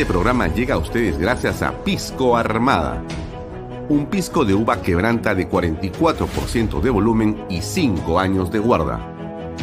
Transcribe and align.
Este 0.00 0.10
programa 0.10 0.48
llega 0.48 0.76
a 0.76 0.78
ustedes 0.78 1.18
gracias 1.18 1.60
a 1.60 1.84
Pisco 1.84 2.34
Armada. 2.34 3.02
Un 3.90 4.06
pisco 4.06 4.46
de 4.46 4.54
uva 4.54 4.80
quebranta 4.80 5.34
de 5.34 5.46
44% 5.46 6.80
de 6.80 6.88
volumen 6.88 7.44
y 7.50 7.60
5 7.60 8.18
años 8.18 8.50
de 8.50 8.60
guarda. 8.60 8.98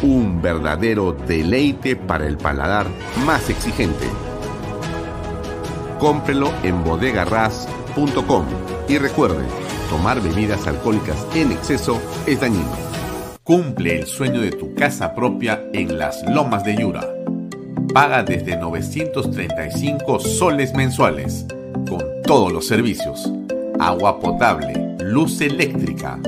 Un 0.00 0.40
verdadero 0.40 1.12
deleite 1.12 1.96
para 1.96 2.28
el 2.28 2.36
paladar 2.38 2.86
más 3.26 3.50
exigente. 3.50 4.06
Cómprelo 5.98 6.52
en 6.62 6.84
bodegarras.com 6.84 8.44
y 8.88 8.96
recuerde, 8.98 9.44
tomar 9.90 10.22
bebidas 10.22 10.68
alcohólicas 10.68 11.26
en 11.34 11.50
exceso 11.50 12.00
es 12.26 12.40
dañino. 12.40 12.76
Cumple 13.42 13.98
el 13.98 14.06
sueño 14.06 14.40
de 14.40 14.52
tu 14.52 14.72
casa 14.76 15.16
propia 15.16 15.68
en 15.72 15.98
las 15.98 16.22
lomas 16.30 16.62
de 16.62 16.76
Yura 16.76 17.17
paga 17.92 18.22
desde 18.22 18.56
935 18.56 20.20
soles 20.20 20.74
mensuales, 20.74 21.46
con 21.88 22.02
todos 22.24 22.52
los 22.52 22.66
servicios, 22.66 23.32
agua 23.78 24.20
potable, 24.20 24.96
luz 25.00 25.40
eléctrica, 25.40 26.18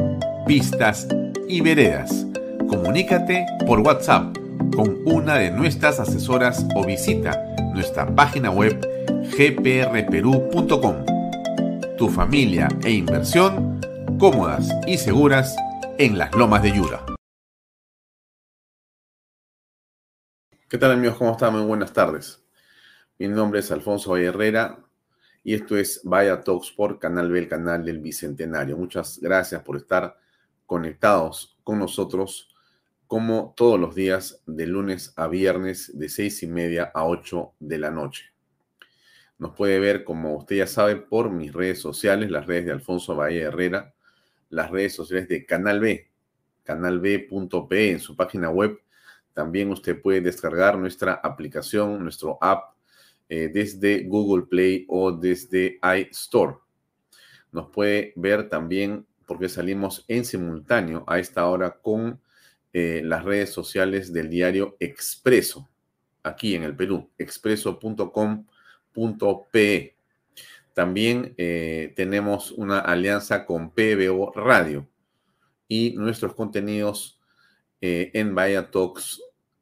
pistas 0.47 1.07
y 1.49 1.61
veredas. 1.61 2.27
Comunícate 2.69 3.47
por 3.67 3.81
WhatsApp 3.81 4.37
con 4.75 4.99
una 5.05 5.37
de 5.37 5.51
nuestras 5.51 6.01
asesoras 6.01 6.65
o 6.75 6.85
visita 6.85 7.39
nuestra 7.75 8.07
página 8.15 8.51
web 8.51 8.81
gprperú.com. 9.37 10.95
Tu 11.99 12.09
familia 12.09 12.69
e 12.85 12.93
inversión 12.93 13.81
cómodas 14.19 14.69
y 14.87 14.99
seguras 14.99 15.57
en 15.99 16.19
las 16.19 16.35
lomas 16.35 16.63
de 16.63 16.73
Yura. 16.73 17.10
¿Qué 20.71 20.79
tal 20.79 20.93
amigos? 20.93 21.19
¿Cómo 21.19 21.33
están? 21.33 21.53
Muy 21.53 21.63
buenas 21.63 21.93
tardes. 21.93 22.45
Mi 23.19 23.27
nombre 23.27 23.59
es 23.59 23.73
Alfonso 23.73 24.13
Valle 24.13 24.27
Herrera 24.27 24.79
y 25.43 25.55
esto 25.55 25.77
es 25.77 26.01
Vaya 26.05 26.43
Talks 26.43 26.71
por 26.71 27.01
Canal 27.01 27.29
B, 27.29 27.41
el 27.41 27.49
canal 27.49 27.85
del 27.85 27.99
Bicentenario. 27.99 28.77
Muchas 28.77 29.19
gracias 29.21 29.65
por 29.65 29.77
estar 29.77 30.17
conectados 30.67 31.59
con 31.65 31.81
nosotros 31.81 32.55
como 33.09 33.53
todos 33.57 33.81
los 33.81 33.97
días 33.97 34.45
de 34.47 34.69
lunes 34.69 35.13
a 35.17 35.27
viernes 35.27 35.99
de 35.99 36.09
seis 36.09 36.41
y 36.45 36.47
media 36.47 36.93
a 36.95 37.05
8 37.05 37.55
de 37.59 37.79
la 37.79 37.91
noche. 37.91 38.27
Nos 39.39 39.57
puede 39.57 39.81
ver, 39.81 40.05
como 40.05 40.37
usted 40.37 40.55
ya 40.55 40.69
sabe, 40.69 40.95
por 40.95 41.31
mis 41.31 41.53
redes 41.53 41.81
sociales, 41.81 42.31
las 42.31 42.47
redes 42.47 42.67
de 42.67 42.71
Alfonso 42.71 43.17
Valle 43.17 43.41
Herrera, 43.41 43.93
las 44.51 44.71
redes 44.71 44.95
sociales 44.95 45.27
de 45.27 45.45
Canal 45.45 45.81
B, 45.81 46.09
canalb.p 46.63 47.91
en 47.91 47.99
su 47.99 48.15
página 48.15 48.51
web 48.51 48.81
también 49.33 49.71
usted 49.71 50.01
puede 50.01 50.21
descargar 50.21 50.79
nuestra 50.79 51.15
aplicación, 51.15 52.03
nuestro 52.03 52.39
app, 52.41 52.75
eh, 53.29 53.51
desde 53.53 54.05
Google 54.05 54.47
Play 54.47 54.87
o 54.89 55.13
desde 55.13 55.79
iStore. 55.99 56.57
Nos 57.53 57.69
puede 57.71 58.13
ver 58.17 58.49
también 58.49 59.07
porque 59.27 59.49
salimos 59.49 60.05
en 60.09 60.25
simultáneo 60.25 61.05
a 61.07 61.21
esta 61.21 61.47
hora 61.47 61.79
con 61.81 62.21
eh, 62.73 63.03
las 63.05 63.25
redes 63.25 63.51
sociales 63.51 64.13
del 64.13 64.29
diario 64.29 64.77
Expreso, 64.81 65.69
aquí 66.25 66.57
en 66.57 66.65
el 66.65 66.75
Perú, 66.75 67.09
expreso.com.pe. 67.19 69.97
También 70.75 71.35
eh, 71.37 71.93
tenemos 71.95 72.51
una 72.53 72.81
alianza 72.81 73.47
con 73.47 73.71
PBO 73.71 74.33
Radio 74.35 74.89
y 75.69 75.95
nuestros 75.97 76.35
contenidos 76.35 77.20
eh, 77.81 78.11
en 78.15 78.35
Vaya 78.35 78.71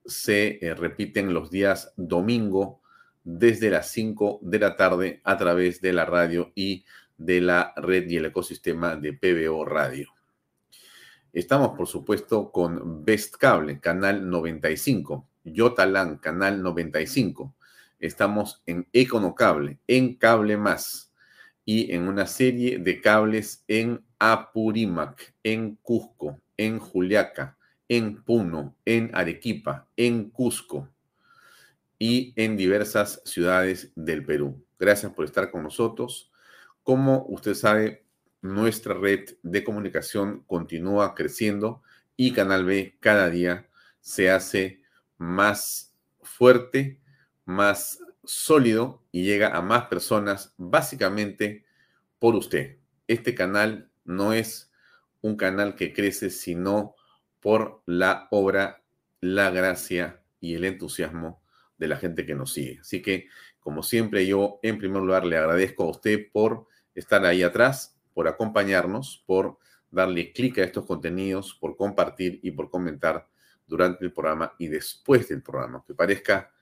se 0.04 0.58
eh, 0.64 0.74
repiten 0.74 1.34
los 1.34 1.50
días 1.50 1.92
domingo 1.96 2.80
desde 3.22 3.70
las 3.70 3.90
5 3.90 4.40
de 4.42 4.58
la 4.58 4.76
tarde 4.76 5.20
a 5.24 5.36
través 5.36 5.80
de 5.80 5.92
la 5.92 6.06
radio 6.06 6.50
y 6.54 6.84
de 7.18 7.40
la 7.40 7.74
red 7.76 8.08
y 8.08 8.16
el 8.16 8.26
ecosistema 8.26 8.96
de 8.96 9.12
PBO 9.12 9.64
Radio. 9.64 10.14
Estamos, 11.32 11.76
por 11.76 11.86
supuesto, 11.86 12.50
con 12.50 13.04
Best 13.04 13.36
Cable, 13.36 13.80
canal 13.80 14.30
95, 14.30 15.28
Yotalan, 15.44 16.16
canal 16.18 16.62
95. 16.62 17.54
Estamos 18.00 18.62
en 18.66 18.88
Econocable, 18.92 19.78
en 19.86 20.14
Cable 20.14 20.56
Más 20.56 21.12
y 21.66 21.92
en 21.92 22.08
una 22.08 22.26
serie 22.26 22.78
de 22.78 23.00
cables 23.02 23.62
en 23.68 24.02
Apurímac, 24.18 25.34
en 25.42 25.76
Cusco, 25.76 26.40
en 26.56 26.78
Juliaca, 26.78 27.57
en 27.88 28.22
Puno, 28.22 28.76
en 28.84 29.10
Arequipa, 29.14 29.88
en 29.96 30.30
Cusco 30.30 30.88
y 31.98 32.32
en 32.36 32.56
diversas 32.56 33.22
ciudades 33.24 33.92
del 33.94 34.24
Perú. 34.24 34.62
Gracias 34.78 35.12
por 35.12 35.24
estar 35.24 35.50
con 35.50 35.62
nosotros. 35.62 36.30
Como 36.82 37.26
usted 37.28 37.54
sabe, 37.54 38.04
nuestra 38.40 38.94
red 38.94 39.30
de 39.42 39.64
comunicación 39.64 40.44
continúa 40.46 41.14
creciendo 41.14 41.82
y 42.16 42.32
Canal 42.32 42.64
B 42.64 42.96
cada 43.00 43.30
día 43.30 43.68
se 44.00 44.30
hace 44.30 44.82
más 45.16 45.94
fuerte, 46.22 47.00
más 47.44 47.98
sólido 48.24 49.02
y 49.10 49.24
llega 49.24 49.56
a 49.56 49.62
más 49.62 49.86
personas 49.86 50.54
básicamente 50.56 51.64
por 52.18 52.34
usted. 52.34 52.76
Este 53.06 53.34
canal 53.34 53.90
no 54.04 54.32
es 54.32 54.70
un 55.20 55.36
canal 55.36 55.74
que 55.74 55.92
crece, 55.92 56.30
sino 56.30 56.94
por 57.40 57.82
la 57.86 58.28
obra, 58.30 58.82
la 59.20 59.50
gracia 59.50 60.22
y 60.40 60.54
el 60.54 60.64
entusiasmo 60.64 61.42
de 61.78 61.88
la 61.88 61.96
gente 61.96 62.26
que 62.26 62.34
nos 62.34 62.52
sigue. 62.52 62.78
Así 62.80 63.02
que, 63.02 63.28
como 63.60 63.82
siempre, 63.82 64.26
yo 64.26 64.58
en 64.62 64.78
primer 64.78 65.02
lugar 65.02 65.24
le 65.24 65.36
agradezco 65.36 65.84
a 65.84 65.90
usted 65.90 66.30
por 66.32 66.66
estar 66.94 67.24
ahí 67.24 67.42
atrás, 67.42 67.96
por 68.14 68.28
acompañarnos, 68.28 69.22
por 69.26 69.58
darle 69.90 70.32
clic 70.32 70.58
a 70.58 70.64
estos 70.64 70.84
contenidos, 70.84 71.54
por 71.54 71.76
compartir 71.76 72.40
y 72.42 72.50
por 72.50 72.70
comentar 72.70 73.28
durante 73.66 74.04
el 74.04 74.12
programa 74.12 74.54
y 74.58 74.68
después 74.68 75.28
del 75.28 75.42
programa. 75.42 75.84
Que 75.86 75.94
parezca 75.94 76.52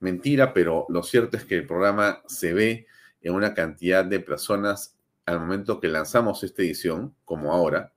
mentira, 0.00 0.52
pero 0.52 0.86
lo 0.88 1.02
cierto 1.02 1.36
es 1.36 1.44
que 1.44 1.56
el 1.56 1.66
programa 1.66 2.22
se 2.26 2.52
ve 2.54 2.86
en 3.20 3.34
una 3.34 3.54
cantidad 3.54 4.04
de 4.04 4.20
personas 4.20 4.96
al 5.26 5.40
momento 5.40 5.80
que 5.80 5.88
lanzamos 5.88 6.42
esta 6.42 6.62
edición, 6.62 7.14
como 7.24 7.52
ahora, 7.52 7.92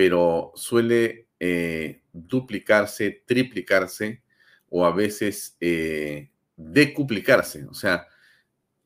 pero 0.00 0.50
suele 0.54 1.28
eh, 1.38 2.00
duplicarse, 2.10 3.22
triplicarse 3.26 4.22
o 4.70 4.86
a 4.86 4.92
veces 4.92 5.58
eh, 5.60 6.30
decuplicarse. 6.56 7.66
O 7.66 7.74
sea, 7.74 8.06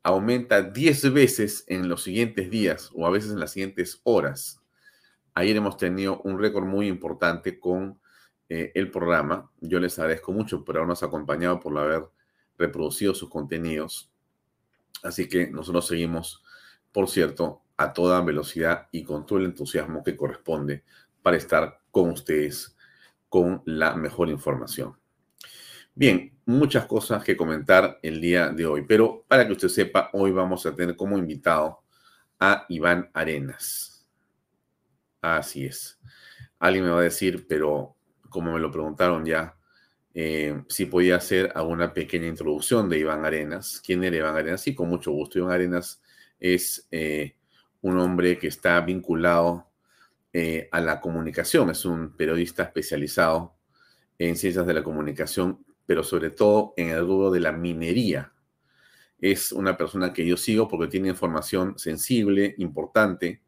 aumenta 0.03 0.61
10 0.61 1.13
veces 1.13 1.63
en 1.69 1.89
los 1.89 2.03
siguientes 2.03 2.51
días 2.51 2.91
o 2.97 3.07
a 3.07 3.11
veces 3.11 3.31
en 3.31 3.39
las 3.39 3.53
siguientes 3.53 4.01
horas. 4.03 4.61
Ayer 5.35 5.55
hemos 5.55 5.77
tenido 5.77 6.21
un 6.23 6.37
récord 6.37 6.65
muy 6.65 6.89
importante 6.89 7.61
con 7.61 8.01
eh, 8.49 8.73
el 8.75 8.91
programa. 8.91 9.49
Yo 9.61 9.79
les 9.79 9.97
agradezco 10.01 10.33
mucho 10.33 10.65
por 10.65 10.79
habernos 10.79 11.05
acompañado, 11.05 11.61
por 11.61 11.79
haber 11.79 12.07
reproducido 12.59 13.15
sus 13.15 13.31
contenidos. 13.31 14.11
Así 15.05 15.29
que 15.29 15.49
nosotros 15.49 15.87
seguimos, 15.87 16.43
por 16.91 17.09
cierto, 17.09 17.63
a 17.77 17.93
toda 17.93 18.21
velocidad 18.21 18.89
y 18.91 19.05
con 19.05 19.27
todo 19.27 19.39
el 19.39 19.47
entusiasmo 19.47 20.03
que 20.03 20.17
corresponde 20.17 20.83
para 21.25 21.39
estar 21.39 21.81
con 21.91 22.11
ustedes 22.11 22.77
con 23.31 23.63
la 23.65 23.97
mejor 23.97 24.29
información. 24.29 24.95
Bien, 25.95 26.37
muchas 26.45 26.85
cosas 26.85 27.25
que 27.25 27.35
comentar 27.35 27.99
el 28.03 28.21
día 28.21 28.51
de 28.51 28.67
hoy, 28.67 28.85
pero 28.87 29.25
para 29.27 29.47
que 29.47 29.55
usted 29.55 29.69
sepa, 29.69 30.11
hoy 30.13 30.33
vamos 30.33 30.67
a 30.67 30.75
tener 30.75 30.97
como 30.97 31.17
invitado 31.17 31.81
a 32.39 32.67
Iván 32.69 33.11
Arenas. 33.15 34.07
Así 35.23 35.65
es. 35.65 35.99
Alguien 36.59 36.85
me 36.85 36.91
va 36.91 36.99
a 36.99 37.05
decir, 37.05 37.47
pero 37.49 37.97
como 38.29 38.53
me 38.53 38.61
lo 38.61 38.71
preguntaron 38.71 39.25
ya, 39.25 39.57
eh, 40.13 40.63
si 40.69 40.85
podía 40.85 41.17
hacer 41.17 41.53
alguna 41.55 41.95
pequeña 41.95 42.27
introducción 42.27 42.91
de 42.91 42.99
Iván 42.99 43.25
Arenas. 43.25 43.81
¿Quién 43.85 44.05
era 44.05 44.17
Iván 44.17 44.37
Arenas? 44.37 44.61
Sí, 44.61 44.75
con 44.75 44.91
mucho 44.91 45.11
gusto. 45.11 45.39
Iván 45.39 45.53
Arenas 45.53 46.03
es 46.39 46.87
eh, 46.91 47.35
un 47.81 47.99
hombre 47.99 48.39
que 48.39 48.49
está 48.49 48.79
vinculado 48.83 49.71
eh, 50.37 50.69
a 50.73 50.81
la 50.81 51.01
comunicación. 51.01 51.71
Es 51.71 51.85
un 51.85 52.17
periodista 52.17 52.65
especializado 52.65 53.55
en 54.19 54.35
ciencias 54.35 54.67
de 54.67 54.75
la 54.75 54.83
comunicación, 54.83 55.65
pero 55.87 56.03
sobre 56.03 56.31
todo 56.31 56.75
en 56.77 56.89
el 56.89 57.07
rubro 57.07 57.31
de 57.31 57.39
la 57.39 57.53
minería. 57.53 58.33
Es 59.21 59.53
una 59.53 59.77
persona 59.77 60.13
que 60.13 60.27
yo 60.27 60.37
sigo 60.37 60.67
porque 60.67 60.89
tiene 60.89 61.09
información 61.09 61.79
sensible, 61.79 62.57
importante, 62.59 63.43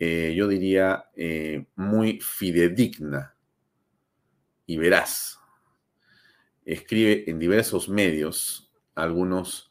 eh, 0.00 0.34
yo 0.36 0.48
diría 0.48 1.04
eh, 1.14 1.66
muy 1.76 2.18
fidedigna 2.20 3.36
y 4.66 4.78
veraz. 4.78 5.38
Escribe 6.64 7.30
en 7.30 7.38
diversos 7.38 7.88
medios, 7.88 8.72
algunos 8.96 9.70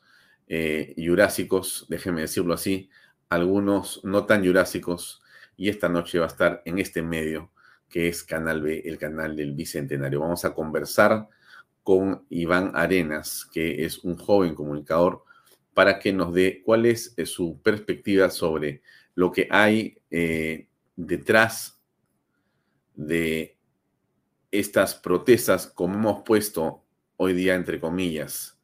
jurásicos, 0.96 1.86
déjeme 1.90 2.22
decirlo 2.22 2.54
así, 2.54 2.90
algunos 3.28 4.00
no 4.06 4.26
tan 4.26 4.46
jurásicos, 4.46 5.22
y 5.58 5.70
esta 5.70 5.90
noche 5.90 6.20
va 6.20 6.26
a 6.26 6.30
estar 6.30 6.62
en 6.66 6.80
este 6.80 7.02
medio 7.02 7.52
que 7.90 8.08
es 8.08 8.24
Canal 8.24 8.62
B, 8.62 8.82
el 8.86 8.98
canal 8.98 9.36
del 9.36 9.54
Bicentenario. 9.54 10.20
Vamos 10.20 10.44
a 10.44 10.54
conversar 10.54 11.28
con 11.84 12.26
Iván 12.30 12.72
Arenas, 12.74 13.48
que 13.52 13.86
es 13.86 14.00
un 14.00 14.18
joven 14.18 14.56
comunicador 14.56 15.24
para 15.74 16.00
que 16.00 16.12
nos 16.12 16.34
dé 16.34 16.62
cuál 16.64 16.86
es 16.86 17.14
eh, 17.18 17.26
su 17.26 17.62
perspectiva 17.62 18.30
sobre 18.30 18.82
lo 19.14 19.32
que 19.32 19.48
hay 19.52 19.98
eh, 20.10 20.68
detrás 20.96 21.80
de 22.96 23.58
estas 24.52 24.96
protestas, 24.96 25.68
como 25.68 25.96
hemos 25.96 26.24
puesto 26.24 26.84
hoy 27.18 27.34
día 27.34 27.56
entre 27.56 27.80
comillas, 27.80 28.58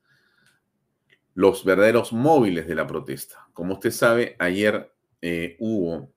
los 1.34 1.64
verdaderos 1.64 2.14
móviles 2.14 2.68
de 2.68 2.76
la 2.76 2.88
protesta. 2.88 3.48
Como 3.54 3.74
usted 3.74 3.92
sabe, 3.92 4.36
ayer 4.40 4.92
eh, 5.22 5.56
hubo, 5.60 6.11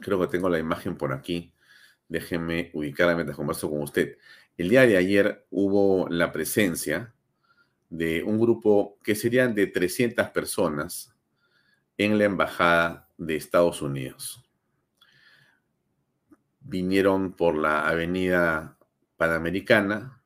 creo 0.00 0.20
que 0.20 0.28
tengo 0.28 0.48
la 0.48 0.58
imagen 0.58 0.96
por 0.96 1.12
aquí, 1.12 1.52
déjeme 2.08 2.70
ubicarla 2.74 3.14
mientras 3.14 3.36
converso 3.36 3.70
con 3.70 3.82
usted. 3.82 4.18
El 4.56 4.68
día 4.68 4.86
de 4.86 4.96
ayer 4.96 5.46
hubo 5.50 6.08
la 6.08 6.32
presencia 6.32 7.14
de 7.90 8.22
un 8.22 8.38
grupo 8.38 8.98
que 9.02 9.14
serían 9.14 9.54
de 9.54 9.66
300 9.66 10.28
personas 10.30 11.14
en 11.96 12.18
la 12.18 12.24
Embajada 12.24 13.08
de 13.16 13.36
Estados 13.36 13.82
Unidos. 13.82 14.44
Vinieron 16.60 17.32
por 17.32 17.56
la 17.56 17.88
avenida 17.88 18.76
Panamericana, 19.16 20.22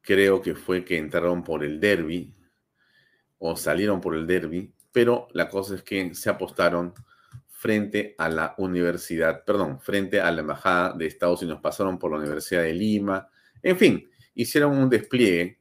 creo 0.00 0.40
que 0.40 0.54
fue 0.54 0.84
que 0.84 0.98
entraron 0.98 1.42
por 1.42 1.64
el 1.64 1.80
derby 1.80 2.32
o 3.38 3.56
salieron 3.56 4.00
por 4.00 4.14
el 4.14 4.26
derby, 4.26 4.72
pero 4.92 5.28
la 5.32 5.48
cosa 5.48 5.74
es 5.74 5.82
que 5.82 6.14
se 6.14 6.30
apostaron 6.30 6.94
frente 7.64 8.14
a 8.18 8.28
la 8.28 8.54
universidad, 8.58 9.42
perdón, 9.42 9.80
frente 9.80 10.20
a 10.20 10.30
la 10.30 10.42
Embajada 10.42 10.92
de 10.92 11.06
Estados 11.06 11.40
Unidos, 11.40 11.62
pasaron 11.62 11.98
por 11.98 12.10
la 12.10 12.18
Universidad 12.18 12.60
de 12.60 12.74
Lima, 12.74 13.26
en 13.62 13.78
fin, 13.78 14.10
hicieron 14.34 14.76
un 14.76 14.90
despliegue. 14.90 15.58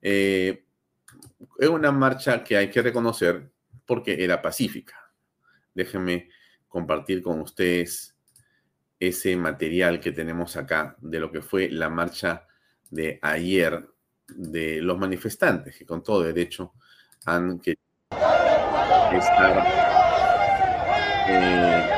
Eh, 0.00 0.64
es 1.58 1.68
una 1.68 1.90
marcha 1.90 2.44
que 2.44 2.56
hay 2.56 2.70
que 2.70 2.80
reconocer 2.80 3.50
porque 3.84 4.22
era 4.22 4.40
pacífica. 4.40 5.12
Déjenme 5.74 6.28
compartir 6.68 7.20
con 7.20 7.40
ustedes 7.40 8.14
ese 9.00 9.34
material 9.34 9.98
que 9.98 10.12
tenemos 10.12 10.56
acá 10.56 10.96
de 11.00 11.18
lo 11.18 11.32
que 11.32 11.42
fue 11.42 11.68
la 11.70 11.90
marcha 11.90 12.46
de 12.88 13.18
ayer 13.20 13.84
de 14.28 14.80
los 14.80 14.96
manifestantes, 14.96 15.76
que 15.76 15.84
con 15.84 16.04
todo 16.04 16.22
derecho 16.22 16.72
han 17.24 17.58
querido 17.58 17.82
estar 19.12 20.01
eh, 21.28 21.88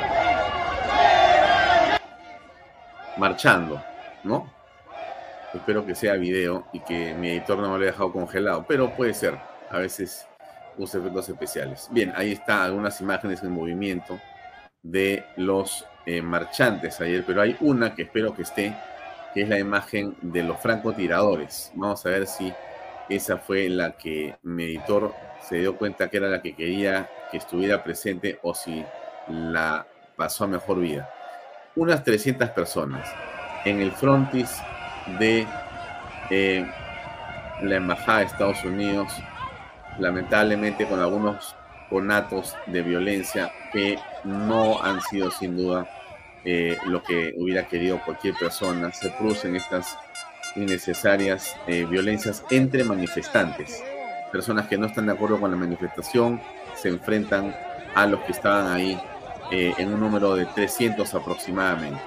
marchando, 3.17 3.83
¿no? 4.23 4.53
Espero 5.53 5.87
que 5.87 5.95
sea 5.95 6.15
video 6.15 6.67
y 6.73 6.81
que 6.81 7.15
mi 7.15 7.31
editor 7.31 7.59
no 7.59 7.65
me 7.65 7.69
lo 7.69 7.75
haya 7.77 7.87
dejado 7.93 8.13
congelado, 8.13 8.65
pero 8.67 8.95
puede 8.95 9.15
ser. 9.15 9.39
A 9.71 9.79
veces 9.79 10.27
usa 10.77 11.01
efectos 11.01 11.29
especiales. 11.29 11.89
Bien, 11.91 12.13
ahí 12.17 12.33
está 12.33 12.65
algunas 12.65 13.01
imágenes 13.01 13.43
en 13.43 13.51
movimiento 13.51 14.21
de 14.83 15.25
los 15.37 15.87
eh, 16.07 16.21
marchantes 16.21 17.01
ayer, 17.01 17.25
pero 17.27 17.41
hay 17.41 17.57
una 17.61 17.95
que 17.95 18.03
espero 18.03 18.35
que 18.35 18.43
esté, 18.43 18.77
que 19.33 19.43
es 19.43 19.49
la 19.49 19.59
imagen 19.59 20.17
de 20.21 20.43
los 20.43 20.61
francotiradores. 20.61 21.73
Vamos 21.75 22.05
a 22.05 22.11
ver 22.11 22.27
si 22.27 22.53
esa 23.09 23.39
fue 23.39 23.69
la 23.69 23.93
que 23.93 24.37
mi 24.43 24.65
editor 24.65 25.15
se 25.41 25.57
dio 25.57 25.77
cuenta 25.77 26.09
que 26.09 26.17
era 26.17 26.29
la 26.29 26.43
que 26.43 26.55
quería 26.55 27.09
que 27.31 27.39
estuviera 27.39 27.83
presente 27.85 28.39
o 28.43 28.55
si 28.55 28.85
la 29.29 29.87
pasó 30.17 30.45
a 30.45 30.49
mejor 30.49 30.81
vida. 30.81 31.11
Unas 31.77 32.05
300 32.05 32.51
personas 32.51 33.09
en 33.65 33.81
el 33.81 33.93
frontis 33.93 34.51
de 35.19 35.47
eh, 36.31 36.67
la 37.63 37.77
Embajada 37.77 38.21
de 38.21 38.25
Estados 38.27 38.65
Unidos, 38.65 39.13
lamentablemente 39.99 40.87
con 40.87 41.01
algunos 41.01 41.57
conatos 41.91 42.57
de 42.67 42.83
violencia 42.83 43.53
que 43.73 43.99
no 44.25 44.83
han 44.83 45.01
sido 45.03 45.31
sin 45.31 45.57
duda 45.57 45.89
eh, 46.45 46.77
lo 46.87 47.03
que 47.03 47.35
hubiera 47.39 47.67
querido 47.67 48.01
cualquier 48.05 48.35
persona. 48.35 48.93
Se 48.93 49.11
producen 49.11 49.57
estas 49.57 49.97
innecesarias 50.57 51.57
eh, 51.67 51.87
violencias 51.89 52.45
entre 52.51 52.85
manifestantes. 52.85 53.83
Personas 54.31 54.67
que 54.67 54.77
no 54.77 54.87
están 54.87 55.07
de 55.07 55.13
acuerdo 55.13 55.41
con 55.41 55.51
la 55.51 55.57
manifestación 55.57 56.41
se 56.75 56.89
enfrentan 56.89 57.55
a 57.95 58.07
los 58.07 58.21
que 58.21 58.33
estaban 58.33 58.73
ahí 58.73 59.01
en 59.51 59.93
un 59.93 60.01
número 60.01 60.35
de 60.35 60.47
300 60.47 61.15
aproximadamente. 61.15 62.01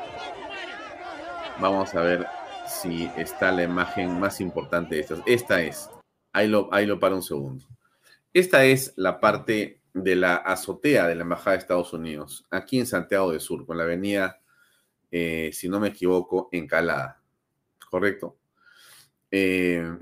Vamos 1.59 1.93
a 1.95 2.01
ver 2.01 2.27
si 2.67 3.09
está 3.17 3.51
la 3.51 3.63
imagen 3.63 4.19
más 4.19 4.41
importante 4.41 4.95
de 4.95 5.01
estas. 5.01 5.19
Esta 5.25 5.61
es. 5.61 5.89
Ahí 6.33 6.47
lo, 6.47 6.69
ahí 6.71 6.85
lo 6.85 6.99
para 6.99 7.15
un 7.15 7.23
segundo. 7.23 7.65
Esta 8.33 8.65
es 8.65 8.93
la 8.97 9.19
parte 9.19 9.81
de 9.93 10.15
la 10.15 10.35
azotea 10.35 11.07
de 11.07 11.15
la 11.15 11.23
Embajada 11.23 11.53
de 11.53 11.59
Estados 11.59 11.93
Unidos, 11.93 12.45
aquí 12.51 12.79
en 12.79 12.85
Santiago 12.85 13.31
de 13.31 13.39
Sur, 13.39 13.65
con 13.65 13.77
la 13.77 13.83
avenida, 13.83 14.39
eh, 15.09 15.49
si 15.53 15.69
no 15.69 15.79
me 15.79 15.87
equivoco, 15.89 16.49
Encalada. 16.51 17.21
¿Correcto? 17.89 18.37
Eh, 19.31 19.97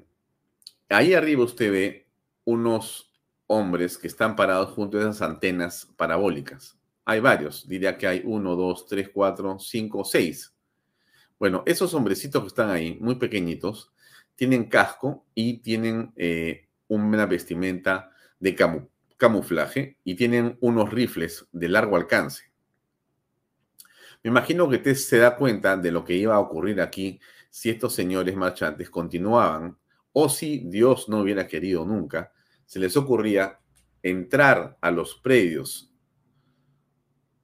ahí 0.90 1.14
arriba 1.14 1.44
usted 1.44 1.72
ve 1.72 2.08
unos 2.44 3.14
hombres 3.48 3.98
que 3.98 4.08
están 4.08 4.36
parados 4.36 4.72
junto 4.72 4.98
a 4.98 5.02
esas 5.02 5.22
antenas 5.22 5.88
parabólicas. 5.96 6.78
Hay 7.06 7.20
varios, 7.20 7.68
diría 7.68 7.98
que 7.98 8.08
hay 8.08 8.22
uno, 8.26 8.56
dos, 8.56 8.88
tres, 8.88 9.10
cuatro, 9.14 9.58
cinco, 9.60 10.04
seis 10.04 10.56
bueno, 11.38 11.64
esos 11.66 11.94
hombrecitos 11.94 12.42
que 12.42 12.48
están 12.48 12.70
ahí, 12.70 12.98
muy 13.02 13.16
pequeñitos, 13.16 13.92
tienen 14.36 14.66
casco 14.66 15.26
y 15.34 15.58
tienen 15.60 16.14
eh, 16.16 16.68
una 16.88 17.26
vestimenta 17.26 18.12
de 18.40 18.56
camuflaje 19.18 19.98
y 20.04 20.16
tienen 20.16 20.58
unos 20.62 20.92
rifles 20.92 21.46
de 21.52 21.70
largo 21.70 21.98
alcance. 21.98 22.52
Me 24.24 24.30
imagino 24.30 24.70
que 24.70 24.78
usted 24.78 24.96
se 24.96 25.18
da 25.18 25.36
cuenta 25.36 25.78
de 25.78 25.92
lo 25.92 26.04
que 26.04 26.14
iba 26.14 26.36
a 26.36 26.40
ocurrir 26.40 26.82
aquí 26.82 27.20
si 27.50 27.70
estos 27.70 27.94
señores 27.94 28.36
marchantes 28.36 28.90
continuaban 28.90 29.78
o 30.14 30.30
si 30.30 30.60
Dios 30.66 31.10
no 31.10 31.20
hubiera 31.20 31.48
querido 31.48 31.86
nunca, 31.86 32.32
se 32.66 32.80
les 32.80 32.96
ocurría 32.98 33.60
entrar 34.02 34.78
a 34.82 34.92
los 34.92 35.16
predios 35.16 35.92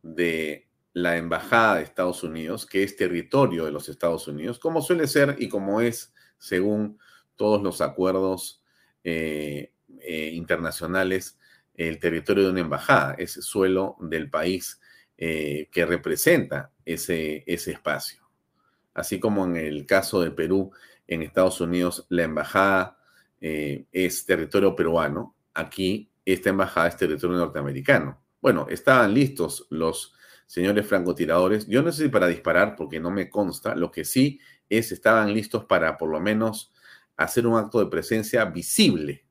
de 0.02 0.68
la 0.94 1.18
Embajada 1.18 1.78
de 1.78 1.84
Estados 1.84 2.24
Unidos, 2.24 2.66
que 2.66 2.84
es 2.84 2.96
territorio 2.96 3.66
de 3.66 3.72
los 3.72 3.88
Estados 3.88 4.28
Unidos, 4.28 4.60
como 4.60 4.82
suele 4.82 5.08
ser 5.08 5.36
y 5.40 5.48
como 5.48 5.82
es 5.82 6.14
según 6.38 7.00
todos 7.36 7.62
los 7.62 7.82
acuerdos 7.82 8.64
eh, 9.04 9.74
eh, 10.00 10.32
internacionales, 10.34 11.40
el 11.76 12.00
territorio 12.00 12.46
de 12.46 12.52
una 12.52 12.60
embajada, 12.62 13.16
es 13.18 13.32
suelo 13.32 13.96
del 14.02 14.30
país 14.30 14.80
eh, 15.18 15.70
que 15.72 15.86
representa 15.86 16.72
ese, 16.86 17.44
ese 17.48 17.72
espacio. 17.72 18.22
Así 18.94 19.20
como 19.20 19.46
en 19.46 19.56
el 19.56 19.86
caso 19.86 20.22
de 20.22 20.32
Perú, 20.32 20.72
en 21.08 21.22
Estados 21.22 21.62
Unidos, 21.62 22.06
la 22.10 22.24
embajada 22.24 22.98
es 23.40 24.24
territorio 24.28 24.76
peruano, 24.76 25.36
aquí 25.56 26.12
esta 26.26 26.50
embajada 26.50 26.90
es 26.90 26.98
territorio 26.98 27.38
norteamericano. 27.38 28.22
Bueno, 28.42 28.68
estaban 28.70 29.14
listos 29.14 29.68
los 29.70 30.14
señores 30.48 30.86
francotiradores. 30.86 31.68
Yo 31.68 31.82
no 31.82 31.92
sé 31.92 32.04
si 32.04 32.10
para 32.10 32.28
disparar, 32.28 32.76
porque 32.76 33.00
no 33.00 33.12
me 33.12 33.30
consta. 33.30 33.76
Lo 33.76 33.92
que 33.92 34.04
sí 34.04 34.40
es, 34.70 34.92
estaban 34.92 35.34
listos 35.34 35.66
para 35.66 35.98
por 35.98 36.10
lo 36.10 36.20
menos 36.20 36.74
hacer 37.16 37.46
un 37.48 37.58
acto 37.58 37.80
de 37.80 37.86
presencia 37.86 38.46
visible. 38.46 39.26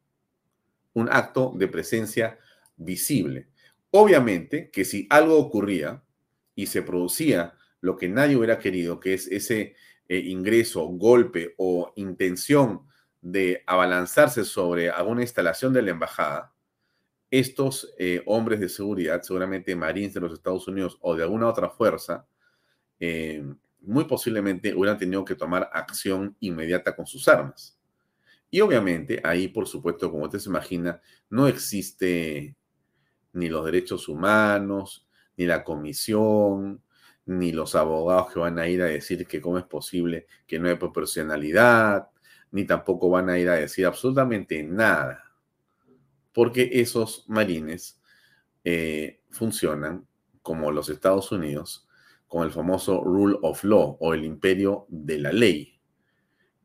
Un 0.95 1.09
acto 1.11 1.53
de 1.57 1.69
presencia 1.69 2.39
visible. 2.77 3.49
Obviamente 3.91 4.71
que 4.71 4.85
si 4.85 5.07
algo 5.11 5.39
ocurría 5.39 6.03
y 6.55 6.67
se 6.67 6.83
producía 6.83 7.55
lo 7.81 7.97
que 7.97 8.09
nadie 8.09 8.37
hubiera 8.37 8.59
querido, 8.59 9.01
que 9.01 9.15
es 9.15 9.27
ese 9.27 9.75
eh, 10.09 10.19
ingreso, 10.19 10.87
golpe 10.87 11.55
o 11.59 11.93
intención 11.97 12.87
de 13.21 13.63
abalanzarse 13.67 14.45
sobre 14.45 14.91
alguna 14.91 15.23
instalación 15.23 15.73
de 15.73 15.83
la 15.83 15.91
embajada, 15.91 16.55
estos 17.31 17.95
eh, 17.99 18.23
hombres 18.27 18.61
de 18.61 18.69
seguridad, 18.69 19.23
seguramente 19.23 19.77
Marines 19.77 20.15
de 20.15 20.21
los 20.21 20.33
Estados 20.33 20.67
Unidos 20.67 20.99
o 21.01 21.15
de 21.15 21.23
alguna 21.23 21.49
otra 21.49 21.71
fuerza, 21.71 22.27
eh, 22.99 23.45
muy 23.81 24.05
posiblemente 24.05 24.75
hubieran 24.75 24.99
tenido 24.99 25.25
que 25.25 25.37
tomar 25.37 25.71
acción 25.73 26.37
inmediata 26.41 26.95
con 26.95 27.07
sus 27.07 27.29
armas. 27.29 27.79
Y 28.51 28.61
obviamente 28.61 29.21
ahí, 29.23 29.49
por 29.49 29.69
supuesto, 29.69 30.11
como 30.11 30.25
usted 30.25 30.41
se 30.41 30.49
imagina, 30.49 31.01
no 31.31 31.47
existe 31.47 32.57
ni 33.33 33.49
los 33.49 33.65
derechos 33.65 34.09
humanos, 34.09 35.07
ni 35.37 35.47
la 35.47 35.63
comisión, 35.63 36.83
ni 37.27 37.53
los 37.53 37.77
abogados 37.77 38.33
que 38.33 38.41
van 38.41 38.59
a 38.59 38.69
ir 38.69 38.83
a 38.83 38.87
decir 38.87 39.27
que 39.27 39.41
cómo 39.41 39.57
es 39.59 39.65
posible 39.65 40.27
que 40.49 40.59
no 40.59 40.69
hay 40.69 40.75
proporcionalidad, 40.75 42.09
ni 42.51 42.67
tampoco 42.67 43.09
van 43.09 43.31
a 43.31 43.39
ir 43.39 43.49
a 43.49 43.55
decir 43.55 43.87
absolutamente 43.87 44.65
nada 44.65 45.30
porque 46.33 46.71
esos 46.73 47.25
marines 47.29 48.01
eh, 48.65 49.23
funcionan 49.31 50.07
como 50.43 50.71
los 50.71 50.89
Estados 50.89 51.33
Unidos, 51.33 51.87
con 52.29 52.45
el 52.45 52.53
famoso 52.53 53.03
rule 53.03 53.37
of 53.43 53.65
law 53.65 53.97
o 54.01 54.15
el 54.15 54.25
imperio 54.25 54.87
de 54.89 55.19
la 55.19 55.33
ley. 55.33 55.81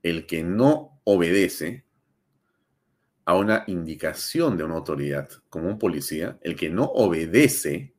El 0.04 0.28
que 0.28 0.44
no 0.44 1.02
obedece 1.04 1.86
a 3.26 3.36
una 3.36 3.64
indicación 3.68 4.58
de 4.58 4.64
una 4.64 4.76
autoridad, 4.76 5.28
como 5.50 5.68
un 5.68 5.80
policía, 5.80 6.38
el 6.42 6.56
que 6.56 6.70
no 6.70 6.84
obedece, 6.86 7.96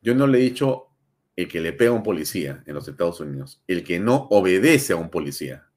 yo 0.00 0.14
no 0.14 0.28
le 0.28 0.38
he 0.38 0.42
dicho 0.42 0.86
el 1.34 1.48
que 1.48 1.60
le 1.60 1.72
pega 1.72 1.90
a 1.90 1.94
un 1.94 2.02
policía 2.02 2.62
en 2.66 2.74
los 2.74 2.86
Estados 2.86 3.20
Unidos, 3.20 3.62
el 3.66 3.82
que 3.82 3.98
no 3.98 4.28
obedece 4.30 4.92
a 4.92 4.96
un 4.96 5.10
policía, 5.10 5.68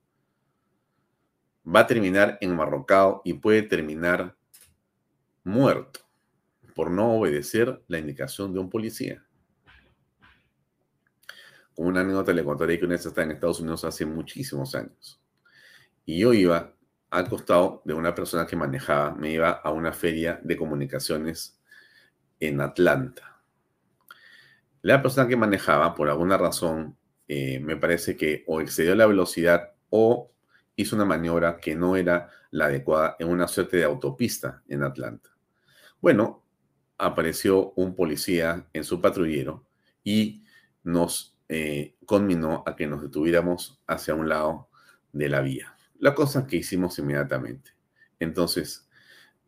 va 1.66 1.82
a 1.82 1.88
terminar 1.88 2.38
enmarrocado 2.42 3.22
y 3.26 3.34
puede 3.34 3.64
terminar 3.64 4.38
muerto 5.44 6.02
por 6.76 6.90
no 6.90 7.14
obedecer 7.14 7.84
la 7.88 8.00
indicación 8.00 8.54
de 8.54 8.60
un 8.60 8.70
policía. 8.70 9.24
Como 11.76 11.90
una 11.90 12.02
anécdota 12.02 12.34
le 12.34 12.44
contaré 12.44 12.78
que 12.78 12.86
una 12.86 12.96
vez 12.96 13.06
estaba 13.06 13.26
en 13.26 13.32
Estados 13.32 13.60
Unidos 13.60 13.84
hace 13.84 14.06
muchísimos 14.06 14.76
años. 14.76 15.22
Y 16.06 16.20
yo 16.20 16.34
iba 16.34 16.74
al 17.10 17.30
costado 17.30 17.82
de 17.86 17.94
una 17.94 18.14
persona 18.16 18.46
que 18.46 18.56
manejaba, 18.56 19.14
me 19.16 19.32
iba 19.32 19.52
a 19.52 19.72
una 19.72 19.92
feria 19.92 20.40
de 20.44 20.58
comunicaciones 20.58 21.60
en 22.40 22.62
Atlanta. 22.62 23.42
La 24.82 25.02
persona 25.02 25.28
que 25.28 25.38
manejaba, 25.38 25.96
por 25.96 26.10
alguna 26.10 26.38
razón, 26.38 26.98
eh, 27.28 27.60
me 27.60 27.78
parece 27.78 28.18
que 28.18 28.44
o 28.48 28.62
excedió 28.62 28.96
la 28.96 29.06
velocidad 29.06 29.74
o 29.90 30.32
hizo 30.76 30.96
una 30.96 31.06
maniobra 31.06 31.58
que 31.58 31.76
no 31.76 31.96
era 31.96 32.30
la 32.52 32.66
adecuada 32.66 33.16
en 33.20 33.30
una 33.30 33.48
suerte 33.48 33.78
de 33.78 33.84
autopista 33.86 34.62
en 34.68 34.84
Atlanta. 34.84 35.33
Bueno, 36.04 36.44
apareció 36.98 37.72
un 37.78 37.96
policía 37.96 38.68
en 38.74 38.84
su 38.84 39.00
patrullero 39.00 39.66
y 40.04 40.44
nos 40.84 41.40
eh, 41.48 41.96
conminó 42.06 42.62
a 42.66 42.76
que 42.76 42.88
nos 42.88 43.02
detuviéramos 43.02 43.82
hacia 43.88 44.14
un 44.14 44.28
lado 44.28 44.68
de 45.14 45.30
la 45.30 45.40
vía. 45.40 45.78
La 46.00 46.14
cosa 46.14 46.46
que 46.46 46.58
hicimos 46.58 47.00
inmediatamente. 47.00 47.72
Entonces, 48.20 48.86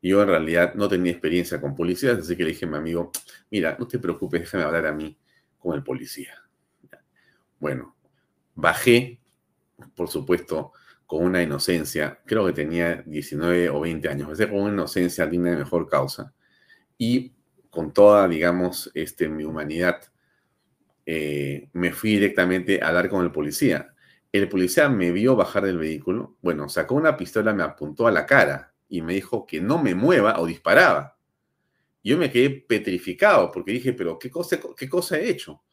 yo 0.01 0.21
en 0.21 0.29
realidad 0.29 0.75
no 0.75 0.87
tenía 0.87 1.11
experiencia 1.11 1.59
con 1.59 1.75
policías, 1.75 2.19
así 2.19 2.37
que 2.37 2.45
le 2.45 2.51
dije 2.51 2.63
a 2.63 2.69
mi 2.69 2.77
amigo, 2.77 3.11
mira, 3.51 3.75
no 3.77 3.85
te 3.85 3.99
preocupes, 3.99 4.39
déjame 4.39 4.63
hablar 4.63 4.87
a 4.87 4.93
mí 4.93 5.17
con 5.59 5.75
el 5.75 5.83
policía. 5.83 6.41
Bueno, 7.59 7.97
bajé, 8.53 9.19
por 9.93 10.07
supuesto, 10.07 10.71
con 11.05 11.21
una 11.21 11.43
inocencia, 11.43 12.21
creo 12.25 12.45
que 12.45 12.53
tenía 12.53 13.03
19 13.05 13.71
o 13.71 13.81
20 13.81 14.07
años, 14.07 14.29
bajé 14.29 14.49
con 14.49 14.61
una 14.61 14.71
inocencia 14.71 15.27
digna 15.27 15.51
de 15.51 15.57
mejor 15.57 15.89
causa 15.89 16.33
y 16.97 17.33
con 17.69 17.93
toda, 17.93 18.27
digamos, 18.27 18.91
este, 18.93 19.27
mi 19.29 19.43
humanidad, 19.43 20.01
eh, 21.05 21.69
me 21.73 21.91
fui 21.91 22.11
directamente 22.11 22.81
a 22.81 22.87
hablar 22.87 23.09
con 23.09 23.23
el 23.23 23.31
policía. 23.31 23.93
El 24.31 24.49
policía 24.49 24.89
me 24.89 25.11
vio 25.11 25.35
bajar 25.35 25.65
del 25.65 25.77
vehículo, 25.77 26.37
bueno, 26.41 26.67
sacó 26.69 26.95
una 26.95 27.15
pistola, 27.15 27.53
me 27.53 27.63
apuntó 27.63 28.07
a 28.07 28.11
la 28.11 28.25
cara 28.25 28.73
y 28.89 29.01
me 29.01 29.13
dijo 29.13 29.45
que 29.45 29.61
no 29.61 29.81
me 29.81 29.95
mueva 29.95 30.39
o 30.39 30.45
disparaba. 30.45 31.17
Yo 32.03 32.17
me 32.17 32.31
quedé 32.31 32.49
petrificado 32.49 33.51
porque 33.51 33.71
dije, 33.71 33.93
pero 33.93 34.19
¿qué 34.19 34.29
cosa, 34.29 34.59
qué 34.77 34.89
cosa 34.89 35.17
he 35.17 35.29
hecho? 35.29 35.63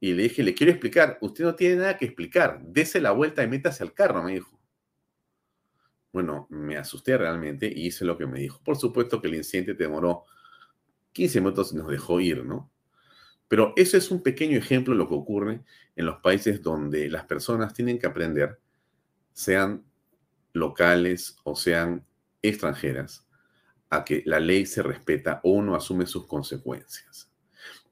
Y 0.00 0.14
le 0.14 0.24
dije, 0.24 0.42
le 0.42 0.54
quiero 0.54 0.72
explicar, 0.72 1.18
usted 1.20 1.44
no 1.44 1.54
tiene 1.54 1.76
nada 1.76 1.96
que 1.96 2.04
explicar, 2.04 2.60
dese 2.62 3.00
la 3.00 3.10
vuelta 3.12 3.42
y 3.42 3.48
métase 3.48 3.82
al 3.82 3.92
carro, 3.92 4.22
me 4.22 4.34
dijo. 4.34 4.57
Bueno, 6.18 6.48
me 6.50 6.76
asusté 6.76 7.16
realmente 7.16 7.72
y 7.72 7.86
hice 7.86 8.04
lo 8.04 8.18
que 8.18 8.26
me 8.26 8.40
dijo. 8.40 8.60
Por 8.64 8.76
supuesto 8.76 9.22
que 9.22 9.28
el 9.28 9.36
incidente 9.36 9.74
demoró 9.74 10.24
15 11.12 11.40
minutos 11.40 11.72
y 11.72 11.76
nos 11.76 11.86
dejó 11.86 12.18
ir, 12.18 12.44
¿no? 12.44 12.72
Pero 13.46 13.72
ese 13.76 13.98
es 13.98 14.10
un 14.10 14.20
pequeño 14.20 14.58
ejemplo 14.58 14.94
de 14.94 14.98
lo 14.98 15.06
que 15.06 15.14
ocurre 15.14 15.60
en 15.94 16.06
los 16.06 16.16
países 16.18 16.60
donde 16.60 17.08
las 17.08 17.24
personas 17.26 17.72
tienen 17.72 18.00
que 18.00 18.08
aprender, 18.08 18.58
sean 19.32 19.84
locales 20.54 21.36
o 21.44 21.54
sean 21.54 22.04
extranjeras, 22.42 23.24
a 23.88 24.04
que 24.04 24.24
la 24.26 24.40
ley 24.40 24.66
se 24.66 24.82
respeta 24.82 25.38
o 25.44 25.52
uno 25.52 25.76
asume 25.76 26.04
sus 26.04 26.26
consecuencias. 26.26 27.30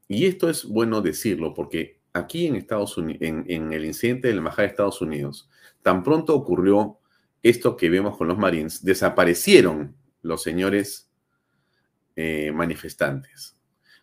Y 0.08 0.26
esto 0.26 0.50
es 0.50 0.64
bueno 0.64 1.00
decirlo 1.00 1.54
porque 1.54 2.00
aquí 2.12 2.48
en 2.48 2.56
Estados 2.56 2.98
Unidos, 2.98 3.22
en, 3.22 3.72
el 3.72 3.84
incidente 3.84 4.26
del 4.26 4.38
embajada 4.38 4.62
de 4.62 4.70
Estados 4.70 5.00
Unidos, 5.00 5.48
tan 5.80 6.02
pronto 6.02 6.34
ocurrió 6.34 6.98
esto 7.42 7.76
que 7.76 7.90
vemos 7.90 8.16
con 8.16 8.28
los 8.28 8.38
Marines, 8.38 8.84
desaparecieron 8.84 9.96
los 10.22 10.42
señores 10.42 11.10
eh, 12.16 12.52
manifestantes. 12.52 13.56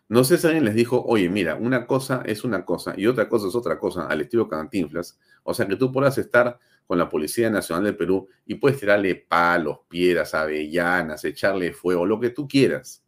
No 0.08 0.22
sé 0.24 0.38
si 0.38 0.46
alguien 0.46 0.64
les 0.64 0.74
dijo, 0.74 1.02
oye, 1.04 1.28
mira, 1.28 1.54
una 1.56 1.86
cosa 1.86 2.22
es 2.26 2.44
una 2.44 2.64
cosa 2.64 2.94
y 2.96 3.06
otra 3.06 3.28
cosa 3.28 3.48
es 3.48 3.54
otra 3.54 3.78
cosa, 3.78 4.06
al 4.06 4.20
estilo 4.20 4.48
Cantinflas. 4.48 5.18
O 5.42 5.54
sea, 5.54 5.66
que 5.66 5.76
tú 5.76 5.90
puedas 5.90 6.18
estar 6.18 6.58
con 6.86 6.98
la 6.98 7.08
Policía 7.08 7.50
Nacional 7.50 7.84
del 7.84 7.96
Perú 7.96 8.28
y 8.46 8.56
puedes 8.56 8.78
tirarle 8.78 9.14
palos, 9.14 9.78
piedras, 9.88 10.34
avellanas, 10.34 11.24
echarle 11.24 11.72
fuego, 11.72 12.04
lo 12.04 12.20
que 12.20 12.30
tú 12.30 12.46
quieras 12.46 13.04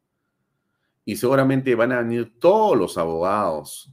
y 1.07 1.17
seguramente 1.17 1.75
van 1.77 1.93
a 1.93 2.03
venir 2.03 2.39
todos 2.39 2.77
los 2.77 2.99
abogados 2.99 3.91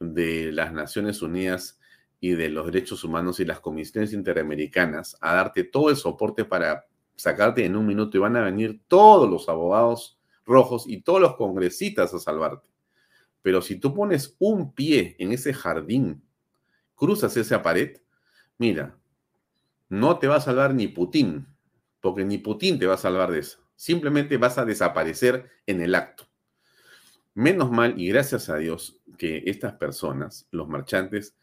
de 0.00 0.50
las 0.50 0.72
Naciones 0.72 1.20
Unidas 1.20 1.78
y 2.22 2.30
de 2.30 2.48
los 2.48 2.64
derechos 2.64 3.04
humanos 3.04 3.38
y 3.40 3.44
las 3.44 3.60
comisiones 3.60 4.14
interamericanas 4.14 5.18
a 5.20 5.34
darte 5.34 5.64
todo 5.64 5.90
el 5.90 5.96
soporte 5.96 6.46
para 6.46 6.86
sacarte 7.16 7.66
en 7.66 7.76
un 7.76 7.84
minuto 7.84 8.16
y 8.16 8.20
van 8.20 8.36
a 8.36 8.40
venir 8.40 8.80
todos 8.88 9.28
los 9.28 9.50
abogados 9.50 10.18
rojos 10.46 10.84
y 10.86 11.02
todos 11.02 11.20
los 11.20 11.36
congresistas 11.36 12.14
a 12.14 12.18
salvarte. 12.18 12.70
Pero 13.42 13.60
si 13.60 13.76
tú 13.76 13.92
pones 13.92 14.34
un 14.38 14.72
pie 14.72 15.16
en 15.18 15.32
ese 15.32 15.52
jardín, 15.52 16.22
cruzas 16.94 17.36
esa 17.36 17.60
pared, 17.60 17.98
mira, 18.56 18.96
no 19.90 20.18
te 20.18 20.28
va 20.28 20.36
a 20.36 20.40
salvar 20.40 20.72
ni 20.72 20.88
Putin, 20.88 21.46
porque 22.00 22.24
ni 22.24 22.38
Putin 22.38 22.78
te 22.78 22.86
va 22.86 22.94
a 22.94 22.98
salvar 22.98 23.30
de 23.30 23.40
eso 23.40 23.62
simplemente 23.82 24.36
vas 24.36 24.58
a 24.58 24.64
desaparecer 24.64 25.50
en 25.66 25.80
el 25.80 25.96
acto. 25.96 26.28
Menos 27.34 27.72
mal 27.72 28.00
y 28.00 28.06
gracias 28.10 28.48
a 28.48 28.56
Dios 28.56 29.00
que 29.18 29.42
estas 29.46 29.72
personas, 29.72 30.46
los 30.52 30.68
marchantes, 30.68 31.34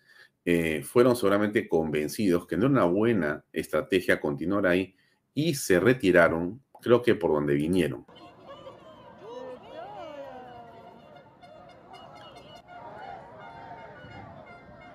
eh, 0.51 0.81
fueron 0.81 1.15
seguramente 1.15 1.67
convencidos 1.67 2.47
que 2.47 2.57
no 2.57 2.65
era 2.65 2.71
una 2.71 2.85
buena 2.85 3.45
estrategia 3.53 4.19
continuar 4.19 4.65
ahí 4.65 4.95
y 5.35 5.53
se 5.53 5.79
retiraron, 5.79 6.59
creo 6.81 7.03
que 7.03 7.13
por 7.13 7.33
donde 7.33 7.53
vinieron. 7.53 8.03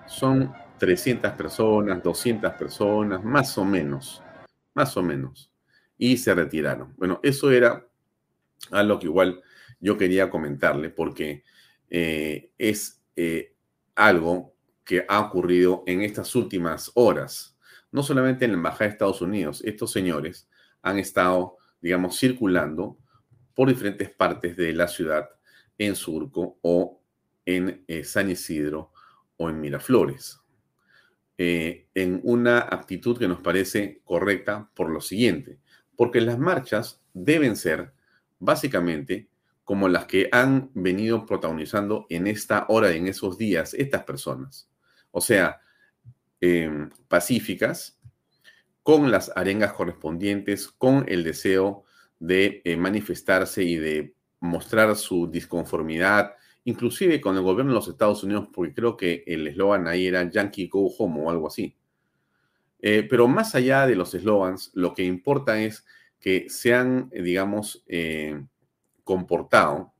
Son 0.07 0.53
300 0.77 1.31
personas, 1.31 2.03
200 2.03 2.51
personas, 2.55 3.23
más 3.23 3.57
o 3.57 3.63
menos, 3.63 4.21
más 4.73 4.97
o 4.97 5.01
menos 5.03 5.49
y 5.97 6.17
se 6.17 6.35
retiraron. 6.35 6.93
Bueno, 6.97 7.21
eso 7.23 7.49
era 7.49 7.87
algo 8.71 8.99
que 8.99 9.05
igual 9.05 9.41
yo 9.79 9.97
quería 9.97 10.29
comentarle 10.29 10.89
porque 10.89 11.43
eh, 11.89 12.51
es 12.57 13.01
eh, 13.15 13.53
algo 13.95 14.54
que 14.85 15.05
ha 15.07 15.19
ocurrido 15.19 15.83
en 15.87 16.01
estas 16.01 16.35
últimas 16.35 16.91
horas, 16.93 17.57
no 17.91 18.03
solamente 18.03 18.45
en 18.45 18.51
la 18.51 18.57
Embajada 18.57 18.85
de 18.85 18.91
Estados 18.91 19.21
Unidos, 19.21 19.61
estos 19.65 19.91
señores 19.91 20.47
han 20.81 20.99
estado, 20.99 21.57
digamos, 21.81 22.17
circulando 22.19 22.97
por 23.53 23.67
diferentes 23.67 24.09
partes 24.09 24.55
de 24.55 24.73
la 24.73 24.87
ciudad 24.87 25.29
en 25.77 25.95
Surco 25.95 26.57
o 26.61 27.01
en 27.45 27.83
eh, 27.87 28.03
San 28.03 28.29
Isidro 28.29 28.91
o 29.37 29.49
en 29.49 29.59
Miraflores. 29.59 30.39
en 31.37 32.21
una 32.23 32.59
actitud 32.59 33.17
que 33.17 33.27
nos 33.27 33.41
parece 33.41 34.01
correcta 34.05 34.69
por 34.73 34.89
lo 34.89 35.01
siguiente 35.01 35.59
porque 35.95 36.21
las 36.21 36.37
marchas 36.37 37.01
deben 37.13 37.55
ser 37.55 37.93
básicamente 38.39 39.29
como 39.63 39.87
las 39.89 40.05
que 40.05 40.29
han 40.31 40.69
venido 40.73 41.25
protagonizando 41.25 42.05
en 42.09 42.27
esta 42.27 42.65
hora, 42.69 42.91
en 42.91 43.07
esos 43.07 43.37
días, 43.37 43.73
estas 43.73 44.03
personas. 44.03 44.69
O 45.15 45.21
sea, 45.21 45.61
em, 46.41 46.89
pacíficas, 47.07 47.97
con 48.83 49.11
las 49.11 49.31
arengas 49.33 49.71
correspondientes, 49.71 50.67
con 50.67 51.05
el 51.07 51.23
deseo 51.23 51.85
de 52.19 52.61
eh, 52.65 52.75
manifestarse 52.75 53.63
y 53.63 53.77
de 53.77 54.13
mostrar 54.41 54.93
su 54.97 55.31
disconformidad, 55.31 56.33
inclusive 56.65 57.21
con 57.21 57.37
el 57.37 57.43
gobierno 57.43 57.71
de 57.71 57.75
los 57.75 57.87
Estados 57.87 58.23
Unidos, 58.25 58.49
porque 58.53 58.73
creo 58.73 58.97
que 58.97 59.23
el 59.25 59.47
eslogan 59.47 59.87
ahí 59.87 60.05
era 60.07 60.29
Yankee 60.29 60.67
Go 60.67 60.87
Home 60.97 61.21
o 61.23 61.29
algo 61.29 61.47
así. 61.47 61.77
Eh, 62.81 63.07
pero 63.09 63.29
más 63.29 63.55
allá 63.55 63.87
de 63.87 63.95
los 63.95 64.13
eslogans, 64.13 64.71
lo 64.73 64.93
que 64.93 65.03
importa 65.03 65.61
es 65.61 65.85
que 66.19 66.49
se 66.49 66.73
han, 66.73 67.07
eh, 67.13 67.21
digamos, 67.21 67.85
eh, 67.87 68.43
comportado 69.05 69.95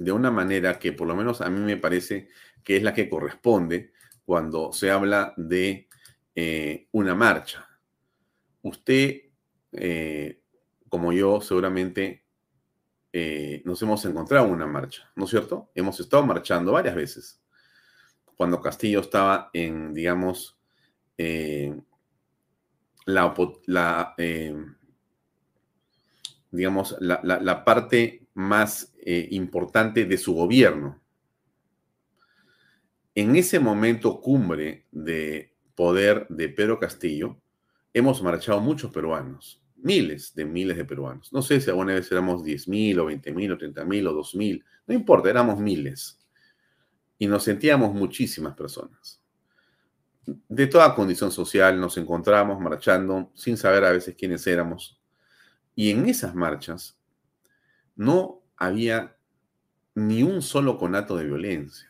de 0.00 0.12
una 0.12 0.30
manera 0.30 0.78
que 0.78 0.94
por 0.94 1.06
lo 1.06 1.14
menos 1.14 1.42
a 1.42 1.50
mí 1.50 1.60
me 1.60 1.76
parece 1.76 2.28
que 2.64 2.76
es 2.76 2.82
la 2.82 2.94
que 2.94 3.08
corresponde 3.08 3.92
cuando 4.24 4.72
se 4.72 4.90
habla 4.90 5.34
de 5.36 5.88
una 6.92 7.14
marcha. 7.14 7.68
Usted, 8.62 9.22
como 10.88 11.12
yo, 11.12 11.40
seguramente 11.42 12.24
nos 13.64 13.82
hemos 13.82 14.04
encontrado 14.06 14.46
en 14.46 14.52
una 14.52 14.66
marcha, 14.66 15.10
¿no 15.16 15.24
es 15.24 15.30
cierto? 15.30 15.70
Hemos 15.74 16.00
estado 16.00 16.24
marchando 16.24 16.72
varias 16.72 16.94
veces. 16.94 17.42
Cuando 18.36 18.62
Castillo 18.62 19.00
estaba 19.00 19.50
en, 19.52 19.92
digamos, 19.92 20.58
eh, 21.18 21.78
la, 23.04 24.14
eh, 24.16 24.56
digamos, 26.50 26.96
la, 27.00 27.64
parte 27.64 28.26
más 28.34 28.94
eh, 28.98 29.28
importante 29.32 30.06
de 30.06 30.16
su 30.16 30.34
gobierno. 30.34 30.98
En 33.14 33.34
ese 33.34 33.58
momento 33.58 34.20
cumbre 34.20 34.86
de 34.92 35.54
poder 35.74 36.26
de 36.28 36.48
Pedro 36.48 36.78
Castillo, 36.78 37.40
hemos 37.92 38.22
marchado 38.22 38.60
muchos 38.60 38.92
peruanos, 38.92 39.62
miles 39.76 40.34
de 40.34 40.44
miles 40.44 40.76
de 40.76 40.84
peruanos. 40.84 41.32
No 41.32 41.42
sé 41.42 41.60
si 41.60 41.70
alguna 41.70 41.94
vez 41.94 42.10
éramos 42.12 42.44
10.000 42.44 42.98
o 42.98 43.10
20.000 43.10 43.52
o 43.52 43.58
30.000 43.58 44.08
o 44.08 44.14
2.000, 44.14 44.64
no 44.86 44.94
importa, 44.94 45.28
éramos 45.28 45.58
miles. 45.58 46.18
Y 47.18 47.26
nos 47.26 47.42
sentíamos 47.42 47.92
muchísimas 47.92 48.54
personas. 48.54 49.20
De 50.48 50.66
toda 50.68 50.94
condición 50.94 51.32
social 51.32 51.80
nos 51.80 51.96
encontramos 51.96 52.60
marchando 52.60 53.32
sin 53.34 53.56
saber 53.56 53.84
a 53.84 53.90
veces 53.90 54.14
quiénes 54.16 54.46
éramos. 54.46 55.00
Y 55.74 55.90
en 55.90 56.08
esas 56.08 56.34
marchas 56.34 56.98
no 57.96 58.42
había 58.56 59.16
ni 59.94 60.22
un 60.22 60.42
solo 60.42 60.78
conato 60.78 61.16
de 61.16 61.24
violencia. 61.24 61.89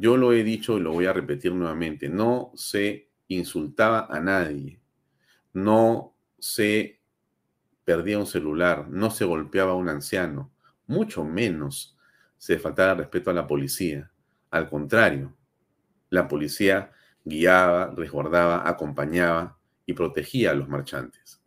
Yo 0.00 0.16
lo 0.16 0.32
he 0.32 0.42
dicho 0.42 0.78
y 0.78 0.80
lo 0.80 0.92
voy 0.92 1.04
a 1.04 1.12
repetir 1.12 1.52
nuevamente, 1.52 2.08
no 2.08 2.52
se 2.54 3.10
insultaba 3.28 4.06
a 4.08 4.18
nadie, 4.18 4.80
no 5.52 6.16
se 6.38 7.02
perdía 7.84 8.18
un 8.18 8.26
celular, 8.26 8.88
no 8.88 9.10
se 9.10 9.26
golpeaba 9.26 9.72
a 9.72 9.74
un 9.74 9.90
anciano, 9.90 10.50
mucho 10.86 11.22
menos 11.22 11.98
se 12.38 12.58
faltaba 12.58 12.94
respeto 12.94 13.28
a 13.28 13.34
la 13.34 13.46
policía. 13.46 14.10
Al 14.50 14.70
contrario, 14.70 15.36
la 16.08 16.28
policía 16.28 16.92
guiaba, 17.22 17.92
resguardaba, 17.94 18.66
acompañaba 18.66 19.58
y 19.84 19.92
protegía 19.92 20.52
a 20.52 20.54
los 20.54 20.66
marchantes. 20.66 21.42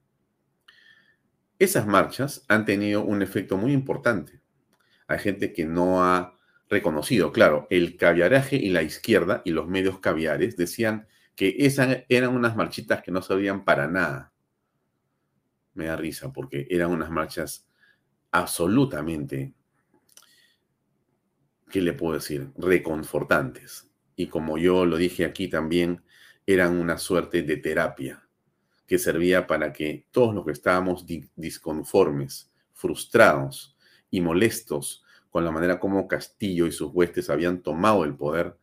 Esas 1.58 1.88
marchas 1.88 2.46
han 2.48 2.66
tenido 2.66 3.04
un 3.04 3.24
efecto 3.24 3.58
muy 3.58 3.74
importante. 3.74 4.42
Hay 5.08 5.18
gente 5.18 5.54
que 5.54 5.66
no 5.66 6.04
ha 6.04 6.33
reconocido, 6.74 7.32
claro, 7.32 7.68
el 7.70 7.96
caviaraje 7.98 8.56
y 8.56 8.70
la 8.70 8.82
izquierda 8.82 9.42
y 9.46 9.52
los 9.52 9.68
medios 9.68 10.00
caviares 10.00 10.58
decían 10.58 11.08
que 11.36 11.56
esas 11.60 12.04
eran 12.10 12.36
unas 12.36 12.56
marchitas 12.56 13.02
que 13.02 13.12
no 13.12 13.22
servían 13.22 13.64
para 13.64 13.88
nada. 13.88 14.34
Me 15.76 15.86
da 15.86 15.96
risa 15.96 16.34
porque 16.34 16.68
eran 16.70 16.92
unas 16.92 17.10
marchas 17.10 17.68
absolutamente, 18.32 19.54
¿qué 21.70 21.82
le 21.82 21.94
puedo 21.94 22.16
decir? 22.16 22.52
Reconfortantes. 22.58 23.90
Y 24.16 24.28
como 24.28 24.58
yo 24.58 24.86
lo 24.86 24.98
dije 24.98 25.26
aquí 25.26 25.48
también, 25.48 26.04
eran 26.46 26.78
una 26.78 26.98
suerte 26.98 27.44
de 27.44 27.58
terapia 27.58 28.28
que 28.88 28.98
servía 29.00 29.48
para 29.48 29.72
que 29.72 30.08
todos 30.12 30.36
los 30.36 30.46
que 30.46 30.52
estábamos 30.52 31.06
disconformes, 31.36 32.52
frustrados 32.74 33.78
y 34.10 34.22
molestos 34.22 35.03
con 35.34 35.44
la 35.44 35.50
manera 35.50 35.80
como 35.80 36.08
Castillo 36.08 36.68
y 36.68 36.72
sus 36.72 36.92
huestes 36.94 37.32
habían 37.32 37.64
tomado 37.64 38.04
el 38.04 38.16
poder, 38.16 38.56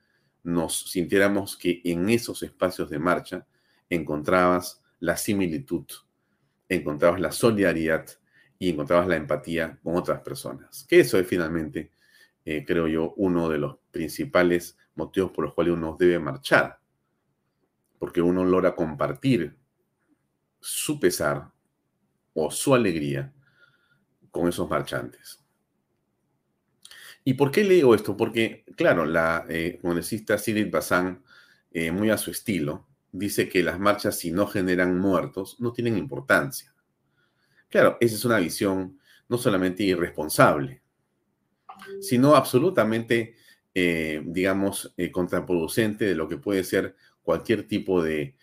nos 0.44 0.88
sintiéramos 0.88 1.56
que 1.56 1.80
en 1.84 2.08
esos 2.08 2.44
espacios 2.44 2.88
de 2.88 3.00
marcha 3.00 3.44
encontrabas 3.88 4.80
la 5.00 5.16
similitud, 5.16 5.84
encontrabas 6.68 7.21
la 7.21 7.32
solidaridad 7.32 8.06
y 8.56 8.71
encontrabas 8.71 9.08
la 9.08 9.16
empatía 9.16 9.80
con 9.82 9.97
otras 9.97 10.21
personas. 10.21 10.86
Que 10.88 11.00
eso 11.00 11.18
es 11.18 11.26
finalmente, 11.26 11.90
eh, 12.45 12.64
creo 12.64 12.86
yo, 12.86 13.14
uno 13.16 13.49
de 13.49 13.58
los 13.58 13.78
principales 13.90 14.78
motivos 14.95 15.32
por 15.32 15.47
los 15.47 15.54
cuales 15.54 15.75
uno 15.75 15.97
debe 15.99 16.21
marchar, 16.21 16.78
porque 17.99 18.23
uno 18.23 18.45
logra 18.45 18.76
compartir 18.76 19.56
su 20.60 21.00
pesar 21.00 21.50
o 22.32 22.49
su 22.49 22.76
alegría 22.76 23.32
con 24.30 24.47
esos 24.47 24.71
marchantes. 24.71 25.39
¿Y 27.25 27.35
por 27.35 27.50
qué 27.50 27.65
leo 27.65 27.95
esto? 27.95 28.17
Porque, 28.17 28.65
claro, 28.76 29.04
la 29.04 29.45
eh, 29.49 29.78
congresista 29.80 30.39
Sidit 30.39 30.71
Bazán, 30.71 31.23
eh, 31.71 31.93
muy 31.93 32.11
a 32.11 32.17
su 32.17 32.30
estilo, 32.30 32.87
dice 33.13 33.49
que 33.49 33.63
las 33.63 33.78
marchas, 33.78 34.19
si 34.19 34.33
no 34.33 34.47
generan 34.47 34.99
muertos, 34.99 35.56
no 35.61 35.73
tienen 35.73 35.99
importancia. 35.99 36.73
Claro, 37.69 37.99
esa 38.00 38.15
es 38.15 38.25
una 38.25 38.39
visión 38.39 38.99
no 39.28 39.39
solamente 39.39 39.83
irresponsable, 39.85 40.83
sino 42.00 42.35
absolutamente, 42.35 43.37
eh, 43.75 44.23
digamos, 44.25 44.95
contraproducente 45.13 46.06
de 46.06 46.15
lo 46.15 46.26
que 46.26 46.39
puede 46.39 46.65
ser 46.65 46.97
cualquier 47.23 47.69
tipo 47.69 48.02
de 48.02 48.35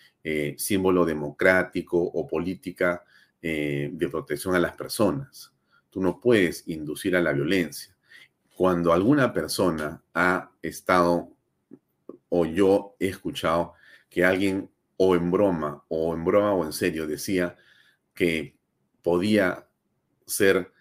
símbolo 0.58 1.06
democrático 1.06 2.02
o 2.02 2.28
política 2.28 3.04
de 3.42 4.10
protección 4.12 4.56
a 4.56 4.60
las 4.60 4.74
personas. 4.74 5.54
Tú 5.90 6.02
no 6.02 6.20
puedes 6.20 6.68
inducir 6.68 7.16
a 7.16 7.22
la 7.22 7.32
violencia 7.32 7.97
cuando 8.58 8.92
alguna 8.92 9.34
persona 9.34 10.02
ha 10.16 10.50
estado 10.64 11.32
o 12.28 12.44
yo 12.44 12.96
he 13.00 13.08
escuchado 13.08 13.76
que 14.10 14.26
alguien 14.26 14.72
o 14.98 15.16
en 15.16 15.30
broma 15.30 15.84
o 15.90 16.16
en 16.16 16.26
broma 16.26 16.54
o 16.54 16.66
en 16.66 16.74
serio 16.74 17.06
decía 17.06 17.56
que 18.16 18.58
podía 19.04 19.68
ser 20.26 20.74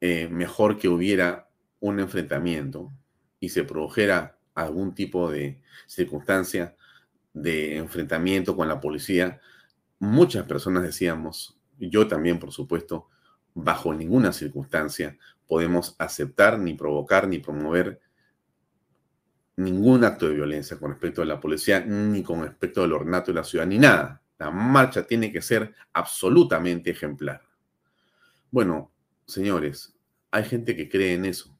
eh, 0.00 0.26
mejor 0.28 0.76
que 0.76 0.88
hubiera 0.88 1.48
un 1.78 2.00
enfrentamiento 2.00 2.90
y 3.38 3.50
se 3.50 3.62
produjera 3.62 4.36
algún 4.56 4.92
tipo 4.92 5.30
de 5.30 5.62
circunstancia 5.86 6.74
de 7.32 7.76
enfrentamiento 7.76 8.56
con 8.56 8.66
la 8.66 8.80
policía, 8.80 9.40
muchas 10.00 10.46
personas 10.46 10.82
decíamos, 10.82 11.56
yo 11.78 12.08
también 12.08 12.40
por 12.40 12.50
supuesto, 12.50 13.06
bajo 13.54 13.94
ninguna 13.94 14.32
circunstancia 14.32 15.16
podemos 15.48 15.96
aceptar, 15.98 16.58
ni 16.58 16.74
provocar, 16.74 17.26
ni 17.26 17.38
promover 17.38 18.00
ningún 19.56 20.04
acto 20.04 20.28
de 20.28 20.34
violencia 20.34 20.78
con 20.78 20.92
respecto 20.92 21.22
a 21.22 21.24
la 21.24 21.40
policía, 21.40 21.80
ni 21.80 22.22
con 22.22 22.42
respecto 22.42 22.84
al 22.84 22.92
ornato 22.92 23.32
de 23.32 23.36
la 23.36 23.44
ciudad, 23.44 23.66
ni 23.66 23.78
nada. 23.78 24.22
La 24.38 24.52
marcha 24.52 25.04
tiene 25.04 25.32
que 25.32 25.42
ser 25.42 25.74
absolutamente 25.92 26.90
ejemplar. 26.90 27.42
Bueno, 28.52 28.92
señores, 29.26 29.98
hay 30.30 30.44
gente 30.44 30.76
que 30.76 30.88
cree 30.88 31.14
en 31.14 31.24
eso. 31.24 31.58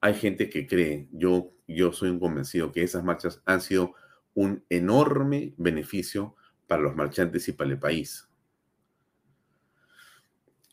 Hay 0.00 0.14
gente 0.14 0.50
que 0.50 0.66
cree, 0.66 1.08
yo, 1.10 1.52
yo 1.66 1.92
soy 1.92 2.10
un 2.10 2.20
convencido 2.20 2.70
que 2.70 2.82
esas 2.82 3.02
marchas 3.02 3.40
han 3.46 3.62
sido 3.62 3.94
un 4.34 4.62
enorme 4.68 5.54
beneficio 5.56 6.36
para 6.66 6.82
los 6.82 6.94
marchantes 6.94 7.48
y 7.48 7.52
para 7.52 7.70
el 7.70 7.78
país. 7.78 8.28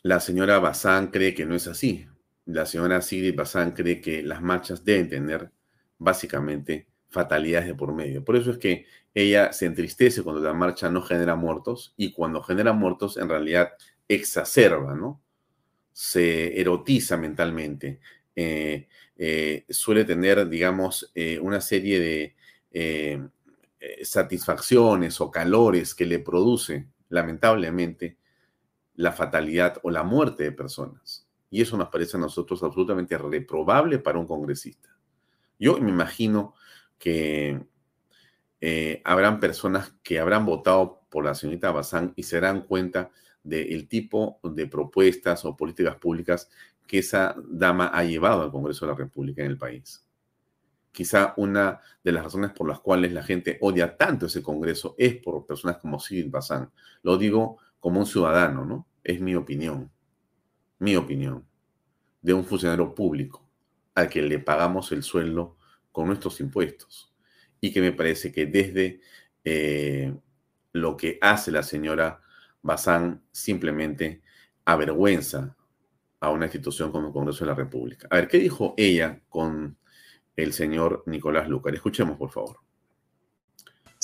La 0.04 0.20
señora 0.20 0.58
Bazán 0.58 1.06
cree 1.06 1.32
que 1.32 1.46
no 1.46 1.54
es 1.54 1.66
así. 1.66 2.06
La 2.44 2.66
señora 2.66 3.00
Sigrid 3.00 3.34
Bazán 3.34 3.72
cree 3.72 4.02
que 4.02 4.22
las 4.22 4.42
marchas 4.42 4.84
deben 4.84 5.08
tener 5.08 5.50
básicamente 5.96 6.88
fatalidades 7.08 7.68
de 7.68 7.74
por 7.74 7.94
medio. 7.94 8.22
Por 8.22 8.36
eso 8.36 8.50
es 8.50 8.58
que 8.58 8.84
ella 9.14 9.54
se 9.54 9.64
entristece 9.64 10.22
cuando 10.22 10.42
la 10.42 10.52
marcha 10.52 10.90
no 10.90 11.00
genera 11.00 11.36
muertos 11.36 11.94
y 11.96 12.12
cuando 12.12 12.42
genera 12.42 12.74
muertos 12.74 13.16
en 13.16 13.30
realidad 13.30 13.72
exacerba, 14.06 14.94
¿no? 14.94 15.22
Se 15.94 16.60
erotiza 16.60 17.16
mentalmente. 17.16 18.00
Eh, 18.36 18.88
eh, 19.16 19.64
suele 19.70 20.04
tener, 20.04 20.46
digamos, 20.50 21.10
eh, 21.14 21.38
una 21.40 21.62
serie 21.62 22.34
de 22.70 23.30
satisfacciones 24.02 25.18
o 25.22 25.30
calores 25.30 25.94
que 25.94 26.04
le 26.04 26.18
produce, 26.18 26.88
lamentablemente, 27.08 28.18
la 28.96 29.12
fatalidad 29.12 29.78
o 29.82 29.90
la 29.90 30.02
muerte 30.02 30.44
de 30.44 30.52
personas. 30.52 31.26
Y 31.50 31.62
eso 31.62 31.76
nos 31.76 31.88
parece 31.88 32.16
a 32.16 32.20
nosotros 32.20 32.62
absolutamente 32.62 33.16
reprobable 33.16 33.98
para 33.98 34.18
un 34.18 34.26
congresista. 34.26 34.96
Yo 35.58 35.78
me 35.78 35.90
imagino 35.90 36.54
que 36.98 37.64
eh, 38.60 39.02
habrán 39.04 39.40
personas 39.40 39.94
que 40.02 40.18
habrán 40.18 40.46
votado 40.46 41.02
por 41.10 41.24
la 41.24 41.34
señorita 41.34 41.70
Bazán 41.70 42.12
y 42.16 42.22
se 42.24 42.40
darán 42.40 42.62
cuenta 42.62 43.10
del 43.42 43.88
tipo 43.88 44.40
de 44.42 44.66
propuestas 44.66 45.44
o 45.44 45.56
políticas 45.56 45.96
públicas 45.96 46.50
que 46.86 46.98
esa 46.98 47.36
dama 47.46 47.90
ha 47.92 48.04
llevado 48.04 48.42
al 48.42 48.50
Congreso 48.50 48.86
de 48.86 48.92
la 48.92 48.98
República 48.98 49.42
en 49.42 49.50
el 49.50 49.58
país. 49.58 50.06
Quizá 50.92 51.34
una 51.36 51.80
de 52.02 52.12
las 52.12 52.24
razones 52.24 52.52
por 52.52 52.68
las 52.68 52.80
cuales 52.80 53.12
la 53.12 53.22
gente 53.22 53.58
odia 53.60 53.96
tanto 53.96 54.26
ese 54.26 54.42
Congreso 54.42 54.94
es 54.96 55.16
por 55.16 55.44
personas 55.44 55.78
como 55.78 56.00
Sidney 56.00 56.30
Bazán. 56.30 56.70
Lo 57.02 57.18
digo 57.18 57.58
como 57.84 58.00
un 58.00 58.06
ciudadano, 58.06 58.64
¿no? 58.64 58.88
Es 59.04 59.20
mi 59.20 59.34
opinión, 59.34 59.92
mi 60.78 60.96
opinión, 60.96 61.46
de 62.22 62.32
un 62.32 62.42
funcionario 62.42 62.94
público 62.94 63.46
al 63.94 64.08
que 64.08 64.22
le 64.22 64.38
pagamos 64.38 64.90
el 64.92 65.02
sueldo 65.02 65.58
con 65.92 66.06
nuestros 66.06 66.40
impuestos 66.40 67.12
y 67.60 67.74
que 67.74 67.82
me 67.82 67.92
parece 67.92 68.32
que 68.32 68.46
desde 68.46 69.02
eh, 69.44 70.14
lo 70.72 70.96
que 70.96 71.18
hace 71.20 71.50
la 71.50 71.62
señora 71.62 72.22
Bazán 72.62 73.22
simplemente 73.30 74.22
avergüenza 74.64 75.54
a 76.20 76.30
una 76.30 76.46
institución 76.46 76.90
como 76.90 77.08
el 77.08 77.12
Congreso 77.12 77.44
de 77.44 77.50
la 77.50 77.54
República. 77.54 78.08
A 78.10 78.16
ver, 78.16 78.28
¿qué 78.28 78.38
dijo 78.38 78.72
ella 78.78 79.20
con 79.28 79.76
el 80.36 80.54
señor 80.54 81.02
Nicolás 81.04 81.50
Lucar? 81.50 81.74
Escuchemos, 81.74 82.16
por 82.16 82.30
favor 82.30 82.63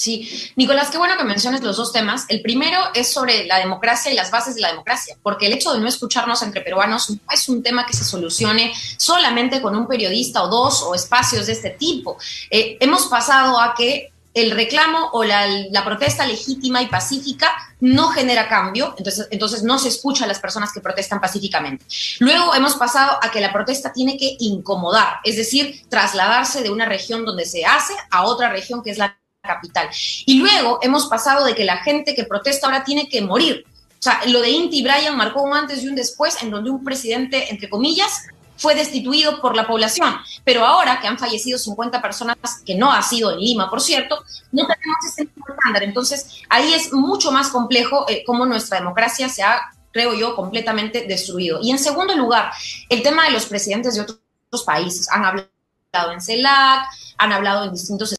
Sí, 0.01 0.53
Nicolás, 0.57 0.89
qué 0.91 0.97
bueno 0.97 1.19
que 1.19 1.25
menciones 1.25 1.61
los 1.61 1.77
dos 1.77 1.93
temas. 1.93 2.25
El 2.29 2.41
primero 2.41 2.79
es 2.95 3.13
sobre 3.13 3.45
la 3.45 3.59
democracia 3.59 4.11
y 4.11 4.15
las 4.15 4.31
bases 4.31 4.55
de 4.55 4.63
la 4.63 4.69
democracia, 4.69 5.15
porque 5.23 5.47
el 5.47 5.53
hecho 5.53 5.75
de 5.75 5.79
no 5.79 5.89
escucharnos 5.89 6.43
entre 6.43 6.63
peruanos 6.63 7.11
no 7.11 7.19
es 7.31 7.49
un 7.51 7.63
tema 7.63 7.85
que 7.85 7.93
se 7.93 8.05
solucione 8.05 8.73
solamente 8.97 9.61
con 9.61 9.77
un 9.77 9.87
periodista 9.87 10.43
o 10.43 10.49
dos 10.49 10.83
o 10.83 10.95
espacios 10.95 11.47
de 11.47 11.53
este 11.53 11.71
tipo. 11.71 12.17
Eh, 12.51 12.79
hemos 12.81 13.07
pasado 13.09 13.61
a 13.61 13.75
que 13.75 14.11
el 14.33 14.53
reclamo 14.53 15.11
o 15.13 15.23
la, 15.23 15.85
protesta 15.85 16.27
legítima 16.27 16.81
y 16.81 16.87
pacífica 16.87 17.53
no 17.81 18.09
genera 18.09 18.49
cambio, 18.49 18.95
entonces, 18.97 19.29
entonces 19.31 19.63
no 19.65 19.79
se 19.79 19.89
escucha 19.89 20.25
a 20.25 20.29
las 20.29 20.39
personas 20.39 20.73
que 20.73 20.81
protestan 20.81 21.21
pacíficamente. 21.21 21.85
Luego 22.21 22.55
hemos 22.55 22.77
pasado 22.77 23.19
a 23.21 23.31
que 23.31 23.41
la 23.41 23.53
protesta 23.53 23.93
tiene 23.93 24.17
que 24.17 24.37
incomodar, 24.39 25.17
es 25.25 25.37
decir, 25.37 25.83
trasladarse 25.91 26.63
de 26.63 26.71
una 26.71 26.87
región 26.87 27.27
donde 27.27 27.45
se 27.45 27.67
hace 27.67 27.93
a 28.11 28.23
otra 28.25 28.49
región 28.49 28.83
que 28.83 28.93
es 28.93 28.99
la 28.99 29.20
capital. 29.43 29.89
Y 30.27 30.39
luego 30.39 30.79
hemos 30.83 31.07
pasado 31.07 31.45
de 31.45 31.55
que 31.55 31.65
la 31.65 31.79
gente 31.79 32.15
que 32.15 32.25
protesta 32.25 32.67
ahora 32.67 32.85
tiene 32.85 33.09
que 33.09 33.23
morir. 33.23 33.65
O 33.67 34.03
sea, 34.03 34.21
lo 34.27 34.41
de 34.41 34.51
Inti 34.51 34.83
Bryan 34.83 35.17
marcó 35.17 35.43
un 35.43 35.55
antes 35.55 35.83
y 35.83 35.89
un 35.89 35.95
después 35.95 36.43
en 36.43 36.51
donde 36.51 36.71
un 36.71 36.83
presidente, 36.83 37.51
entre 37.51 37.69
comillas, 37.69 38.27
fue 38.57 38.75
destituido 38.75 39.41
por 39.41 39.57
la 39.57 39.67
población. 39.67 40.15
Pero 40.45 40.65
ahora 40.65 41.01
que 41.01 41.07
han 41.07 41.19
fallecido 41.19 41.59
50 41.59 42.01
personas, 42.01 42.37
que 42.65 42.75
no 42.75 42.93
ha 42.93 43.03
sido 43.03 43.33
en 43.33 43.39
Lima, 43.39 43.71
por 43.71 43.81
cierto, 43.81 44.23
no 44.53 44.67
tenemos 44.67 44.97
ese 45.07 45.23
estándar. 45.23 45.83
Entonces, 45.83 46.43
ahí 46.49 46.73
es 46.75 46.93
mucho 46.93 47.33
más 47.33 47.49
complejo 47.49 48.07
eh, 48.09 48.23
cómo 48.27 48.47
nuestra 48.47 48.79
democracia 48.79 49.29
se 49.29 49.43
ha, 49.43 49.71
creo 49.93 50.15
yo, 50.15 50.37
completamente 50.37 51.07
destruido. 51.07 51.59
Y 51.63 51.71
en 51.71 51.79
segundo 51.79 52.15
lugar, 52.15 52.53
el 52.89 53.03
tema 53.03 53.25
de 53.25 53.33
los 53.33 53.47
presidentes 53.47 53.95
de 53.95 54.03
otros 54.03 54.65
países. 54.65 55.11
Han 55.11 55.25
hablado 55.25 56.13
en 56.13 56.21
CELAC, 56.21 56.87
han 57.19 57.33
hablado 57.33 57.65
en 57.65 57.73
distintos... 57.73 58.15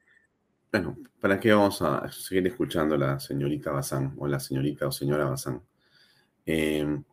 Bueno, 0.71 0.95
¿Para 1.21 1.39
qué 1.39 1.53
vamos 1.53 1.79
a 1.83 2.11
seguir 2.11 2.47
escuchando 2.47 2.95
a 2.95 2.97
la 2.97 3.19
señorita 3.19 3.71
Bazán 3.71 4.15
o 4.17 4.27
la 4.27 4.39
señorita 4.39 4.87
o 4.87 4.91
señora 4.91 5.25
Bazán? 5.25 5.61
Em, 6.47 7.03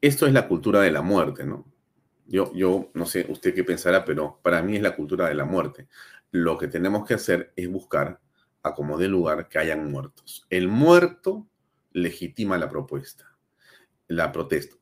esto 0.00 0.26
es 0.26 0.32
la 0.32 0.48
cultura 0.48 0.80
de 0.80 0.90
la 0.90 1.00
muerte, 1.00 1.44
¿no? 1.44 1.64
Yo, 2.26 2.52
yo 2.52 2.90
no 2.94 3.06
sé 3.06 3.24
usted 3.28 3.54
qué 3.54 3.62
pensará, 3.62 4.04
pero 4.04 4.40
para 4.42 4.62
mí 4.62 4.74
es 4.74 4.82
la 4.82 4.96
cultura 4.96 5.28
de 5.28 5.34
la 5.34 5.44
muerte. 5.44 5.86
Lo 6.32 6.58
que 6.58 6.66
tenemos 6.66 7.06
que 7.06 7.14
hacer 7.14 7.52
es 7.54 7.70
buscar 7.70 8.20
a 8.64 8.74
como 8.74 8.98
dé 8.98 9.06
lugar 9.06 9.48
que 9.48 9.58
hayan 9.60 9.88
muertos. 9.88 10.44
El 10.50 10.66
muerto 10.66 11.46
legitima 11.92 12.58
la 12.58 12.68
propuesta, 12.68 13.38
la 14.08 14.32
protesta. 14.32 14.74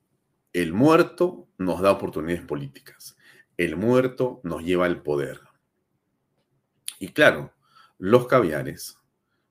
El 0.55 0.73
muerto 0.73 1.49
nos 1.59 1.83
da 1.83 1.93
oportunidades 1.93 2.47
políticas. 2.47 3.19
El 3.59 3.77
muerto 3.77 4.41
nos 4.43 4.63
lleva 4.63 4.87
al 4.87 5.03
poder. 5.03 5.43
Y 6.99 7.09
claro, 7.09 7.53
los 7.99 8.27
caviares, 8.27 8.99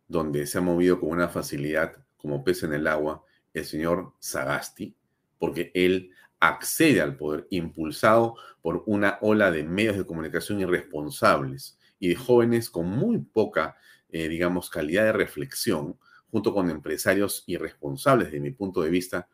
donde 0.08 0.48
se 0.48 0.58
ha 0.58 0.62
movido 0.62 1.00
con 1.00 1.10
una 1.10 1.28
facilidad 1.28 1.98
como 2.18 2.44
pez 2.44 2.64
en 2.64 2.74
el 2.74 2.88
agua 2.88 3.24
el 3.54 3.66
señor 3.66 4.14
Sagasti, 4.20 4.96
porque 5.38 5.72
él 5.74 6.12
accede 6.40 7.02
al 7.02 7.18
poder 7.18 7.48
impulsado 7.50 8.36
por 8.62 8.84
una 8.86 9.18
ola 9.22 9.52
de 9.52 9.64
medios 9.64 9.98
de 9.98 10.06
comunicación 10.06 10.62
irresponsables 10.62 11.78
y 12.00 12.10
de 12.10 12.16
jóvenes 12.16 12.70
con 12.70 12.88
muy 12.88 13.20
poca, 13.20 13.76
eh, 14.10 14.28
digamos, 14.28 14.70
calidad 14.70 15.06
de 15.06 15.14
reflexión, 15.14 15.98
junto 16.30 16.54
con 16.54 16.70
empresarios 16.70 17.44
irresponsables, 17.48 18.32
de 18.32 18.40
mi 18.40 18.52
punto 18.52 18.82
de 18.82 18.90
vista, 18.90 19.28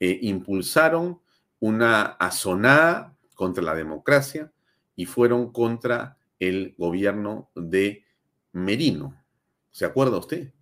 eh, 0.00 0.18
impulsaron 0.22 1.20
una 1.60 2.02
azonada 2.02 3.14
contra 3.34 3.62
la 3.62 3.74
democracia 3.74 4.52
y 4.94 5.06
fueron 5.06 5.52
contra 5.52 6.16
el 6.38 6.74
gobierno 6.78 7.50
de 7.54 8.05
Merino. 8.56 9.22
¿Se 9.70 9.84
acuerda 9.84 10.16
usted? 10.16 10.54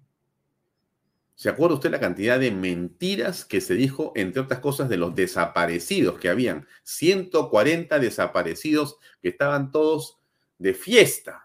¿Se 1.36 1.48
acuerda 1.48 1.76
usted 1.76 1.92
la 1.92 2.00
cantidad 2.00 2.40
de 2.40 2.50
mentiras 2.50 3.44
que 3.44 3.60
se 3.60 3.74
dijo, 3.74 4.12
entre 4.16 4.42
otras 4.42 4.58
cosas, 4.58 4.88
de 4.88 4.96
los 4.96 5.14
desaparecidos 5.14 6.18
que 6.18 6.28
habían? 6.28 6.66
140 6.82 8.00
desaparecidos 8.00 8.98
que 9.22 9.28
estaban 9.28 9.70
todos 9.70 10.18
de 10.58 10.74
fiesta. 10.74 11.44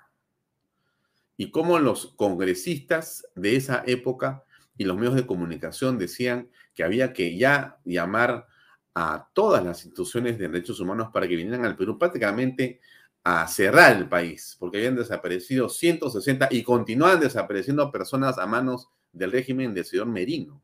Y 1.37 1.51
cómo 1.51 1.77
los 1.77 2.13
congresistas 2.15 3.27
de 3.35 3.55
esa 3.55 3.83
época 3.85 4.43
y 4.75 4.85
los 4.85 4.97
medios 4.97 5.15
de 5.15 5.27
comunicación 5.27 5.99
decían 5.99 6.49
que 6.73 6.83
había 6.83 7.13
que 7.13 7.37
ya 7.37 7.77
llamar 7.85 8.47
a 8.95 9.29
todas 9.33 9.63
las 9.63 9.85
instituciones 9.85 10.39
de 10.39 10.47
derechos 10.47 10.79
humanos 10.79 11.09
para 11.13 11.27
que 11.27 11.35
vinieran 11.35 11.63
al 11.63 11.75
Perú 11.75 11.99
prácticamente 11.99 12.81
a 13.29 13.47
cerrar 13.47 13.95
el 13.95 14.09
país, 14.09 14.55
porque 14.59 14.77
habían 14.79 14.95
desaparecido 14.95 15.69
160 15.69 16.47
y 16.51 16.63
continúan 16.63 17.19
desapareciendo 17.19 17.91
personas 17.91 18.39
a 18.39 18.47
manos 18.47 18.89
del 19.11 19.31
régimen 19.31 19.73
del 19.73 19.85
señor 19.85 20.07
Merino. 20.07 20.63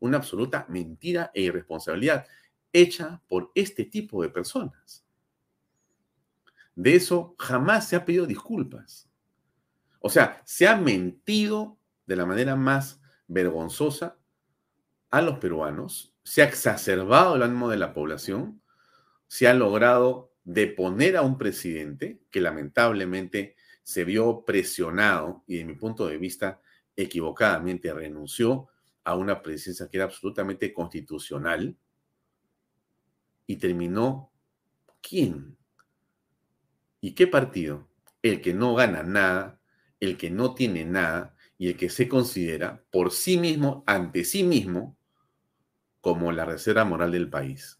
Una 0.00 0.18
absoluta 0.18 0.66
mentira 0.68 1.30
e 1.32 1.42
irresponsabilidad 1.42 2.26
hecha 2.72 3.22
por 3.26 3.50
este 3.54 3.84
tipo 3.84 4.22
de 4.22 4.28
personas. 4.28 5.04
De 6.74 6.94
eso 6.94 7.34
jamás 7.38 7.88
se 7.88 7.96
ha 7.96 8.04
pedido 8.04 8.26
disculpas. 8.26 9.08
O 10.00 10.10
sea, 10.10 10.42
se 10.44 10.68
ha 10.68 10.76
mentido 10.76 11.78
de 12.06 12.16
la 12.16 12.26
manera 12.26 12.54
más 12.54 13.00
vergonzosa 13.26 14.18
a 15.10 15.22
los 15.22 15.38
peruanos, 15.38 16.14
se 16.22 16.42
ha 16.42 16.44
exacerbado 16.44 17.36
el 17.36 17.42
ánimo 17.42 17.70
de 17.70 17.78
la 17.78 17.94
población, 17.94 18.60
se 19.26 19.48
ha 19.48 19.54
logrado 19.54 20.27
de 20.48 20.66
poner 20.66 21.18
a 21.18 21.20
un 21.20 21.36
presidente 21.36 22.22
que 22.30 22.40
lamentablemente 22.40 23.54
se 23.82 24.04
vio 24.04 24.46
presionado 24.46 25.44
y 25.46 25.58
de 25.58 25.66
mi 25.66 25.74
punto 25.74 26.06
de 26.06 26.16
vista 26.16 26.62
equivocadamente 26.96 27.92
renunció 27.92 28.68
a 29.04 29.14
una 29.14 29.42
presidencia 29.42 29.88
que 29.90 29.98
era 29.98 30.06
absolutamente 30.06 30.72
constitucional 30.72 31.76
y 33.46 33.56
terminó 33.56 34.32
¿quién? 35.02 35.58
¿Y 37.02 37.12
qué 37.12 37.26
partido? 37.26 37.86
El 38.22 38.40
que 38.40 38.54
no 38.54 38.74
gana 38.74 39.02
nada, 39.02 39.60
el 40.00 40.16
que 40.16 40.30
no 40.30 40.54
tiene 40.54 40.86
nada 40.86 41.36
y 41.58 41.68
el 41.68 41.76
que 41.76 41.90
se 41.90 42.08
considera 42.08 42.82
por 42.90 43.12
sí 43.12 43.36
mismo, 43.36 43.84
ante 43.86 44.24
sí 44.24 44.44
mismo, 44.44 44.96
como 46.00 46.32
la 46.32 46.46
reserva 46.46 46.86
moral 46.86 47.12
del 47.12 47.28
país 47.28 47.77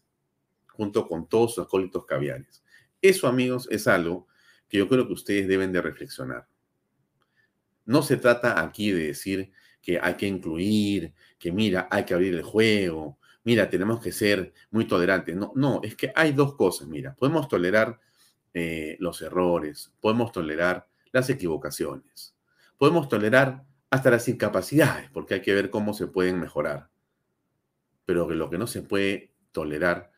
junto 0.79 1.09
con 1.09 1.27
todos 1.27 1.55
sus 1.55 1.65
acólitos 1.65 2.05
caviares. 2.05 2.63
Eso, 3.01 3.27
amigos, 3.27 3.67
es 3.69 3.85
algo 3.85 4.27
que 4.69 4.77
yo 4.77 4.87
creo 4.87 5.05
que 5.05 5.11
ustedes 5.11 5.45
deben 5.45 5.73
de 5.73 5.81
reflexionar. 5.81 6.47
No 7.83 8.01
se 8.01 8.15
trata 8.15 8.61
aquí 8.61 8.89
de 8.93 9.07
decir 9.07 9.51
que 9.81 9.99
hay 10.01 10.13
que 10.13 10.25
incluir, 10.25 11.13
que 11.37 11.51
mira, 11.51 11.89
hay 11.91 12.05
que 12.05 12.13
abrir 12.13 12.33
el 12.33 12.43
juego, 12.43 13.19
mira, 13.43 13.69
tenemos 13.69 13.99
que 13.99 14.13
ser 14.13 14.53
muy 14.71 14.85
tolerantes. 14.85 15.35
No, 15.35 15.51
no, 15.53 15.81
es 15.83 15.97
que 15.97 16.13
hay 16.15 16.31
dos 16.31 16.55
cosas, 16.55 16.87
mira, 16.87 17.13
podemos 17.13 17.49
tolerar 17.49 17.99
eh, 18.53 18.95
los 19.01 19.21
errores, 19.21 19.91
podemos 19.99 20.31
tolerar 20.31 20.87
las 21.11 21.29
equivocaciones, 21.29 22.37
podemos 22.77 23.09
tolerar 23.09 23.65
hasta 23.89 24.11
las 24.11 24.29
incapacidades, 24.29 25.09
porque 25.11 25.33
hay 25.33 25.41
que 25.41 25.53
ver 25.53 25.69
cómo 25.69 25.93
se 25.93 26.07
pueden 26.07 26.39
mejorar. 26.39 26.87
Pero 28.05 28.29
lo 28.29 28.49
que 28.49 28.57
no 28.57 28.65
se 28.65 28.81
puede 28.81 29.33
tolerar 29.51 30.13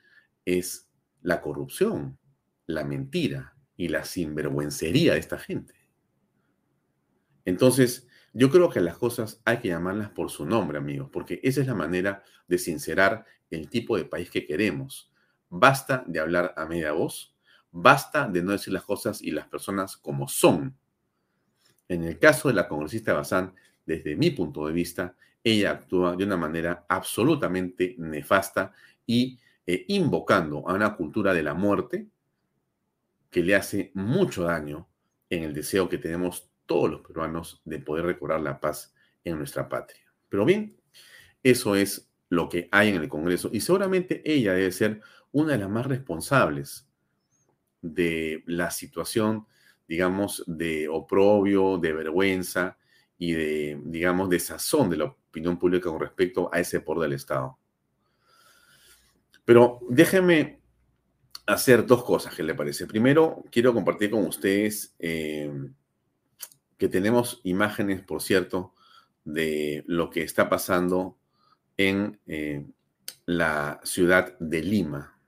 es 0.46 0.90
la 1.22 1.42
corrupción, 1.42 2.18
la 2.66 2.84
mentira 2.84 3.56
y 3.78 3.90
la 3.90 4.04
sinvergüencería 4.04 5.14
de 5.14 5.20
esta 5.20 5.38
gente. 5.38 5.74
Entonces, 7.46 8.08
yo 8.34 8.50
creo 8.50 8.70
que 8.70 8.80
las 8.80 8.98
cosas 8.98 9.42
hay 9.44 9.58
que 9.58 9.68
llamarlas 9.68 10.10
por 10.10 10.30
su 10.30 10.46
nombre, 10.46 10.78
amigos, 10.78 11.10
porque 11.12 11.40
esa 11.44 11.62
es 11.62 11.68
la 11.68 11.76
manera 11.76 12.24
de 12.48 12.58
sincerar 12.58 13.26
el 13.50 13.70
tipo 13.70 13.98
de 13.98 14.06
país 14.06 14.30
que 14.30 14.46
queremos. 14.46 15.12
Basta 15.50 16.04
de 16.08 16.20
hablar 16.20 16.54
a 16.56 16.66
media 16.66 16.94
voz, 16.94 17.36
basta 17.72 18.28
de 18.28 18.42
no 18.42 18.54
decir 18.54 18.72
las 18.72 18.84
cosas 18.84 19.22
y 19.22 19.32
las 19.32 19.48
personas 19.48 19.98
como 19.98 20.28
son. 20.28 20.78
En 21.90 22.04
el 22.04 22.20
caso 22.20 22.48
de 22.48 22.54
la 22.54 22.70
congresista 22.70 23.14
Bazán, 23.14 23.54
desde 23.86 24.16
mi 24.16 24.32
punto 24.32 24.66
de 24.68 24.74
vista, 24.74 25.16
ella 25.44 25.72
actúa 25.72 26.16
de 26.16 26.24
una 26.24 26.38
manera 26.38 26.86
absolutamente 26.88 27.96
nefasta 27.98 28.72
y 29.06 29.40
eh, 29.66 29.86
invocando 29.90 30.68
a 30.68 30.74
una 30.74 30.96
cultura 30.96 31.34
de 31.34 31.44
la 31.44 31.54
muerte 31.54 32.08
que 33.30 33.44
le 33.44 33.56
hace 33.56 33.92
mucho 33.94 34.44
daño 34.44 34.90
en 35.30 35.44
el 35.44 35.54
deseo 35.54 35.88
que 35.88 35.98
tenemos 35.98 36.50
todos 36.66 36.90
los 36.90 37.02
peruanos 37.02 37.62
de 37.66 37.80
poder 37.80 38.06
recobrar 38.06 38.42
la 38.42 38.60
paz 38.60 38.94
en 39.24 39.38
nuestra 39.38 39.70
patria. 39.70 40.02
Pero 40.30 40.46
bien, 40.46 40.76
eso 41.44 41.76
es 41.76 42.10
lo 42.30 42.50
que 42.50 42.70
hay 42.72 42.90
en 42.90 42.96
el 42.96 43.10
Congreso 43.10 43.50
y 43.52 43.62
seguramente 43.62 44.22
ella 44.26 44.54
debe 44.54 44.72
ser 44.72 45.02
una 45.32 45.54
de 45.54 45.60
las 45.60 45.70
más 45.70 45.86
responsables 45.86 46.88
de 47.82 48.44
la 48.46 48.72
situación, 48.72 49.48
digamos, 49.88 50.44
de 50.48 50.88
oprobio, 50.88 51.78
de 51.78 51.94
vergüenza 51.94 52.78
y 53.18 53.34
de, 53.34 53.82
digamos, 53.86 54.30
de 54.30 54.40
sazón 54.40 54.90
de 54.90 54.98
la 54.98 55.06
opinión 55.06 55.58
pública 55.58 55.90
con 55.90 56.00
respecto 56.00 56.50
a 56.54 56.60
ese 56.60 56.82
poder 56.82 57.10
del 57.10 57.18
Estado. 57.18 57.58
Pero 59.52 59.82
déjeme 59.90 60.62
hacer 61.46 61.86
dos 61.86 62.06
cosas, 62.06 62.34
¿qué 62.34 62.42
le 62.42 62.56
parece? 62.56 62.88
Primero, 62.88 63.44
quiero 63.52 63.74
compartir 63.74 64.10
con 64.10 64.26
ustedes 64.26 64.96
eh, 64.98 65.52
que 66.78 66.88
tenemos 66.88 67.42
imágenes, 67.44 68.02
por 68.02 68.22
cierto, 68.22 68.74
de 69.26 69.84
lo 69.88 70.10
que 70.10 70.24
está 70.24 70.48
pasando 70.48 71.18
en 71.76 72.18
eh, 72.28 72.66
la 73.26 73.82
ciudad 73.84 74.40
de 74.40 74.64
Lima. 74.64 75.20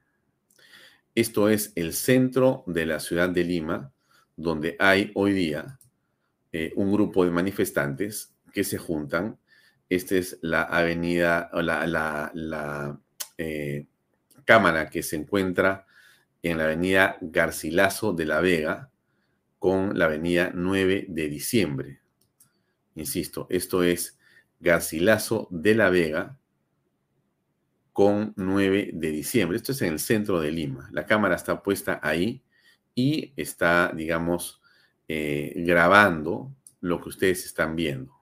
Esto 1.16 1.50
es 1.50 1.74
el 1.76 1.92
centro 1.92 2.64
de 2.66 2.86
la 2.86 3.02
ciudad 3.02 3.28
de 3.28 3.44
Lima, 3.44 3.92
donde 4.38 4.78
hay 4.80 5.12
hoy 5.16 5.34
día 5.34 5.80
eh, 6.54 6.72
un 6.78 6.94
grupo 6.94 7.26
de 7.26 7.32
manifestantes 7.32 8.34
que 8.54 8.64
se 8.64 8.78
juntan. 8.78 9.38
Esta 9.90 10.16
es 10.16 10.40
la 10.42 10.62
avenida, 10.64 11.50
la, 11.52 11.86
la, 11.86 12.32
la 12.34 13.02
cámara 14.46 14.90
que 14.90 15.04
se 15.04 15.16
encuentra 15.16 15.86
en 16.42 16.58
la 16.58 16.66
avenida 16.66 17.18
Garcilaso 17.22 18.14
de 18.14 18.26
la 18.26 18.42
Vega 18.42 18.90
con 19.60 19.98
la 19.98 20.06
avenida 20.06 20.52
9 20.54 21.06
de 21.08 21.30
diciembre. 21.30 22.02
Insisto, 22.96 23.48
esto 23.50 23.84
es 23.84 24.20
Garcilaso 24.60 25.48
de 25.52 25.76
la 25.76 25.90
Vega 25.90 26.38
con 27.94 28.34
9 28.36 28.92
de 28.94 29.12
diciembre. 29.12 29.58
Esto 29.58 29.72
es 29.72 29.82
en 29.82 29.94
el 29.94 30.00
centro 30.00 30.42
de 30.42 30.52
Lima. 30.52 30.90
La 30.92 31.06
cámara 31.06 31.36
está 31.36 31.62
puesta 31.64 32.00
ahí 32.04 32.44
y 32.94 33.34
está, 33.38 33.92
digamos, 33.96 34.62
eh, 35.08 35.54
grabando 35.58 36.54
lo 36.82 37.00
que 37.02 37.10
ustedes 37.10 37.46
están 37.46 37.76
viendo. 37.76 38.14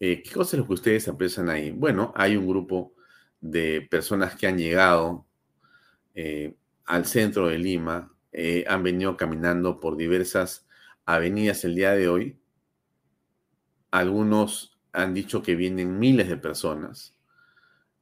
Eh, 0.00 0.22
¿Qué 0.22 0.30
cosa 0.32 0.56
es 0.56 0.60
lo 0.60 0.66
que 0.66 0.74
ustedes 0.74 1.06
aprecian 1.08 1.48
ahí? 1.48 1.70
Bueno, 1.70 2.12
hay 2.16 2.36
un 2.36 2.46
grupo 2.46 2.94
de 3.42 3.82
personas 3.82 4.34
que 4.36 4.46
han 4.46 4.56
llegado 4.56 5.26
eh, 6.14 6.54
al 6.86 7.04
centro 7.04 7.48
de 7.48 7.58
Lima, 7.58 8.08
han 8.66 8.82
venido 8.82 9.14
caminando 9.18 9.78
por 9.78 9.98
diversas 9.98 10.66
avenidas 11.04 11.64
el 11.64 11.74
día 11.74 11.92
de 11.92 12.08
hoy. 12.08 12.38
Algunos 13.90 14.80
han 14.94 15.12
dicho 15.12 15.42
que 15.42 15.54
vienen 15.54 15.98
miles 15.98 16.30
de 16.30 16.38
personas. 16.38 17.14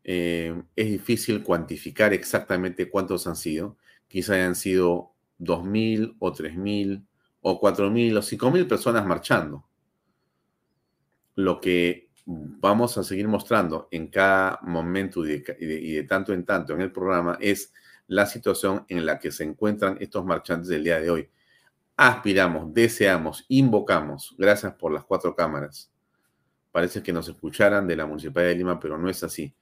es 0.05 0.55
difícil 0.77 1.43
cuantificar 1.43 2.13
exactamente 2.13 2.89
cuántos 2.89 3.27
han 3.27 3.35
sido 3.35 3.77
quizá 4.11 4.35
hayan 4.35 4.57
sido 4.57 5.15
2.000 5.39 6.17
o 6.19 6.33
3.000 6.33 7.07
o 7.43 7.61
4.000 7.61 8.19
o 8.19 8.23
5.000 8.23 8.69
personas 8.69 9.07
marchando. 9.07 9.65
Lo 11.37 11.61
que 11.61 12.10
vamos 12.33 12.97
a 12.97 13.03
seguir 13.03 13.27
mostrando 13.27 13.89
en 13.91 14.07
cada 14.09 14.61
momento 14.63 15.27
y 15.27 15.41
de, 15.41 16.07
tanto 16.09 16.33
en 16.33 16.45
tanto 16.45 16.75
en 16.75 16.81
el 16.81 16.93
programa 16.93 17.37
es 17.41 17.73
la 18.07 18.27
situación 18.27 18.85
en 18.89 19.05
la 19.05 19.19
que 19.19 19.33
se 19.33 19.45
encuentran 19.45 19.97
estos 20.01 20.25
marchantes 20.25 20.69
del 20.69 20.85
día 20.85 21.01
de 21.01 21.11
hoy. 21.11 21.31
Aspiramos, 21.97 22.73
deseamos, 22.73 23.45
invocamos, 23.49 24.35
gracias 24.39 24.75
por 24.75 24.93
las 24.93 25.05
cuatro 25.05 25.35
cámaras. 25.35 25.91
Parece 26.71 27.03
que 27.03 27.13
nos 27.13 27.29
escucharan 27.29 27.87
de 27.89 27.97
la 27.97 28.07
Municipalidad 28.07 28.53
de 28.53 28.57
Lima, 28.57 28.79
pero 28.79 28.97
no 28.97 29.11
es 29.11 29.25
así. 29.25 29.55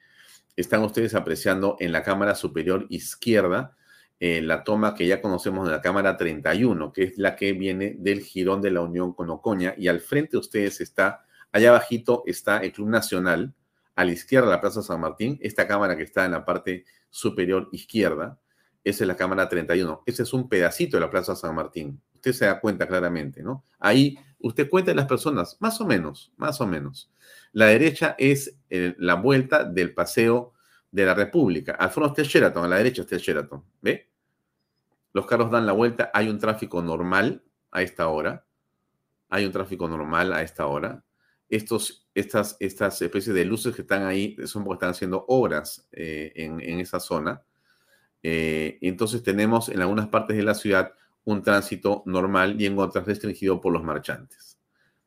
Están 0.55 0.83
ustedes 0.83 1.15
apreciando 1.15 1.77
en 1.81 1.91
la 1.91 2.03
cámara 2.03 2.35
superior 2.35 2.87
izquierda 2.91 3.77
eh, 4.21 4.43
la 4.43 4.63
toma 4.63 4.95
que 4.95 5.07
ya 5.07 5.23
conocemos 5.23 5.67
de 5.67 5.73
la 5.73 5.81
cámara 5.81 6.17
31, 6.17 6.93
que 6.93 7.05
es 7.05 7.19
la 7.19 7.35
que 7.35 7.53
viene 7.55 7.97
del 7.99 8.21
jirón 8.21 8.61
de 8.61 8.73
la 8.73 8.83
Unión 8.83 9.15
con 9.15 9.31
Ocoña, 9.31 9.75
y 9.79 9.89
al 9.89 10.01
frente 10.01 10.33
de 10.33 10.39
ustedes 10.39 10.81
está, 10.81 11.25
allá 11.53 11.71
abajito 11.71 12.23
está 12.27 12.59
el 12.59 12.73
Club 12.73 12.89
Nacional, 12.89 13.55
a 13.95 14.05
la 14.05 14.13
izquierda 14.13 14.49
la 14.49 14.61
Plaza 14.61 14.83
San 14.83 15.01
Martín, 15.01 15.39
esta 15.43 15.67
cámara 15.67 15.97
que 15.97 16.05
está 16.05 16.25
en 16.25 16.33
la 16.33 16.45
parte 16.45 16.85
superior 17.11 17.69
izquierda, 17.73 18.39
esa 18.85 19.05
es 19.05 19.09
la 19.09 19.17
cámara 19.17 19.49
31. 19.49 20.03
Ese 20.07 20.23
es 20.23 20.33
un 20.33 20.49
pedacito 20.49 20.97
de 20.97 21.03
la 21.03 21.11
Plaza 21.11 21.37
San 21.37 21.55
Martín. 21.55 22.01
Usted 22.15 22.33
se 22.33 22.47
da 22.47 22.61
cuenta 22.61 22.87
claramente, 22.87 23.43
¿no? 23.43 23.65
Ahí 23.79 24.19
usted 24.39 24.69
cuenta 24.69 24.95
las 24.95 25.07
personas, 25.07 25.57
más 25.61 25.81
o 25.81 25.87
menos, 25.87 26.33
más 26.37 26.61
o 26.61 26.67
menos. 26.67 27.13
La 27.53 27.67
derecha 27.67 28.15
es 28.19 28.57
eh, 28.71 28.95
la 28.99 29.15
vuelta 29.15 29.65
del 29.65 29.95
paseo 29.95 30.55
de 30.91 31.05
la 31.05 31.15
República. 31.15 31.73
Al 31.73 31.91
fondo 31.91 32.09
está 32.09 32.23
el 32.23 32.29
Sheraton, 32.29 32.65
a 32.65 32.69
la 32.69 32.77
derecha 32.77 33.03
está 33.03 33.17
el 33.17 33.21
Sheraton. 33.21 33.65
¿Ve? 33.83 34.11
Los 35.13 35.27
carros 35.27 35.51
dan 35.51 35.67
la 35.67 35.73
vuelta, 35.73 36.11
hay 36.15 36.29
un 36.29 36.39
tráfico 36.39 36.81
normal 36.81 37.43
a 37.71 37.83
esta 37.83 38.09
hora. 38.09 38.47
Hay 39.29 39.45
un 39.45 39.53
tráfico 39.53 39.89
normal 39.89 40.33
a 40.33 40.43
esta 40.43 40.67
hora. 40.67 41.05
Estos, 41.49 42.07
estas, 42.15 42.57
estas 42.61 43.01
especies 43.01 43.35
de 43.35 43.45
luces 43.45 43.75
que 43.75 43.83
están 43.83 44.05
ahí 44.05 44.37
son 44.47 44.65
porque 44.65 44.77
están 44.77 44.91
haciendo 44.91 45.25
obras 45.29 45.89
eh, 45.93 46.33
en, 46.35 46.81
esa 46.81 47.01
zona. 47.01 47.43
Eh, 48.23 48.79
entonces 48.83 49.23
tenemos 49.23 49.69
en 49.69 49.81
algunas 49.81 50.09
partes 50.09 50.37
de 50.37 50.43
la 50.43 50.55
ciudad 50.55 50.93
un 51.25 51.43
tránsito 51.43 52.03
normal 52.07 52.61
y 52.61 52.67
en 52.67 52.79
otras 52.79 53.07
restringido 53.07 53.61
por 53.61 53.73
los 53.73 53.83
marchantes. 53.83 54.59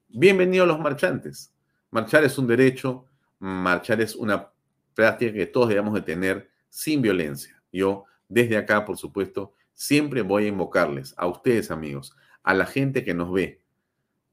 Bienvenidos 0.08 0.68
los 0.68 0.80
marchantes. 0.80 1.54
Marchar 1.90 2.24
es 2.24 2.38
un 2.38 2.48
derecho, 2.48 3.06
marchar 3.40 4.02
es 4.02 4.16
una 4.16 4.52
práctica 4.94 5.34
que 5.34 5.46
todos 5.46 5.70
debemos 5.70 5.94
de 5.94 6.02
tener 6.02 6.50
sin 6.70 7.02
violencia. 7.02 7.62
Yo 7.72 8.06
desde 8.28 8.58
acá, 8.58 8.86
por 8.86 8.98
supuesto, 8.98 9.54
siempre 9.74 10.22
voy 10.22 10.46
a 10.46 10.50
invocarles 10.50 11.14
a 11.18 11.28
ustedes, 11.28 11.72
amigos, 11.72 12.16
a 12.44 12.54
la 12.54 12.66
gente 12.66 13.04
que 13.04 13.14
nos 13.14 13.32
ve, 13.32 13.61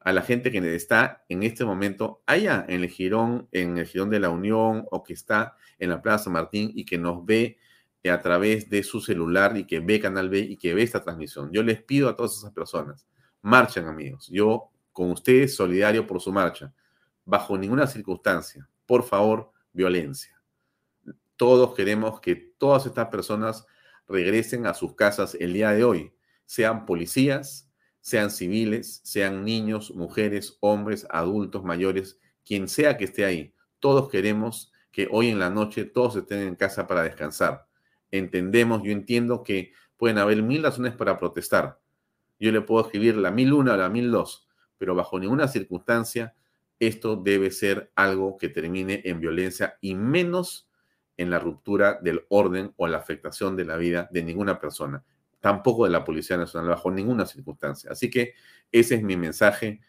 a 0.01 0.13
la 0.13 0.23
gente 0.23 0.51
que 0.51 0.75
está 0.75 1.25
en 1.29 1.43
este 1.43 1.65
momento 1.65 2.23
allá 2.27 2.65
en 2.69 2.83
el 2.83 2.89
jirón, 2.89 3.49
en 3.53 3.79
el 3.79 3.87
jirón 3.87 4.11
de 4.11 4.21
la 4.21 4.31
Unión 4.31 4.87
o 4.91 5.03
que 5.03 5.13
está 5.13 5.57
en 5.79 5.91
la 5.91 6.03
Plaza 6.03 6.31
Martín 6.31 6.73
y 6.75 6.85
que 6.85 6.99
nos 6.99 7.25
ve 7.25 7.59
a 8.09 8.21
través 8.21 8.71
de 8.71 8.83
su 8.83 9.01
celular 9.01 9.57
y 9.57 9.65
que 9.65 9.81
ve 9.81 10.01
Canal 10.01 10.29
B 10.31 10.39
y 10.39 10.57
que 10.57 10.75
ve 10.75 10.83
esta 10.83 11.03
transmisión. 11.03 11.51
Yo 11.53 11.63
les 11.63 11.83
pido 11.83 12.09
a 12.09 12.17
todas 12.17 12.37
esas 12.37 12.53
personas, 12.53 13.07
marchen 13.43 13.87
amigos. 13.87 14.29
Yo 14.33 14.71
con 14.93 15.11
ustedes 15.13 15.55
solidario 15.55 16.07
por 16.07 16.21
su 16.21 16.33
marcha. 16.33 16.73
Bajo 17.25 17.57
ninguna 17.57 17.87
circunstancia, 17.87 18.69
por 18.85 19.05
favor, 19.05 19.53
violencia. 19.73 20.41
Todos 21.37 21.75
queremos 21.75 22.21
que 22.21 22.35
todas 22.35 22.87
estas 22.87 23.07
personas 23.09 23.65
regresen 24.09 24.67
a 24.67 24.75
sus 24.75 24.97
casas 24.97 25.37
el 25.39 25.53
día 25.53 25.71
de 25.71 25.85
hoy, 25.85 26.13
sean 26.47 26.85
policías, 26.87 27.68
sean 28.01 28.31
civiles, 28.31 29.01
sean 29.05 29.45
niños, 29.45 29.95
mujeres, 29.95 30.57
hombres, 30.61 31.07
adultos, 31.11 31.65
mayores, 31.65 32.19
quien 32.45 32.69
sea 32.69 32.97
que 32.97 33.05
esté 33.05 33.25
ahí. 33.25 33.55
Todos 33.81 34.09
queremos 34.09 34.73
que 34.91 35.09
hoy 35.11 35.29
en 35.29 35.39
la 35.39 35.51
noche 35.51 35.85
todos 35.85 36.17
estén 36.17 36.41
en 36.41 36.55
casa 36.55 36.87
para 36.87 37.03
descansar. 37.03 37.67
Entendemos, 38.11 38.83
yo 38.83 38.91
entiendo 38.91 39.43
que 39.43 39.73
pueden 39.97 40.19
haber 40.19 40.43
mil 40.43 40.63
razones 40.63 40.95
para 40.95 41.19
protestar. 41.19 41.81
Yo 42.39 42.53
le 42.53 42.61
puedo 42.61 42.85
escribir 42.85 43.17
la 43.17 43.31
mil 43.31 43.53
una 43.53 43.75
o 43.75 43.77
la 43.77 43.89
mil 43.89 44.11
dos, 44.11 44.49
pero 44.79 44.95
bajo 44.95 45.19
ninguna 45.19 45.49
circunstancia 45.49 46.35
esto 46.81 47.17
debe 47.17 47.51
ser 47.51 47.91
algo 47.97 48.37
que 48.39 48.49
termine 48.49 49.03
en 49.05 49.21
violencia 49.21 49.79
y 49.81 49.95
menos 49.95 50.69
en 51.17 51.31
la 51.31 51.41
ruptura 51.41 51.99
del 52.01 52.25
orden 52.29 52.73
o 52.77 52.87
la 52.87 52.99
afectación 52.99 53.57
de 53.57 53.65
la 53.65 53.77
vida 53.77 54.09
de 54.13 54.23
ninguna 54.23 54.61
persona, 54.61 55.05
tampoco 55.41 55.85
de 55.85 55.91
la 55.91 56.05
Policía 56.05 56.37
Nacional 56.37 56.71
bajo 56.71 56.91
ninguna 56.91 57.27
circunstancia. 57.27 57.91
Así 57.91 58.11
que 58.11 58.35
ese 58.73 58.97
es 58.97 59.03
mi 59.03 59.17
mensaje 59.17 59.81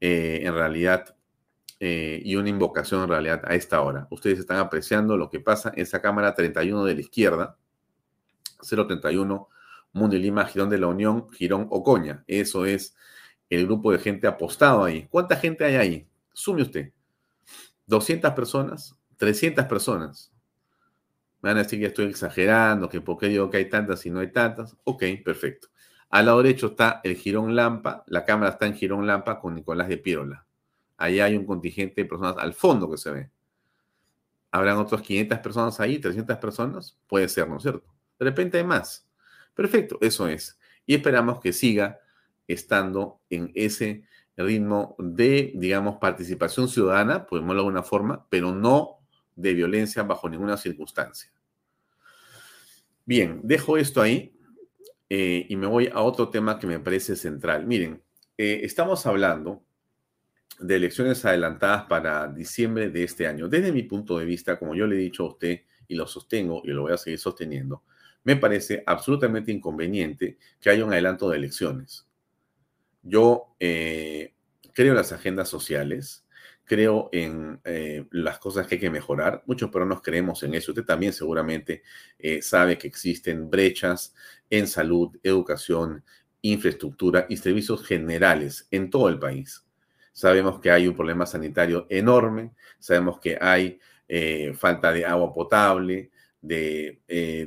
eh, 0.00 0.40
en 0.42 0.54
realidad 0.54 1.16
eh, 1.80 2.20
y 2.24 2.36
una 2.36 2.48
invocación 2.48 3.02
en 3.02 3.08
realidad 3.08 3.42
a 3.44 3.54
esta 3.54 3.80
hora. 3.80 4.06
Ustedes 4.10 4.38
están 4.38 4.58
apreciando 4.58 5.16
lo 5.16 5.30
que 5.30 5.40
pasa 5.40 5.72
en 5.74 5.82
esa 5.82 6.02
cámara 6.02 6.34
31 6.34 6.84
de 6.84 6.94
la 6.94 7.00
izquierda, 7.00 7.56
031, 8.68 9.48
Mundo 9.92 10.16
y 10.16 10.18
Lima, 10.18 10.44
Girón 10.44 10.70
de 10.70 10.78
la 10.78 10.88
Unión, 10.88 11.28
Girón 11.32 11.68
Ocoña. 11.70 12.24
Eso 12.26 12.66
es 12.66 12.96
el 13.48 13.66
grupo 13.66 13.92
de 13.92 13.98
gente 13.98 14.26
apostado 14.26 14.84
ahí. 14.84 15.06
¿Cuánta 15.08 15.36
gente 15.36 15.64
hay 15.64 15.76
ahí? 15.76 16.08
Sume 16.32 16.62
usted. 16.62 16.92
¿200 17.88 18.34
personas? 18.34 18.96
¿300 19.18 19.66
personas? 19.66 20.32
Van 21.40 21.56
a 21.56 21.62
decir 21.62 21.78
que 21.78 21.86
estoy 21.86 22.06
exagerando, 22.06 22.88
que 22.88 23.00
por 23.00 23.18
qué 23.18 23.28
digo 23.28 23.48
que 23.50 23.58
hay 23.58 23.68
tantas 23.68 24.04
y 24.06 24.10
no 24.10 24.20
hay 24.20 24.32
tantas. 24.32 24.76
Ok, 24.84 25.04
perfecto. 25.24 25.68
Al 26.10 26.26
lado 26.26 26.42
derecho 26.42 26.68
está 26.68 27.00
el 27.04 27.16
Girón 27.16 27.54
Lampa, 27.54 28.04
la 28.06 28.24
cámara 28.24 28.52
está 28.52 28.66
en 28.66 28.74
Girón 28.74 29.06
Lampa 29.06 29.38
con 29.40 29.54
Nicolás 29.54 29.88
de 29.88 29.98
Pirola. 29.98 30.46
Ahí 30.96 31.20
hay 31.20 31.36
un 31.36 31.44
contingente 31.44 32.02
de 32.02 32.08
personas 32.08 32.36
al 32.38 32.54
fondo 32.54 32.90
que 32.90 32.96
se 32.96 33.10
ve. 33.10 33.30
¿Habrán 34.50 34.78
otras 34.78 35.02
500 35.02 35.38
personas 35.38 35.80
ahí, 35.80 35.98
300 35.98 36.38
personas? 36.38 36.96
Puede 37.06 37.28
ser, 37.28 37.48
¿no 37.48 37.58
es 37.58 37.62
cierto? 37.62 37.86
De 38.18 38.24
repente 38.24 38.58
hay 38.58 38.64
más. 38.64 39.06
Perfecto, 39.54 39.98
eso 40.00 40.26
es. 40.26 40.58
Y 40.86 40.94
esperamos 40.94 41.40
que 41.40 41.52
siga 41.52 42.00
estando 42.46 43.20
en 43.28 43.52
ese 43.54 44.04
ritmo 44.36 44.96
de, 44.98 45.52
digamos, 45.56 45.96
participación 45.96 46.68
ciudadana, 46.68 47.26
podemos 47.26 47.54
de 47.54 47.60
alguna 47.60 47.82
forma, 47.82 48.26
pero 48.30 48.52
no 48.52 48.97
de 49.38 49.54
violencia 49.54 50.02
bajo 50.02 50.28
ninguna 50.28 50.56
circunstancia. 50.56 51.30
Bien, 53.06 53.40
dejo 53.44 53.78
esto 53.78 54.02
ahí 54.02 54.34
eh, 55.08 55.46
y 55.48 55.56
me 55.56 55.66
voy 55.66 55.88
a 55.92 56.00
otro 56.00 56.28
tema 56.28 56.58
que 56.58 56.66
me 56.66 56.80
parece 56.80 57.14
central. 57.14 57.66
Miren, 57.66 58.02
eh, 58.36 58.60
estamos 58.64 59.06
hablando 59.06 59.62
de 60.58 60.74
elecciones 60.74 61.24
adelantadas 61.24 61.84
para 61.84 62.26
diciembre 62.26 62.90
de 62.90 63.04
este 63.04 63.28
año. 63.28 63.48
Desde 63.48 63.70
mi 63.70 63.84
punto 63.84 64.18
de 64.18 64.24
vista, 64.24 64.58
como 64.58 64.74
yo 64.74 64.86
le 64.86 64.96
he 64.96 64.98
dicho 64.98 65.24
a 65.24 65.28
usted 65.28 65.62
y 65.86 65.94
lo 65.94 66.06
sostengo 66.08 66.60
y 66.64 66.68
lo 66.68 66.82
voy 66.82 66.92
a 66.92 66.98
seguir 66.98 67.20
sosteniendo, 67.20 67.84
me 68.24 68.34
parece 68.34 68.82
absolutamente 68.84 69.52
inconveniente 69.52 70.36
que 70.60 70.68
haya 70.68 70.84
un 70.84 70.92
adelanto 70.92 71.30
de 71.30 71.36
elecciones. 71.36 72.08
Yo 73.02 73.54
eh, 73.60 74.34
creo 74.74 74.90
en 74.90 74.96
las 74.96 75.12
agendas 75.12 75.48
sociales, 75.48 76.26
creo 76.68 77.08
en 77.12 77.60
eh, 77.64 78.06
las 78.12 78.38
cosas 78.38 78.66
que 78.66 78.76
hay 78.76 78.80
que 78.80 78.90
mejorar. 78.90 79.42
Muchos 79.46 79.70
peruanos 79.70 80.02
creemos 80.02 80.42
en 80.42 80.54
eso. 80.54 80.72
Usted 80.72 80.84
también 80.84 81.12
seguramente 81.12 81.82
eh, 82.18 82.42
sabe 82.42 82.78
que 82.78 82.86
existen 82.86 83.50
brechas 83.50 84.14
en 84.50 84.66
salud, 84.68 85.16
educación, 85.22 86.04
infraestructura 86.42 87.26
y 87.28 87.36
servicios 87.36 87.84
generales 87.84 88.68
en 88.70 88.90
todo 88.90 89.08
el 89.08 89.18
país. 89.18 89.66
Sabemos 90.12 90.60
que 90.60 90.70
hay 90.70 90.86
un 90.86 90.94
problema 90.94 91.26
sanitario 91.26 91.86
enorme, 91.90 92.52
sabemos 92.78 93.18
que 93.20 93.38
hay 93.40 93.80
falta 94.54 94.90
de 94.90 95.04
agua 95.04 95.34
potable, 95.34 96.10
de 96.40 97.00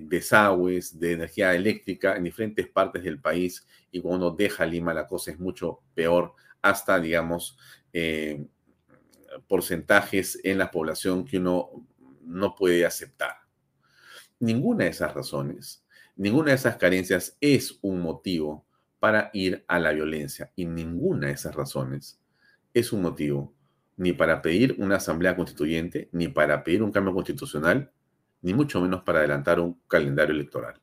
desagües, 0.03 0.99
de 0.99 1.13
energía 1.13 1.55
eléctrica 1.55 2.15
en 2.15 2.23
diferentes 2.23 2.67
partes 2.67 3.03
del 3.03 3.19
país 3.19 3.65
y 3.91 3.99
cuando 3.99 4.27
uno 4.27 4.35
deja 4.35 4.65
Lima 4.65 4.93
la 4.93 5.07
cosa 5.07 5.31
es 5.31 5.39
mucho 5.39 5.81
peor, 5.93 6.35
hasta, 6.61 6.99
digamos, 6.99 7.57
eh, 7.93 8.45
porcentajes 9.47 10.39
en 10.43 10.57
la 10.57 10.71
población 10.71 11.25
que 11.25 11.37
uno 11.37 11.69
no 12.23 12.55
puede 12.55 12.85
aceptar. 12.85 13.35
Ninguna 14.39 14.85
de 14.85 14.91
esas 14.91 15.13
razones, 15.13 15.85
ninguna 16.15 16.49
de 16.49 16.55
esas 16.55 16.77
carencias 16.77 17.37
es 17.41 17.77
un 17.81 18.01
motivo 18.01 18.65
para 18.99 19.29
ir 19.33 19.65
a 19.67 19.79
la 19.79 19.91
violencia 19.91 20.51
y 20.55 20.65
ninguna 20.65 21.27
de 21.27 21.33
esas 21.33 21.55
razones 21.55 22.21
es 22.73 22.93
un 22.93 23.01
motivo 23.01 23.53
ni 23.97 24.13
para 24.13 24.41
pedir 24.41 24.75
una 24.79 24.95
asamblea 24.95 25.35
constituyente, 25.35 26.09
ni 26.11 26.27
para 26.27 26.63
pedir 26.63 26.81
un 26.81 26.91
cambio 26.91 27.13
constitucional, 27.13 27.91
ni 28.41 28.53
mucho 28.53 28.81
menos 28.81 29.03
para 29.03 29.19
adelantar 29.19 29.59
un 29.59 29.79
calendario 29.87 30.33
electoral, 30.33 30.81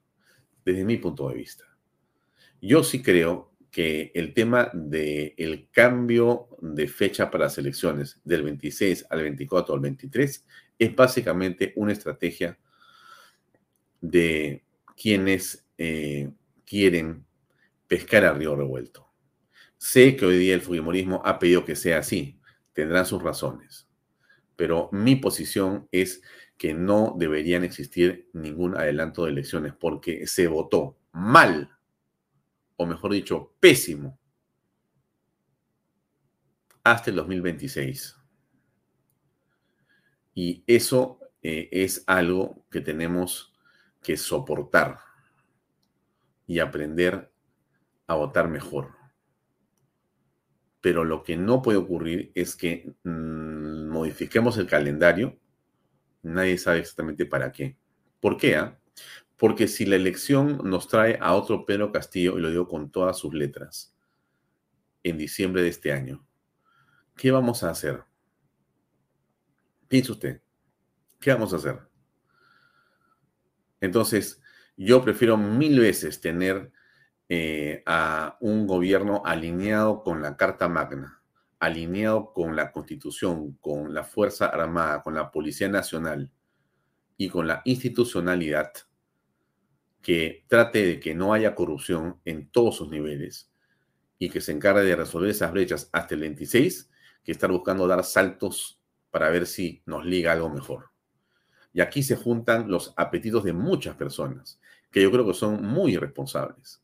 desde 0.64 0.84
mi 0.84 0.98
punto 0.98 1.28
de 1.28 1.34
vista. 1.34 1.64
Yo 2.60 2.84
sí 2.84 3.02
creo 3.02 3.47
que 3.70 4.10
el 4.14 4.32
tema 4.34 4.70
del 4.72 5.34
el 5.36 5.68
cambio 5.70 6.48
de 6.60 6.88
fecha 6.88 7.30
para 7.30 7.44
las 7.44 7.58
elecciones 7.58 8.20
del 8.24 8.42
26 8.42 9.06
al 9.10 9.22
24 9.22 9.74
al 9.74 9.80
23 9.80 10.46
es 10.78 10.96
básicamente 10.96 11.72
una 11.76 11.92
estrategia 11.92 12.58
de 14.00 14.64
quienes 14.96 15.66
eh, 15.76 16.30
quieren 16.64 17.24
pescar 17.86 18.24
a 18.24 18.32
río 18.32 18.56
revuelto. 18.56 19.06
Sé 19.76 20.16
que 20.16 20.26
hoy 20.26 20.38
día 20.38 20.54
el 20.54 20.60
Fujimorismo 20.60 21.22
ha 21.24 21.38
pedido 21.38 21.64
que 21.64 21.76
sea 21.76 21.98
así, 21.98 22.40
tendrán 22.72 23.06
sus 23.06 23.22
razones, 23.22 23.86
pero 24.56 24.88
mi 24.92 25.16
posición 25.16 25.88
es 25.92 26.22
que 26.56 26.74
no 26.74 27.14
deberían 27.16 27.64
existir 27.64 28.28
ningún 28.32 28.76
adelanto 28.76 29.24
de 29.24 29.30
elecciones 29.30 29.72
porque 29.78 30.26
se 30.26 30.48
votó 30.48 30.98
mal 31.12 31.77
o 32.78 32.86
mejor 32.86 33.12
dicho, 33.12 33.54
pésimo, 33.60 34.18
hasta 36.84 37.10
el 37.10 37.16
2026. 37.16 38.16
Y 40.34 40.62
eso 40.66 41.18
eh, 41.42 41.68
es 41.72 42.04
algo 42.06 42.64
que 42.70 42.80
tenemos 42.80 43.52
que 44.00 44.16
soportar 44.16 44.98
y 46.46 46.60
aprender 46.60 47.32
a 48.06 48.14
votar 48.14 48.48
mejor. 48.48 48.94
Pero 50.80 51.04
lo 51.04 51.24
que 51.24 51.36
no 51.36 51.60
puede 51.60 51.78
ocurrir 51.78 52.30
es 52.36 52.54
que 52.54 52.94
mm, 53.02 53.88
modifiquemos 53.88 54.56
el 54.56 54.68
calendario. 54.68 55.36
Nadie 56.22 56.56
sabe 56.58 56.78
exactamente 56.78 57.26
para 57.26 57.50
qué. 57.50 57.76
¿Por 58.20 58.36
qué? 58.36 58.54
Ah? 58.54 58.78
Porque 59.38 59.68
si 59.68 59.86
la 59.86 59.96
elección 59.96 60.60
nos 60.68 60.88
trae 60.88 61.16
a 61.22 61.34
otro 61.34 61.64
Pedro 61.64 61.92
Castillo, 61.92 62.36
y 62.36 62.42
lo 62.42 62.50
digo 62.50 62.66
con 62.66 62.90
todas 62.90 63.16
sus 63.16 63.32
letras, 63.32 63.94
en 65.04 65.16
diciembre 65.16 65.62
de 65.62 65.68
este 65.68 65.92
año, 65.92 66.26
¿qué 67.16 67.30
vamos 67.30 67.62
a 67.62 67.70
hacer? 67.70 68.02
Piense 69.86 70.12
usted, 70.12 70.42
¿qué 71.20 71.32
vamos 71.32 71.52
a 71.52 71.56
hacer? 71.56 71.78
Entonces, 73.80 74.42
yo 74.76 75.02
prefiero 75.04 75.36
mil 75.36 75.78
veces 75.78 76.20
tener 76.20 76.72
eh, 77.28 77.84
a 77.86 78.38
un 78.40 78.66
gobierno 78.66 79.22
alineado 79.24 80.02
con 80.02 80.20
la 80.20 80.36
Carta 80.36 80.68
Magna, 80.68 81.22
alineado 81.60 82.32
con 82.32 82.56
la 82.56 82.72
Constitución, 82.72 83.52
con 83.60 83.94
la 83.94 84.02
Fuerza 84.02 84.46
Armada, 84.46 85.00
con 85.02 85.14
la 85.14 85.30
Policía 85.30 85.68
Nacional 85.68 86.32
y 87.16 87.28
con 87.28 87.46
la 87.46 87.62
institucionalidad 87.64 88.72
que 90.02 90.44
trate 90.48 90.86
de 90.86 91.00
que 91.00 91.14
no 91.14 91.32
haya 91.32 91.54
corrupción 91.54 92.20
en 92.24 92.48
todos 92.50 92.76
sus 92.76 92.88
niveles 92.88 93.50
y 94.18 94.30
que 94.30 94.40
se 94.40 94.52
encargue 94.52 94.82
de 94.82 94.96
resolver 94.96 95.30
esas 95.30 95.52
brechas 95.52 95.88
hasta 95.92 96.14
el 96.14 96.20
26, 96.20 96.90
que 97.22 97.32
estar 97.32 97.50
buscando 97.50 97.86
dar 97.86 98.04
saltos 98.04 98.80
para 99.10 99.30
ver 99.30 99.46
si 99.46 99.82
nos 99.86 100.04
liga 100.04 100.32
algo 100.32 100.50
mejor. 100.50 100.90
Y 101.72 101.80
aquí 101.80 102.02
se 102.02 102.16
juntan 102.16 102.70
los 102.70 102.94
apetitos 102.96 103.44
de 103.44 103.52
muchas 103.52 103.96
personas, 103.96 104.60
que 104.90 105.02
yo 105.02 105.10
creo 105.10 105.26
que 105.26 105.34
son 105.34 105.62
muy 105.62 105.94
irresponsables, 105.94 106.82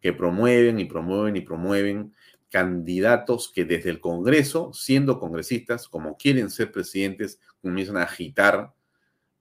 que 0.00 0.12
promueven 0.12 0.80
y 0.80 0.84
promueven 0.84 1.36
y 1.36 1.40
promueven 1.40 2.12
candidatos 2.50 3.50
que 3.52 3.64
desde 3.64 3.90
el 3.90 4.00
Congreso, 4.00 4.72
siendo 4.72 5.18
congresistas, 5.18 5.88
como 5.88 6.16
quieren 6.16 6.50
ser 6.50 6.70
presidentes, 6.70 7.40
comienzan 7.60 7.96
a 7.96 8.02
agitar 8.02 8.72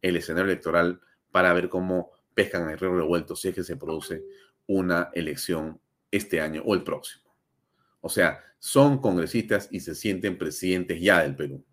el 0.01 0.15
escenario 0.15 0.51
electoral 0.51 1.01
para 1.31 1.53
ver 1.53 1.69
cómo 1.69 2.11
pescan 2.33 2.69
el 2.69 2.77
río 2.77 2.95
revuelto 2.95 3.35
si 3.35 3.49
es 3.49 3.55
que 3.55 3.63
se 3.63 3.77
produce 3.77 4.23
una 4.67 5.09
elección 5.13 5.79
este 6.11 6.41
año 6.41 6.61
o 6.65 6.73
el 6.73 6.83
próximo. 6.83 7.33
O 8.01 8.09
sea, 8.09 8.41
son 8.59 8.99
congresistas 8.99 9.67
y 9.71 9.79
se 9.79 9.95
sienten 9.95 10.37
presidentes 10.37 11.01
ya 11.01 11.21
del 11.21 11.35
Perú. 11.35 11.63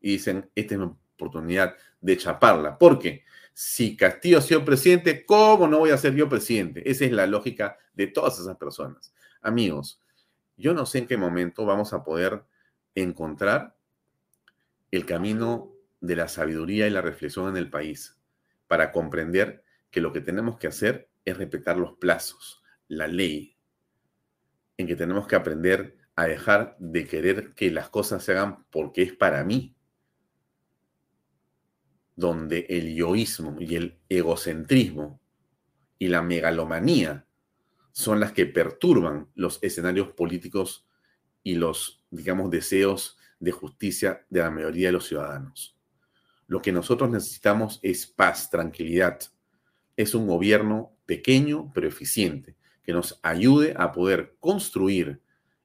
Y 0.00 0.12
dicen, 0.12 0.50
esta 0.54 0.74
es 0.74 0.80
mi 0.80 0.86
oportunidad 0.86 1.76
de 2.00 2.16
chaparla. 2.16 2.78
Porque 2.78 3.24
si 3.52 3.96
Castillo 3.96 4.38
ha 4.38 4.42
sido 4.42 4.64
presidente, 4.64 5.26
¿cómo 5.26 5.66
no 5.66 5.78
voy 5.78 5.90
a 5.90 5.98
ser 5.98 6.14
yo 6.14 6.28
presidente? 6.28 6.88
Esa 6.88 7.04
es 7.04 7.12
la 7.12 7.26
lógica 7.26 7.76
de 7.94 8.06
todas 8.06 8.38
esas 8.38 8.56
personas. 8.56 9.12
Amigos, 9.42 10.00
yo 10.56 10.74
no 10.74 10.86
sé 10.86 10.98
en 10.98 11.06
qué 11.06 11.16
momento 11.16 11.66
vamos 11.66 11.92
a 11.92 12.04
poder 12.04 12.44
encontrar 12.94 13.76
el 14.90 15.06
camino 15.06 15.72
de 16.00 16.16
la 16.16 16.28
sabiduría 16.28 16.86
y 16.86 16.90
la 16.90 17.02
reflexión 17.02 17.48
en 17.48 17.56
el 17.56 17.70
país 17.70 18.18
para 18.66 18.92
comprender 18.92 19.64
que 19.90 20.00
lo 20.00 20.12
que 20.12 20.20
tenemos 20.20 20.58
que 20.58 20.66
hacer 20.66 21.10
es 21.24 21.36
respetar 21.36 21.76
los 21.76 21.94
plazos, 21.98 22.62
la 22.88 23.06
ley, 23.06 23.56
en 24.76 24.86
que 24.86 24.96
tenemos 24.96 25.26
que 25.26 25.36
aprender 25.36 25.96
a 26.14 26.26
dejar 26.26 26.76
de 26.78 27.06
querer 27.06 27.54
que 27.54 27.70
las 27.70 27.90
cosas 27.90 28.24
se 28.24 28.32
hagan 28.32 28.64
porque 28.70 29.02
es 29.02 29.12
para 29.12 29.44
mí, 29.44 29.76
donde 32.16 32.66
el 32.68 32.94
yoísmo 32.94 33.56
y 33.60 33.76
el 33.76 33.98
egocentrismo 34.08 35.20
y 35.98 36.08
la 36.08 36.22
megalomanía 36.22 37.26
son 37.92 38.20
las 38.20 38.32
que 38.32 38.46
perturban 38.46 39.28
los 39.34 39.58
escenarios 39.62 40.12
políticos 40.12 40.86
y 41.42 41.54
los, 41.54 42.04
digamos, 42.10 42.50
deseos 42.50 43.18
de 43.40 43.52
justicia 43.52 44.26
de 44.28 44.40
la 44.40 44.50
mayoría 44.50 44.88
de 44.88 44.92
los 44.92 45.06
ciudadanos. 45.06 45.76
Lo 46.46 46.60
que 46.62 46.72
nosotros 46.72 47.10
necesitamos 47.10 47.78
es 47.82 48.06
paz, 48.06 48.50
tranquilidad, 48.50 49.20
es 49.98 50.14
un 50.14 50.28
gobierno 50.28 50.92
pequeño 51.06 51.72
pero 51.74 51.88
eficiente, 51.88 52.56
que 52.84 52.92
nos 52.92 53.18
ayude 53.22 53.74
a 53.76 53.90
poder 53.90 54.36
construir 54.38 55.20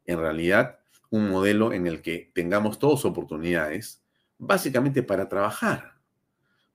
en 0.05 0.17
realidad 0.17 0.79
un 1.11 1.29
modelo 1.29 1.71
en 1.71 1.85
el 1.85 2.01
que 2.01 2.31
tengamos 2.33 2.79
todas 2.79 3.05
oportunidades, 3.05 4.03
básicamente 4.39 5.03
para 5.03 5.29
trabajar. 5.29 5.99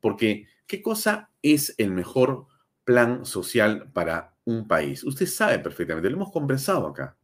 Porque, 0.00 0.46
¿qué 0.68 0.80
cosa 0.80 1.30
es 1.42 1.74
el 1.78 1.90
mejor 1.90 2.46
plan 2.84 3.26
social 3.26 3.90
para 3.92 4.36
un 4.44 4.68
país? 4.68 5.02
Usted 5.02 5.26
sabe 5.26 5.58
perfectamente, 5.58 6.08
lo 6.08 6.16
hemos 6.16 6.30
conversado 6.30 6.86
acá. 6.86 7.16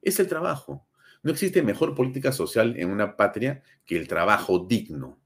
Es 0.00 0.18
el 0.18 0.28
trabajo. 0.28 0.88
No 1.22 1.30
existe 1.30 1.62
mejor 1.62 1.94
política 1.94 2.32
social 2.32 2.74
en 2.78 2.90
una 2.90 3.16
patria 3.18 3.62
que 3.84 3.98
el 3.98 4.08
trabajo 4.08 4.60
digno, 4.60 5.20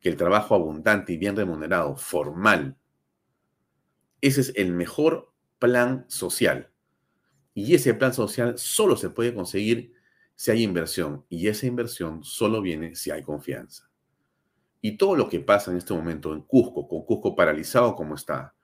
que 0.00 0.08
el 0.08 0.16
trabajo 0.16 0.56
abundante 0.56 1.12
y 1.12 1.18
bien 1.18 1.36
remunerado, 1.36 1.94
formal, 1.96 2.76
ese 4.22 4.40
es 4.40 4.52
el 4.56 4.72
mejor 4.72 5.32
plan 5.58 6.06
social. 6.08 6.70
Y 7.54 7.74
ese 7.74 7.92
plan 7.92 8.14
social 8.14 8.56
solo 8.56 8.96
se 8.96 9.10
puede 9.10 9.34
conseguir 9.34 9.92
si 10.36 10.50
hay 10.50 10.62
inversión. 10.62 11.26
Y 11.28 11.48
esa 11.48 11.66
inversión 11.66 12.24
solo 12.24 12.62
viene 12.62 12.94
si 12.94 13.10
hay 13.10 13.22
confianza. 13.22 13.90
Y 14.80 14.96
todo 14.96 15.16
lo 15.16 15.28
que 15.28 15.40
pasa 15.40 15.70
en 15.70 15.76
este 15.76 15.92
momento 15.92 16.32
en 16.32 16.40
Cusco, 16.42 16.88
con 16.88 17.04
Cusco 17.04 17.36
paralizado 17.36 17.94
como 17.94 18.14
está, 18.14 18.54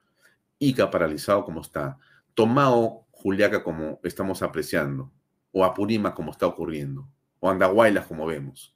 Ica 0.57 0.89
paralizado 0.89 1.45
como 1.45 1.61
está, 1.61 1.97
Tomao, 2.33 3.07
Juliaca 3.11 3.63
como 3.63 3.99
estamos 4.03 4.41
apreciando, 4.41 5.11
o 5.51 5.63
Apurima 5.63 6.13
como 6.13 6.31
está 6.31 6.47
ocurriendo, 6.47 7.07
o 7.39 7.49
Andahuaylas 7.49 8.05
como 8.07 8.25
vemos. 8.25 8.75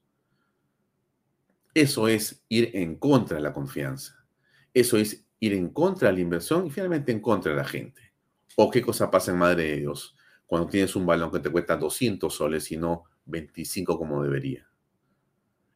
Eso 1.73 2.07
es 2.07 2.45
ir 2.49 2.71
en 2.73 2.95
contra 2.97 3.37
de 3.37 3.43
la 3.43 3.51
confianza. 3.51 4.25
Eso 4.73 4.97
es 4.97 5.25
ir 5.45 5.53
en 5.53 5.69
contra 5.69 6.09
de 6.09 6.15
la 6.15 6.21
inversión 6.21 6.67
y 6.67 6.69
finalmente 6.69 7.11
en 7.11 7.19
contra 7.19 7.51
de 7.51 7.57
la 7.57 7.65
gente. 7.65 8.13
¿O 8.55 8.69
qué 8.69 8.81
cosa 8.81 9.09
pasa 9.09 9.31
en 9.31 9.37
Madre 9.37 9.63
de 9.63 9.77
Dios? 9.77 10.15
cuando 10.53 10.69
tienes 10.69 10.95
un 10.95 11.07
balón 11.07 11.31
que 11.31 11.39
te 11.39 11.49
cuesta 11.49 11.77
200 11.77 12.31
soles 12.31 12.71
y 12.71 12.77
no 12.77 13.05
25 13.25 13.97
como 13.97 14.21
debería. 14.21 14.69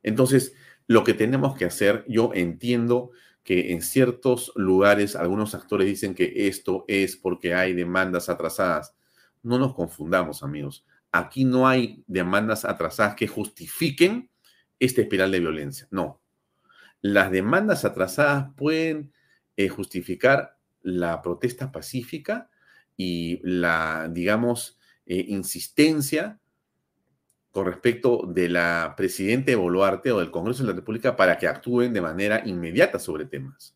Entonces, 0.04 0.54
lo 0.86 1.04
que 1.04 1.16
tenemos 1.16 1.58
que 1.58 1.66
hacer, 1.66 2.06
yo 2.08 2.30
entiendo 2.36 3.10
que 3.44 3.72
en 3.72 3.82
ciertos 3.82 4.52
lugares 4.56 5.16
algunos 5.16 5.56
actores 5.56 5.88
dicen 5.88 6.14
que 6.14 6.48
esto 6.48 6.86
es 6.88 7.18
porque 7.18 7.56
hay 7.56 7.74
demandas 7.74 8.30
atrasadas. 8.30 8.96
No 9.42 9.58
nos 9.58 9.74
confundamos, 9.74 10.44
amigos. 10.44 10.86
Aquí 11.12 11.44
no 11.44 11.68
hay 11.68 12.04
demandas 12.06 12.64
atrasadas 12.64 13.16
que 13.16 13.28
justifiquen 13.28 14.30
esta 14.80 15.02
espiral 15.02 15.32
de 15.32 15.40
violencia. 15.40 15.88
No. 15.90 16.22
Las 17.02 17.32
demandas 17.32 17.84
atrasadas 17.84 18.52
pueden 18.56 19.12
eh, 19.58 19.70
justificar 19.70 20.56
la 20.84 21.20
protesta 21.20 21.72
pacífica 21.72 22.48
y 22.96 23.40
la, 23.42 24.08
digamos, 24.08 24.80
eh, 25.08 25.26
insistencia 25.30 26.40
con 27.52 27.66
respecto 27.66 28.22
de 28.28 28.50
la 28.50 28.94
presidente 28.96 29.56
Boluarte 29.56 30.12
o 30.12 30.20
del 30.20 30.30
Congreso 30.30 30.62
de 30.62 30.70
la 30.70 30.76
República 30.76 31.16
para 31.16 31.40
que 31.40 31.48
actúen 31.48 31.92
de 31.92 32.02
manera 32.02 32.44
inmediata 32.46 33.00
sobre 33.00 33.26
temas. 33.26 33.76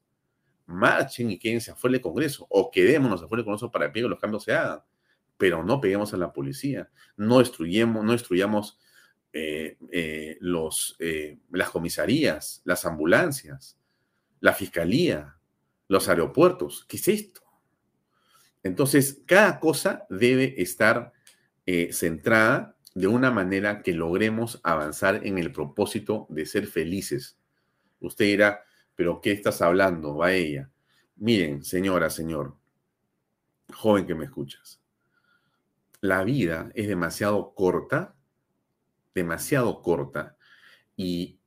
Marchen 0.68 1.32
y 1.32 1.40
quédense 1.40 1.72
afuera 1.72 1.94
del 1.94 2.02
Congreso 2.02 2.46
o 2.48 2.70
quedémonos 2.70 3.24
afuera 3.24 3.40
del 3.40 3.46
Congreso 3.46 3.72
para 3.72 3.92
que 3.92 4.02
los 4.02 4.20
cambios 4.20 4.44
se 4.44 4.54
hagan, 4.54 4.82
pero 5.36 5.64
no 5.64 5.82
peguemos 5.82 6.14
a 6.14 6.18
la 6.18 6.32
policía, 6.32 6.92
no 7.18 7.40
destruyamos, 7.40 8.06
no 8.06 8.12
destruyamos 8.12 8.80
eh, 9.34 9.78
las 11.50 11.70
comisarías, 11.72 12.62
las 12.66 12.86
ambulancias, 12.86 13.80
la 14.42 14.54
fiscalía, 14.54 15.41
los 15.92 16.08
aeropuertos. 16.08 16.86
¿Qué 16.88 16.96
es 16.96 17.08
esto? 17.10 17.42
Entonces, 18.64 19.24
cada 19.26 19.60
cosa 19.60 20.06
debe 20.10 20.62
estar 20.62 21.12
centrada 21.92 22.78
de 22.96 23.08
una 23.08 23.30
manera 23.30 23.82
que 23.82 23.92
logremos 23.92 24.62
avanzar 24.64 25.28
en 25.28 25.38
el 25.38 25.52
propósito 25.52 26.28
de 26.30 26.46
ser 26.46 26.68
felices. 26.68 27.38
Usted 28.00 28.24
dirá, 28.24 28.64
pero 28.96 29.20
¿qué 29.20 29.34
estás 29.34 29.62
hablando? 29.62 30.16
Va 30.16 30.32
ella. 30.32 30.72
Miren, 31.18 31.66
señora, 31.66 32.10
señor, 32.10 32.56
joven 33.74 34.08
que 34.08 34.16
me 34.16 34.24
escuchas, 34.24 34.82
la 36.00 36.24
vida 36.24 36.72
es 36.74 36.88
demasiado 36.88 37.54
corta, 37.54 38.16
demasiado 39.14 39.82
corta, 39.82 40.38
y 40.96 41.38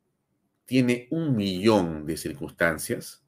tiene 0.67 1.09
un 1.11 1.35
millón 1.35 2.05
de 2.05 2.19
circunstancias 2.19 3.24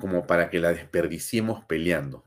como 0.00 0.26
para 0.26 0.50
que 0.50 0.58
la 0.58 0.72
desperdiciemos 0.72 1.64
peleando 1.66 2.24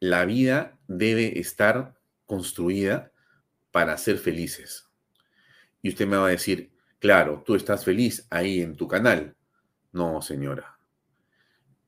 la 0.00 0.24
vida 0.24 0.78
debe 0.86 1.38
estar 1.40 1.98
construida 2.26 3.12
para 3.70 3.96
ser 3.98 4.18
felices. 4.18 4.88
Y 5.82 5.90
usted 5.90 6.06
me 6.06 6.16
va 6.16 6.26
a 6.26 6.30
decir, 6.30 6.72
claro, 6.98 7.42
tú 7.44 7.54
estás 7.54 7.84
feliz 7.84 8.26
ahí 8.30 8.60
en 8.60 8.76
tu 8.76 8.86
canal. 8.86 9.36
No, 9.92 10.22
señora. 10.22 10.78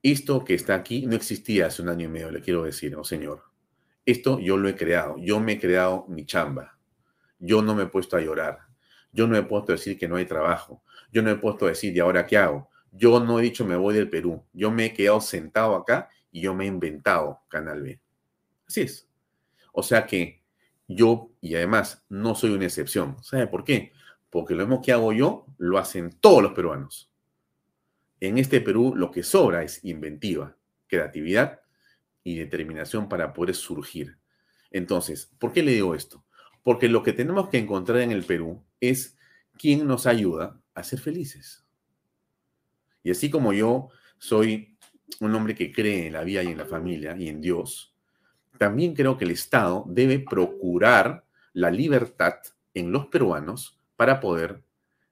Esto 0.03 0.43
que 0.43 0.55
está 0.55 0.75
aquí 0.75 1.05
no 1.05 1.15
existía 1.15 1.67
hace 1.67 1.81
un 1.81 1.89
año 1.89 2.05
y 2.05 2.09
medio, 2.09 2.31
le 2.31 2.41
quiero 2.41 2.63
decir, 2.63 2.95
oh 2.95 3.03
señor. 3.03 3.43
Esto 4.05 4.39
yo 4.39 4.57
lo 4.57 4.67
he 4.67 4.75
creado. 4.75 5.15
Yo 5.19 5.39
me 5.39 5.53
he 5.53 5.59
creado 5.59 6.05
mi 6.07 6.25
chamba. 6.25 6.79
Yo 7.37 7.61
no 7.61 7.75
me 7.75 7.83
he 7.83 7.87
puesto 7.87 8.17
a 8.17 8.21
llorar. 8.21 8.59
Yo 9.11 9.27
no 9.27 9.37
he 9.37 9.43
puesto 9.43 9.71
a 9.71 9.75
decir 9.75 9.97
que 9.97 10.07
no 10.07 10.15
hay 10.15 10.25
trabajo. 10.25 10.83
Yo 11.11 11.21
no 11.21 11.29
he 11.29 11.35
puesto 11.35 11.65
a 11.65 11.69
decir, 11.69 11.95
¿y 11.95 11.99
ahora 11.99 12.25
qué 12.25 12.37
hago? 12.37 12.70
Yo 12.91 13.19
no 13.19 13.39
he 13.39 13.43
dicho 13.43 13.65
me 13.65 13.75
voy 13.75 13.95
del 13.95 14.09
Perú. 14.09 14.43
Yo 14.53 14.71
me 14.71 14.85
he 14.85 14.93
quedado 14.93 15.21
sentado 15.21 15.75
acá 15.75 16.09
y 16.31 16.41
yo 16.41 16.53
me 16.53 16.65
he 16.65 16.67
inventado 16.67 17.41
Canal 17.47 17.81
B. 17.81 17.99
Así 18.67 18.81
es. 18.81 19.07
O 19.73 19.81
sea 19.83 20.05
que 20.05 20.41
yo, 20.87 21.31
y 21.39 21.55
además 21.55 22.03
no 22.09 22.35
soy 22.35 22.51
una 22.51 22.65
excepción. 22.65 23.17
¿Sabe 23.23 23.47
por 23.47 23.63
qué? 23.63 23.93
Porque 24.29 24.55
lo 24.55 24.65
mismo 24.65 24.81
que 24.81 24.91
hago 24.91 25.13
yo, 25.13 25.45
lo 25.57 25.77
hacen 25.77 26.11
todos 26.19 26.43
los 26.43 26.53
peruanos. 26.53 27.11
En 28.19 28.37
este 28.37 28.61
Perú 28.61 28.93
lo 28.95 29.09
que 29.11 29.23
sobra 29.23 29.63
es 29.63 29.83
inventiva, 29.83 30.55
creatividad 30.87 31.61
y 32.23 32.35
determinación 32.37 33.09
para 33.09 33.33
poder 33.33 33.55
surgir. 33.55 34.17
Entonces, 34.69 35.31
¿por 35.39 35.51
qué 35.51 35.63
le 35.63 35.71
digo 35.71 35.95
esto? 35.95 36.23
Porque 36.63 36.87
lo 36.87 37.03
que 37.03 37.13
tenemos 37.13 37.49
que 37.49 37.57
encontrar 37.57 37.99
en 38.01 38.11
el 38.11 38.23
Perú 38.23 38.63
es 38.79 39.17
quién 39.57 39.87
nos 39.87 40.05
ayuda 40.05 40.59
a 40.73 40.83
ser 40.83 40.99
felices. 40.99 41.65
Y 43.03 43.11
así 43.11 43.29
como 43.29 43.53
yo 43.53 43.89
soy 44.17 44.77
un 45.19 45.35
hombre 45.35 45.55
que 45.55 45.71
cree 45.71 46.07
en 46.07 46.13
la 46.13 46.23
vida 46.23 46.43
y 46.43 46.47
en 46.47 46.57
la 46.57 46.65
familia 46.65 47.15
y 47.17 47.27
en 47.29 47.41
Dios, 47.41 47.95
también 48.57 48.93
creo 48.93 49.17
que 49.17 49.25
el 49.25 49.31
Estado 49.31 49.83
debe 49.87 50.19
procurar 50.19 51.25
la 51.53 51.71
libertad 51.71 52.35
en 52.73 52.91
los 52.91 53.07
peruanos 53.07 53.79
para 53.95 54.19
poder 54.19 54.63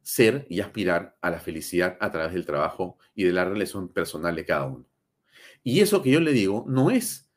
ser 0.02 0.46
y 0.50 0.62
aspirar 0.62 1.18
a 1.22 1.30
la 1.30 1.40
felicidad 1.40 1.98
a 2.00 2.12
través 2.12 2.34
del 2.34 2.46
trabajo 2.46 2.98
y 3.16 3.24
de 3.26 3.34
la 3.34 3.46
relación 3.46 3.90
personal 3.90 4.36
de 4.36 4.46
cada 4.46 4.66
uno. 4.66 4.86
Y 5.64 5.82
eso 5.82 6.02
que 6.02 6.12
yo 6.12 6.20
le 6.20 6.32
digo 6.32 6.66
no 6.68 6.90
es 6.90 7.30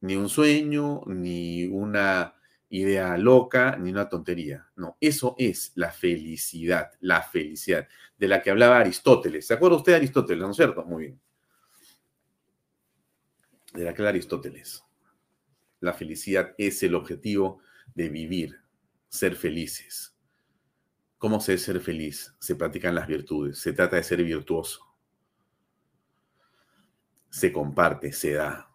ni 0.00 0.16
un 0.16 0.28
sueño, 0.28 1.02
ni 1.06 1.66
una 1.66 2.34
idea 2.70 3.16
loca, 3.16 3.76
ni 3.76 3.90
una 3.90 4.08
tontería. 4.08 4.68
No, 4.76 4.96
eso 5.00 5.34
es 5.38 5.72
la 5.74 5.90
felicidad, 5.90 6.90
la 7.00 7.22
felicidad 7.22 7.88
de 8.18 8.28
la 8.28 8.42
que 8.42 8.50
hablaba 8.50 8.78
Aristóteles. 8.78 9.46
¿Se 9.46 9.54
acuerda 9.54 9.76
usted 9.76 9.92
de 9.92 9.96
Aristóteles, 9.96 10.42
no 10.42 10.50
es 10.50 10.56
cierto? 10.56 10.84
Muy 10.84 11.04
bien 11.04 11.20
de 13.72 13.84
la 13.84 13.94
que 13.94 14.06
Aristóteles. 14.06 14.84
La 15.80 15.92
felicidad 15.92 16.54
es 16.58 16.82
el 16.82 16.94
objetivo 16.94 17.60
de 17.94 18.08
vivir, 18.08 18.60
ser 19.08 19.36
felices. 19.36 20.16
¿Cómo 21.18 21.40
se 21.40 21.54
es 21.54 21.62
ser 21.62 21.80
feliz? 21.80 22.34
Se 22.38 22.56
practican 22.56 22.94
las 22.94 23.06
virtudes, 23.06 23.58
se 23.58 23.72
trata 23.72 23.96
de 23.96 24.02
ser 24.02 24.22
virtuoso. 24.22 24.84
Se 27.30 27.52
comparte, 27.52 28.12
se 28.12 28.32
da, 28.32 28.70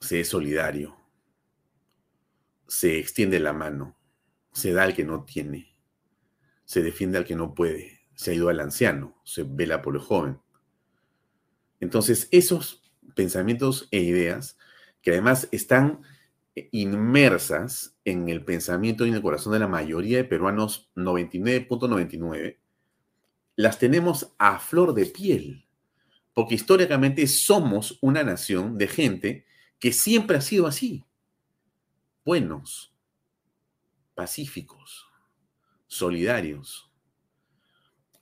se 0.00 0.20
es 0.20 0.28
solidario, 0.28 0.96
se 2.68 2.98
extiende 2.98 3.40
la 3.40 3.52
mano, 3.52 3.96
se 4.52 4.72
da 4.72 4.84
al 4.84 4.94
que 4.94 5.04
no 5.04 5.24
tiene, 5.24 5.74
se 6.64 6.82
defiende 6.82 7.18
al 7.18 7.24
que 7.24 7.34
no 7.34 7.54
puede, 7.54 8.02
se 8.14 8.32
ayuda 8.32 8.52
al 8.52 8.60
anciano, 8.60 9.20
se 9.24 9.42
vela 9.42 9.82
por 9.82 9.96
el 9.96 10.02
joven. 10.02 10.38
Entonces, 11.80 12.28
esos 12.30 12.82
pensamientos 13.14 13.88
e 13.90 14.00
ideas 14.00 14.58
que 15.00 15.12
además 15.12 15.48
están 15.50 16.02
inmersas 16.72 17.96
en 18.04 18.28
el 18.28 18.44
pensamiento 18.44 19.06
y 19.06 19.10
en 19.10 19.14
el 19.14 19.22
corazón 19.22 19.52
de 19.52 19.60
la 19.60 19.68
mayoría 19.68 20.18
de 20.18 20.24
peruanos, 20.24 20.90
99.99, 20.96 22.58
las 23.56 23.78
tenemos 23.78 24.34
a 24.38 24.58
flor 24.58 24.94
de 24.94 25.06
piel, 25.06 25.66
porque 26.34 26.54
históricamente 26.54 27.26
somos 27.26 27.98
una 28.00 28.22
nación 28.22 28.78
de 28.78 28.88
gente 28.88 29.46
que 29.78 29.92
siempre 29.92 30.36
ha 30.36 30.40
sido 30.40 30.66
así, 30.66 31.04
buenos, 32.24 32.94
pacíficos, 34.14 35.08
solidarios. 35.86 36.90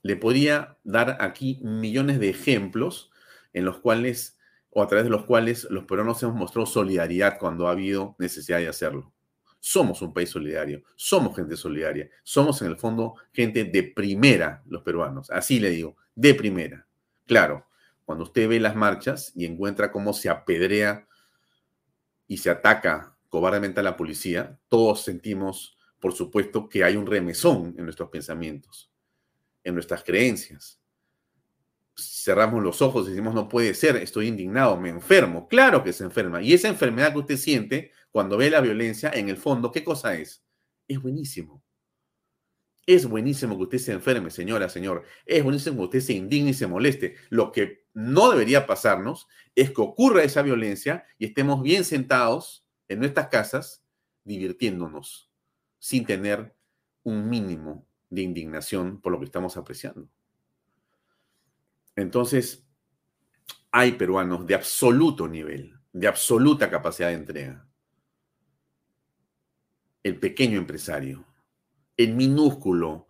Le 0.01 0.15
podría 0.15 0.77
dar 0.83 1.17
aquí 1.19 1.59
millones 1.61 2.19
de 2.19 2.29
ejemplos 2.29 3.11
en 3.53 3.65
los 3.65 3.79
cuales 3.79 4.37
o 4.69 4.83
a 4.83 4.87
través 4.87 5.05
de 5.05 5.09
los 5.09 5.25
cuales 5.25 5.67
los 5.71 5.85
peruanos 5.85 6.21
hemos 6.21 6.35
mostrado 6.35 6.67
solidaridad 6.67 7.39
cuando 7.39 7.67
ha 7.67 7.71
habido 7.71 8.15
necesidad 8.19 8.59
de 8.59 8.67
hacerlo. 8.67 9.11
Somos 9.59 10.03
un 10.03 10.13
país 10.13 10.29
solidario, 10.29 10.83
somos 10.95 11.35
gente 11.35 11.57
solidaria, 11.57 12.09
somos 12.23 12.61
en 12.61 12.67
el 12.67 12.77
fondo 12.77 13.15
gente 13.33 13.63
de 13.63 13.83
primera, 13.83 14.61
los 14.67 14.83
peruanos, 14.83 15.31
así 15.31 15.59
le 15.59 15.71
digo, 15.71 15.97
de 16.13 16.35
primera. 16.35 16.85
Claro, 17.25 17.65
cuando 18.05 18.25
usted 18.25 18.47
ve 18.47 18.59
las 18.59 18.75
marchas 18.75 19.31
y 19.35 19.45
encuentra 19.45 19.91
cómo 19.91 20.13
se 20.13 20.29
apedrea 20.29 21.07
y 22.27 22.37
se 22.37 22.51
ataca 22.51 23.16
cobardemente 23.29 23.79
a 23.79 23.83
la 23.83 23.97
policía, 23.97 24.59
todos 24.69 25.03
sentimos, 25.03 25.77
por 25.99 26.13
supuesto, 26.13 26.69
que 26.69 26.83
hay 26.83 26.95
un 26.95 27.05
remesón 27.05 27.75
en 27.77 27.85
nuestros 27.85 28.09
pensamientos, 28.09 28.91
en 29.63 29.73
nuestras 29.73 30.03
creencias 30.03 30.79
cerramos 31.97 32.63
los 32.63 32.81
ojos 32.81 33.07
y 33.07 33.11
decimos, 33.11 33.33
no 33.33 33.49
puede 33.49 33.73
ser, 33.73 33.95
estoy 33.97 34.27
indignado, 34.27 34.79
me 34.79 34.89
enfermo. 34.89 35.47
Claro 35.47 35.83
que 35.83 35.93
se 35.93 36.03
enferma. 36.03 36.41
Y 36.41 36.53
esa 36.53 36.67
enfermedad 36.67 37.11
que 37.11 37.19
usted 37.19 37.37
siente 37.37 37.91
cuando 38.11 38.37
ve 38.37 38.49
la 38.49 38.61
violencia, 38.61 39.11
en 39.13 39.29
el 39.29 39.37
fondo, 39.37 39.71
¿qué 39.71 39.83
cosa 39.83 40.15
es? 40.15 40.43
Es 40.87 41.01
buenísimo. 41.01 41.63
Es 42.85 43.05
buenísimo 43.05 43.57
que 43.57 43.63
usted 43.63 43.77
se 43.79 43.91
enferme, 43.91 44.29
señora, 44.29 44.69
señor. 44.69 45.03
Es 45.25 45.43
buenísimo 45.43 45.77
que 45.77 45.83
usted 45.83 45.99
se 45.99 46.13
indigne 46.13 46.51
y 46.51 46.53
se 46.53 46.67
moleste. 46.67 47.15
Lo 47.29 47.51
que 47.51 47.85
no 47.93 48.29
debería 48.29 48.65
pasarnos 48.65 49.27
es 49.55 49.71
que 49.71 49.81
ocurra 49.81 50.23
esa 50.23 50.41
violencia 50.41 51.05
y 51.17 51.25
estemos 51.25 51.61
bien 51.61 51.83
sentados 51.83 52.65
en 52.87 52.99
nuestras 52.99 53.27
casas 53.27 53.83
divirtiéndonos 54.23 55.31
sin 55.79 56.05
tener 56.05 56.55
un 57.03 57.29
mínimo 57.29 57.87
de 58.09 58.21
indignación 58.21 58.99
por 59.01 59.11
lo 59.11 59.19
que 59.19 59.25
estamos 59.25 59.57
apreciando. 59.57 60.09
Entonces, 61.95 62.67
hay 63.71 63.93
peruanos 63.93 64.45
de 64.45 64.55
absoluto 64.55 65.27
nivel, 65.27 65.73
de 65.91 66.07
absoluta 66.07 66.69
capacidad 66.69 67.09
de 67.09 67.15
entrega. 67.15 67.67
El 70.03 70.19
pequeño 70.19 70.57
empresario, 70.57 71.25
el 71.97 72.13
minúsculo 72.13 73.07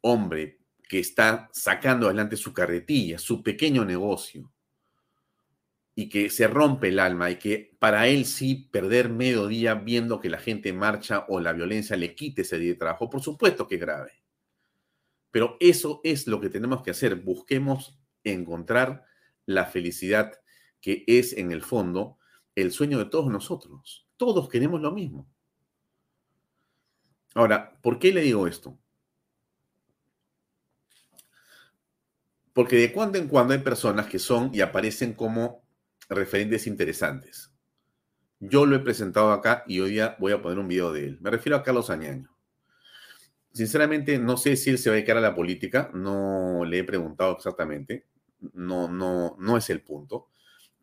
hombre 0.00 0.60
que 0.88 0.98
está 0.98 1.48
sacando 1.52 2.06
adelante 2.06 2.36
su 2.36 2.52
carretilla, 2.52 3.18
su 3.18 3.42
pequeño 3.42 3.84
negocio, 3.84 4.52
y 5.98 6.08
que 6.08 6.30
se 6.30 6.46
rompe 6.46 6.90
el 6.90 7.00
alma 7.00 7.28
y 7.28 7.40
que 7.40 7.76
para 7.80 8.06
él 8.06 8.24
sí 8.24 8.68
perder 8.70 9.08
medio 9.08 9.48
día 9.48 9.74
viendo 9.74 10.20
que 10.20 10.30
la 10.30 10.38
gente 10.38 10.72
marcha 10.72 11.24
o 11.26 11.40
la 11.40 11.52
violencia 11.52 11.96
le 11.96 12.14
quite 12.14 12.42
ese 12.42 12.56
día 12.56 12.70
de 12.70 12.78
trabajo, 12.78 13.10
por 13.10 13.20
supuesto 13.20 13.66
que 13.66 13.74
es 13.74 13.80
grave. 13.80 14.12
Pero 15.32 15.56
eso 15.58 16.00
es 16.04 16.28
lo 16.28 16.40
que 16.40 16.50
tenemos 16.50 16.84
que 16.84 16.92
hacer. 16.92 17.16
Busquemos 17.16 17.98
encontrar 18.22 19.06
la 19.44 19.66
felicidad 19.66 20.40
que 20.80 21.02
es 21.08 21.32
en 21.32 21.50
el 21.50 21.62
fondo 21.62 22.18
el 22.54 22.70
sueño 22.70 22.98
de 22.98 23.06
todos 23.06 23.26
nosotros. 23.26 24.06
Todos 24.16 24.48
queremos 24.48 24.80
lo 24.80 24.92
mismo. 24.92 25.28
Ahora, 27.34 27.76
¿por 27.82 27.98
qué 27.98 28.12
le 28.12 28.20
digo 28.20 28.46
esto? 28.46 28.78
Porque 32.52 32.76
de 32.76 32.92
cuando 32.92 33.18
en 33.18 33.26
cuando 33.26 33.52
hay 33.52 33.60
personas 33.60 34.06
que 34.06 34.20
son 34.20 34.52
y 34.54 34.60
aparecen 34.60 35.14
como 35.14 35.66
referentes 36.08 36.66
interesantes. 36.66 37.52
Yo 38.40 38.66
lo 38.66 38.76
he 38.76 38.80
presentado 38.80 39.32
acá 39.32 39.64
y 39.66 39.80
hoy 39.80 39.90
día 39.90 40.16
voy 40.18 40.32
a 40.32 40.40
poner 40.40 40.58
un 40.58 40.68
video 40.68 40.92
de 40.92 41.06
él. 41.06 41.18
Me 41.20 41.30
refiero 41.30 41.56
a 41.56 41.62
Carlos 41.62 41.90
Añaño. 41.90 42.30
Sinceramente, 43.52 44.18
no 44.18 44.36
sé 44.36 44.56
si 44.56 44.70
él 44.70 44.78
se 44.78 44.90
va 44.90 44.94
a 44.94 44.96
dedicar 44.96 45.16
a 45.16 45.20
la 45.20 45.34
política, 45.34 45.90
no 45.92 46.64
le 46.64 46.78
he 46.78 46.84
preguntado 46.84 47.36
exactamente, 47.36 48.06
no, 48.52 48.88
no, 48.88 49.36
no 49.38 49.56
es 49.56 49.68
el 49.70 49.80
punto, 49.80 50.28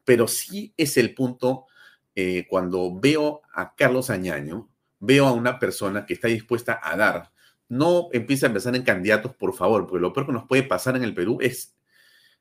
pero 0.03 0.27
sí 0.27 0.73
es 0.75 0.97
el 0.97 1.13
punto 1.13 1.67
eh, 2.15 2.45
cuando 2.49 2.99
veo 2.99 3.41
a 3.53 3.75
Carlos 3.75 4.09
Añaño, 4.09 4.69
veo 4.99 5.27
a 5.27 5.31
una 5.31 5.59
persona 5.59 6.05
que 6.05 6.13
está 6.15 6.27
dispuesta 6.27 6.79
a 6.81 6.97
dar. 6.97 7.31
No 7.69 8.09
empieza 8.13 8.45
a 8.45 8.49
empezar 8.49 8.75
en 8.75 8.83
candidatos, 8.83 9.35
por 9.35 9.53
favor, 9.53 9.87
porque 9.87 10.01
lo 10.01 10.13
peor 10.13 10.27
que 10.27 10.33
nos 10.33 10.47
puede 10.47 10.63
pasar 10.63 10.95
en 10.95 11.03
el 11.03 11.13
Perú 11.13 11.37
es 11.41 11.74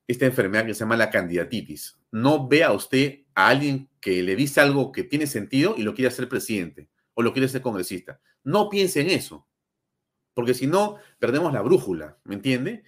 esta 0.07 0.27
enfermedad 0.27 0.67
que 0.67 0.75
se 0.75 0.81
llama 0.81 0.97
la 0.97 1.11
candidatitis. 1.11 1.99
No 2.11 2.47
vea 2.49 2.73
usted 2.73 3.21
a 3.35 3.49
alguien 3.49 3.89
que 4.01 4.23
le 4.23 4.37
dice 4.37 4.61
algo 4.61 4.93
que 4.93 5.05
tiene 5.05 5.27
sentido 5.27 5.75
y 5.77 5.83
lo 5.83 5.95
quiere 5.95 6.09
hacer 6.09 6.29
presidente 6.29 6.89
o 7.15 7.23
lo 7.23 7.33
quiere 7.33 7.49
ser 7.49 7.63
congresista. 7.63 8.21
No 8.43 8.69
piense 8.69 9.01
en 9.01 9.11
eso, 9.11 9.49
porque 10.35 10.55
si 10.55 10.67
no, 10.67 10.99
perdemos 11.19 11.53
la 11.53 11.63
brújula, 11.63 12.19
¿me 12.25 12.35
entiende? 12.35 12.85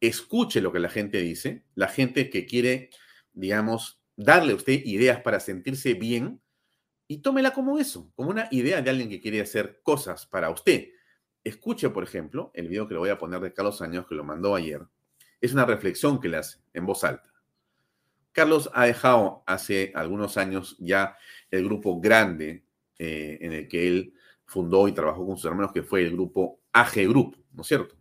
Escuche 0.00 0.60
lo 0.60 0.72
que 0.72 0.78
la 0.78 0.88
gente 0.88 1.18
dice, 1.18 1.64
la 1.74 1.88
gente 1.88 2.30
que 2.30 2.46
quiere, 2.46 2.90
digamos, 3.32 4.00
darle 4.16 4.52
a 4.52 4.56
usted 4.56 4.80
ideas 4.84 5.20
para 5.22 5.40
sentirse 5.40 5.94
bien 5.94 6.40
y 7.08 7.18
tómela 7.18 7.52
como 7.52 7.78
eso, 7.78 8.12
como 8.14 8.30
una 8.30 8.48
idea 8.50 8.80
de 8.82 8.90
alguien 8.90 9.08
que 9.08 9.20
quiere 9.20 9.40
hacer 9.40 9.80
cosas 9.82 10.26
para 10.26 10.50
usted. 10.50 10.90
Escuche, 11.42 11.88
por 11.90 12.04
ejemplo, 12.04 12.52
el 12.54 12.68
video 12.68 12.86
que 12.86 12.94
le 12.94 13.00
voy 13.00 13.10
a 13.10 13.18
poner 13.18 13.40
de 13.40 13.52
Carlos 13.52 13.82
Años, 13.82 14.06
que 14.06 14.14
lo 14.14 14.22
mandó 14.22 14.54
ayer, 14.54 14.82
es 15.40 15.52
una 15.52 15.64
reflexión 15.64 16.20
que 16.20 16.28
le 16.28 16.38
hace 16.38 16.58
en 16.72 16.86
voz 16.86 17.04
alta. 17.04 17.30
Carlos 18.32 18.70
ha 18.72 18.86
dejado 18.86 19.42
hace 19.46 19.92
algunos 19.94 20.36
años 20.36 20.76
ya 20.78 21.16
el 21.50 21.64
grupo 21.64 22.00
grande 22.00 22.64
eh, 22.98 23.38
en 23.40 23.52
el 23.52 23.68
que 23.68 23.88
él 23.88 24.14
fundó 24.44 24.86
y 24.88 24.92
trabajó 24.92 25.26
con 25.26 25.36
sus 25.36 25.46
hermanos, 25.46 25.72
que 25.72 25.82
fue 25.82 26.02
el 26.02 26.12
grupo 26.12 26.60
AG 26.72 27.08
Group, 27.08 27.36
¿no 27.52 27.62
es 27.62 27.68
cierto? 27.68 27.96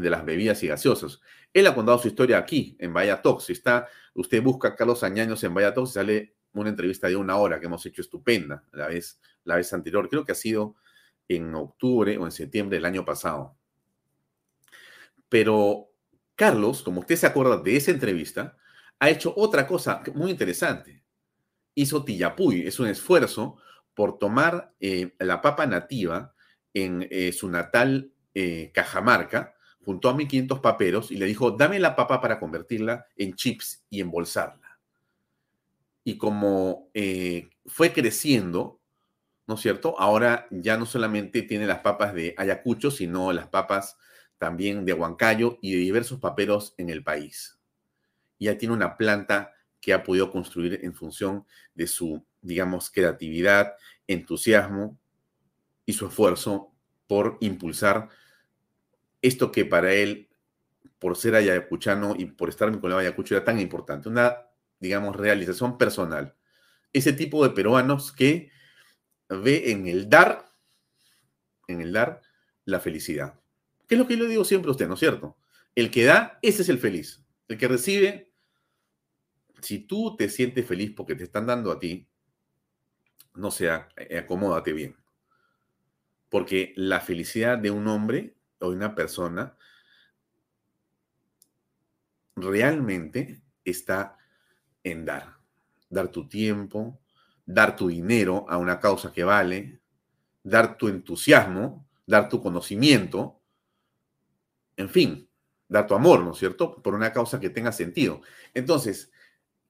de 0.00 0.10
las 0.10 0.24
bebidas 0.24 0.62
y 0.62 0.66
gaseosas. 0.66 1.20
Él 1.52 1.66
ha 1.66 1.74
contado 1.74 1.98
su 1.98 2.08
historia 2.08 2.38
aquí, 2.38 2.76
en 2.80 2.92
Vaya 2.92 3.22
Talks. 3.22 3.50
está, 3.50 3.86
usted 4.14 4.42
busca 4.42 4.74
Carlos 4.74 5.04
Añaños 5.04 5.44
en 5.44 5.54
Vaya 5.54 5.72
Talks, 5.72 5.92
sale 5.92 6.34
una 6.52 6.70
entrevista 6.70 7.08
de 7.08 7.16
una 7.16 7.36
hora 7.36 7.60
que 7.60 7.66
hemos 7.66 7.84
hecho 7.86 8.02
estupenda 8.02 8.64
la 8.72 8.88
vez, 8.88 9.20
la 9.44 9.56
vez 9.56 9.72
anterior. 9.72 10.08
Creo 10.08 10.24
que 10.24 10.32
ha 10.32 10.36
sido 10.36 10.76
en 11.28 11.54
octubre 11.54 12.18
o 12.18 12.24
en 12.24 12.32
septiembre 12.32 12.76
del 12.76 12.84
año 12.84 13.04
pasado. 13.04 13.56
Pero 15.28 15.90
Carlos, 16.36 16.82
como 16.82 17.00
usted 17.00 17.16
se 17.16 17.26
acuerda 17.26 17.58
de 17.58 17.76
esa 17.76 17.90
entrevista, 17.90 18.56
ha 18.98 19.10
hecho 19.10 19.32
otra 19.36 19.66
cosa 19.66 20.02
muy 20.14 20.30
interesante. 20.30 21.02
Hizo 21.74 22.04
Tillapuy, 22.04 22.66
es 22.66 22.78
un 22.80 22.88
esfuerzo 22.88 23.56
por 23.94 24.18
tomar 24.18 24.74
eh, 24.80 25.14
la 25.18 25.40
papa 25.40 25.66
nativa 25.66 26.34
en 26.72 27.06
eh, 27.10 27.32
su 27.32 27.48
natal 27.48 28.12
eh, 28.34 28.70
Cajamarca, 28.74 29.54
juntó 29.84 30.08
a 30.08 30.14
1.500 30.14 30.60
paperos 30.60 31.10
y 31.10 31.16
le 31.16 31.26
dijo, 31.26 31.52
dame 31.52 31.78
la 31.78 31.94
papa 31.94 32.20
para 32.20 32.40
convertirla 32.40 33.06
en 33.16 33.34
chips 33.34 33.84
y 33.90 34.00
embolsarla. 34.00 34.80
Y 36.02 36.18
como 36.18 36.90
fue 37.66 37.92
creciendo, 37.92 38.80
¿no 39.46 39.54
es 39.54 39.60
cierto? 39.60 39.98
Ahora 39.98 40.46
ya 40.50 40.76
no 40.76 40.86
solamente 40.86 41.42
tiene 41.42 41.66
las 41.66 41.78
papas 41.80 42.14
de 42.14 42.34
Ayacucho, 42.36 42.90
sino 42.90 43.32
las 43.32 43.48
papas 43.48 43.96
también 44.44 44.84
de 44.84 44.92
Huancayo 44.92 45.58
y 45.62 45.72
de 45.72 45.78
diversos 45.78 46.20
paperos 46.20 46.74
en 46.76 46.90
el 46.90 47.02
país. 47.02 47.58
Ya 48.38 48.58
tiene 48.58 48.74
una 48.74 48.98
planta 48.98 49.54
que 49.80 49.94
ha 49.94 50.02
podido 50.02 50.30
construir 50.30 50.80
en 50.82 50.92
función 50.92 51.46
de 51.74 51.86
su, 51.86 52.22
digamos, 52.42 52.90
creatividad, 52.90 53.72
entusiasmo 54.06 54.98
y 55.86 55.94
su 55.94 56.08
esfuerzo 56.08 56.74
por 57.06 57.38
impulsar 57.40 58.10
esto 59.22 59.50
que 59.50 59.64
para 59.64 59.94
él, 59.94 60.28
por 60.98 61.16
ser 61.16 61.36
ayacuchano 61.36 62.14
y 62.18 62.26
por 62.26 62.50
estar 62.50 62.70
vinculado 62.70 62.98
a 62.98 63.00
Ayacucho, 63.00 63.34
era 63.34 63.46
tan 63.46 63.58
importante, 63.58 64.10
una, 64.10 64.36
digamos, 64.78 65.16
realización 65.16 65.78
personal. 65.78 66.36
Ese 66.92 67.14
tipo 67.14 67.42
de 67.42 67.54
peruanos 67.54 68.12
que 68.12 68.50
ve 69.30 69.70
en 69.70 69.86
el 69.86 70.10
dar, 70.10 70.52
en 71.66 71.80
el 71.80 71.94
dar, 71.94 72.20
la 72.66 72.78
felicidad. 72.78 73.40
¿Qué 73.86 73.94
es 73.94 73.98
lo 73.98 74.06
que 74.06 74.16
yo 74.16 74.24
le 74.24 74.30
digo 74.30 74.44
siempre 74.44 74.68
a 74.68 74.72
usted, 74.72 74.88
no 74.88 74.94
es 74.94 75.00
cierto? 75.00 75.36
El 75.74 75.90
que 75.90 76.04
da, 76.04 76.38
ese 76.42 76.62
es 76.62 76.68
el 76.68 76.78
feliz. 76.78 77.22
El 77.48 77.58
que 77.58 77.68
recibe, 77.68 78.32
si 79.60 79.80
tú 79.80 80.16
te 80.16 80.28
sientes 80.28 80.66
feliz 80.66 80.92
porque 80.96 81.14
te 81.14 81.24
están 81.24 81.46
dando 81.46 81.72
a 81.72 81.78
ti, 81.78 82.08
no 83.34 83.50
sea, 83.50 83.88
eh, 83.96 84.18
acomódate 84.18 84.72
bien. 84.72 84.96
Porque 86.28 86.72
la 86.76 87.00
felicidad 87.00 87.58
de 87.58 87.70
un 87.70 87.86
hombre 87.88 88.36
o 88.60 88.70
de 88.70 88.76
una 88.76 88.94
persona 88.94 89.56
realmente 92.36 93.42
está 93.64 94.18
en 94.82 95.04
dar. 95.04 95.38
Dar 95.88 96.08
tu 96.08 96.28
tiempo, 96.28 97.00
dar 97.46 97.76
tu 97.76 97.88
dinero 97.88 98.46
a 98.48 98.58
una 98.58 98.80
causa 98.80 99.12
que 99.12 99.24
vale, 99.24 99.80
dar 100.42 100.76
tu 100.76 100.88
entusiasmo, 100.88 101.88
dar 102.06 102.28
tu 102.28 102.42
conocimiento, 102.42 103.40
en 104.76 104.88
fin, 104.88 105.28
dar 105.68 105.86
tu 105.86 105.94
amor, 105.94 106.22
¿no 106.22 106.32
es 106.32 106.38
cierto? 106.38 106.82
Por 106.82 106.94
una 106.94 107.12
causa 107.12 107.40
que 107.40 107.50
tenga 107.50 107.72
sentido. 107.72 108.20
Entonces, 108.54 109.10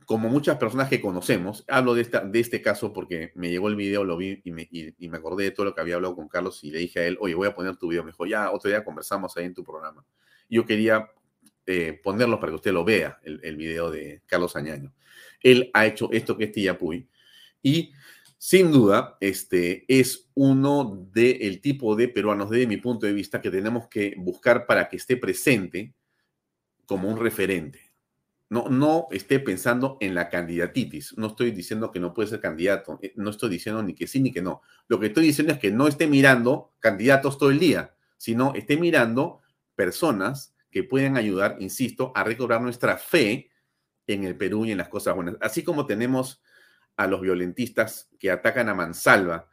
como 0.05 0.29
muchas 0.29 0.59
personas 0.59 0.89
que 0.89 1.01
conocemos, 1.01 1.65
hablo 1.69 1.95
de, 1.95 2.03
esta, 2.03 2.21
de 2.21 2.41
este 2.41 2.61
caso 2.61 2.93
porque 2.93 3.33
me 3.35 3.51
llegó 3.51 3.69
el 3.69 3.77
video, 3.77 4.05
lo 4.05 4.17
vi 4.17 4.41
y 4.45 4.53
me, 4.53 4.69
y, 4.71 5.09
me, 5.09 5.17
acordé 5.17 5.45
de 5.45 5.51
todo 5.51 5.67
lo 5.67 5.75
que 5.75 5.81
había 5.81 5.95
hablado 5.95 6.15
con 6.15 6.29
Carlos 6.29 6.63
y 6.63 6.71
le 6.71 6.79
dije 6.79 7.01
a 7.01 7.07
él, 7.07 7.17
oye, 7.21 7.35
voy 7.35 7.49
a 7.49 7.55
poner 7.55 7.77
tu 7.77 7.89
video. 7.89 8.05
Me 8.05 8.11
dijo, 8.11 8.27
ya, 8.27 8.51
otro 8.51 8.69
día 8.69 8.85
conversamos 8.85 9.37
ahí 9.37 9.47
en 9.47 9.55
tu 9.55 9.65
programa. 9.65 10.05
Yo 10.49 10.67
quería 10.67 11.11
eh, 11.67 11.99
ponerlo 12.03 12.39
para 12.39 12.53
que 12.53 12.57
usted 12.57 12.73
lo 12.73 12.85
vea, 12.85 13.19
el, 13.23 13.41
el, 13.43 13.57
video 13.57 13.91
de 13.91 14.23
Carlos 14.27 14.57
Añaño. 14.57 14.93
Él 15.41 15.71
ha 15.73 15.87
hecho 15.87 16.11
esto 16.13 16.37
que 16.37 16.45
es 16.45 16.53
Tillapuy 16.53 17.09
y 17.63 17.93
sin 18.47 18.73
duda, 18.73 19.17
este 19.21 19.87
es 19.89 20.29
uno 20.35 21.09
del 21.15 21.63
tipo 21.63 21.97
de 21.97 22.09
peruanos, 22.09 22.51
desde 22.51 22.67
mi 22.67 22.77
punto 22.77 23.07
de 23.07 23.15
vista, 23.15 23.41
que 23.41 23.51
tenemos 23.51 23.89
que 23.89 24.17
buscar 24.19 24.67
para 24.67 24.91
que 24.91 24.99
esté 24.99 25.17
presente 25.17 25.95
como 26.85 27.09
un 27.09 27.19
referente. 27.19 27.95
No, 28.51 28.69
no 28.69 29.07
esté 29.13 29.41
pensando 29.41 29.97
en 29.99 30.15
la 30.15 30.29
candidatitis. 30.29 31.17
No 31.17 31.29
estoy 31.29 31.53
diciendo 31.53 31.91
que 31.91 32.01
no 32.01 32.13
puede 32.13 32.29
ser 32.29 32.43
candidato. 32.43 32.99
Eh, 33.01 33.15
no 33.17 33.31
estoy 33.31 33.49
diciendo 33.49 33.83
ni 33.83 33.95
que 33.95 34.07
sí 34.07 34.21
ni 34.21 34.31
que 34.31 34.43
no. 34.43 34.61
Lo 34.89 35.01
que 35.01 35.07
estoy 35.07 35.25
diciendo 35.25 35.55
es 35.55 35.59
que 35.59 35.71
no 35.71 35.89
esté 35.89 36.07
mirando 36.07 36.75
candidatos 36.81 37.39
todo 37.39 37.49
el 37.49 37.59
día, 37.59 37.95
sino 38.19 38.53
esté 38.55 38.77
mirando 38.77 39.41
personas 39.75 40.55
que 40.71 40.85
pueden 40.85 41.17
ayudar, 41.17 41.57
insisto, 41.61 42.13
a 42.15 42.25
recobrar 42.25 42.61
nuestra 42.61 42.99
fe 42.99 43.49
en 44.07 44.25
el 44.25 44.37
Perú 44.37 44.67
y 44.67 44.73
en 44.73 44.77
las 44.79 44.91
cosas 44.91 45.15
buenas. 45.15 45.37
Así 45.41 45.63
como 45.65 45.87
tenemos 45.87 46.43
a 46.97 47.07
los 47.07 47.21
violentistas 47.21 48.09
que 48.19 48.31
atacan 48.31 48.69
a 48.69 48.75
mansalva 48.75 49.49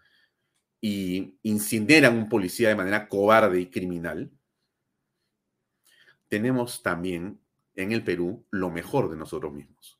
y 0.80 1.40
incineran 1.44 2.16
a 2.16 2.18
un 2.18 2.30
policía 2.30 2.70
de 2.70 2.76
manera 2.76 3.08
cobarde 3.08 3.60
y 3.60 3.70
criminal, 3.70 4.32
tenemos 6.28 6.82
también 6.82 7.42
en 7.76 7.92
el 7.92 8.04
Perú 8.04 8.46
lo 8.52 8.70
mejor 8.70 9.10
de 9.10 9.18
nosotros 9.18 9.54
mismos. 9.54 10.00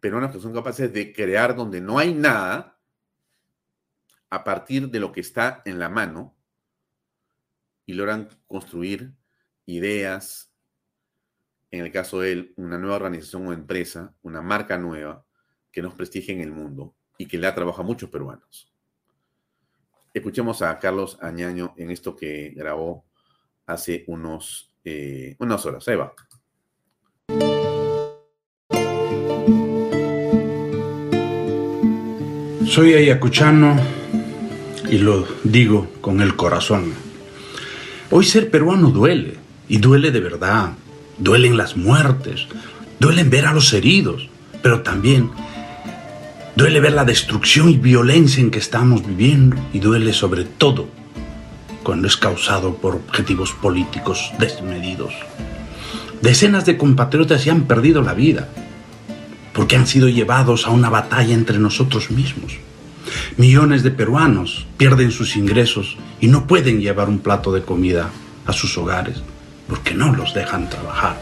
Peruanos 0.00 0.32
que 0.32 0.40
son 0.40 0.52
capaces 0.52 0.92
de 0.92 1.12
crear 1.12 1.54
donde 1.54 1.80
no 1.80 1.98
hay 1.98 2.14
nada 2.14 2.78
a 4.30 4.44
partir 4.44 4.88
de 4.90 5.00
lo 5.00 5.12
que 5.12 5.20
está 5.20 5.62
en 5.64 5.78
la 5.78 5.88
mano 5.88 6.36
y 7.86 7.94
logran 7.94 8.28
construir 8.46 9.14
ideas, 9.66 10.53
en 11.74 11.84
el 11.84 11.90
caso 11.90 12.20
de 12.20 12.32
él, 12.32 12.54
una 12.56 12.78
nueva 12.78 12.96
organización 12.96 13.46
o 13.48 13.52
empresa, 13.52 14.14
una 14.22 14.40
marca 14.40 14.78
nueva, 14.78 15.24
que 15.72 15.82
nos 15.82 15.94
prestigia 15.94 16.32
en 16.32 16.40
el 16.40 16.52
mundo 16.52 16.94
y 17.18 17.26
que 17.26 17.36
le 17.36 17.48
ha 17.48 17.54
trabajado 17.54 17.82
a 17.82 17.86
muchos 17.86 18.08
peruanos. 18.08 18.72
Escuchemos 20.12 20.62
a 20.62 20.78
Carlos 20.78 21.18
Añaño 21.20 21.74
en 21.76 21.90
esto 21.90 22.14
que 22.14 22.50
grabó 22.50 23.04
hace 23.66 24.04
unos, 24.06 24.72
eh, 24.84 25.34
unas 25.40 25.66
horas. 25.66 25.88
Ahí 25.88 25.96
va. 25.96 26.14
Soy 32.66 32.94
ayacuchano 32.94 33.76
y 34.88 34.98
lo 34.98 35.26
digo 35.42 35.88
con 36.00 36.20
el 36.20 36.36
corazón. 36.36 36.94
Hoy 38.10 38.24
ser 38.24 38.50
peruano 38.50 38.90
duele, 38.90 39.38
y 39.68 39.78
duele 39.78 40.10
de 40.10 40.20
verdad. 40.20 40.72
Duelen 41.18 41.56
las 41.56 41.76
muertes, 41.76 42.46
duelen 42.98 43.30
ver 43.30 43.46
a 43.46 43.52
los 43.52 43.72
heridos, 43.72 44.28
pero 44.62 44.82
también 44.82 45.30
duele 46.56 46.80
ver 46.80 46.92
la 46.92 47.04
destrucción 47.04 47.68
y 47.68 47.76
violencia 47.76 48.42
en 48.42 48.50
que 48.50 48.58
estamos 48.58 49.06
viviendo 49.06 49.56
y 49.72 49.78
duele 49.78 50.12
sobre 50.12 50.44
todo 50.44 50.88
cuando 51.82 52.08
es 52.08 52.16
causado 52.16 52.76
por 52.76 52.94
objetivos 52.96 53.52
políticos 53.52 54.32
desmedidos. 54.38 55.12
Decenas 56.22 56.64
de 56.64 56.78
compatriotas 56.78 57.46
han 57.46 57.64
perdido 57.64 58.02
la 58.02 58.14
vida 58.14 58.48
porque 59.52 59.76
han 59.76 59.86
sido 59.86 60.08
llevados 60.08 60.66
a 60.66 60.70
una 60.70 60.88
batalla 60.90 61.34
entre 61.34 61.58
nosotros 61.58 62.10
mismos. 62.10 62.54
Millones 63.36 63.82
de 63.82 63.90
peruanos 63.90 64.66
pierden 64.78 65.12
sus 65.12 65.36
ingresos 65.36 65.96
y 66.20 66.26
no 66.26 66.46
pueden 66.46 66.80
llevar 66.80 67.08
un 67.08 67.20
plato 67.20 67.52
de 67.52 67.62
comida 67.62 68.10
a 68.46 68.52
sus 68.52 68.76
hogares 68.78 69.22
porque 69.68 69.94
no 69.94 70.12
los 70.12 70.34
dejan 70.34 70.68
trabajar. 70.68 71.16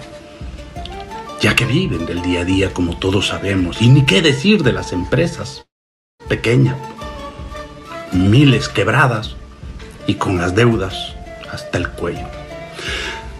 Ya 1.41 1.57
que 1.57 1.65
viven 1.65 2.07
del 2.07 2.23
día 2.23 2.41
a 2.43 2.45
día 2.45 2.73
como 2.73 2.97
todos 2.97 3.29
sabemos, 3.29 3.83
y 3.83 3.89
ni 3.89 4.05
qué 4.05 4.23
decir 4.23 4.63
de 4.63 4.73
las 4.73 4.93
empresas 4.93 5.67
pequeñas, 6.29 6.77
miles 8.13 8.69
quebradas 8.69 9.37
y 10.07 10.15
con 10.15 10.39
las 10.39 10.55
deudas 10.55 11.15
hasta 11.51 11.79
el 11.79 11.89
cuello. 11.89 12.27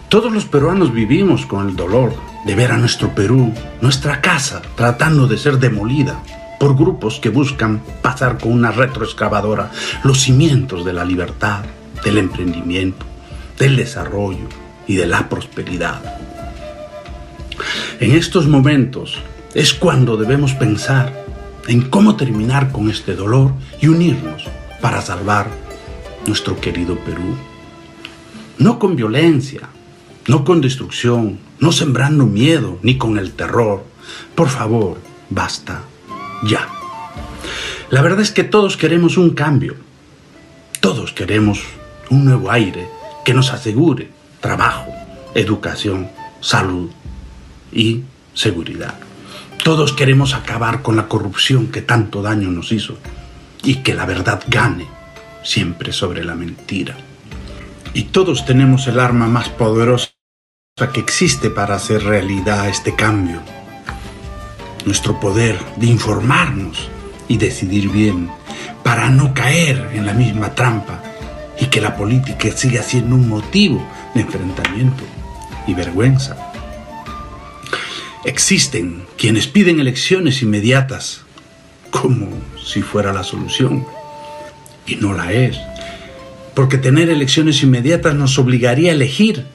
Todos 0.09 0.31
los 0.31 0.45
peruanos 0.45 0.93
vivimos 0.93 1.45
con 1.45 1.69
el 1.69 1.75
dolor 1.75 2.13
de 2.45 2.55
ver 2.55 2.71
a 2.71 2.77
nuestro 2.77 3.15
Perú, 3.15 3.53
nuestra 3.81 4.21
casa, 4.21 4.61
tratando 4.75 5.27
de 5.27 5.37
ser 5.37 5.57
demolida 5.57 6.21
por 6.59 6.75
grupos 6.75 7.19
que 7.19 7.29
buscan 7.29 7.81
pasar 8.01 8.37
con 8.37 8.51
una 8.51 8.71
retroexcavadora 8.71 9.71
los 10.03 10.21
cimientos 10.21 10.85
de 10.85 10.93
la 10.93 11.03
libertad, 11.03 11.63
del 12.03 12.17
emprendimiento, 12.17 13.05
del 13.57 13.75
desarrollo 13.75 14.62
y 14.87 14.95
de 14.95 15.05
la 15.05 15.29
prosperidad. 15.29 16.01
En 17.99 18.11
estos 18.11 18.47
momentos 18.47 19.19
es 19.53 19.73
cuando 19.73 20.17
debemos 20.17 20.53
pensar 20.53 21.25
en 21.67 21.89
cómo 21.89 22.15
terminar 22.15 22.71
con 22.71 22.89
este 22.89 23.15
dolor 23.15 23.53
y 23.81 23.87
unirnos 23.87 24.43
para 24.81 25.01
salvar 25.01 25.47
nuestro 26.25 26.59
querido 26.59 26.97
Perú. 26.99 27.37
No 28.57 28.79
con 28.79 28.95
violencia, 28.95 29.61
no 30.27 30.43
con 30.43 30.61
destrucción, 30.61 31.39
no 31.59 31.71
sembrando 31.71 32.25
miedo 32.25 32.79
ni 32.81 32.97
con 32.97 33.17
el 33.17 33.33
terror. 33.33 33.85
Por 34.35 34.49
favor, 34.49 34.99
basta, 35.29 35.83
ya. 36.43 36.67
La 37.89 38.01
verdad 38.01 38.21
es 38.21 38.31
que 38.31 38.43
todos 38.43 38.77
queremos 38.77 39.17
un 39.17 39.31
cambio. 39.31 39.75
Todos 40.79 41.13
queremos 41.13 41.61
un 42.09 42.25
nuevo 42.25 42.51
aire 42.51 42.87
que 43.23 43.33
nos 43.33 43.51
asegure 43.53 44.09
trabajo, 44.43 44.93
educación, 45.33 46.09
salud 46.41 46.91
y 47.71 48.03
seguridad. 48.33 48.93
Todos 49.63 49.93
queremos 49.93 50.33
acabar 50.33 50.81
con 50.81 50.97
la 50.97 51.07
corrupción 51.07 51.67
que 51.67 51.81
tanto 51.81 52.21
daño 52.21 52.51
nos 52.51 52.73
hizo 52.73 52.97
y 53.63 53.77
que 53.77 53.93
la 53.93 54.05
verdad 54.05 54.43
gane 54.47 54.85
siempre 55.43 55.93
sobre 55.93 56.25
la 56.25 56.35
mentira. 56.35 56.97
Y 57.93 58.03
todos 58.03 58.45
tenemos 58.45 58.85
el 58.87 58.99
arma 58.99 59.27
más 59.27 59.47
poderosa 59.47 60.09
que 60.93 60.99
existe 60.99 61.49
para 61.49 61.75
hacer 61.75 62.03
realidad 62.03 62.67
este 62.67 62.95
cambio. 62.95 63.39
Nuestro 64.85 65.21
poder 65.21 65.57
de 65.77 65.85
informarnos 65.85 66.89
y 67.29 67.37
decidir 67.37 67.89
bien 67.89 68.29
para 68.83 69.09
no 69.09 69.33
caer 69.33 69.91
en 69.93 70.05
la 70.05 70.13
misma 70.13 70.53
trampa 70.53 71.01
y 71.57 71.67
que 71.67 71.79
la 71.79 71.95
política 71.95 72.51
siga 72.51 72.83
siendo 72.83 73.15
un 73.15 73.29
motivo 73.29 73.81
enfrentamiento 74.21 75.03
y 75.67 75.73
vergüenza. 75.73 76.37
Existen 78.25 79.05
quienes 79.17 79.47
piden 79.47 79.79
elecciones 79.79 80.41
inmediatas 80.41 81.21
como 81.89 82.27
si 82.63 82.81
fuera 82.81 83.13
la 83.13 83.23
solución 83.23 83.85
y 84.85 84.95
no 84.95 85.13
la 85.13 85.31
es, 85.31 85.59
porque 86.53 86.77
tener 86.77 87.09
elecciones 87.09 87.61
inmediatas 87.63 88.15
nos 88.15 88.37
obligaría 88.39 88.91
a 88.91 88.95
elegir 88.95 89.45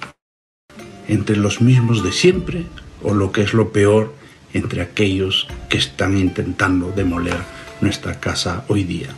entre 1.09 1.37
los 1.37 1.61
mismos 1.61 2.05
de 2.05 2.13
siempre 2.13 2.67
o 3.03 3.15
lo 3.15 3.33
que 3.33 3.43
es 3.43 3.55
lo 3.55 3.73
peor, 3.73 4.15
entre 4.53 4.83
aquellos 4.83 5.47
que 5.69 5.79
están 5.79 6.17
intentando 6.17 6.93
demoler 6.93 7.37
nuestra 7.81 8.19
casa 8.19 8.65
hoy 8.69 8.85
día. 8.85 9.09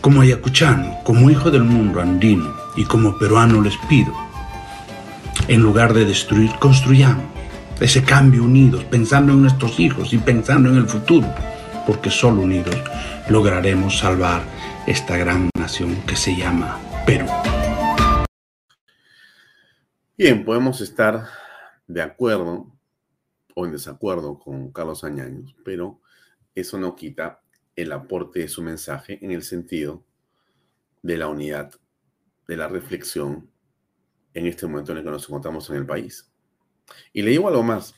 Como 0.00 0.20
ayacuchano, 0.20 0.98
como 1.04 1.30
hijo 1.30 1.50
del 1.50 1.64
mundo 1.64 2.00
andino 2.00 2.54
y 2.76 2.84
como 2.84 3.18
peruano 3.18 3.60
les 3.60 3.76
pido, 3.88 4.27
en 5.46 5.62
lugar 5.62 5.94
de 5.94 6.04
destruir, 6.04 6.50
construyamos 6.58 7.24
ese 7.80 8.02
cambio 8.02 8.42
unidos, 8.42 8.84
pensando 8.84 9.32
en 9.32 9.42
nuestros 9.42 9.78
hijos 9.78 10.12
y 10.12 10.18
pensando 10.18 10.68
en 10.68 10.76
el 10.76 10.88
futuro, 10.88 11.28
porque 11.86 12.10
solo 12.10 12.42
unidos 12.42 12.76
lograremos 13.28 13.98
salvar 13.98 14.42
esta 14.86 15.16
gran 15.16 15.48
nación 15.56 15.94
que 16.06 16.16
se 16.16 16.34
llama 16.34 16.80
Perú. 17.06 17.26
Bien, 20.16 20.44
podemos 20.44 20.80
estar 20.80 21.28
de 21.86 22.02
acuerdo 22.02 22.72
o 23.54 23.66
en 23.66 23.72
desacuerdo 23.72 24.38
con 24.38 24.72
Carlos 24.72 25.04
Añaños, 25.04 25.54
pero 25.64 26.00
eso 26.54 26.78
no 26.78 26.96
quita 26.96 27.40
el 27.76 27.92
aporte 27.92 28.40
de 28.40 28.48
su 28.48 28.62
mensaje 28.62 29.24
en 29.24 29.30
el 29.30 29.44
sentido 29.44 30.04
de 31.02 31.16
la 31.16 31.28
unidad, 31.28 31.72
de 32.48 32.56
la 32.56 32.66
reflexión 32.66 33.48
en 34.38 34.46
este 34.46 34.66
momento 34.66 34.92
en 34.92 34.98
el 34.98 35.04
que 35.04 35.10
nos 35.10 35.28
encontramos 35.28 35.68
en 35.70 35.76
el 35.76 35.86
país. 35.86 36.30
Y 37.12 37.22
le 37.22 37.30
digo 37.30 37.48
algo 37.48 37.62
más. 37.62 37.94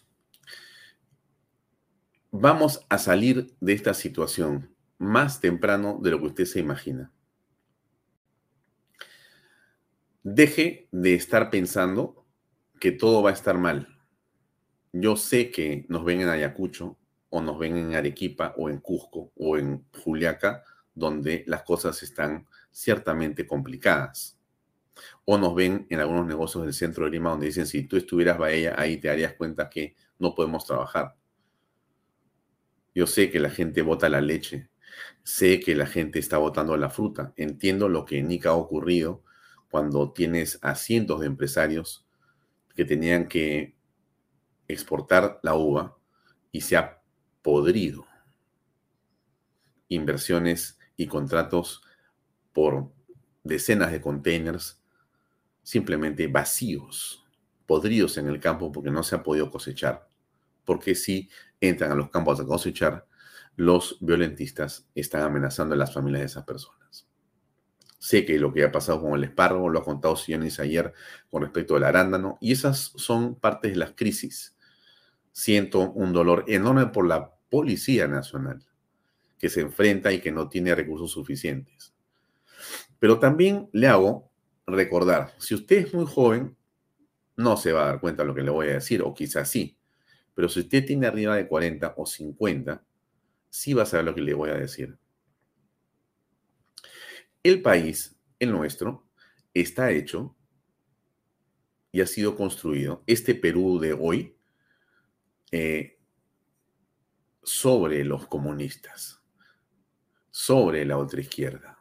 Vamos 2.30 2.84
a 2.88 2.98
salir 2.98 3.54
de 3.60 3.72
esta 3.72 3.94
situación 3.94 4.74
más 4.98 5.40
temprano 5.40 5.98
de 6.02 6.10
lo 6.10 6.18
que 6.18 6.26
usted 6.26 6.44
se 6.44 6.60
imagina. 6.60 7.12
Deje 10.22 10.88
de 10.92 11.14
estar 11.14 11.50
pensando 11.50 12.26
que 12.78 12.92
todo 12.92 13.22
va 13.22 13.30
a 13.30 13.34
estar 13.34 13.58
mal. 13.58 13.88
Yo 14.92 15.16
sé 15.16 15.50
que 15.50 15.86
nos 15.88 16.04
ven 16.04 16.20
en 16.20 16.28
Ayacucho, 16.28 16.98
o 17.30 17.40
nos 17.40 17.58
ven 17.58 17.76
en 17.76 17.94
Arequipa 17.94 18.54
o 18.58 18.68
en 18.68 18.78
Cusco 18.78 19.32
o 19.36 19.56
en 19.56 19.86
Juliaca, 20.04 20.64
donde 20.94 21.44
las 21.46 21.62
cosas 21.62 22.02
están 22.02 22.46
ciertamente 22.70 23.46
complicadas. 23.46 24.39
O 25.24 25.38
nos 25.38 25.54
ven 25.54 25.86
en 25.90 26.00
algunos 26.00 26.26
negocios 26.26 26.64
del 26.64 26.74
centro 26.74 27.04
de 27.04 27.10
Lima 27.12 27.30
donde 27.30 27.46
dicen, 27.46 27.66
si 27.66 27.84
tú 27.84 27.96
estuvieras 27.96 28.38
Bahía, 28.38 28.74
ahí 28.78 28.98
te 28.98 29.08
darías 29.08 29.34
cuenta 29.34 29.68
que 29.70 29.96
no 30.18 30.34
podemos 30.34 30.64
trabajar. 30.64 31.16
Yo 32.94 33.06
sé 33.06 33.30
que 33.30 33.40
la 33.40 33.50
gente 33.50 33.82
vota 33.82 34.08
la 34.08 34.20
leche, 34.20 34.68
sé 35.22 35.60
que 35.60 35.74
la 35.74 35.86
gente 35.86 36.18
está 36.18 36.38
votando 36.38 36.76
la 36.76 36.90
fruta, 36.90 37.32
entiendo 37.36 37.88
lo 37.88 38.04
que 38.04 38.18
en 38.18 38.40
ha 38.46 38.52
ocurrido 38.52 39.22
cuando 39.70 40.12
tienes 40.12 40.58
a 40.62 40.74
cientos 40.74 41.20
de 41.20 41.26
empresarios 41.26 42.06
que 42.74 42.84
tenían 42.84 43.28
que 43.28 43.76
exportar 44.66 45.38
la 45.42 45.54
uva 45.54 45.96
y 46.50 46.62
se 46.62 46.76
ha 46.76 47.02
podrido. 47.42 48.06
Inversiones 49.88 50.78
y 50.96 51.06
contratos 51.06 51.82
por 52.52 52.90
decenas 53.44 53.92
de 53.92 54.00
containers 54.00 54.79
simplemente 55.70 56.26
vacíos, 56.26 57.24
podridos 57.64 58.18
en 58.18 58.26
el 58.26 58.40
campo 58.40 58.72
porque 58.72 58.90
no 58.90 59.04
se 59.04 59.14
ha 59.14 59.22
podido 59.22 59.52
cosechar. 59.52 60.08
Porque 60.64 60.96
si 60.96 61.30
entran 61.60 61.92
a 61.92 61.94
los 61.94 62.10
campos 62.10 62.40
a 62.40 62.44
cosechar, 62.44 63.06
los 63.54 63.96
violentistas 64.00 64.88
están 64.96 65.22
amenazando 65.22 65.76
a 65.76 65.78
las 65.78 65.94
familias 65.94 66.22
de 66.22 66.26
esas 66.26 66.44
personas. 66.44 67.06
Sé 68.00 68.24
que 68.24 68.36
lo 68.40 68.52
que 68.52 68.64
ha 68.64 68.72
pasado 68.72 69.00
con 69.00 69.12
el 69.14 69.22
espárrago 69.22 69.68
lo 69.68 69.78
ha 69.78 69.84
contado 69.84 70.16
Sionis 70.16 70.58
ayer 70.58 70.92
con 71.30 71.42
respecto 71.42 71.76
al 71.76 71.84
arándano, 71.84 72.36
y 72.40 72.50
esas 72.50 72.92
son 72.96 73.36
partes 73.36 73.70
de 73.70 73.78
las 73.78 73.92
crisis 73.92 74.56
siento 75.30 75.92
un 75.92 76.12
dolor 76.12 76.44
enorme 76.48 76.86
por 76.86 77.06
la 77.06 77.32
Policía 77.48 78.08
Nacional, 78.08 78.64
que 79.38 79.48
se 79.48 79.60
enfrenta 79.60 80.12
y 80.12 80.20
que 80.20 80.32
no 80.32 80.48
tiene 80.48 80.74
recursos 80.74 81.12
suficientes. 81.12 81.94
Pero 82.98 83.20
también 83.20 83.70
le 83.72 83.86
hago 83.86 84.29
recordar, 84.72 85.34
si 85.38 85.54
usted 85.54 85.86
es 85.86 85.94
muy 85.94 86.06
joven, 86.06 86.56
no 87.36 87.56
se 87.56 87.72
va 87.72 87.84
a 87.84 87.86
dar 87.86 88.00
cuenta 88.00 88.22
de 88.22 88.28
lo 88.28 88.34
que 88.34 88.42
le 88.42 88.50
voy 88.50 88.68
a 88.68 88.74
decir, 88.74 89.02
o 89.02 89.14
quizás 89.14 89.48
sí, 89.48 89.78
pero 90.34 90.48
si 90.48 90.60
usted 90.60 90.84
tiene 90.84 91.06
arriba 91.06 91.36
de 91.36 91.46
40 91.46 91.94
o 91.96 92.06
50, 92.06 92.84
sí 93.48 93.74
va 93.74 93.82
a 93.82 93.86
saber 93.86 94.06
lo 94.06 94.14
que 94.14 94.22
le 94.22 94.34
voy 94.34 94.50
a 94.50 94.54
decir. 94.54 94.98
El 97.42 97.62
país, 97.62 98.16
el 98.38 98.52
nuestro, 98.52 99.06
está 99.54 99.90
hecho 99.90 100.36
y 101.92 102.00
ha 102.00 102.06
sido 102.06 102.36
construido, 102.36 103.02
este 103.06 103.34
Perú 103.34 103.80
de 103.80 103.92
hoy, 103.92 104.36
eh, 105.50 105.98
sobre 107.42 108.04
los 108.04 108.26
comunistas, 108.26 109.20
sobre 110.30 110.84
la 110.84 110.98
otra 110.98 111.20
izquierda. 111.20 111.79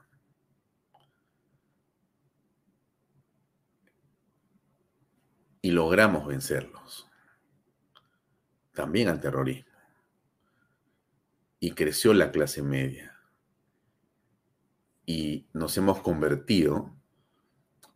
Y 5.62 5.72
logramos 5.72 6.26
vencerlos. 6.28 7.10
También 8.74 9.10
al 9.10 9.20
terrorismo. 9.20 9.70
Y 11.60 11.72
creció 11.72 12.14
la 12.14 12.32
clase 12.32 12.62
media. 12.62 13.20
Y 15.06 15.48
nos 15.54 15.78
hemos 15.78 16.00
convertido 16.02 16.96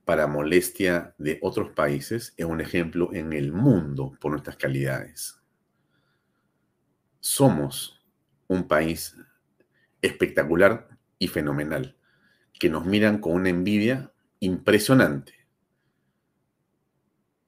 para 0.05 0.27
molestia 0.27 1.15
de 1.17 1.39
otros 1.41 1.71
países 1.71 2.33
en 2.37 2.49
un 2.49 2.59
ejemplo 2.59 3.13
en 3.13 3.33
el 3.33 3.51
mundo 3.51 4.17
por 4.19 4.31
nuestras 4.31 4.57
calidades. 4.57 5.39
Somos 7.19 8.05
un 8.47 8.67
país 8.67 9.15
espectacular 10.01 10.89
y 11.17 11.29
fenomenal, 11.29 11.95
que 12.59 12.69
nos 12.69 12.85
miran 12.85 13.19
con 13.19 13.33
una 13.33 13.49
envidia 13.49 14.11
impresionante. 14.39 15.42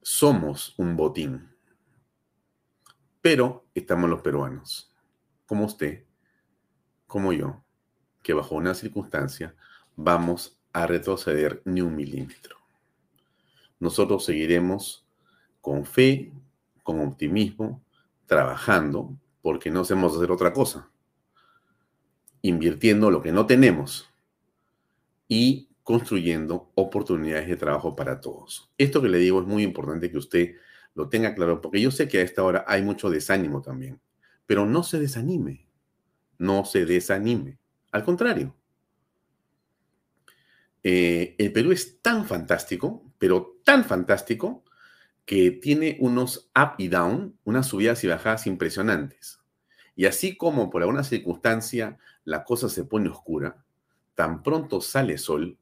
Somos 0.08 0.72
un 0.76 0.96
botín, 0.96 1.48
pero 3.20 3.66
estamos 3.74 4.08
los 4.08 4.20
peruanos, 4.20 4.94
como 5.46 5.64
usted, 5.64 6.04
como 7.08 7.32
yo, 7.32 7.64
que 8.22 8.32
bajo 8.32 8.54
una 8.54 8.74
circunstancia 8.74 9.56
vamos 9.96 10.60
a 10.72 10.86
retroceder 10.86 11.60
ni 11.64 11.80
un 11.80 11.96
milímetro. 11.96 12.56
Nosotros 13.80 14.24
seguiremos 14.24 15.04
con 15.60 15.84
fe, 15.84 16.32
con 16.84 17.00
optimismo, 17.00 17.82
trabajando, 18.26 19.18
porque 19.42 19.72
no 19.72 19.84
sabemos 19.84 20.16
hacer 20.16 20.30
otra 20.30 20.52
cosa 20.52 20.88
invirtiendo 22.42 23.10
lo 23.10 23.22
que 23.22 23.32
no 23.32 23.44
tenemos 23.44 24.08
y 25.26 25.65
construyendo 25.86 26.72
oportunidades 26.74 27.46
de 27.46 27.56
trabajo 27.56 27.94
para 27.94 28.20
todos. 28.20 28.72
Esto 28.76 29.00
que 29.00 29.08
le 29.08 29.18
digo 29.18 29.40
es 29.40 29.46
muy 29.46 29.62
importante 29.62 30.10
que 30.10 30.18
usted 30.18 30.56
lo 30.96 31.08
tenga 31.08 31.32
claro, 31.32 31.60
porque 31.60 31.80
yo 31.80 31.92
sé 31.92 32.08
que 32.08 32.18
a 32.18 32.22
esta 32.22 32.42
hora 32.42 32.64
hay 32.66 32.82
mucho 32.82 33.08
desánimo 33.08 33.62
también, 33.62 34.00
pero 34.46 34.66
no 34.66 34.82
se 34.82 34.98
desanime, 34.98 35.68
no 36.38 36.64
se 36.64 36.86
desanime, 36.86 37.60
al 37.92 38.02
contrario. 38.02 38.56
Eh, 40.82 41.36
el 41.38 41.52
Perú 41.52 41.70
es 41.70 42.02
tan 42.02 42.26
fantástico, 42.26 43.04
pero 43.16 43.60
tan 43.62 43.84
fantástico, 43.84 44.64
que 45.24 45.52
tiene 45.52 45.98
unos 46.00 46.50
up 46.56 46.72
y 46.78 46.88
down, 46.88 47.38
unas 47.44 47.68
subidas 47.68 48.02
y 48.02 48.08
bajadas 48.08 48.48
impresionantes. 48.48 49.38
Y 49.94 50.06
así 50.06 50.36
como 50.36 50.68
por 50.68 50.82
alguna 50.82 51.04
circunstancia 51.04 51.96
la 52.24 52.42
cosa 52.42 52.68
se 52.68 52.82
pone 52.82 53.08
oscura, 53.08 53.64
tan 54.16 54.42
pronto 54.42 54.80
sale 54.80 55.16
sol, 55.16 55.56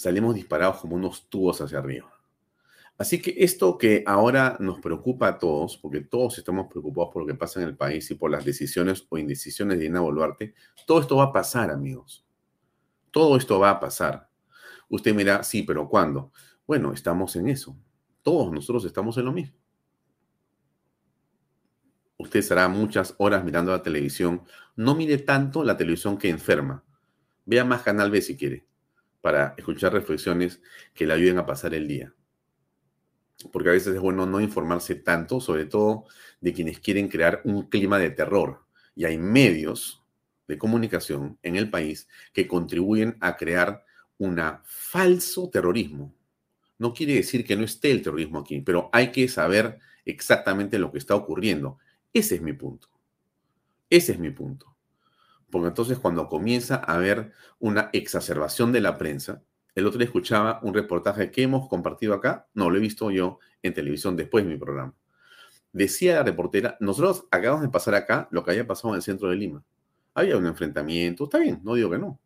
salimos 0.00 0.34
disparados 0.34 0.78
como 0.78 0.96
unos 0.96 1.28
tubos 1.28 1.60
hacia 1.60 1.78
arriba. 1.78 2.10
Así 2.96 3.20
que 3.20 3.34
esto 3.38 3.76
que 3.76 4.02
ahora 4.06 4.56
nos 4.58 4.80
preocupa 4.80 5.28
a 5.28 5.38
todos, 5.38 5.76
porque 5.76 6.00
todos 6.00 6.38
estamos 6.38 6.68
preocupados 6.68 7.10
por 7.12 7.22
lo 7.22 7.26
que 7.26 7.34
pasa 7.34 7.60
en 7.60 7.68
el 7.68 7.76
país 7.76 8.10
y 8.10 8.14
por 8.14 8.30
las 8.30 8.44
decisiones 8.44 9.06
o 9.08 9.18
indecisiones 9.18 9.78
de 9.78 9.84
Dina 9.84 10.00
Boluarte, 10.00 10.54
todo 10.86 11.00
esto 11.00 11.16
va 11.16 11.24
a 11.24 11.32
pasar, 11.32 11.70
amigos. 11.70 12.26
Todo 13.10 13.36
esto 13.36 13.58
va 13.58 13.70
a 13.70 13.80
pasar. 13.80 14.30
Usted 14.88 15.14
mira, 15.14 15.42
sí, 15.42 15.62
pero 15.62 15.88
¿cuándo? 15.88 16.32
Bueno, 16.66 16.92
estamos 16.92 17.36
en 17.36 17.48
eso. 17.48 17.76
Todos 18.22 18.50
nosotros 18.52 18.84
estamos 18.86 19.16
en 19.18 19.24
lo 19.26 19.32
mismo. 19.32 19.56
Usted 22.16 22.40
estará 22.40 22.68
muchas 22.68 23.14
horas 23.18 23.44
mirando 23.44 23.72
la 23.72 23.82
televisión. 23.82 24.42
No 24.76 24.94
mire 24.94 25.18
tanto 25.18 25.64
la 25.64 25.76
televisión 25.76 26.16
que 26.18 26.28
enferma. 26.28 26.84
Vea 27.44 27.64
más 27.64 27.82
Canal 27.82 28.10
B 28.10 28.20
si 28.20 28.36
quiere, 28.36 28.66
para 29.20 29.54
escuchar 29.56 29.92
reflexiones 29.92 30.60
que 30.94 31.06
le 31.06 31.14
ayuden 31.14 31.38
a 31.38 31.46
pasar 31.46 31.74
el 31.74 31.86
día. 31.86 32.14
Porque 33.52 33.70
a 33.70 33.72
veces 33.72 33.94
es 33.94 34.00
bueno 34.00 34.26
no 34.26 34.40
informarse 34.40 34.94
tanto, 34.94 35.40
sobre 35.40 35.66
todo 35.66 36.04
de 36.40 36.52
quienes 36.52 36.78
quieren 36.78 37.08
crear 37.08 37.40
un 37.44 37.68
clima 37.68 37.98
de 37.98 38.10
terror. 38.10 38.64
Y 38.94 39.04
hay 39.04 39.18
medios 39.18 40.02
de 40.46 40.58
comunicación 40.58 41.38
en 41.42 41.56
el 41.56 41.70
país 41.70 42.08
que 42.32 42.46
contribuyen 42.46 43.16
a 43.20 43.36
crear 43.36 43.84
un 44.18 44.38
falso 44.64 45.48
terrorismo. 45.48 46.14
No 46.78 46.92
quiere 46.92 47.14
decir 47.14 47.44
que 47.44 47.56
no 47.56 47.64
esté 47.64 47.90
el 47.90 48.02
terrorismo 48.02 48.40
aquí, 48.40 48.60
pero 48.60 48.90
hay 48.92 49.12
que 49.12 49.28
saber 49.28 49.78
exactamente 50.04 50.78
lo 50.78 50.90
que 50.90 50.98
está 50.98 51.14
ocurriendo. 51.14 51.78
Ese 52.12 52.34
es 52.36 52.42
mi 52.42 52.52
punto. 52.52 52.88
Ese 53.88 54.12
es 54.12 54.18
mi 54.18 54.30
punto. 54.30 54.69
Porque 55.50 55.68
entonces 55.68 55.98
cuando 55.98 56.28
comienza 56.28 56.76
a 56.76 56.94
haber 56.94 57.32
una 57.58 57.90
exacerbación 57.92 58.72
de 58.72 58.80
la 58.80 58.98
prensa, 58.98 59.42
el 59.74 59.86
otro 59.86 59.98
día 59.98 60.06
escuchaba 60.06 60.60
un 60.62 60.74
reportaje 60.74 61.30
que 61.30 61.42
hemos 61.42 61.68
compartido 61.68 62.14
acá, 62.14 62.48
no 62.54 62.70
lo 62.70 62.76
he 62.76 62.80
visto 62.80 63.10
yo 63.10 63.38
en 63.62 63.74
televisión 63.74 64.16
después 64.16 64.44
de 64.44 64.50
mi 64.50 64.58
programa. 64.58 64.94
Decía 65.72 66.16
la 66.16 66.22
reportera, 66.24 66.76
nosotros 66.80 67.26
acabamos 67.30 67.62
de 67.62 67.68
pasar 67.68 67.94
acá 67.94 68.28
lo 68.30 68.44
que 68.44 68.50
había 68.50 68.66
pasado 68.66 68.94
en 68.94 68.96
el 68.96 69.02
centro 69.02 69.28
de 69.28 69.36
Lima. 69.36 69.64
Había 70.14 70.36
un 70.36 70.46
enfrentamiento, 70.46 71.24
está 71.24 71.38
bien, 71.38 71.60
no 71.62 71.74
digo 71.74 71.90
que 71.90 71.98
no. 71.98 72.18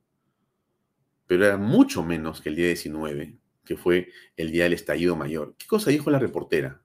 Pero 1.26 1.44
era 1.44 1.56
mucho 1.56 2.02
menos 2.02 2.40
que 2.40 2.48
el 2.48 2.56
día 2.56 2.66
19, 2.68 3.36
que 3.64 3.76
fue 3.76 4.08
el 4.36 4.50
día 4.50 4.64
del 4.64 4.72
estallido 4.72 5.16
mayor. 5.16 5.54
¿Qué 5.58 5.66
cosa 5.66 5.90
dijo 5.90 6.10
la 6.10 6.18
reportera? 6.18 6.80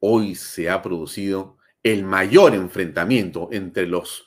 hoy 0.00 0.34
se 0.34 0.70
ha 0.70 0.82
producido 0.82 1.57
el 1.92 2.04
mayor 2.04 2.54
enfrentamiento 2.54 3.48
entre 3.52 3.86
los 3.86 4.26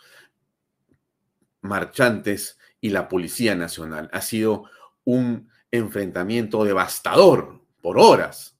marchantes 1.61 2.57
y 2.79 2.89
la 2.89 3.07
Policía 3.07 3.55
Nacional. 3.55 4.09
Ha 4.13 4.21
sido 4.21 4.65
un 5.03 5.49
enfrentamiento 5.69 6.63
devastador 6.63 7.61
por 7.81 7.99
horas. 7.99 8.57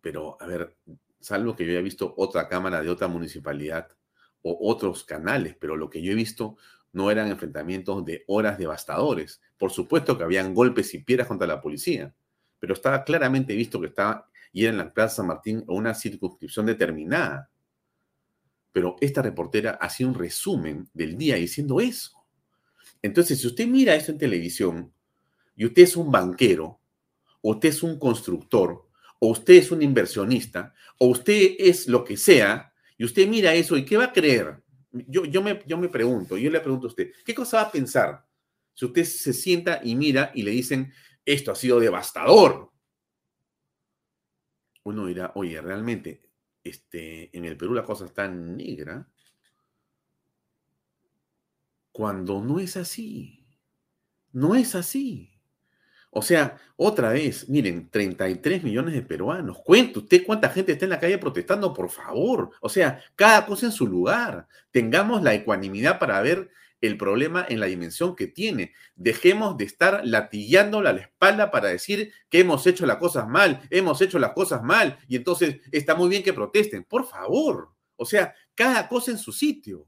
Pero, 0.00 0.36
a 0.40 0.46
ver, 0.46 0.76
salvo 1.20 1.54
que 1.54 1.64
yo 1.64 1.72
haya 1.72 1.80
visto 1.80 2.14
otra 2.16 2.48
cámara 2.48 2.82
de 2.82 2.90
otra 2.90 3.08
municipalidad 3.08 3.88
o 4.42 4.70
otros 4.70 5.04
canales, 5.04 5.56
pero 5.58 5.76
lo 5.76 5.90
que 5.90 6.02
yo 6.02 6.12
he 6.12 6.16
visto 6.16 6.56
no 6.92 7.10
eran 7.10 7.28
enfrentamientos 7.28 8.04
de 8.04 8.24
horas 8.26 8.58
devastadores. 8.58 9.40
Por 9.58 9.70
supuesto 9.70 10.16
que 10.16 10.24
habían 10.24 10.54
golpes 10.54 10.94
y 10.94 11.02
piedras 11.02 11.28
contra 11.28 11.46
la 11.46 11.60
policía, 11.60 12.14
pero 12.58 12.74
estaba 12.74 13.04
claramente 13.04 13.54
visto 13.54 13.80
que 13.80 13.88
estaba 13.88 14.28
y 14.52 14.64
era 14.64 14.72
en 14.72 14.78
la 14.78 14.92
Plaza 14.92 15.16
San 15.16 15.26
Martín 15.26 15.64
una 15.66 15.94
circunscripción 15.94 16.66
determinada. 16.66 17.50
Pero 18.72 18.96
esta 19.00 19.22
reportera 19.22 19.72
hacía 19.80 20.06
un 20.06 20.14
resumen 20.14 20.88
del 20.92 21.16
día 21.16 21.36
diciendo 21.36 21.80
eso. 21.80 22.12
Entonces, 23.02 23.40
si 23.40 23.46
usted 23.46 23.66
mira 23.66 23.94
eso 23.94 24.12
en 24.12 24.18
televisión 24.18 24.92
y 25.56 25.64
usted 25.66 25.82
es 25.82 25.96
un 25.96 26.10
banquero, 26.10 26.80
o 27.40 27.52
usted 27.52 27.70
es 27.70 27.82
un 27.82 27.98
constructor, 27.98 28.88
o 29.20 29.28
usted 29.28 29.54
es 29.54 29.70
un 29.70 29.82
inversionista, 29.82 30.74
o 30.98 31.08
usted 31.08 31.56
es 31.58 31.88
lo 31.88 32.04
que 32.04 32.16
sea, 32.16 32.72
y 32.96 33.04
usted 33.04 33.26
mira 33.28 33.54
eso, 33.54 33.76
¿y 33.76 33.84
qué 33.84 33.96
va 33.96 34.04
a 34.04 34.12
creer? 34.12 34.62
Yo, 34.90 35.24
yo, 35.24 35.42
me, 35.42 35.60
yo 35.66 35.78
me 35.78 35.88
pregunto, 35.88 36.36
yo 36.36 36.50
le 36.50 36.60
pregunto 36.60 36.86
a 36.86 36.90
usted, 36.90 37.12
¿qué 37.24 37.34
cosa 37.34 37.58
va 37.58 37.62
a 37.64 37.72
pensar 37.72 38.24
si 38.74 38.84
usted 38.84 39.04
se 39.04 39.32
sienta 39.32 39.80
y 39.82 39.94
mira 39.94 40.32
y 40.34 40.42
le 40.42 40.50
dicen, 40.50 40.92
esto 41.24 41.52
ha 41.52 41.56
sido 41.56 41.80
devastador? 41.80 42.70
uno 44.88 45.06
dirá, 45.06 45.32
oye, 45.34 45.60
realmente, 45.60 46.22
este, 46.64 47.36
en 47.36 47.44
el 47.44 47.56
Perú 47.56 47.74
la 47.74 47.84
cosa 47.84 48.04
está 48.04 48.28
negra, 48.28 49.08
cuando 51.92 52.40
no 52.40 52.60
es 52.60 52.76
así. 52.76 53.44
No 54.32 54.54
es 54.54 54.74
así. 54.74 55.38
O 56.10 56.22
sea, 56.22 56.58
otra 56.76 57.10
vez, 57.10 57.48
miren, 57.48 57.90
33 57.90 58.62
millones 58.62 58.94
de 58.94 59.02
peruanos. 59.02 59.58
Cuente 59.58 59.98
usted 59.98 60.24
cuánta 60.24 60.48
gente 60.48 60.72
está 60.72 60.84
en 60.84 60.90
la 60.90 61.00
calle 61.00 61.18
protestando, 61.18 61.74
por 61.74 61.90
favor. 61.90 62.50
O 62.60 62.68
sea, 62.68 63.02
cada 63.14 63.44
cosa 63.46 63.66
en 63.66 63.72
su 63.72 63.86
lugar. 63.86 64.46
Tengamos 64.70 65.22
la 65.22 65.34
ecuanimidad 65.34 65.98
para 65.98 66.20
ver 66.22 66.50
el 66.80 66.96
problema 66.96 67.44
en 67.48 67.60
la 67.60 67.66
dimensión 67.66 68.14
que 68.14 68.26
tiene. 68.26 68.72
Dejemos 68.94 69.56
de 69.56 69.64
estar 69.64 70.02
latillando 70.04 70.80
la 70.80 70.92
espalda 70.92 71.50
para 71.50 71.68
decir 71.68 72.12
que 72.28 72.40
hemos 72.40 72.66
hecho 72.66 72.86
las 72.86 72.98
cosas 72.98 73.28
mal, 73.28 73.62
hemos 73.70 74.00
hecho 74.00 74.18
las 74.18 74.32
cosas 74.32 74.62
mal 74.62 74.98
y 75.08 75.16
entonces 75.16 75.60
está 75.72 75.94
muy 75.94 76.08
bien 76.08 76.22
que 76.22 76.32
protesten. 76.32 76.84
Por 76.84 77.06
favor, 77.06 77.70
o 77.96 78.04
sea, 78.04 78.34
cada 78.54 78.88
cosa 78.88 79.10
en 79.10 79.18
su 79.18 79.32
sitio. 79.32 79.86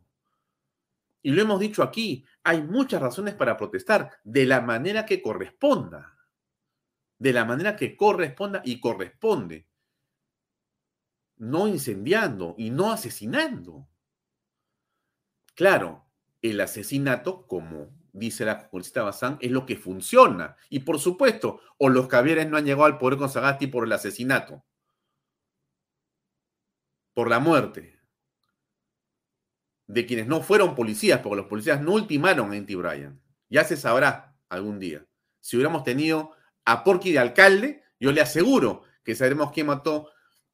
Y 1.23 1.31
lo 1.31 1.43
hemos 1.43 1.61
dicho 1.61 1.83
aquí, 1.83 2.25
hay 2.43 2.63
muchas 2.63 3.01
razones 3.01 3.35
para 3.35 3.57
protestar 3.57 4.11
de 4.25 4.47
la 4.47 4.61
manera 4.61 5.05
que 5.05 5.21
corresponda. 5.21 6.17
De 7.19 7.33
la 7.33 7.45
manera 7.45 7.77
que 7.77 7.97
corresponda 7.97 8.63
y 8.65 8.81
corresponde. 8.81 9.67
No 11.37 11.69
incendiando 11.69 12.55
y 12.57 12.71
no 12.71 12.91
asesinando. 12.91 13.87
Claro, 15.55 16.10
el 16.43 16.61
asesinato, 16.61 17.47
como 17.47 17.91
dice 18.13 18.45
la 18.45 18.69
congresista 18.69 19.03
Bazán, 19.03 19.39
es 19.41 19.51
lo 19.51 19.67
que 19.67 19.77
funciona. 19.77 20.57
Y 20.69 20.81
por 20.81 20.99
supuesto, 20.99 21.61
o 21.79 21.89
los 21.89 22.09
Cavieres 22.09 22.49
no 22.49 22.57
han 22.57 22.65
llegado 22.65 22.85
al 22.85 22.99
poder 22.99 23.19
con 23.19 23.29
Sagasti 23.29 23.67
por 23.67 23.85
el 23.85 23.93
asesinato, 23.93 24.65
por 27.15 27.29
la 27.29 27.39
muerte 27.39 28.01
de 29.87 30.07
quienes 30.07 30.27
no 30.29 30.41
fueron 30.41 30.75
policías, 30.75 31.21
porque 31.21 31.37
los 31.37 31.47
policías 31.47 31.81
no 31.81 31.95
ultimaron 31.95 32.53
a 32.53 32.57
Inti 32.57 32.77
Bryan. 32.77 33.21
Ya 33.49 33.65
se 33.65 33.77
sabrá 33.77 34.37
algún 34.49 34.79
día. 34.79 35.05
Si 35.41 35.57
hubiéramos 35.57 35.83
tenido 35.83 36.33
a 36.65 36.85
Porky 36.85 37.13
de 37.13 37.19
alcalde, 37.19 37.83
yo 37.99 38.13
le 38.13 38.21
aseguro 38.21 38.83
que 39.03 39.17
sabremos 39.17 39.51
quién 39.51 39.67
mató 39.67 40.11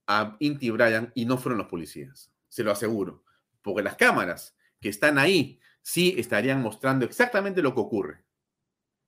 a 0.07 0.37
Inti 0.41 0.71
Bryan 0.71 1.13
y 1.15 1.27
no 1.27 1.37
fueron 1.37 1.59
los 1.59 1.67
policías. 1.67 2.33
Se 2.49 2.65
lo 2.65 2.73
aseguro. 2.73 3.25
Porque 3.61 3.83
las 3.83 3.97
cámaras 3.97 4.57
que 4.81 4.89
están 4.89 5.19
ahí 5.19 5.61
sí 5.87 6.17
estarían 6.19 6.63
mostrando 6.63 7.05
exactamente 7.05 7.63
lo 7.63 7.73
que 7.73 7.79
ocurre, 7.79 8.25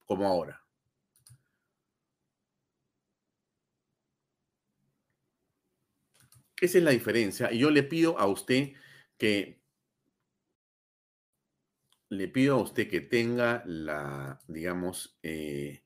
como 0.06 0.28
ahora. 0.28 0.64
Esa 6.60 6.78
es 6.78 6.84
la 6.84 6.92
diferencia. 6.92 7.52
Y 7.52 7.58
yo 7.58 7.72
le 7.72 7.82
pido 7.82 8.16
a 8.16 8.26
usted 8.26 8.74
que 9.18 9.60
le 12.10 12.28
pido 12.28 12.54
a 12.54 12.62
usted 12.62 12.88
que 12.88 13.00
tenga 13.00 13.64
la, 13.66 14.38
digamos, 14.46 15.18
eh, 15.24 15.82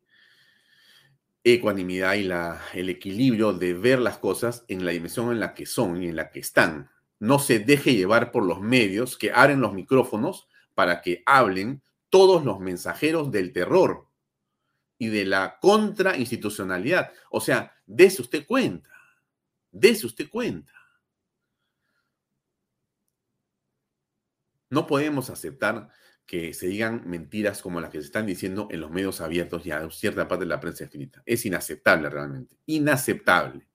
ecuanimidad 1.42 2.14
y 2.14 2.24
la, 2.24 2.60
el 2.74 2.90
equilibrio 2.90 3.54
de 3.54 3.72
ver 3.72 3.98
las 3.98 4.18
cosas 4.18 4.66
en 4.68 4.84
la 4.84 4.90
dimensión 4.90 5.32
en 5.32 5.40
la 5.40 5.54
que 5.54 5.64
son 5.64 6.02
y 6.02 6.08
en 6.08 6.16
la 6.16 6.30
que 6.30 6.40
están. 6.40 6.90
No 7.18 7.38
se 7.38 7.60
deje 7.60 7.94
llevar 7.94 8.30
por 8.30 8.44
los 8.44 8.60
medios 8.60 9.16
que 9.16 9.32
abren 9.32 9.62
los 9.62 9.72
micrófonos 9.72 10.48
para 10.74 11.00
que 11.00 11.22
hablen 11.26 11.82
todos 12.08 12.44
los 12.44 12.60
mensajeros 12.60 13.30
del 13.30 13.52
terror 13.52 14.06
y 14.98 15.08
de 15.08 15.24
la 15.24 15.58
contrainstitucionalidad. 15.60 17.12
O 17.30 17.40
sea, 17.40 17.72
dése 17.86 18.22
usted 18.22 18.46
cuenta, 18.46 18.90
dése 19.70 20.06
usted 20.06 20.28
cuenta. 20.28 20.72
No 24.70 24.86
podemos 24.86 25.28
aceptar 25.28 25.90
que 26.24 26.54
se 26.54 26.66
digan 26.66 27.02
mentiras 27.04 27.60
como 27.60 27.80
las 27.80 27.90
que 27.90 28.00
se 28.00 28.06
están 28.06 28.26
diciendo 28.26 28.68
en 28.70 28.80
los 28.80 28.90
medios 28.90 29.20
abiertos 29.20 29.66
y 29.66 29.70
a 29.70 29.90
cierta 29.90 30.28
parte 30.28 30.44
de 30.44 30.48
la 30.48 30.60
prensa 30.60 30.84
escrita. 30.84 31.22
Es 31.26 31.44
inaceptable 31.44 32.08
realmente, 32.08 32.56
inaceptable. 32.66 33.66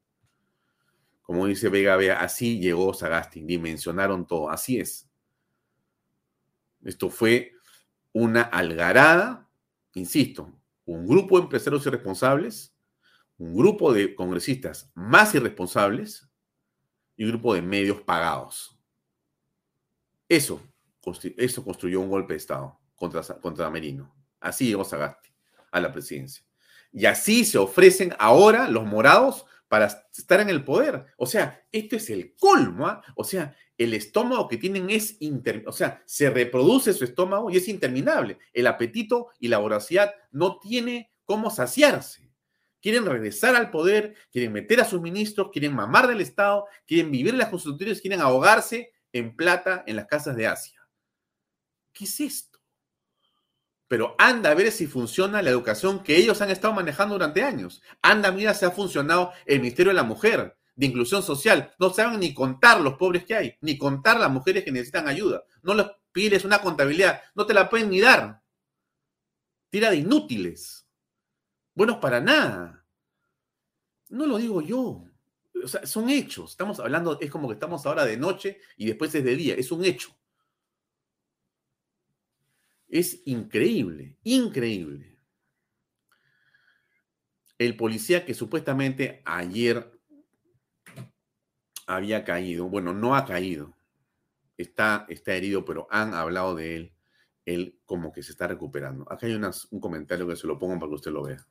Como 1.22 1.46
dice 1.46 1.70
Vega 1.70 1.98
Vea, 1.98 2.22
así 2.22 2.60
llegó 2.60 2.94
Sagasti, 2.94 3.42
dimensionaron 3.42 4.26
todo, 4.26 4.50
así 4.50 4.80
es. 4.80 5.07
Esto 6.84 7.10
fue 7.10 7.54
una 8.14 8.42
algarada, 8.42 9.50
insisto, 9.94 10.54
un 10.86 11.08
grupo 11.08 11.38
de 11.38 11.44
empresarios 11.44 11.86
irresponsables, 11.86 12.74
un 13.38 13.56
grupo 13.56 13.94
de 13.94 14.16
congresistas 14.16 14.92
más 14.96 15.36
irresponsables 15.36 16.28
y 17.16 17.24
un 17.24 17.32
grupo 17.32 17.54
de 17.54 17.62
medios 17.62 18.02
pagados. 18.02 18.80
Eso 20.30 20.62
eso 21.38 21.64
construyó 21.64 22.02
un 22.02 22.10
golpe 22.10 22.34
de 22.34 22.38
Estado 22.38 22.80
contra, 22.96 23.22
contra 23.22 23.70
Merino. 23.70 24.14
Así 24.40 24.68
llegó 24.68 24.84
Sagasti 24.84 25.30
a 25.72 25.80
la 25.80 25.92
presidencia. 25.92 26.44
Y 26.92 27.06
así 27.06 27.46
se 27.46 27.58
ofrecen 27.58 28.14
ahora 28.20 28.70
los 28.70 28.86
morados 28.86 29.46
para 29.68 29.88
estar 30.16 30.40
en 30.40 30.50
el 30.50 30.64
poder. 30.64 31.06
O 31.18 31.26
sea, 31.26 31.66
esto 31.72 31.96
es 31.96 32.10
el 32.10 32.36
colmo. 32.36 32.88
¿ah? 32.88 33.02
O 33.16 33.24
sea, 33.24 33.56
el 33.78 33.94
estómago 33.94 34.48
que 34.48 34.58
tienen 34.58 34.90
es, 34.90 35.18
o 35.66 35.72
sea, 35.72 36.02
se 36.06 36.30
reproduce 36.30 36.94
su 36.94 37.04
estómago 37.04 37.50
y 37.50 37.58
es 37.58 37.68
interminable. 37.68 38.40
El 38.54 38.68
apetito 38.68 39.30
y 39.40 39.48
la 39.50 39.60
voracidad 39.60 40.14
no 40.32 40.60
tiene 40.60 41.12
cómo 41.26 41.50
saciarse. 41.50 42.32
Quieren 42.82 43.06
regresar 43.06 43.56
al 43.56 43.70
poder, 43.70 44.16
quieren 44.32 44.54
meter 44.54 44.80
a 44.82 44.86
sus 44.86 45.02
ministros, 45.02 45.50
quieren 45.52 45.76
mamar 45.76 46.08
del 46.08 46.22
Estado, 46.22 46.66
quieren 46.86 47.12
vivir 47.12 47.34
en 47.34 47.40
las 47.40 47.50
constituciones, 47.50 48.02
quieren 48.02 48.22
ahogarse 48.22 48.94
en 49.12 49.36
plata 49.36 49.84
en 49.88 49.96
las 49.96 50.06
casas 50.06 50.36
de 50.36 50.48
Asia. 50.48 50.80
¿Qué 51.92 52.06
es 52.06 52.20
esto? 52.20 52.57
Pero 53.88 54.16
anda 54.18 54.52
a 54.52 54.56
ver 54.56 54.72
si 54.72 54.86
funciona 54.86 55.42
la 55.42 55.50
educación 55.50 56.04
que 56.04 56.18
ellos 56.18 56.42
han 56.42 56.50
estado 56.50 56.74
manejando 56.74 57.16
durante 57.16 57.44
años. 57.44 57.82
Anda, 58.02 58.32
mira 58.32 58.54
si 58.54 58.66
ha 58.66 58.72
funcionado 58.72 59.32
el 59.46 59.60
Ministerio 59.62 59.92
de 59.92 59.96
la 59.96 60.04
Mujer, 60.04 60.58
de 60.76 60.86
Inclusión 60.86 61.24
Social. 61.24 61.74
No 61.80 61.90
saben 61.94 62.20
ni 62.20 62.34
contar 62.34 62.82
los 62.82 62.96
pobres 62.96 63.26
que 63.26 63.36
hay, 63.36 63.58
ni 63.62 63.78
contar 63.78 64.20
las 64.20 64.30
mujeres 64.30 64.64
que 64.64 64.72
necesitan 64.72 65.08
ayuda. 65.08 65.44
No 65.64 65.74
les 65.74 65.88
pides 66.12 66.44
una 66.44 66.60
contabilidad, 66.60 67.22
no 67.36 67.46
te 67.46 67.54
la 67.54 67.70
pueden 67.70 67.90
ni 67.90 68.02
dar. 68.02 68.42
Tira 69.70 69.90
de 69.90 69.98
inútiles. 69.98 70.88
Buenos 71.74 71.98
para 71.98 72.20
nada. 72.20 72.86
No 74.10 74.26
lo 74.26 74.38
digo 74.38 74.62
yo. 74.62 75.04
O 75.64 75.68
sea, 75.68 75.86
son 75.86 76.10
hechos. 76.10 76.52
Estamos 76.52 76.80
hablando, 76.80 77.18
es 77.20 77.32
como 77.32 77.48
que 77.48 77.54
estamos 77.54 77.86
ahora 77.86 78.06
de 78.06 78.18
noche 78.18 78.60
y 78.78 78.86
después 78.86 79.14
es 79.16 79.24
de 79.24 79.36
día. 79.36 79.56
Es 79.56 79.72
un 79.72 79.84
hecho. 79.86 80.10
Es 82.90 83.22
increíble, 83.26 84.16
increíble. 84.24 85.18
El 87.58 87.76
policía 87.76 88.26
que 88.26 88.34
supuestamente 88.34 89.22
ayer 89.26 89.92
había 91.86 92.24
caído, 92.24 92.70
bueno, 92.70 92.94
no 92.94 93.16
ha 93.16 93.26
caído, 93.26 93.74
está, 94.58 95.06
está 95.10 95.34
herido, 95.34 95.66
pero 95.66 95.88
han 95.90 96.14
hablado 96.14 96.56
de 96.56 96.76
él, 96.76 96.94
él 97.46 97.80
como 97.86 98.12
que 98.12 98.24
se 98.24 98.32
está 98.32 98.48
recuperando. 98.48 99.12
Acá 99.12 99.26
hay 99.26 99.34
un 99.34 99.80
comentario 99.80 100.28
que 100.28 100.36
se 100.36 100.48
lo 100.48 100.60
pongo 100.60 100.80
para 100.80 100.90
que 100.90 100.96
usted 100.96 101.12
lo 101.12 101.24
vea. 101.24 101.46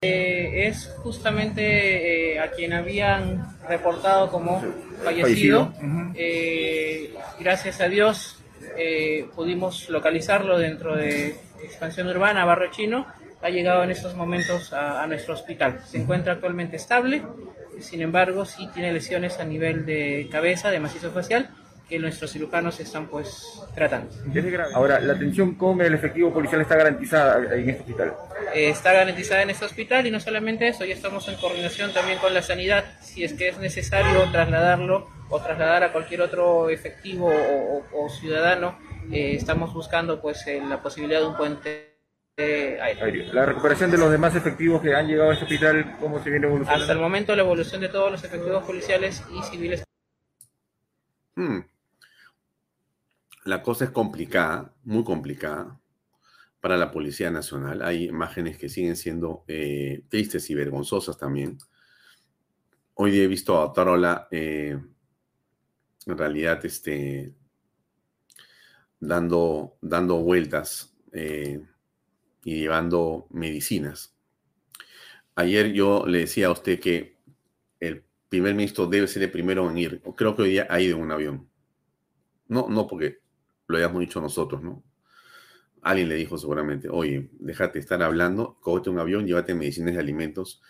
Eh, 0.00 0.66
es 0.66 0.94
justamente 0.98 2.34
eh, 2.34 2.38
a 2.38 2.50
quien 2.50 2.74
habían 2.74 3.58
reportado 3.66 4.30
como 4.30 4.62
fallecido. 5.02 5.72
Eh, 6.14 7.14
gracias 7.40 7.80
a 7.80 7.88
Dios 7.88 8.43
eh, 8.76 9.26
pudimos 9.34 9.88
localizarlo 9.88 10.58
dentro 10.58 10.96
de 10.96 11.36
expansión 11.62 12.08
urbana, 12.08 12.44
barrio 12.44 12.70
chino, 12.70 13.06
ha 13.42 13.50
llegado 13.50 13.82
en 13.84 13.90
estos 13.90 14.14
momentos 14.14 14.72
a, 14.72 15.06
nuestro 15.06 15.34
hospital. 15.34 15.80
Se 15.84 15.98
encuentra 15.98 16.32
actualmente 16.32 16.76
estable, 16.76 17.22
sin 17.80 18.00
embargo, 18.00 18.44
sí 18.44 18.68
tiene 18.72 18.92
lesiones 18.92 19.38
a 19.38 19.44
nivel 19.44 19.84
de 19.84 20.28
cabeza, 20.30 20.70
de 20.70 20.80
macizo 20.80 21.10
facial, 21.10 21.50
que 21.88 21.98
nuestros 21.98 22.32
cirujanos 22.32 22.80
están 22.80 23.06
pues 23.06 23.62
tratando. 23.74 24.10
Ahora, 24.74 24.98
¿la 25.00 25.12
atención 25.12 25.54
con 25.56 25.80
el 25.82 25.92
efectivo 25.92 26.32
policial 26.32 26.62
está 26.62 26.76
garantizada 26.76 27.54
en 27.54 27.68
este 27.68 27.82
hospital? 27.82 28.14
Eh, 28.54 28.70
está 28.70 28.94
garantizada 28.94 29.42
en 29.42 29.50
este 29.50 29.66
hospital 29.66 30.06
y 30.06 30.10
no 30.10 30.20
solamente 30.20 30.66
eso, 30.66 30.84
ya 30.86 30.94
estamos 30.94 31.28
en 31.28 31.34
coordinación 31.36 31.92
también 31.92 32.18
con 32.18 32.32
la 32.32 32.40
sanidad, 32.40 32.84
si 33.02 33.24
es 33.24 33.34
que 33.34 33.48
es 33.48 33.58
necesario 33.58 34.30
trasladarlo 34.32 35.13
o 35.28 35.40
trasladar 35.40 35.84
a 35.84 35.92
cualquier 35.92 36.20
otro 36.22 36.68
efectivo 36.68 37.30
o, 37.92 38.08
ciudadano, 38.08 38.78
eh, 39.10 39.34
estamos 39.34 39.72
buscando 39.72 40.20
pues 40.20 40.46
eh, 40.46 40.62
la 40.68 40.82
posibilidad 40.82 41.20
de 41.20 41.26
un 41.26 41.36
puente 41.36 41.94
aéreo. 42.36 43.32
La 43.32 43.46
recuperación 43.46 43.90
de 43.90 43.98
los 43.98 44.10
demás 44.10 44.34
efectivos 44.34 44.82
que 44.82 44.94
han 44.94 45.06
llegado 45.06 45.30
a 45.30 45.34
este 45.34 45.44
hospital, 45.44 45.96
¿cómo 46.00 46.22
se 46.22 46.30
viene 46.30 46.46
evolucionando? 46.46 46.82
Hasta 46.82 46.92
el 46.92 47.00
momento 47.00 47.34
la 47.34 47.42
evolución 47.42 47.80
de 47.80 47.88
todos 47.88 48.10
los 48.10 48.24
efectivos 48.24 48.64
policiales 48.64 49.22
y 49.32 49.42
civiles. 49.42 49.84
Hmm. 51.36 51.60
La 53.44 53.62
cosa 53.62 53.84
es 53.84 53.90
complicada, 53.90 54.72
muy 54.84 55.04
complicada 55.04 55.78
para 56.60 56.78
la 56.78 56.90
Policía 56.90 57.30
Nacional. 57.30 57.82
Hay 57.82 58.04
imágenes 58.04 58.56
que 58.56 58.70
siguen 58.70 58.96
siendo 58.96 59.44
eh, 59.48 60.02
tristes 60.08 60.48
y 60.48 60.54
vergonzosas 60.54 61.18
también. 61.18 61.58
Hoy 62.94 63.10
día 63.10 63.24
he 63.24 63.28
visto 63.28 63.60
a 63.60 63.72
Tarola 63.72 64.28
en 66.06 66.18
realidad 66.18 66.64
este, 66.64 67.32
dando, 69.00 69.76
dando 69.80 70.16
vueltas 70.22 70.94
eh, 71.12 71.60
y 72.44 72.60
llevando 72.60 73.26
medicinas. 73.30 74.14
Ayer 75.34 75.72
yo 75.72 76.04
le 76.06 76.20
decía 76.20 76.48
a 76.48 76.52
usted 76.52 76.78
que 76.78 77.16
el 77.80 78.04
primer 78.28 78.54
ministro 78.54 78.86
debe 78.86 79.08
ser 79.08 79.22
el 79.22 79.30
primero 79.30 79.68
en 79.70 79.78
ir. 79.78 80.02
Creo 80.16 80.36
que 80.36 80.42
hoy 80.42 80.50
día 80.50 80.66
ha 80.70 80.80
ido 80.80 80.96
en 80.96 81.02
un 81.02 81.12
avión. 81.12 81.48
No, 82.48 82.68
no 82.68 82.86
porque 82.86 83.18
lo 83.66 83.76
hayamos 83.76 84.00
dicho 84.00 84.20
nosotros, 84.20 84.62
¿no? 84.62 84.82
Alguien 85.82 86.08
le 86.08 86.14
dijo 86.14 86.38
seguramente, 86.38 86.88
oye, 86.88 87.28
déjate 87.32 87.78
estar 87.78 88.02
hablando, 88.02 88.58
cógete 88.60 88.90
un 88.90 88.98
avión, 88.98 89.26
llévate 89.26 89.54
medicinas 89.54 89.94
y 89.94 89.98
alimentos 89.98 90.62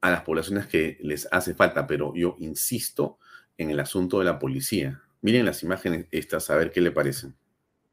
a 0.00 0.10
las 0.10 0.22
poblaciones 0.22 0.66
que 0.66 0.98
les 1.02 1.28
hace 1.30 1.54
falta, 1.54 1.86
pero 1.86 2.12
yo 2.14 2.36
insisto 2.38 3.18
en 3.58 3.70
el 3.70 3.80
asunto 3.80 4.18
de 4.18 4.24
la 4.24 4.38
policía. 4.38 5.02
Miren 5.22 5.46
las 5.46 5.62
imágenes 5.62 6.06
estas, 6.10 6.50
a 6.50 6.56
ver 6.56 6.72
qué 6.72 6.80
le 6.80 6.90
parecen. 6.90 7.34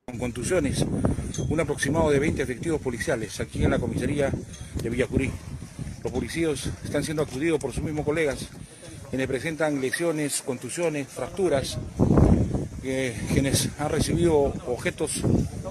Con 0.06 0.20
contusiones, 0.20 0.86
un 1.50 1.60
aproximado 1.60 2.12
de 2.12 2.20
20 2.20 2.42
efectivos 2.42 2.82
policiales 2.82 3.40
aquí 3.40 3.64
en 3.64 3.72
la 3.72 3.80
comisaría 3.80 4.32
de 4.82 4.90
Villacurí. 4.90 5.32
Los 6.04 6.12
policías 6.12 6.70
están 6.84 7.04
siendo 7.04 7.24
acudidos 7.24 7.60
por 7.60 7.72
sus 7.72 7.84
mismos 7.84 8.06
colegas, 8.06 8.50
quienes 9.10 9.28
presentan 9.28 9.80
lesiones, 9.80 10.42
contusiones, 10.42 11.08
fracturas. 11.08 11.78
quienes 12.82 13.70
han 13.80 13.90
recibido 13.90 14.54
objetos 14.68 15.22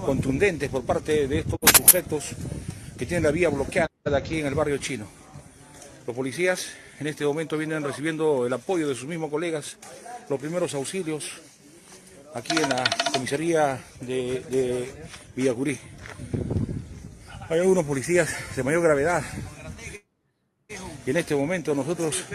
contundentes 0.03 0.69
por 0.69 0.83
parte 0.83 1.27
de 1.27 1.39
estos 1.39 1.59
sujetos 1.77 2.31
que 2.97 3.05
tienen 3.05 3.23
la 3.23 3.31
vía 3.31 3.49
bloqueada 3.49 3.87
aquí 4.15 4.39
en 4.39 4.47
el 4.47 4.55
barrio 4.55 4.77
chino. 4.77 5.22
Los 6.05 6.15
policías 6.15 6.67
en 6.99 7.07
este 7.07 7.25
momento 7.25 7.57
vienen 7.57 7.81
recibiendo 7.81 8.45
el 8.45 8.51
apoyo 8.51 8.89
de 8.89 8.95
sus 8.95 9.07
mismos 9.07 9.29
colegas, 9.29 9.77
los 10.29 10.37
primeros 10.37 10.73
auxilios 10.73 11.31
aquí 12.33 12.57
en 12.57 12.69
la 12.69 12.83
comisaría 13.13 13.81
de, 14.01 14.41
de 14.49 14.93
Villacurí. 15.35 15.79
Hay 17.47 17.59
algunos 17.59 17.85
policías 17.85 18.35
de 18.53 18.63
mayor 18.63 18.83
gravedad. 18.83 19.23
Y 21.05 21.09
en 21.09 21.17
este 21.17 21.35
momento 21.35 21.73
nosotros, 21.73 22.25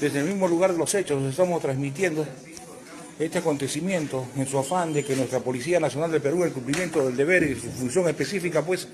desde 0.00 0.20
el 0.20 0.26
mismo 0.26 0.46
lugar 0.46 0.72
de 0.72 0.78
los 0.78 0.94
hechos, 0.94 1.22
estamos 1.24 1.60
transmitiendo 1.62 2.24
este 3.18 3.38
acontecimiento 3.38 4.26
en 4.36 4.46
su 4.46 4.58
afán 4.58 4.92
de 4.92 5.04
que 5.04 5.16
nuestra 5.16 5.40
Policía 5.40 5.80
Nacional 5.80 6.12
de 6.12 6.20
Perú, 6.20 6.44
el 6.44 6.52
cumplimiento 6.52 7.04
del 7.04 7.16
deber 7.16 7.42
y 7.42 7.54
su 7.54 7.70
función 7.70 8.08
específica, 8.08 8.62
pues, 8.62 8.86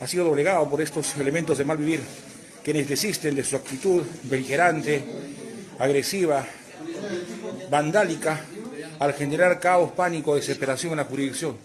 ha 0.00 0.06
sido 0.06 0.24
doblegado 0.24 0.68
por 0.68 0.80
estos 0.80 1.16
elementos 1.16 1.56
de 1.58 1.64
mal 1.64 1.76
vivir, 1.76 2.00
quienes 2.62 2.88
desisten 2.88 3.34
de 3.34 3.44
su 3.44 3.56
actitud 3.56 4.02
beligerante, 4.24 5.04
agresiva, 5.78 6.44
vandálica, 7.70 8.40
al 8.98 9.14
generar 9.14 9.60
caos, 9.60 9.92
pánico, 9.92 10.34
desesperación 10.34 10.92
en 10.92 10.98
la 10.98 11.04
jurisdicción. 11.04 11.56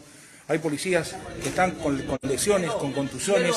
Hay 0.48 0.60
policías 0.60 1.16
que 1.42 1.50
están 1.50 1.72
con, 1.72 2.02
lesiones, 2.22 2.72
con 2.72 2.92
contusiones, 2.92 3.56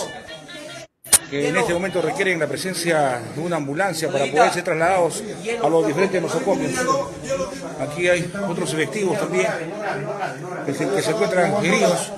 que 1.28 1.48
en 1.48 1.56
este 1.56 1.74
momento 1.74 2.00
requieren 2.00 2.38
la 2.38 2.46
presencia 2.46 3.20
de 3.34 3.40
una 3.40 3.56
ambulancia 3.56 4.10
para 4.10 4.26
poder 4.26 4.52
ser 4.52 4.62
trasladados 4.62 5.22
a 5.62 5.68
los 5.68 5.86
diferentes 5.86 6.22
nosocomios. 6.22 6.72
Aquí 7.80 8.08
hay 8.08 8.32
otros 8.48 8.72
efectivos 8.72 9.18
también 9.18 9.48
que 10.64 10.72
se, 10.72 10.88
que 10.88 11.02
se 11.02 11.10
encuentran 11.10 11.64
heridos. 11.64 12.12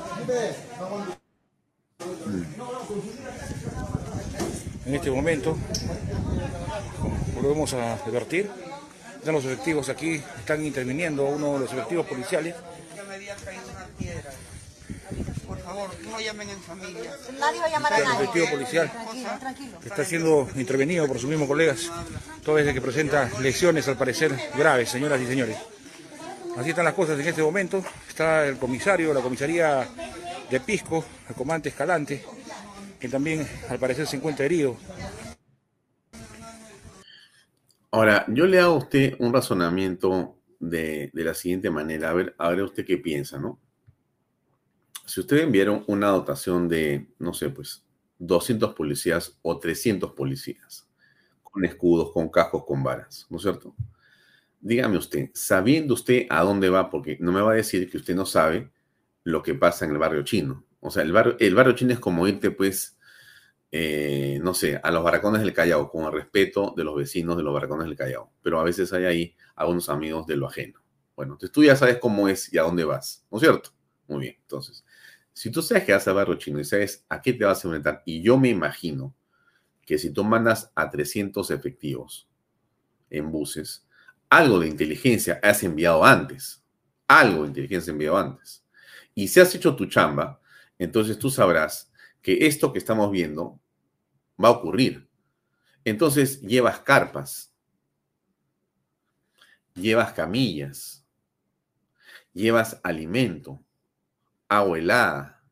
En 4.88 4.94
este 4.94 5.10
momento, 5.10 5.54
volvemos 7.34 7.74
a 7.74 7.92
advertir, 7.92 8.50
ya 9.22 9.32
los 9.32 9.44
efectivos 9.44 9.90
aquí 9.90 10.14
están 10.38 10.64
interviniendo, 10.64 11.26
uno 11.26 11.52
de 11.52 11.58
los 11.60 11.72
efectivos 11.74 12.06
policiales 12.06 12.54
por 15.46 15.58
favor, 15.60 15.90
no 16.10 16.18
llamen 16.20 16.48
en 16.48 16.60
familia. 16.60 17.10
Nadie 17.38 17.60
va 17.60 17.66
a 17.66 17.68
llamar 17.68 17.92
a 17.92 17.98
el 17.98 18.04
nadie. 18.04 18.16
efectivo 18.22 18.50
policial 18.50 18.90
Tranquilo, 18.90 19.28
tranquilo. 19.38 19.78
está 19.84 20.04
siendo 20.06 20.48
intervenido 20.56 21.06
por 21.06 21.18
sus 21.18 21.28
mismos 21.28 21.48
colegas, 21.48 21.90
todo 22.42 22.56
desde 22.56 22.72
que 22.72 22.80
presenta 22.80 23.30
lesiones 23.40 23.86
al 23.88 23.98
parecer 23.98 24.34
graves, 24.56 24.88
señoras 24.88 25.20
y 25.20 25.26
señores. 25.26 25.58
Así 26.56 26.70
están 26.70 26.86
las 26.86 26.94
cosas 26.94 27.20
en 27.20 27.28
este 27.28 27.42
momento. 27.42 27.84
Está 28.08 28.46
el 28.46 28.56
comisario, 28.56 29.12
la 29.12 29.20
comisaría 29.20 29.86
de 30.50 30.60
Pisco, 30.60 31.04
el 31.28 31.34
comandante 31.34 31.68
Escalante, 31.68 32.24
que 33.00 33.08
también 33.08 33.46
al 33.68 33.78
parecer 33.78 34.06
se 34.06 34.16
encuentra 34.16 34.44
herido. 34.44 34.76
Ahora, 37.90 38.24
yo 38.28 38.46
le 38.46 38.58
hago 38.60 38.74
a 38.74 38.78
usted 38.78 39.14
un 39.18 39.32
razonamiento 39.32 40.36
de, 40.60 41.10
de 41.14 41.24
la 41.24 41.34
siguiente 41.34 41.70
manera. 41.70 42.10
A 42.10 42.14
ver, 42.14 42.34
a 42.38 42.50
ver 42.50 42.62
usted 42.62 42.84
qué 42.84 42.98
piensa, 42.98 43.38
¿no? 43.38 43.58
Si 45.06 45.20
usted 45.20 45.38
enviaron 45.38 45.84
una 45.86 46.08
dotación 46.08 46.68
de, 46.68 47.08
no 47.18 47.32
sé, 47.32 47.48
pues, 47.48 47.82
200 48.18 48.74
policías 48.74 49.38
o 49.42 49.58
300 49.58 50.12
policías, 50.12 50.86
con 51.42 51.64
escudos, 51.64 52.12
con 52.12 52.28
cascos, 52.28 52.64
con 52.66 52.82
varas, 52.82 53.26
¿no 53.30 53.38
es 53.38 53.42
cierto? 53.42 53.74
Dígame 54.60 54.98
usted, 54.98 55.30
sabiendo 55.32 55.94
usted 55.94 56.26
a 56.28 56.42
dónde 56.42 56.68
va, 56.68 56.90
porque 56.90 57.16
no 57.20 57.32
me 57.32 57.40
va 57.40 57.52
a 57.52 57.56
decir 57.56 57.88
que 57.90 57.96
usted 57.96 58.14
no 58.14 58.26
sabe 58.26 58.70
lo 59.24 59.42
que 59.42 59.54
pasa 59.54 59.84
en 59.84 59.92
el 59.92 59.98
barrio 59.98 60.22
chino. 60.24 60.64
O 60.80 60.90
sea, 60.90 61.02
el 61.02 61.12
barrio, 61.12 61.36
el 61.38 61.74
chino 61.74 61.92
es 61.92 61.98
como 61.98 62.26
irte, 62.28 62.50
pues, 62.50 62.96
eh, 63.72 64.38
no 64.42 64.54
sé, 64.54 64.80
a 64.82 64.90
los 64.90 65.02
barracones 65.02 65.42
del 65.42 65.52
Callao, 65.52 65.90
con 65.90 66.04
el 66.06 66.12
respeto 66.12 66.74
de 66.76 66.84
los 66.84 66.96
vecinos 66.96 67.36
de 67.36 67.42
los 67.42 67.52
barracones 67.52 67.86
del 67.86 67.96
Callao. 67.96 68.32
Pero 68.42 68.60
a 68.60 68.64
veces 68.64 68.92
hay 68.92 69.04
ahí 69.04 69.36
algunos 69.56 69.88
amigos 69.88 70.26
de 70.26 70.36
lo 70.36 70.46
ajeno. 70.46 70.80
Bueno, 71.16 71.34
entonces 71.34 71.52
tú 71.52 71.64
ya 71.64 71.76
sabes 71.76 71.98
cómo 71.98 72.28
es 72.28 72.52
y 72.52 72.58
a 72.58 72.62
dónde 72.62 72.84
vas, 72.84 73.26
¿no 73.30 73.38
es 73.38 73.42
cierto? 73.42 73.70
Muy 74.06 74.20
bien, 74.20 74.36
entonces, 74.40 74.84
si 75.32 75.50
tú 75.50 75.62
sabes 75.62 75.84
que 75.84 75.92
vas 75.92 76.06
al 76.08 76.14
barrio 76.14 76.36
chino 76.36 76.60
y 76.60 76.64
sabes 76.64 77.04
a 77.08 77.20
qué 77.20 77.32
te 77.32 77.44
vas 77.44 77.64
a 77.64 77.68
enfrentar, 77.68 78.02
y 78.06 78.22
yo 78.22 78.38
me 78.38 78.48
imagino 78.48 79.14
que 79.84 79.98
si 79.98 80.10
tú 80.12 80.22
mandas 80.22 80.70
a 80.74 80.90
300 80.90 81.50
efectivos 81.50 82.28
en 83.10 83.32
buses, 83.32 83.86
algo 84.30 84.60
de 84.60 84.68
inteligencia 84.68 85.40
has 85.42 85.62
enviado 85.62 86.04
antes, 86.04 86.62
algo 87.06 87.42
de 87.42 87.48
inteligencia 87.48 87.90
enviado 87.90 88.18
antes. 88.18 88.64
Y 89.14 89.28
si 89.28 89.40
has 89.40 89.54
hecho 89.54 89.74
tu 89.74 89.86
chamba, 89.86 90.40
entonces 90.78 91.18
tú 91.18 91.30
sabrás 91.30 91.92
que 92.22 92.46
esto 92.46 92.72
que 92.72 92.78
estamos 92.78 93.10
viendo 93.10 93.60
va 94.42 94.48
a 94.48 94.52
ocurrir. 94.52 95.08
Entonces 95.84 96.40
llevas 96.42 96.80
carpas, 96.80 97.54
llevas 99.74 100.12
camillas, 100.12 101.06
llevas 102.32 102.80
alimento, 102.82 103.64
agua 104.48 104.78
helada, 104.78 105.44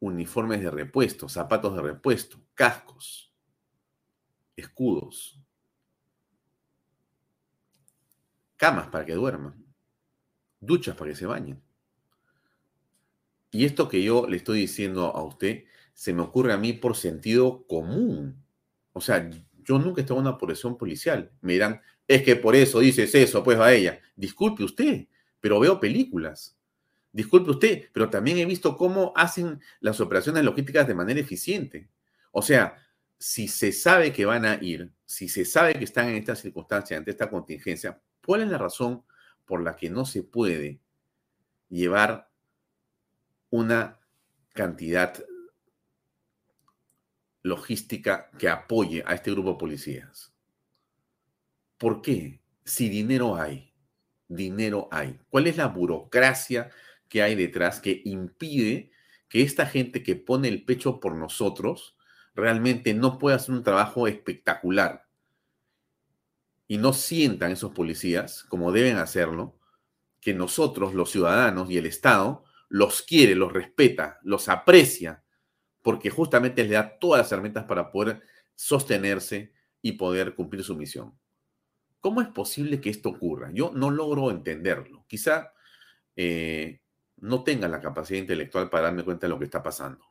uniformes 0.00 0.62
de 0.62 0.70
repuesto, 0.70 1.28
zapatos 1.28 1.74
de 1.76 1.82
repuesto, 1.82 2.40
cascos, 2.54 3.34
escudos, 4.56 5.40
camas 8.56 8.88
para 8.88 9.04
que 9.04 9.14
duerman, 9.14 9.64
duchas 10.58 10.96
para 10.96 11.10
que 11.10 11.16
se 11.16 11.26
bañen. 11.26 11.69
Y 13.50 13.64
esto 13.64 13.88
que 13.88 14.02
yo 14.02 14.26
le 14.26 14.36
estoy 14.36 14.60
diciendo 14.60 15.06
a 15.06 15.22
usted 15.22 15.64
se 15.92 16.14
me 16.14 16.22
ocurre 16.22 16.52
a 16.52 16.56
mí 16.56 16.72
por 16.72 16.96
sentido 16.96 17.66
común. 17.66 18.42
O 18.92 19.00
sea, 19.00 19.28
yo 19.64 19.78
nunca 19.78 20.00
he 20.00 20.04
en 20.04 20.12
una 20.12 20.30
operación 20.30 20.78
policial. 20.78 21.30
Me 21.40 21.54
dirán, 21.54 21.82
es 22.08 22.22
que 22.22 22.36
por 22.36 22.56
eso 22.56 22.80
dices 22.80 23.14
eso, 23.14 23.44
pues 23.44 23.58
va 23.58 23.72
ella. 23.72 24.00
Disculpe 24.16 24.64
usted, 24.64 25.08
pero 25.40 25.60
veo 25.60 25.78
películas. 25.78 26.56
Disculpe 27.12 27.50
usted, 27.50 27.88
pero 27.92 28.08
también 28.08 28.38
he 28.38 28.46
visto 28.46 28.76
cómo 28.76 29.12
hacen 29.16 29.60
las 29.80 30.00
operaciones 30.00 30.44
logísticas 30.44 30.86
de 30.86 30.94
manera 30.94 31.20
eficiente. 31.20 31.90
O 32.30 32.40
sea, 32.40 32.76
si 33.18 33.48
se 33.48 33.72
sabe 33.72 34.12
que 34.12 34.24
van 34.24 34.46
a 34.46 34.58
ir, 34.62 34.90
si 35.04 35.28
se 35.28 35.44
sabe 35.44 35.74
que 35.74 35.84
están 35.84 36.08
en 36.08 36.16
esta 36.16 36.36
circunstancia, 36.36 36.96
ante 36.96 37.10
esta 37.10 37.28
contingencia, 37.28 38.00
¿cuál 38.24 38.42
es 38.42 38.48
la 38.48 38.58
razón 38.58 39.02
por 39.44 39.62
la 39.62 39.76
que 39.76 39.90
no 39.90 40.06
se 40.06 40.22
puede 40.22 40.80
llevar 41.68 42.29
una 43.50 43.98
cantidad 44.54 45.22
logística 47.42 48.30
que 48.38 48.48
apoye 48.48 49.02
a 49.06 49.14
este 49.14 49.30
grupo 49.30 49.52
de 49.52 49.58
policías? 49.58 50.32
¿Por 51.78 52.02
qué? 52.02 52.40
Si 52.64 52.88
dinero 52.88 53.36
hay, 53.36 53.72
dinero 54.28 54.88
hay. 54.92 55.18
¿Cuál 55.28 55.46
es 55.46 55.56
la 55.56 55.66
burocracia 55.68 56.70
que 57.08 57.22
hay 57.22 57.34
detrás 57.34 57.80
que 57.80 58.02
impide 58.04 58.92
que 59.28 59.42
esta 59.42 59.66
gente 59.66 60.02
que 60.02 60.16
pone 60.16 60.48
el 60.48 60.64
pecho 60.64 61.00
por 61.00 61.14
nosotros 61.14 61.96
realmente 62.34 62.94
no 62.94 63.18
pueda 63.18 63.36
hacer 63.36 63.54
un 63.54 63.64
trabajo 63.64 64.06
espectacular? 64.06 65.06
Y 66.68 66.78
no 66.78 66.92
sientan 66.92 67.50
esos 67.50 67.72
policías, 67.72 68.44
como 68.44 68.70
deben 68.70 68.98
hacerlo, 68.98 69.58
que 70.20 70.34
nosotros, 70.34 70.94
los 70.94 71.10
ciudadanos 71.10 71.70
y 71.70 71.78
el 71.78 71.86
Estado, 71.86 72.44
los 72.70 73.02
quiere, 73.02 73.34
los 73.34 73.52
respeta, 73.52 74.18
los 74.22 74.48
aprecia, 74.48 75.22
porque 75.82 76.08
justamente 76.08 76.62
les 76.62 76.72
da 76.72 76.98
todas 76.98 77.18
las 77.20 77.32
herramientas 77.32 77.64
para 77.64 77.90
poder 77.90 78.22
sostenerse 78.54 79.52
y 79.82 79.92
poder 79.92 80.34
cumplir 80.34 80.62
su 80.62 80.76
misión. 80.76 81.18
¿Cómo 82.00 82.22
es 82.22 82.28
posible 82.28 82.80
que 82.80 82.90
esto 82.90 83.10
ocurra? 83.10 83.50
Yo 83.52 83.72
no 83.74 83.90
logro 83.90 84.30
entenderlo. 84.30 85.04
Quizá 85.08 85.52
eh, 86.16 86.80
no 87.16 87.42
tenga 87.42 87.68
la 87.68 87.80
capacidad 87.80 88.20
intelectual 88.20 88.70
para 88.70 88.84
darme 88.84 89.04
cuenta 89.04 89.26
de 89.26 89.30
lo 89.30 89.38
que 89.38 89.46
está 89.46 89.62
pasando. 89.62 90.04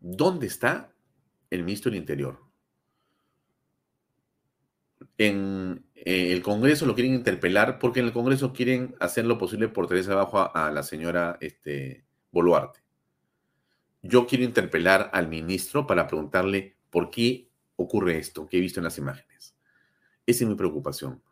¿Dónde 0.00 0.46
está 0.46 0.94
el 1.50 1.64
ministro 1.64 1.90
del 1.90 2.00
Interior? 2.00 2.38
En 5.16 5.84
eh, 5.94 6.32
el 6.32 6.42
Congreso 6.42 6.86
lo 6.86 6.94
quieren 6.94 7.14
interpelar 7.14 7.78
porque 7.78 8.00
en 8.00 8.06
el 8.06 8.12
Congreso 8.12 8.52
quieren 8.52 8.94
hacer 9.00 9.24
lo 9.24 9.38
posible 9.38 9.68
por 9.68 9.86
traerse 9.86 10.12
abajo 10.12 10.38
a, 10.38 10.66
a 10.66 10.70
la 10.70 10.82
señora 10.82 11.38
este, 11.40 12.04
Boluarte. 12.30 12.80
Yo 14.02 14.26
quiero 14.26 14.44
interpelar 14.44 15.10
al 15.12 15.28
ministro 15.28 15.86
para 15.86 16.06
preguntarle 16.06 16.76
por 16.90 17.10
qué 17.10 17.48
ocurre 17.76 18.18
esto 18.18 18.46
que 18.46 18.58
he 18.58 18.60
visto 18.60 18.80
en 18.80 18.84
las 18.84 18.98
imágenes. 18.98 19.56
Esa 20.26 20.44
es 20.44 20.50
mi 20.50 20.56
preocupación. 20.56 21.22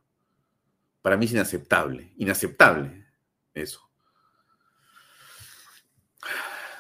Para 1.03 1.17
mí 1.17 1.27
es 1.27 1.33
inaceptable, 1.33 2.13
inaceptable 2.17 3.07
eso. 3.53 3.91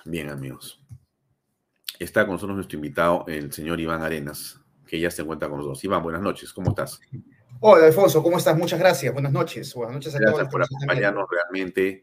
Bien, 0.05 0.31
amigos. 0.31 0.81
Está 1.99 2.25
con 2.25 2.35
nosotros 2.35 2.57
nuestro 2.57 2.77
invitado, 2.77 3.25
el 3.29 3.53
señor 3.53 3.79
Iván 3.79 4.03
Arenas, 4.03 4.62
que 4.93 5.01
ya 5.01 5.11
se 5.11 5.23
encuentra 5.23 5.49
con 5.49 5.57
nosotros. 5.57 5.83
Iván, 5.85 6.03
buenas 6.03 6.21
noches, 6.21 6.53
¿cómo 6.53 6.69
estás? 6.69 7.01
Hola, 7.61 7.87
Alfonso, 7.87 8.23
¿cómo 8.23 8.37
estás? 8.37 8.55
Muchas 8.59 8.79
gracias. 8.79 9.11
Buenas 9.11 9.33
noches. 9.33 9.73
Buenas 9.73 9.95
noches 9.95 10.15
a 10.15 10.19
Gracias 10.19 10.39
todos. 10.41 10.53
por 10.53 10.63
acompañarnos 10.63 11.25
realmente. 11.31 12.03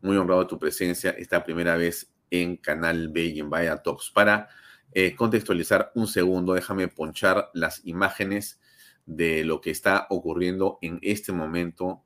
Muy 0.00 0.16
honrado 0.16 0.40
de 0.40 0.48
tu 0.48 0.58
presencia 0.58 1.10
esta 1.10 1.44
primera 1.44 1.76
vez 1.76 2.10
en 2.30 2.56
Canal 2.56 3.10
B 3.10 3.24
y 3.24 3.40
en 3.40 3.50
Vaya 3.50 3.76
Talks. 3.82 4.10
Para 4.10 4.48
eh, 4.94 5.14
contextualizar 5.14 5.92
un 5.94 6.06
segundo, 6.06 6.54
déjame 6.54 6.88
ponchar 6.88 7.50
las 7.52 7.84
imágenes 7.84 8.58
de 9.04 9.44
lo 9.44 9.60
que 9.60 9.70
está 9.70 10.06
ocurriendo 10.08 10.78
en 10.80 10.98
este 11.02 11.32
momento 11.32 12.04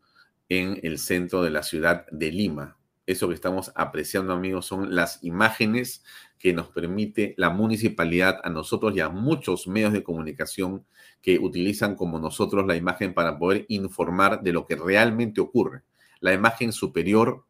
en 0.48 0.80
el 0.82 0.98
centro 0.98 1.44
de 1.44 1.50
la 1.50 1.62
ciudad 1.62 2.06
de 2.10 2.32
Lima. 2.32 2.76
Eso 3.06 3.28
que 3.28 3.34
estamos 3.34 3.70
apreciando, 3.74 4.32
amigos, 4.32 4.66
son 4.66 4.94
las 4.94 5.22
imágenes 5.22 6.02
que 6.38 6.54
nos 6.54 6.68
permite 6.68 7.34
la 7.36 7.50
municipalidad 7.50 8.40
a 8.44 8.50
nosotros 8.50 8.96
y 8.96 9.00
a 9.00 9.10
muchos 9.10 9.66
medios 9.66 9.92
de 9.92 10.02
comunicación 10.02 10.86
que 11.20 11.38
utilizan 11.38 11.96
como 11.96 12.18
nosotros 12.18 12.66
la 12.66 12.76
imagen 12.76 13.12
para 13.12 13.38
poder 13.38 13.66
informar 13.68 14.42
de 14.42 14.52
lo 14.52 14.66
que 14.66 14.76
realmente 14.76 15.40
ocurre. 15.40 15.82
La 16.20 16.32
imagen 16.32 16.72
superior 16.72 17.44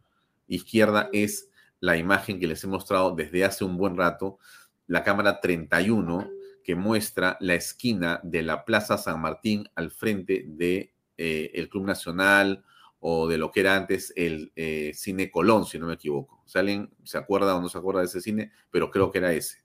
izquierda 0.48 1.08
es 1.12 1.50
la 1.80 1.96
imagen 1.96 2.40
que 2.40 2.46
les 2.46 2.64
he 2.64 2.66
mostrado 2.66 3.14
desde 3.14 3.44
hace 3.44 3.64
un 3.64 3.76
buen 3.76 3.96
rato, 3.96 4.38
la 4.86 5.04
cámara 5.04 5.40
31, 5.40 6.28
que 6.64 6.74
muestra 6.74 7.36
la 7.40 7.54
esquina 7.54 8.20
de 8.24 8.42
la 8.42 8.64
Plaza 8.64 8.98
San 8.98 9.20
Martín 9.20 9.68
al 9.74 9.90
frente 9.90 10.44
de 10.48 10.94
eh, 11.16 11.52
el 11.54 11.68
Club 11.68 11.84
Nacional 11.84 12.64
o 13.06 13.28
de 13.28 13.36
lo 13.36 13.50
que 13.50 13.60
era 13.60 13.76
antes 13.76 14.14
el 14.16 14.50
eh, 14.56 14.92
Cine 14.94 15.30
Colón, 15.30 15.66
si 15.66 15.78
no 15.78 15.86
me 15.88 15.92
equivoco. 15.92 16.42
Si 16.46 16.58
alguien 16.58 16.90
se 17.02 17.18
acuerda 17.18 17.54
o 17.54 17.60
no 17.60 17.68
se 17.68 17.76
acuerda 17.76 18.00
de 18.00 18.06
ese 18.06 18.22
cine, 18.22 18.50
pero 18.70 18.90
creo 18.90 19.10
que 19.10 19.18
era 19.18 19.30
ese. 19.34 19.58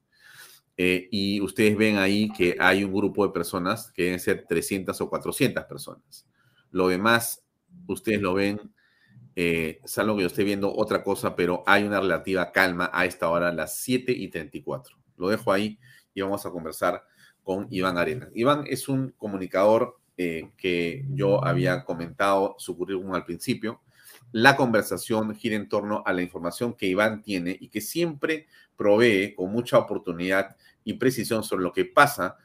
Eh, 0.76 1.08
y 1.10 1.40
ustedes 1.40 1.78
ven 1.78 2.00
ahí 2.00 2.30
que 2.34 2.58
hay 2.60 2.84
un 2.84 2.92
grupo 2.92 3.26
de 3.26 3.32
personas 3.32 3.94
que 3.94 4.04
deben 4.04 4.20
ser 4.20 4.46
300 4.46 5.00
o 5.00 5.10
400 5.10 5.64
personas. 5.64 6.28
Lo 6.70 6.90
demás, 6.90 7.46
ustedes 7.88 8.20
lo 8.20 8.34
ven, 8.34 8.60
eh, 9.38 9.80
salvo 9.86 10.18
que 10.18 10.24
yo 10.24 10.28
esté 10.28 10.44
viendo 10.44 10.76
otra 10.76 11.02
cosa, 11.02 11.38
pero 11.38 11.64
hay 11.66 11.86
una 11.86 12.02
relativa 12.02 12.52
calma 12.52 12.90
a 12.94 13.06
esta 13.06 13.30
hora, 13.30 13.54
las 13.54 13.78
7 13.78 14.12
y 14.12 14.28
34. 14.28 14.98
Lo 15.16 15.30
dejo 15.30 15.54
ahí 15.54 15.80
y 16.14 16.20
vamos 16.20 16.46
a 16.46 16.52
conversar 16.52 17.04
con 17.42 17.68
Iván 17.70 17.98
Arena. 17.98 18.28
Iván 18.34 18.66
es 18.68 18.90
un 18.90 19.12
comunicador 19.12 19.99
eh, 20.22 20.52
que 20.58 21.06
yo 21.12 21.46
había 21.46 21.86
comentado 21.86 22.56
su 22.58 22.76
currículum 22.76 23.14
al 23.14 23.24
principio. 23.24 23.80
La 24.34 24.58
conversación 24.58 25.34
gira 25.34 25.56
en 25.56 25.70
torno 25.70 26.04
a 26.06 26.12
la 26.12 26.22
información 26.22 26.74
que 26.74 26.88
Iván 26.88 27.22
tiene 27.22 27.56
y 27.58 27.70
que 27.70 27.80
siempre 27.80 28.48
provee 28.76 29.34
con 29.34 29.50
mucha 29.50 29.78
oportunidad 29.78 30.58
y 30.84 30.96
precisión 30.96 31.42
sobre 31.42 31.64
lo 31.64 31.72
que 31.72 31.86
pasa 31.86 32.36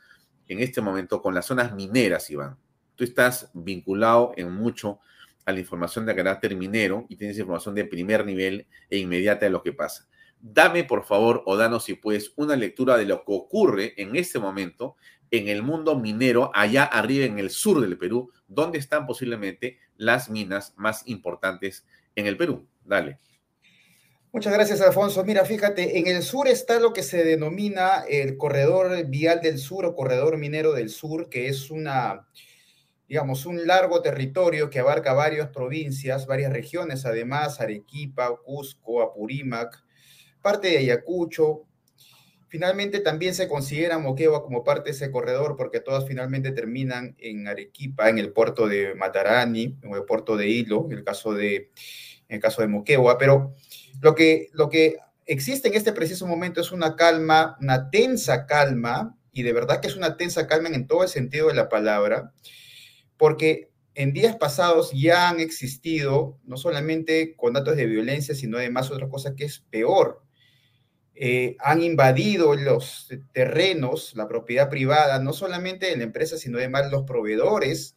en 0.47 0.61
este 0.61 0.83
momento 0.83 1.21
con 1.21 1.35
las 1.35 1.47
zonas 1.47 1.75
mineras, 1.75 2.31
Iván. 2.31 2.57
Tú 2.95 3.03
estás 3.03 3.51
vinculado 3.55 4.35
en 4.37 4.53
mucho 4.53 5.01
a 5.45 5.51
la 5.51 5.59
información 5.59 6.07
de 6.07 6.15
carácter 6.15 6.55
minero 6.55 7.07
y 7.09 7.17
tienes 7.17 7.37
información 7.39 7.75
de 7.75 7.87
primer 7.87 8.25
nivel 8.25 8.69
e 8.89 8.99
inmediata 8.99 9.47
de 9.47 9.51
lo 9.51 9.65
que 9.65 9.73
pasa. 9.73 10.07
Dame, 10.39 10.85
por 10.85 11.05
favor, 11.05 11.43
o 11.45 11.57
danos, 11.57 11.83
si 11.83 11.95
puedes, 11.95 12.35
una 12.37 12.55
lectura 12.55 12.97
de 12.97 13.07
lo 13.07 13.25
que 13.25 13.33
ocurre 13.33 13.95
en 14.01 14.15
este 14.15 14.39
momento 14.39 14.95
en 15.37 15.49
el 15.49 15.63
mundo 15.63 15.99
minero, 15.99 16.51
allá 16.55 16.85
arriba 16.85 17.25
en 17.25 17.39
el 17.39 17.51
sur 17.51 17.81
del 17.81 17.99
Perú, 17.99 18.31
donde 18.49 18.79
están 18.79 19.07
posiblemente 19.07 19.79
las 19.97 20.31
minas 20.31 20.75
más 20.77 21.07
importantes 21.07 21.87
en 22.15 22.27
el 22.27 22.37
Perú. 22.37 22.67
Dale. 22.85 23.19
Muchas 24.35 24.53
gracias, 24.53 24.81
Alfonso. 24.81 25.25
Mira, 25.25 25.45
fíjate, 25.45 25.99
en 25.99 26.09
el 26.09 26.23
sur 26.23 26.49
está 26.49 26.81
lo 26.81 26.93
que 26.93 27.05
se 27.05 27.23
denomina 27.23 28.05
el 28.09 28.37
corredor 28.37 29.07
vial 29.07 29.41
del 29.41 29.59
sur 29.59 29.87
o 29.87 29.95
corredor 29.95 30.39
minero 30.39 30.73
del 30.73 30.91
sur, 30.91 31.29
que 31.29 31.47
es 31.47 31.71
una, 31.71 32.27
digamos, 33.07 33.47
un 33.47 33.65
largo 33.65 34.03
territorio 34.03 34.71
que 34.71 34.81
abarca 34.81 35.13
varias 35.13 35.51
provincias, 35.51 36.27
varias 36.27 36.53
regiones, 36.53 37.07
además, 37.07 37.61
Arequipa, 37.61 38.37
Cusco, 38.45 39.03
Apurímac, 39.03 39.85
parte 40.43 40.67
de 40.69 40.79
Ayacucho, 40.79 41.69
Finalmente 42.55 43.01
también 43.01 43.35
se 43.35 43.49
considera 43.49 43.99
Moquegua 43.99 44.45
como 44.45 44.63
parte 44.63 44.85
de 44.85 44.91
ese 44.93 45.11
corredor 45.11 45.57
porque 45.57 45.81
todas 45.81 46.07
finalmente 46.07 46.53
terminan 46.53 47.17
en 47.19 47.49
Arequipa, 47.49 48.09
en 48.09 48.19
el 48.19 48.33
puerto 48.33 48.69
de 48.69 48.95
Matarani, 48.95 49.77
en 49.83 49.93
el 49.93 50.05
puerto 50.05 50.37
de 50.37 50.47
Hilo, 50.47 50.87
en 50.89 50.99
el 50.99 51.03
caso 51.03 51.33
de, 51.33 51.73
en 52.29 52.37
el 52.37 52.41
caso 52.41 52.63
de 52.63 52.69
Moquegua. 52.69 53.19
Pero 53.19 53.57
lo 54.01 54.15
que, 54.15 54.51
lo 54.53 54.69
que 54.69 54.99
existe 55.27 55.67
en 55.67 55.75
este 55.75 55.93
preciso 55.93 56.29
momento 56.29 56.61
es 56.61 56.71
una 56.71 56.95
calma, 56.95 57.57
una 57.61 57.91
tensa 57.91 58.47
calma, 58.47 59.19
y 59.33 59.43
de 59.43 59.53
verdad 59.53 59.81
que 59.81 59.89
es 59.89 59.97
una 59.97 60.17
tensa 60.17 60.47
calma 60.47 60.69
en 60.69 60.87
todo 60.87 61.03
el 61.03 61.09
sentido 61.09 61.49
de 61.49 61.55
la 61.55 61.69
palabra, 61.69 62.33
porque 63.17 63.73
en 63.97 64.13
días 64.13 64.37
pasados 64.37 64.93
ya 64.93 65.29
han 65.29 65.41
existido 65.41 66.39
no 66.45 66.57
solamente 66.57 67.35
con 67.35 67.55
datos 67.55 67.75
de 67.75 67.87
violencia, 67.87 68.33
sino 68.33 68.59
además 68.59 68.93
otra 68.93 69.09
cosa 69.09 69.35
que 69.35 69.45
es 69.45 69.59
peor, 69.71 70.24
eh, 71.17 71.57
han 71.61 71.83
invadido 71.83 72.55
los 72.55 73.09
terrenos, 73.33 74.15
la 74.17 74.27
propiedad 74.27 74.69
privada, 74.69 75.21
no 75.21 75.33
solamente 75.33 75.87
de 75.87 75.97
la 75.97 76.03
empresa, 76.03 76.37
sino 76.37 76.59
además 76.59 76.91
los 76.91 77.05
proveedores. 77.05 77.97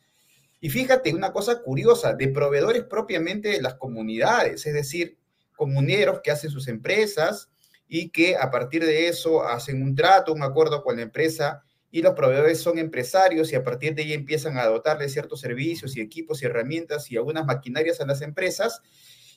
Y 0.59 0.69
fíjate, 0.69 1.13
una 1.13 1.31
cosa 1.31 1.61
curiosa, 1.61 2.13
de 2.13 2.27
proveedores 2.27 2.83
propiamente 2.83 3.49
de 3.49 3.61
las 3.61 3.75
comunidades, 3.75 4.65
es 4.65 4.73
decir, 4.73 5.17
comuneros 5.55 6.21
que 6.23 6.31
hacen 6.31 6.51
sus 6.51 6.67
empresas 6.67 7.49
y 7.87 8.09
que 8.09 8.35
a 8.35 8.51
partir 8.51 8.85
de 8.85 9.07
eso 9.07 9.43
hacen 9.43 9.81
un 9.81 9.95
trato, 9.95 10.33
un 10.33 10.43
acuerdo 10.43 10.83
con 10.83 10.97
la 10.97 11.03
empresa 11.03 11.63
y 11.89 12.01
los 12.01 12.13
proveedores 12.13 12.59
son 12.59 12.77
empresarios 12.77 13.51
y 13.51 13.55
a 13.55 13.63
partir 13.63 13.95
de 13.95 14.03
ahí 14.03 14.13
empiezan 14.13 14.57
a 14.57 14.65
dotarle 14.65 15.09
ciertos 15.09 15.39
servicios 15.39 15.95
y 15.95 16.01
equipos 16.01 16.41
y 16.41 16.45
herramientas 16.45 17.09
y 17.11 17.17
algunas 17.17 17.45
maquinarias 17.45 18.01
a 18.01 18.05
las 18.05 18.21
empresas. 18.21 18.81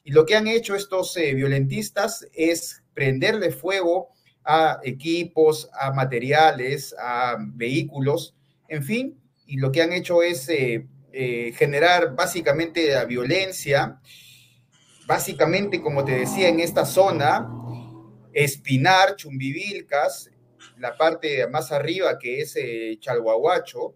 Y 0.03 0.13
lo 0.13 0.27
que 0.27 0.35
han 0.35 0.47
hecho 0.47 0.75
estos 0.75 1.17
eh, 1.17 1.35
violentistas 1.35 2.27
es 2.33 2.83
prenderle 3.01 3.51
fuego 3.51 4.11
a 4.45 4.79
equipos, 4.85 5.71
a 5.73 5.91
materiales, 5.91 6.95
a 6.99 7.39
vehículos, 7.41 8.37
en 8.69 8.85
fin, 8.85 9.19
y 9.47 9.57
lo 9.57 9.73
que 9.73 9.81
han 9.81 9.95
hecho 9.95 10.23
es 10.23 10.47
eh, 10.51 10.87
eh, 11.11 11.55
generar 11.57 12.15
básicamente 12.15 12.93
la 12.93 13.07
violencia, 13.07 13.99
básicamente, 15.07 15.81
como 15.81 16.05
te 16.05 16.13
decía, 16.13 16.51
en 16.51 16.61
esta 16.61 16.85
zona, 16.85 17.51
Espinar, 18.35 19.17
Chumbivilcas, 19.17 20.31
la 20.77 20.95
parte 20.99 21.47
más 21.49 21.73
arriba 21.73 22.19
que 22.19 22.43
es 22.43 22.55
eh, 22.57 22.99
Chalhuahuacho, 23.01 23.95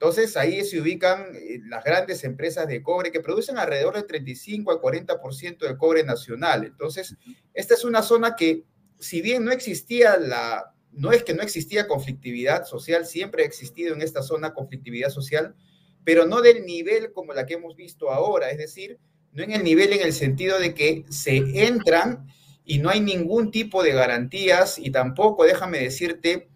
entonces 0.00 0.34
ahí 0.38 0.64
se 0.64 0.80
ubican 0.80 1.26
las 1.68 1.84
grandes 1.84 2.24
empresas 2.24 2.66
de 2.66 2.82
cobre 2.82 3.12
que 3.12 3.20
producen 3.20 3.58
alrededor 3.58 3.96
del 3.96 4.06
35 4.06 4.70
al 4.70 4.78
40% 4.78 5.58
del 5.58 5.76
cobre 5.76 6.04
nacional. 6.04 6.64
Entonces, 6.64 7.16
esta 7.52 7.74
es 7.74 7.84
una 7.84 8.00
zona 8.00 8.34
que, 8.34 8.64
si 8.98 9.20
bien 9.20 9.44
no 9.44 9.52
existía 9.52 10.16
la, 10.16 10.72
no 10.90 11.12
es 11.12 11.22
que 11.22 11.34
no 11.34 11.42
existía 11.42 11.86
conflictividad 11.86 12.64
social, 12.64 13.04
siempre 13.04 13.42
ha 13.42 13.46
existido 13.46 13.94
en 13.94 14.00
esta 14.00 14.22
zona 14.22 14.54
conflictividad 14.54 15.10
social, 15.10 15.54
pero 16.02 16.24
no 16.24 16.40
del 16.40 16.64
nivel 16.64 17.12
como 17.12 17.34
la 17.34 17.44
que 17.44 17.54
hemos 17.54 17.76
visto 17.76 18.10
ahora, 18.10 18.48
es 18.48 18.56
decir, 18.56 18.98
no 19.32 19.42
en 19.42 19.52
el 19.52 19.62
nivel 19.62 19.92
en 19.92 20.00
el 20.00 20.14
sentido 20.14 20.58
de 20.58 20.72
que 20.72 21.04
se 21.10 21.36
entran 21.66 22.26
y 22.64 22.78
no 22.78 22.88
hay 22.88 23.02
ningún 23.02 23.50
tipo 23.50 23.82
de 23.82 23.92
garantías 23.92 24.78
y 24.78 24.92
tampoco, 24.92 25.44
déjame 25.44 25.78
decirte, 25.78 26.48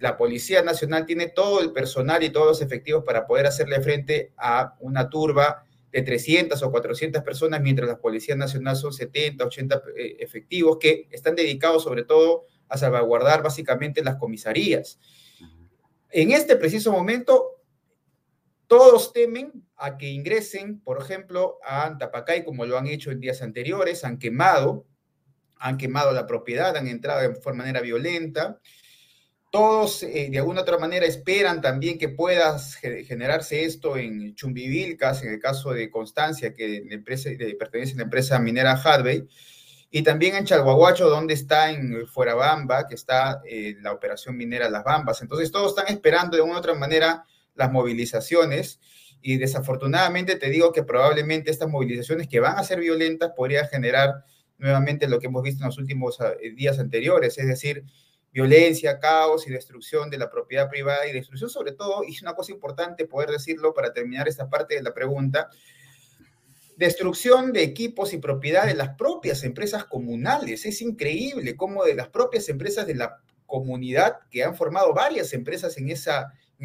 la 0.00 0.16
Policía 0.16 0.62
Nacional 0.62 1.06
tiene 1.06 1.28
todo 1.28 1.60
el 1.60 1.72
personal 1.72 2.22
y 2.22 2.30
todos 2.30 2.46
los 2.46 2.62
efectivos 2.62 3.04
para 3.04 3.26
poder 3.26 3.46
hacerle 3.46 3.80
frente 3.80 4.32
a 4.36 4.76
una 4.80 5.08
turba 5.08 5.64
de 5.90 6.02
300 6.02 6.62
o 6.62 6.70
400 6.70 7.22
personas, 7.22 7.60
mientras 7.60 7.88
la 7.88 7.98
Policía 7.98 8.36
Nacional 8.36 8.76
son 8.76 8.92
70, 8.92 9.44
80 9.44 9.82
eh, 9.96 10.16
efectivos 10.20 10.78
que 10.78 11.08
están 11.10 11.34
dedicados 11.34 11.82
sobre 11.82 12.04
todo 12.04 12.44
a 12.68 12.76
salvaguardar 12.76 13.42
básicamente 13.42 14.04
las 14.04 14.16
comisarías. 14.16 14.98
En 16.10 16.32
este 16.32 16.56
preciso 16.56 16.92
momento, 16.92 17.62
todos 18.66 19.12
temen 19.12 19.64
a 19.76 19.96
que 19.96 20.08
ingresen, 20.08 20.80
por 20.80 21.00
ejemplo, 21.00 21.58
a 21.64 21.86
Antapacay, 21.86 22.44
como 22.44 22.66
lo 22.66 22.76
han 22.76 22.86
hecho 22.86 23.10
en 23.10 23.20
días 23.20 23.40
anteriores, 23.40 24.04
han 24.04 24.18
quemado, 24.18 24.86
han 25.58 25.78
quemado 25.78 26.12
la 26.12 26.26
propiedad, 26.26 26.76
han 26.76 26.86
entrado 26.86 27.20
de 27.20 27.52
manera 27.54 27.80
violenta, 27.80 28.60
todos 29.50 30.02
eh, 30.02 30.28
de 30.30 30.38
alguna 30.38 30.60
otra 30.60 30.78
manera 30.78 31.06
esperan 31.06 31.60
también 31.60 31.98
que 31.98 32.08
pueda 32.08 32.58
generarse 33.06 33.64
esto 33.64 33.96
en 33.96 34.34
Chumbivilcas, 34.34 35.22
en 35.22 35.30
el 35.30 35.40
caso 35.40 35.70
de 35.70 35.90
Constancia, 35.90 36.52
que 36.52 36.82
pertenece 37.04 37.94
a 37.94 37.96
la 37.96 38.02
empresa 38.02 38.38
minera 38.38 38.72
Hadway, 38.72 39.26
y 39.90 40.02
también 40.02 40.36
en 40.36 40.44
Chalhuahuacho, 40.44 41.08
donde 41.08 41.32
está 41.32 41.70
en 41.70 42.06
Fuerabamba, 42.06 42.86
que 42.86 42.94
está 42.94 43.40
eh, 43.46 43.76
la 43.80 43.92
operación 43.92 44.36
minera 44.36 44.68
Las 44.68 44.84
Bambas. 44.84 45.22
Entonces 45.22 45.50
todos 45.50 45.76
están 45.76 45.92
esperando 45.92 46.36
de 46.36 46.42
alguna 46.42 46.58
otra 46.58 46.74
manera 46.74 47.24
las 47.54 47.72
movilizaciones 47.72 48.80
y 49.22 49.38
desafortunadamente 49.38 50.36
te 50.36 50.50
digo 50.50 50.72
que 50.72 50.82
probablemente 50.82 51.50
estas 51.50 51.68
movilizaciones 51.68 52.28
que 52.28 52.38
van 52.38 52.58
a 52.58 52.64
ser 52.64 52.80
violentas 52.80 53.32
podrían 53.34 53.66
generar 53.66 54.24
nuevamente 54.58 55.08
lo 55.08 55.18
que 55.18 55.26
hemos 55.26 55.42
visto 55.42 55.62
en 55.62 55.68
los 55.68 55.78
últimos 55.78 56.18
eh, 56.20 56.50
días 56.54 56.78
anteriores, 56.78 57.38
es 57.38 57.46
decir, 57.46 57.84
violencia, 58.38 59.00
caos 59.00 59.48
y 59.48 59.50
destrucción 59.50 60.10
de 60.10 60.18
la 60.18 60.30
propiedad 60.30 60.68
privada 60.70 61.08
y 61.08 61.12
destrucción 61.12 61.50
sobre 61.50 61.72
todo, 61.72 62.04
y 62.04 62.14
es 62.14 62.22
una 62.22 62.34
cosa 62.34 62.52
importante 62.52 63.04
poder 63.04 63.30
decirlo 63.30 63.74
para 63.74 63.92
terminar 63.92 64.28
esta 64.28 64.48
parte 64.48 64.76
de 64.76 64.82
la 64.82 64.94
pregunta, 64.94 65.50
destrucción 66.76 67.52
de 67.52 67.64
equipos 67.64 68.12
y 68.12 68.18
propiedad 68.18 68.66
de 68.66 68.74
las 68.74 68.90
propias 68.90 69.42
empresas 69.42 69.84
comunales. 69.84 70.64
Es 70.66 70.80
increíble 70.80 71.56
cómo 71.56 71.82
de 71.82 71.96
las 71.96 72.08
propias 72.08 72.48
empresas 72.48 72.86
de 72.86 72.94
la 72.94 73.20
comunidad, 73.46 74.18
que 74.30 74.44
han 74.44 74.54
formado 74.54 74.94
varias 74.94 75.32
empresas 75.32 75.76
en, 75.76 75.88
en 75.90 75.96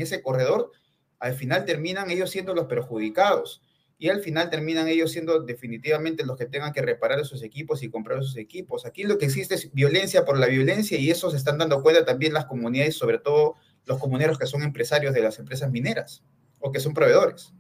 ese 0.02 0.22
corredor, 0.22 0.72
al 1.18 1.34
final 1.34 1.66
terminan 1.66 2.12
ellos 2.12 2.30
siendo 2.30 2.54
los 2.54 2.66
perjudicados 2.66 3.64
y 4.04 4.10
al 4.10 4.20
final 4.20 4.50
terminan 4.50 4.90
ellos 4.90 5.14
siendo 5.14 5.44
definitivamente 5.44 6.26
los 6.26 6.36
que 6.36 6.46
tengan 6.46 6.74
que 6.74 6.82
reparar 6.82 7.22
esos 7.22 7.42
equipos 7.42 7.84
y 7.84 7.90
comprar 7.90 8.20
esos 8.20 8.36
equipos. 8.36 8.86
Aquí 8.86 9.04
lo 9.04 9.18
que 9.18 9.24
existe 9.24 9.56
es 9.56 9.74
violencia 9.74 10.26
por 10.26 10.38
la 10.38 10.48
violencia 10.48 11.00
y 11.00 11.10
eso 11.10 11.32
se 11.32 11.38
están 11.38 11.58
dando 11.58 11.82
cuenta 11.82 12.04
también 12.04 12.34
las 12.34 12.44
comunidades, 12.44 12.98
sobre 12.98 13.18
todo 13.18 13.56
los 13.86 14.00
comuneros 14.00 14.38
que 14.38 14.46
son 14.46 14.62
empresarios 14.62 15.14
de 15.14 15.22
las 15.22 15.40
empresas 15.40 15.72
mineras 15.72 16.22
o 16.60 16.70
que 16.70 16.82
son 16.82 16.94
proveedores. 16.94 17.54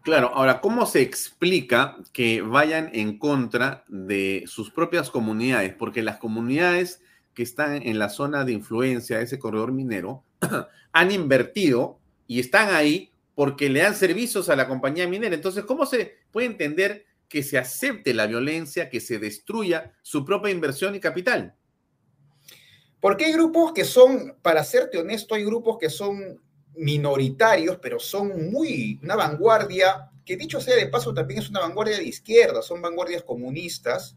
Claro, 0.00 0.30
ahora, 0.32 0.62
¿cómo 0.62 0.86
se 0.86 1.02
explica 1.02 1.98
que 2.14 2.40
vayan 2.40 2.88
en 2.94 3.18
contra 3.18 3.84
de 3.88 4.44
sus 4.46 4.70
propias 4.70 5.10
comunidades? 5.10 5.74
Porque 5.74 6.00
las 6.00 6.16
comunidades 6.16 7.02
que 7.34 7.42
están 7.42 7.82
en 7.82 7.98
la 7.98 8.08
zona 8.08 8.46
de 8.46 8.52
influencia 8.52 9.18
de 9.18 9.24
ese 9.24 9.38
corredor 9.38 9.70
minero 9.70 10.24
han 10.92 11.10
invertido 11.10 11.98
y 12.26 12.40
están 12.40 12.74
ahí 12.74 13.10
porque 13.34 13.68
le 13.68 13.80
dan 13.80 13.94
servicios 13.94 14.48
a 14.48 14.56
la 14.56 14.68
compañía 14.68 15.08
minera. 15.08 15.34
Entonces, 15.34 15.64
¿cómo 15.64 15.86
se 15.86 16.18
puede 16.30 16.46
entender 16.46 17.06
que 17.28 17.42
se 17.42 17.58
acepte 17.58 18.14
la 18.14 18.26
violencia, 18.26 18.88
que 18.88 19.00
se 19.00 19.18
destruya 19.18 19.92
su 20.02 20.24
propia 20.24 20.52
inversión 20.52 20.94
y 20.94 21.00
capital? 21.00 21.56
Porque 23.00 23.26
hay 23.26 23.32
grupos 23.32 23.72
que 23.72 23.84
son, 23.84 24.36
para 24.40 24.64
serte 24.64 24.98
honesto, 24.98 25.34
hay 25.34 25.44
grupos 25.44 25.78
que 25.78 25.90
son 25.90 26.40
minoritarios, 26.76 27.78
pero 27.80 27.98
son 27.98 28.50
muy 28.50 28.98
una 29.02 29.16
vanguardia, 29.16 30.10
que 30.24 30.36
dicho 30.36 30.60
sea 30.60 30.76
de 30.76 30.86
paso 30.86 31.12
también 31.12 31.40
es 31.40 31.50
una 31.50 31.60
vanguardia 31.60 31.98
de 31.98 32.04
izquierda, 32.04 32.62
son 32.62 32.80
vanguardias 32.80 33.22
comunistas 33.22 34.16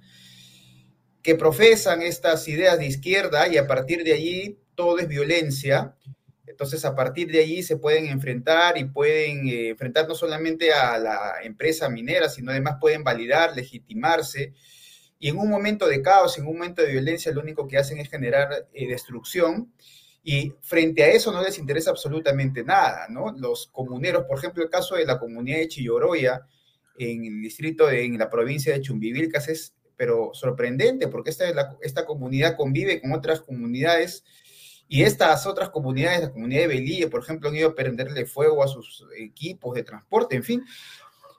que 1.21 1.35
profesan 1.35 2.01
estas 2.01 2.47
ideas 2.47 2.79
de 2.79 2.87
izquierda 2.87 3.47
y 3.49 3.57
a 3.57 3.67
partir 3.67 4.03
de 4.03 4.13
allí 4.13 4.59
todo 4.75 4.99
es 4.99 5.07
violencia 5.09 5.95
entonces, 6.47 6.85
a 6.85 6.95
partir 6.95 7.29
de 7.29 7.39
allí 7.39 7.61
se 7.61 7.77
pueden 7.77 8.07
enfrentar 8.07 8.77
y 8.77 8.85
pueden 8.85 9.47
eh, 9.47 9.69
enfrentar 9.69 10.07
no 10.07 10.15
solamente 10.15 10.71
a 10.71 10.97
la 10.97 11.35
empresa 11.43 11.89
minera, 11.89 12.29
sino 12.29 12.51
además 12.51 12.77
pueden 12.79 13.03
validar, 13.03 13.55
legitimarse. 13.55 14.53
Y 15.19 15.29
en 15.29 15.37
un 15.37 15.49
momento 15.49 15.87
de 15.87 16.01
caos, 16.01 16.37
en 16.37 16.47
un 16.47 16.57
momento 16.57 16.81
de 16.81 16.91
violencia, 16.91 17.31
lo 17.31 17.41
único 17.41 17.67
que 17.67 17.77
hacen 17.77 17.99
es 17.99 18.09
generar 18.09 18.67
eh, 18.73 18.87
destrucción. 18.87 19.73
Y 20.23 20.53
frente 20.61 21.03
a 21.03 21.07
eso 21.07 21.31
no 21.31 21.41
les 21.41 21.59
interesa 21.59 21.91
absolutamente 21.91 22.63
nada, 22.63 23.07
¿no? 23.09 23.33
Los 23.37 23.67
comuneros, 23.67 24.25
por 24.25 24.37
ejemplo, 24.37 24.63
el 24.63 24.69
caso 24.69 24.95
de 24.95 25.05
la 25.05 25.19
comunidad 25.19 25.59
de 25.59 25.67
Chilloroya, 25.67 26.45
en 26.97 27.25
el 27.25 27.41
distrito, 27.41 27.87
de, 27.87 28.05
en 28.05 28.17
la 28.17 28.29
provincia 28.29 28.73
de 28.73 28.81
Chumbivilcas, 28.81 29.47
es 29.47 29.73
pero 29.95 30.29
sorprendente, 30.33 31.07
porque 31.07 31.31
esta, 31.31 31.77
esta 31.81 32.05
comunidad 32.05 32.55
convive 32.55 33.01
con 33.01 33.13
otras 33.13 33.41
comunidades 33.41 34.23
y 34.89 35.03
estas 35.03 35.45
otras 35.45 35.69
comunidades, 35.69 36.21
la 36.21 36.31
comunidad 36.31 36.61
de 36.61 36.67
Belille, 36.67 37.07
por 37.07 37.21
ejemplo, 37.21 37.49
han 37.49 37.55
ido 37.55 37.69
a 37.69 37.75
prenderle 37.75 38.25
fuego 38.25 38.63
a 38.63 38.67
sus 38.67 39.05
equipos 39.17 39.75
de 39.75 39.83
transporte, 39.83 40.35
en 40.35 40.43
fin. 40.43 40.65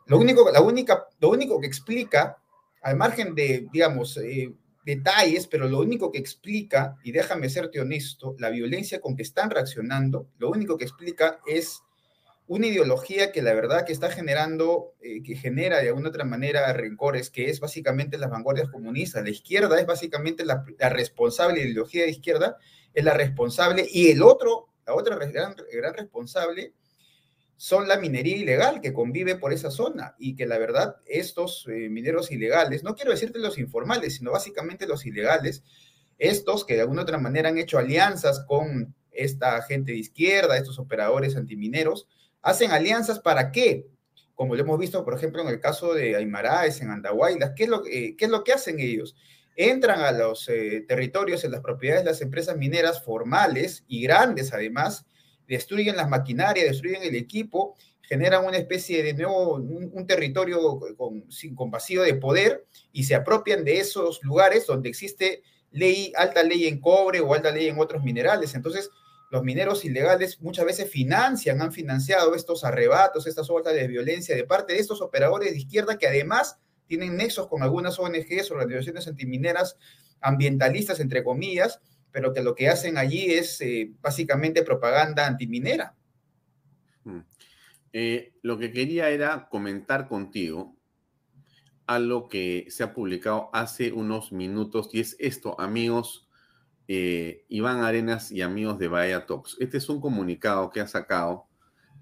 Lo 0.07 0.19
único, 0.19 0.51
la 0.51 0.61
única, 0.61 1.07
lo 1.21 1.31
único 1.31 1.61
que 1.61 1.67
explica, 1.67 2.39
al 2.83 2.97
margen 2.97 3.35
de, 3.35 3.67
digamos, 3.73 4.17
eh, 4.19 4.53
detalles, 4.85 5.47
pero 5.47 5.69
lo 5.69 5.81
único 5.81 6.13
que 6.13 6.19
explica, 6.19 6.97
y 7.05 7.13
déjame 7.13 7.49
serte 7.49 7.81
honesto, 7.81 8.35
la 8.39 8.51
violencia 8.51 9.01
con 9.01 9.17
que 9.17 9.23
están 9.23 9.51
reaccionando, 9.51 10.29
lo 10.39 10.51
único 10.51 10.77
que 10.77 10.85
explica 10.85 11.41
es 11.47 11.83
una 12.47 12.67
ideología 12.67 13.31
que 13.31 13.43
la 13.43 13.53
verdad 13.53 13.85
que 13.85 13.93
está 13.93 14.11
generando, 14.11 14.95
eh, 15.03 15.23
que 15.23 15.37
genera 15.37 15.81
de 15.81 15.89
alguna 15.89 16.09
otra 16.09 16.25
manera 16.25 16.73
rencores, 16.73 17.29
que 17.29 17.51
es 17.51 17.61
básicamente 17.61 18.17
las 18.17 18.31
vanguardias 18.31 18.71
comunistas. 18.71 19.23
La 19.23 19.31
izquierda 19.31 19.79
es 19.79 19.87
básicamente 19.87 20.47
la, 20.47 20.65
la 20.79 20.89
responsable 20.89 21.61
ideología 21.61 22.05
de 22.05 22.11
izquierda 22.11 22.57
es 22.99 23.05
la 23.05 23.15
responsable, 23.15 23.87
y 23.91 24.11
el 24.11 24.23
otro, 24.23 24.69
la 24.87 24.95
otra 24.95 25.17
gran, 25.17 25.55
gran 25.73 25.95
responsable, 25.95 26.75
son 27.57 27.89
la 27.89 27.99
minería 27.99 28.37
ilegal 28.37 28.81
que 28.81 28.93
convive 28.93 29.37
por 29.37 29.53
esa 29.53 29.71
zona 29.71 30.15
y 30.19 30.37
que 30.37 30.47
la 30.47 30.59
verdad 30.59 30.97
estos 31.07 31.67
eh, 31.69 31.89
mineros 31.89 32.31
ilegales, 32.31 32.85
no 32.85 32.95
quiero 32.95 33.11
decirte 33.11 33.41
los 33.41 33.59
informales, 33.59 34.17
sino 34.17 34.31
básicamente 34.31 34.87
los 34.87 35.07
ilegales, 35.07 35.65
estos 36.19 36.65
que 36.65 36.75
de 36.75 36.83
alguna 36.83 37.03
otra 37.03 37.19
manera 37.19 37.49
han 37.49 37.59
hecho 37.59 37.79
alianzas 37.79 38.45
con 38.47 38.95
esta 39.11 39.61
gente 39.63 39.93
de 39.93 39.99
izquierda, 39.99 40.57
estos 40.57 40.79
operadores 40.79 41.37
antimineros, 41.37 42.09
hacen 42.43 42.71
alianzas 42.71 43.19
para 43.19 43.51
qué? 43.51 43.87
Como 44.35 44.55
lo 44.55 44.63
hemos 44.63 44.79
visto, 44.79 45.05
por 45.05 45.15
ejemplo, 45.15 45.43
en 45.43 45.49
el 45.49 45.61
caso 45.61 45.95
de 45.95 46.15
Aymaraes, 46.15 46.81
en 46.81 46.91
Andahuaylas, 46.91 47.53
¿qué 47.57 47.65
es 47.65 47.69
lo, 47.69 47.85
eh, 47.87 48.15
¿qué 48.17 48.25
es 48.27 48.31
lo 48.31 48.45
que 48.45 48.53
hacen 48.53 48.79
ellos? 48.79 49.17
Entran 49.59 50.01
a 50.03 50.13
los 50.13 50.49
eh, 50.49 50.85
territorios, 50.87 51.43
en 51.43 51.51
las 51.51 51.61
propiedades 51.61 52.05
de 52.05 52.11
las 52.13 52.21
empresas 52.23 52.57
mineras 52.57 53.05
formales 53.05 53.85
y 53.89 54.03
grandes 54.03 54.53
además, 54.55 55.05
destruyen 55.49 55.97
las 55.97 56.09
maquinarias, 56.09 56.69
destruyen 56.69 57.03
el 57.03 57.17
equipo, 57.17 57.77
generan 58.03 58.47
una 58.47 58.57
especie 58.57 59.03
de 59.03 59.15
nuevo, 59.15 59.57
un, 59.57 60.07
territorio 60.07 60.79
con, 60.97 61.29
sin, 61.31 61.57
con 61.57 61.73
vacío 61.73 62.03
de 62.03 62.15
poder 62.15 62.67
y 62.93 63.03
se 63.03 63.17
apropian 63.17 63.65
de 63.65 63.81
esos 63.81 64.23
lugares 64.23 64.65
donde 64.65 64.89
existe 64.89 65.43
ley, 65.73 66.13
alta 66.17 66.45
ley 66.45 66.69
en 66.69 66.81
cobre 66.81 67.21
o 67.21 67.35
alta 67.35 67.51
ley 67.51 67.67
en 67.67 67.81
otros 67.81 68.05
minerales. 68.05 68.55
Entonces, 68.55 68.91
los 69.33 69.43
mineros 69.43 69.85
ilegales 69.85 70.41
muchas 70.41 70.67
veces 70.67 70.89
financian, 70.89 71.61
han 71.61 71.73
financiado 71.73 72.37
estos 72.37 72.63
arrebatos, 72.63 73.27
estas 73.27 73.51
olas 73.51 73.75
de 73.75 73.89
violencia 73.89 74.37
de 74.37 74.45
parte 74.45 74.75
de 74.75 74.79
estos 74.79 75.03
operadores 75.03 75.51
de 75.51 75.59
izquierda 75.59 75.99
que 75.99 76.07
además 76.07 76.59
tienen 76.89 77.17
nexos 77.17 77.47
con 77.47 77.63
algunas 77.63 77.99
ONGs, 77.99 78.51
organizaciones 78.51 79.07
antimineras 79.07 79.77
ambientalistas, 80.21 80.99
entre 80.99 81.23
comillas, 81.23 81.81
pero 82.11 82.33
que 82.33 82.43
lo 82.43 82.55
que 82.55 82.69
hacen 82.69 82.99
allí 82.99 83.27
es 83.27 83.61
eh, 83.61 83.93
básicamente 84.01 84.63
propaganda 84.63 85.27
antiminera. 85.27 85.95
Mm. 87.05 87.21
Eh, 87.93 88.33
lo 88.43 88.59
que 88.59 88.73
quería 88.73 89.11
era 89.11 89.49
comentar 89.49 90.09
contigo 90.09 90.77
algo 91.87 92.29
que 92.29 92.67
se 92.69 92.83
ha 92.83 92.93
publicado 92.93 93.49
hace 93.53 93.93
unos 93.93 94.31
minutos 94.31 94.91
y 94.93 95.01
es 95.01 95.17
esto, 95.19 95.59
amigos 95.59 96.29
eh, 96.87 97.45
Iván 97.49 97.81
Arenas 97.81 98.31
y 98.33 98.43
amigos 98.43 98.79
de 98.79 98.89
Bahía 98.89 99.27
Talks. 99.27 99.57
Este 99.61 99.77
es 99.77 99.89
un 99.89 100.01
comunicado 100.01 100.71
que 100.71 100.81
ha 100.81 100.87
sacado 100.87 101.47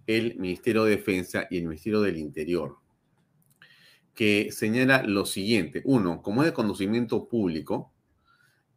el 0.06 0.36
Ministerio 0.38 0.84
de 0.84 0.92
Defensa 0.92 1.46
y 1.50 1.58
el 1.58 1.64
Ministerio 1.64 2.00
del 2.00 2.16
Interior 2.18 2.78
que 4.16 4.50
señala 4.50 5.04
lo 5.04 5.26
siguiente. 5.26 5.82
Uno, 5.84 6.22
como 6.22 6.42
es 6.42 6.48
de 6.48 6.54
conocimiento 6.54 7.28
público, 7.28 7.92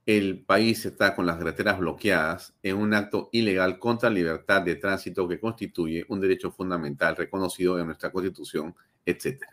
el 0.05 0.43
país 0.43 0.85
está 0.85 1.15
con 1.15 1.25
las 1.25 1.37
carreteras 1.37 1.79
bloqueadas 1.79 2.53
en 2.61 2.75
un 2.75 2.93
acto 2.93 3.29
ilegal 3.31 3.79
contra 3.79 4.09
la 4.09 4.15
libertad 4.15 4.61
de 4.61 4.75
tránsito 4.75 5.27
que 5.27 5.39
constituye 5.39 6.05
un 6.09 6.19
derecho 6.19 6.51
fundamental 6.51 7.15
reconocido 7.15 7.79
en 7.79 7.85
nuestra 7.85 8.11
Constitución, 8.11 8.75
etc. 9.05 9.43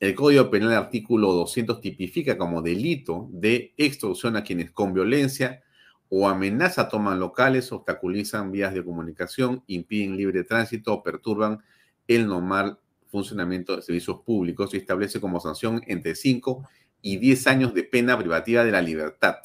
El 0.00 0.14
Código 0.14 0.50
Penal, 0.50 0.72
artículo 0.74 1.32
200, 1.32 1.80
tipifica 1.80 2.38
como 2.38 2.62
delito 2.62 3.28
de 3.32 3.74
extorsión 3.76 4.36
a 4.36 4.42
quienes 4.42 4.70
con 4.70 4.94
violencia 4.94 5.62
o 6.08 6.26
amenaza 6.28 6.88
toman 6.88 7.20
locales, 7.20 7.70
obstaculizan 7.70 8.50
vías 8.50 8.72
de 8.72 8.84
comunicación, 8.84 9.62
impiden 9.66 10.16
libre 10.16 10.44
tránsito 10.44 10.94
o 10.94 11.02
perturban 11.02 11.62
el 12.08 12.26
normal 12.26 12.78
funcionamiento 13.12 13.76
de 13.76 13.82
servicios 13.82 14.20
públicos 14.24 14.72
y 14.72 14.78
establece 14.78 15.20
como 15.20 15.38
sanción 15.38 15.82
entre 15.86 16.14
5 16.14 16.66
y 17.02 17.18
10 17.18 17.46
años 17.46 17.74
de 17.74 17.84
pena 17.84 18.18
privativa 18.18 18.64
de 18.64 18.72
la 18.72 18.80
libertad. 18.80 19.36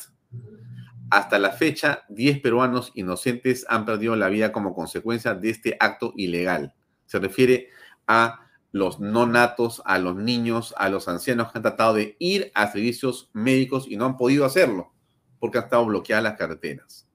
Hasta 1.10 1.38
la 1.38 1.52
fecha, 1.52 2.06
10 2.10 2.40
peruanos 2.40 2.92
inocentes 2.96 3.66
han 3.70 3.86
perdido 3.86 4.16
la 4.16 4.30
vida 4.30 4.52
como 4.52 4.74
consecuencia 4.74 5.36
de 5.36 5.50
este 5.50 5.78
acto 5.80 6.14
ilegal. 6.16 6.74
Se 7.06 7.20
refiere 7.20 7.70
a 8.08 8.48
los 8.72 9.00
no 9.00 9.26
natos, 9.26 9.82
a 9.86 10.00
los 10.00 10.16
niños, 10.16 10.74
a 10.78 10.90
los 10.90 11.08
ancianos 11.08 11.52
que 11.52 11.60
han 11.60 11.64
tratado 11.64 11.94
de 11.94 12.16
ir 12.20 12.52
a 12.56 12.72
servicios 12.72 13.30
médicos 13.34 13.86
y 13.88 13.98
no 13.98 14.06
han 14.06 14.18
podido 14.18 14.46
hacerlo 14.46 14.94
porque 15.40 15.58
han 15.58 15.66
estado 15.66 15.86
bloqueadas 15.86 16.24
las 16.24 16.38
carreteras. 16.38 17.07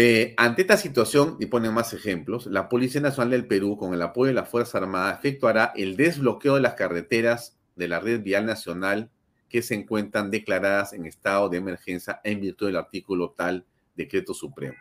Eh, 0.00 0.34
ante 0.36 0.62
esta 0.62 0.76
situación, 0.76 1.36
y 1.40 1.46
ponen 1.46 1.74
más 1.74 1.92
ejemplos, 1.92 2.46
la 2.46 2.68
Policía 2.68 3.00
Nacional 3.00 3.32
del 3.32 3.48
Perú, 3.48 3.76
con 3.76 3.94
el 3.94 4.02
apoyo 4.02 4.28
de 4.28 4.34
la 4.34 4.44
Fuerza 4.44 4.78
Armada, 4.78 5.12
efectuará 5.12 5.72
el 5.74 5.96
desbloqueo 5.96 6.54
de 6.54 6.60
las 6.60 6.74
carreteras 6.74 7.58
de 7.74 7.88
la 7.88 7.98
red 7.98 8.22
vial 8.22 8.46
nacional 8.46 9.10
que 9.48 9.60
se 9.60 9.74
encuentran 9.74 10.30
declaradas 10.30 10.92
en 10.92 11.04
estado 11.04 11.48
de 11.48 11.58
emergencia 11.58 12.20
en 12.22 12.40
virtud 12.40 12.66
del 12.66 12.76
artículo 12.76 13.34
tal 13.36 13.66
decreto 13.96 14.34
supremo. 14.34 14.76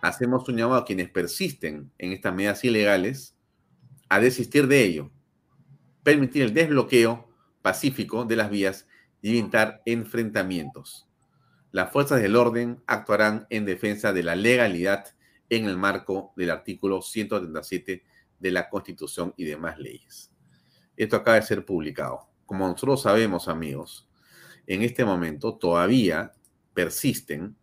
Hacemos 0.00 0.48
un 0.48 0.56
llamado 0.56 0.80
a 0.80 0.86
quienes 0.86 1.10
persisten 1.10 1.92
en 1.98 2.12
estas 2.12 2.34
medidas 2.34 2.64
ilegales 2.64 3.36
a 4.08 4.18
desistir 4.18 4.66
de 4.66 4.82
ello, 4.82 5.10
permitir 6.02 6.40
el 6.40 6.54
desbloqueo 6.54 7.28
pacífico 7.60 8.24
de 8.24 8.36
las 8.36 8.48
vías 8.48 8.88
y 9.20 9.38
evitar 9.38 9.82
enfrentamientos. 9.84 11.03
Las 11.74 11.90
fuerzas 11.90 12.22
del 12.22 12.36
orden 12.36 12.80
actuarán 12.86 13.48
en 13.50 13.64
defensa 13.64 14.12
de 14.12 14.22
la 14.22 14.36
legalidad 14.36 15.06
en 15.50 15.64
el 15.64 15.76
marco 15.76 16.32
del 16.36 16.50
artículo 16.50 17.02
137 17.02 18.04
de 18.38 18.50
la 18.52 18.68
Constitución 18.68 19.34
y 19.36 19.42
demás 19.42 19.76
leyes. 19.80 20.30
Esto 20.96 21.16
acaba 21.16 21.34
de 21.34 21.42
ser 21.42 21.64
publicado. 21.64 22.28
Como 22.46 22.68
nosotros 22.68 23.02
sabemos, 23.02 23.48
amigos, 23.48 24.08
en 24.68 24.82
este 24.82 25.04
momento 25.04 25.56
todavía 25.56 26.30
persisten 26.74 27.56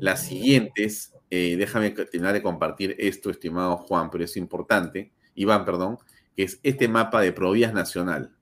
las 0.00 0.26
siguientes, 0.26 1.14
eh, 1.30 1.54
déjame 1.56 1.90
terminar 1.90 2.32
de 2.32 2.42
compartir 2.42 2.96
esto, 2.98 3.30
estimado 3.30 3.76
Juan, 3.76 4.10
pero 4.10 4.24
es 4.24 4.36
importante, 4.36 5.12
Iván, 5.36 5.64
perdón, 5.64 5.98
que 6.34 6.42
es 6.42 6.58
este 6.64 6.88
mapa 6.88 7.20
de 7.20 7.30
Provías 7.30 7.72
Nacional. 7.72 8.34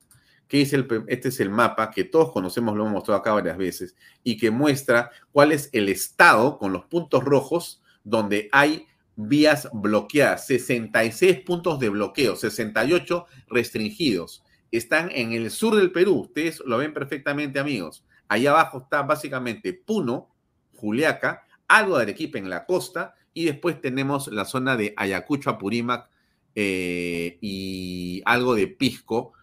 Que 0.51 0.63
es 0.63 0.73
el, 0.73 0.87
este 1.07 1.29
es 1.29 1.39
el 1.39 1.49
mapa 1.49 1.93
que 1.93 2.05
todos 2.05 2.33
conocemos, 2.33 2.75
lo 2.77 2.83
hemos 2.83 2.93
mostrado 2.93 3.21
acá 3.21 3.33
varias 3.33 3.57
veces, 3.57 3.95
y 4.25 4.37
que 4.37 4.51
muestra 4.51 5.11
cuál 5.33 5.53
es 5.53 5.71
el 5.73 5.89
estado 5.89 6.59
con 6.59 6.73
los 6.73 6.85
puntos 6.87 7.25
rojos 7.25 7.83
donde 8.05 8.49
hay 8.51 8.87
vías 9.15 9.69
bloqueadas, 9.73 10.47
66 10.47 11.41
puntos 11.41 11.79
de 11.79 11.89
bloqueo, 11.89 12.35
68 12.35 13.27
restringidos. 13.49 14.43
Están 14.73 15.11
en 15.13 15.33
el 15.33 15.51
sur 15.51 15.77
del 15.77 15.93
Perú, 15.93 16.23
ustedes 16.23 16.61
lo 16.67 16.79
ven 16.79 16.93
perfectamente, 16.93 17.61
amigos. 17.61 18.05
Ahí 18.29 18.47
abajo 18.47 18.79
está 18.79 19.03
básicamente 19.03 19.73
Puno, 19.73 20.35
Juliaca, 20.75 21.45
algo 21.69 21.97
de 21.97 22.03
Arequipa 22.03 22.39
en 22.39 22.51
la 22.51 22.67
costa, 22.67 23.15
y 23.35 23.45
después 23.45 23.81
tenemos 23.81 24.29
la 24.29 24.45
zona 24.45 24.77
de 24.77 24.95
Ayacucho, 24.97 25.51
Apurímac 25.51 26.11
eh, 26.55 27.39
y 27.41 28.23
algo 28.25 28.57
de 28.57 28.67
Pisco 28.67 29.35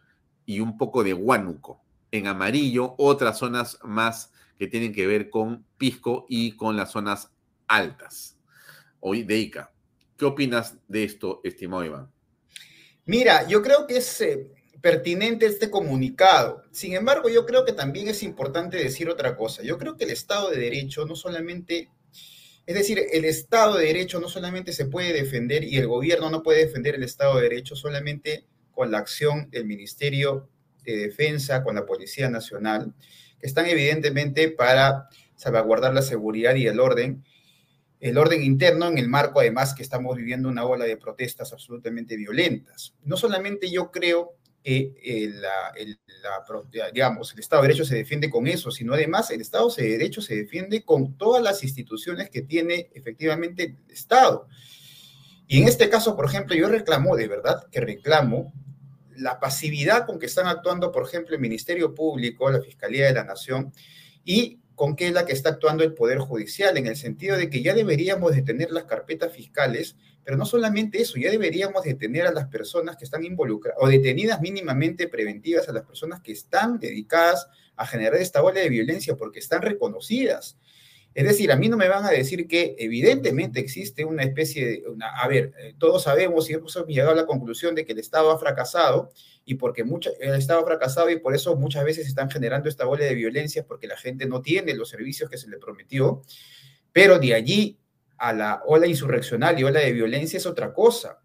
y 0.47 0.61
un 0.61 0.77
poco 0.77 1.03
de 1.03 1.13
Huánuco. 1.13 1.83
En 2.09 2.25
amarillo, 2.25 2.95
otras 2.97 3.37
zonas 3.37 3.77
más 3.83 4.31
que 4.57 4.65
tienen 4.65 4.93
que 4.93 5.05
ver 5.05 5.29
con 5.29 5.65
Pisco 5.77 6.25
y 6.27 6.53
con 6.53 6.75
las 6.75 6.91
zonas 6.91 7.29
altas 7.67 8.39
hoy 8.99 9.23
de 9.23 9.37
ICA. 9.37 9.71
¿Qué 10.17 10.25
opinas 10.25 10.77
de 10.87 11.03
esto, 11.03 11.41
estimado 11.43 11.85
Iván? 11.85 12.11
Mira, 13.05 13.47
yo 13.47 13.61
creo 13.61 13.85
que 13.85 13.97
es 13.97 14.21
eh, 14.21 14.51
pertinente 14.81 15.45
este 15.45 15.69
comunicado. 15.69 16.63
Sin 16.71 16.93
embargo, 16.93 17.29
yo 17.29 17.45
creo 17.45 17.65
que 17.65 17.73
también 17.73 18.07
es 18.07 18.23
importante 18.23 18.77
decir 18.77 19.09
otra 19.09 19.35
cosa. 19.35 19.63
Yo 19.63 19.77
creo 19.77 19.97
que 19.97 20.05
el 20.05 20.11
Estado 20.11 20.49
de 20.49 20.57
Derecho 20.57 21.05
no 21.05 21.15
solamente, 21.15 21.89
es 22.65 22.75
decir, 22.75 23.01
el 23.11 23.25
Estado 23.25 23.77
de 23.77 23.85
Derecho 23.85 24.19
no 24.19 24.29
solamente 24.29 24.71
se 24.71 24.85
puede 24.85 25.13
defender 25.13 25.63
y 25.65 25.77
el 25.77 25.87
gobierno 25.87 26.29
no 26.29 26.41
puede 26.41 26.65
defender 26.65 26.95
el 26.95 27.03
Estado 27.03 27.35
de 27.35 27.43
Derecho 27.43 27.75
solamente 27.75 28.45
con 28.77 28.91
la 28.91 28.99
acción 28.99 29.49
del 29.49 29.65
Ministerio 29.65 30.51
de 30.83 30.95
Defensa, 30.97 31.63
con 31.63 31.73
la 31.73 31.87
Policía 31.87 32.29
Nacional, 32.29 32.93
que 33.39 33.47
están 33.47 33.65
evidentemente 33.65 34.51
para 34.51 35.09
salvaguardar 35.35 35.95
la 35.95 36.03
seguridad 36.03 36.53
y 36.53 36.67
el 36.67 36.79
orden, 36.79 37.25
el 37.99 38.19
orden 38.19 38.43
interno 38.43 38.87
en 38.87 38.99
el 38.99 39.09
marco 39.09 39.39
además 39.39 39.73
que 39.73 39.81
estamos 39.81 40.15
viviendo 40.15 40.47
una 40.47 40.63
ola 40.63 40.85
de 40.85 40.95
protestas 40.95 41.53
absolutamente 41.53 42.15
violentas. 42.17 42.93
No 43.03 43.17
solamente 43.17 43.71
yo 43.71 43.89
creo 43.89 44.35
que 44.63 44.93
el, 45.03 45.41
digamos, 46.93 47.33
el 47.33 47.39
Estado 47.39 47.63
de 47.63 47.69
Derecho 47.69 47.85
se 47.85 47.95
defiende 47.95 48.29
con 48.29 48.45
eso, 48.45 48.69
sino 48.69 48.93
además 48.93 49.31
el 49.31 49.41
Estado 49.41 49.73
de 49.75 49.89
Derecho 49.89 50.21
se 50.21 50.35
defiende 50.35 50.85
con 50.85 51.17
todas 51.17 51.41
las 51.41 51.63
instituciones 51.63 52.29
que 52.29 52.43
tiene 52.43 52.91
efectivamente 52.93 53.75
el 53.87 53.91
Estado. 53.91 54.47
Y 55.47 55.61
en 55.61 55.67
este 55.67 55.89
caso, 55.89 56.15
por 56.15 56.25
ejemplo, 56.25 56.55
yo 56.55 56.67
reclamo, 56.67 57.15
de 57.15 57.27
verdad 57.27 57.67
que 57.71 57.79
reclamo, 57.79 58.53
la 59.15 59.39
pasividad 59.39 60.05
con 60.05 60.19
que 60.19 60.27
están 60.27 60.47
actuando, 60.47 60.91
por 60.91 61.03
ejemplo, 61.03 61.35
el 61.35 61.41
Ministerio 61.41 61.95
Público, 61.95 62.49
la 62.51 62.61
Fiscalía 62.61 63.07
de 63.07 63.13
la 63.13 63.23
Nación 63.23 63.73
y 64.23 64.59
con 64.75 64.95
qué 64.95 65.07
es 65.07 65.13
la 65.13 65.25
que 65.25 65.33
está 65.33 65.49
actuando 65.49 65.83
el 65.83 65.95
Poder 65.95 66.19
Judicial, 66.19 66.77
en 66.77 66.85
el 66.85 66.95
sentido 66.95 67.35
de 67.35 67.49
que 67.49 67.63
ya 67.63 67.73
deberíamos 67.73 68.35
de 68.35 68.43
tener 68.43 68.69
las 68.69 68.83
carpetas 68.83 69.33
fiscales, 69.33 69.95
pero 70.23 70.37
no 70.37 70.45
solamente 70.45 71.01
eso, 71.01 71.17
ya 71.17 71.31
deberíamos 71.31 71.83
de 71.83 71.95
tener 71.95 72.27
a 72.27 72.31
las 72.31 72.45
personas 72.47 72.95
que 72.95 73.05
están 73.05 73.23
involucradas 73.23 73.79
o 73.81 73.87
detenidas 73.87 74.39
mínimamente 74.39 75.07
preventivas 75.07 75.67
a 75.67 75.71
las 75.71 75.83
personas 75.83 76.21
que 76.21 76.33
están 76.33 76.77
dedicadas 76.77 77.47
a 77.75 77.87
generar 77.87 78.21
esta 78.21 78.43
ola 78.43 78.59
de 78.59 78.69
violencia 78.69 79.15
porque 79.15 79.39
están 79.39 79.63
reconocidas. 79.63 80.57
Es 81.17 81.25
decir, 81.25 81.51
a 81.51 81.55
mí 81.55 81.67
no 81.67 81.77
me 81.77 81.87
van 81.87 82.05
a 82.05 82.11
decir 82.11 82.47
que 82.47 82.75
evidentemente 82.77 83.59
existe 83.59 84.05
una 84.05 84.21
especie 84.21 84.67
de, 84.67 84.83
a 85.01 85.27
ver, 85.27 85.51
eh, 85.57 85.73
todos 85.79 86.03
sabemos 86.03 86.47
y 86.47 86.53
hemos 86.53 86.77
llegado 86.85 87.09
a 87.09 87.15
la 87.15 87.25
conclusión 87.25 87.73
de 87.73 87.87
que 87.87 87.93
el 87.93 87.97
Estado 87.97 88.29
ha 88.29 88.37
fracasado 88.37 89.09
y 89.43 89.55
porque 89.55 89.83
mucha, 89.83 90.11
el 90.19 90.35
Estado 90.35 90.59
ha 90.59 90.65
fracasado 90.65 91.09
y 91.09 91.17
por 91.17 91.33
eso 91.33 91.55
muchas 91.55 91.85
veces 91.85 92.05
están 92.05 92.29
generando 92.29 92.69
esta 92.69 92.85
ola 92.85 93.03
de 93.03 93.15
violencia 93.15 93.65
porque 93.65 93.87
la 93.87 93.97
gente 93.97 94.27
no 94.27 94.43
tiene 94.43 94.75
los 94.75 94.89
servicios 94.89 95.27
que 95.27 95.39
se 95.39 95.49
le 95.49 95.57
prometió, 95.57 96.21
pero 96.91 97.17
de 97.17 97.33
allí 97.33 97.79
a 98.19 98.31
la 98.31 98.61
ola 98.67 98.85
insurreccional 98.85 99.59
y 99.59 99.63
ola 99.63 99.79
de 99.79 99.93
violencia 99.93 100.37
es 100.37 100.45
otra 100.45 100.71
cosa. 100.71 101.17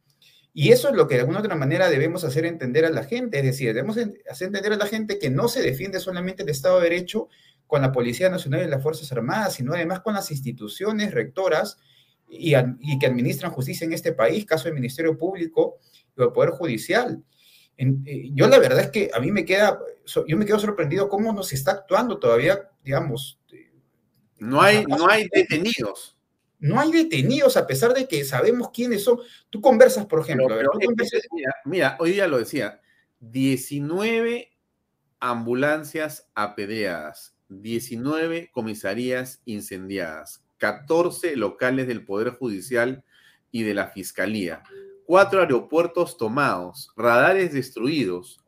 Y 0.54 0.72
eso 0.72 0.88
es 0.88 0.94
lo 0.94 1.06
que 1.06 1.16
de 1.16 1.20
alguna 1.20 1.40
otra 1.40 1.54
manera 1.54 1.90
debemos 1.90 2.24
hacer 2.24 2.46
entender 2.46 2.86
a 2.86 2.90
la 2.90 3.04
gente, 3.04 3.40
es 3.40 3.44
decir, 3.44 3.68
debemos 3.74 3.98
hacer 4.30 4.46
entender 4.46 4.72
a 4.72 4.76
la 4.76 4.86
gente 4.86 5.18
que 5.18 5.28
no 5.28 5.48
se 5.48 5.60
defiende 5.60 6.00
solamente 6.00 6.44
el 6.44 6.48
Estado 6.48 6.78
de 6.80 6.88
Derecho, 6.88 7.28
con 7.72 7.80
la 7.80 7.90
Policía 7.90 8.28
Nacional 8.28 8.66
y 8.66 8.68
las 8.68 8.82
Fuerzas 8.82 9.10
Armadas, 9.12 9.54
sino 9.54 9.72
además 9.72 10.00
con 10.00 10.12
las 10.12 10.30
instituciones 10.30 11.14
rectoras 11.14 11.78
y, 12.28 12.52
que 12.98 13.06
administran 13.06 13.50
justicia 13.50 13.86
en 13.86 13.94
este 13.94 14.12
país, 14.12 14.44
caso 14.44 14.64
del 14.64 14.74
Ministerio 14.74 15.16
Público 15.16 15.78
y 16.14 16.22
el 16.22 16.32
Poder 16.32 16.50
Judicial. 16.50 17.24
Eh, 17.78 18.28
yo 18.34 18.46
la 18.46 18.58
verdad 18.58 18.80
es 18.80 18.90
que 18.90 19.10
a 19.14 19.20
mí 19.20 19.32
me 19.32 19.46
queda, 19.46 19.80
yo 20.26 20.36
me 20.36 20.44
quedo 20.44 20.58
sorprendido 20.58 21.08
cómo 21.08 21.32
nos 21.32 21.50
está 21.54 21.70
actuando 21.70 22.18
todavía, 22.18 22.68
digamos. 22.84 23.40
No 24.38 24.60
hay, 24.60 24.84
no 24.84 25.08
hay 25.08 25.30
detenidos. 25.32 26.18
No 26.58 26.78
hay 26.78 26.92
detenidos 26.92 27.56
a 27.56 27.66
pesar 27.66 27.94
de 27.94 28.06
que 28.06 28.22
sabemos 28.26 28.68
quiénes 28.68 29.02
son. 29.02 29.18
Tú 29.48 29.62
conversas, 29.62 30.04
por 30.04 30.20
ejemplo. 30.20 30.46
mira, 31.32 31.54
mira, 31.64 31.96
hoy 32.00 32.12
día 32.12 32.26
lo 32.26 32.36
decía, 32.36 32.82
19 33.20 34.50
ambulancias 35.20 36.28
apedreadas, 36.34 37.34
19 37.60 38.50
comisarías 38.52 39.42
incendiadas, 39.44 40.44
14 40.58 41.36
locales 41.36 41.86
del 41.86 42.04
Poder 42.04 42.30
Judicial 42.30 43.04
y 43.50 43.64
de 43.64 43.74
la 43.74 43.88
Fiscalía, 43.88 44.62
cuatro 45.04 45.40
aeropuertos 45.40 46.16
tomados, 46.16 46.90
radares 46.96 47.52
destruidos, 47.52 48.40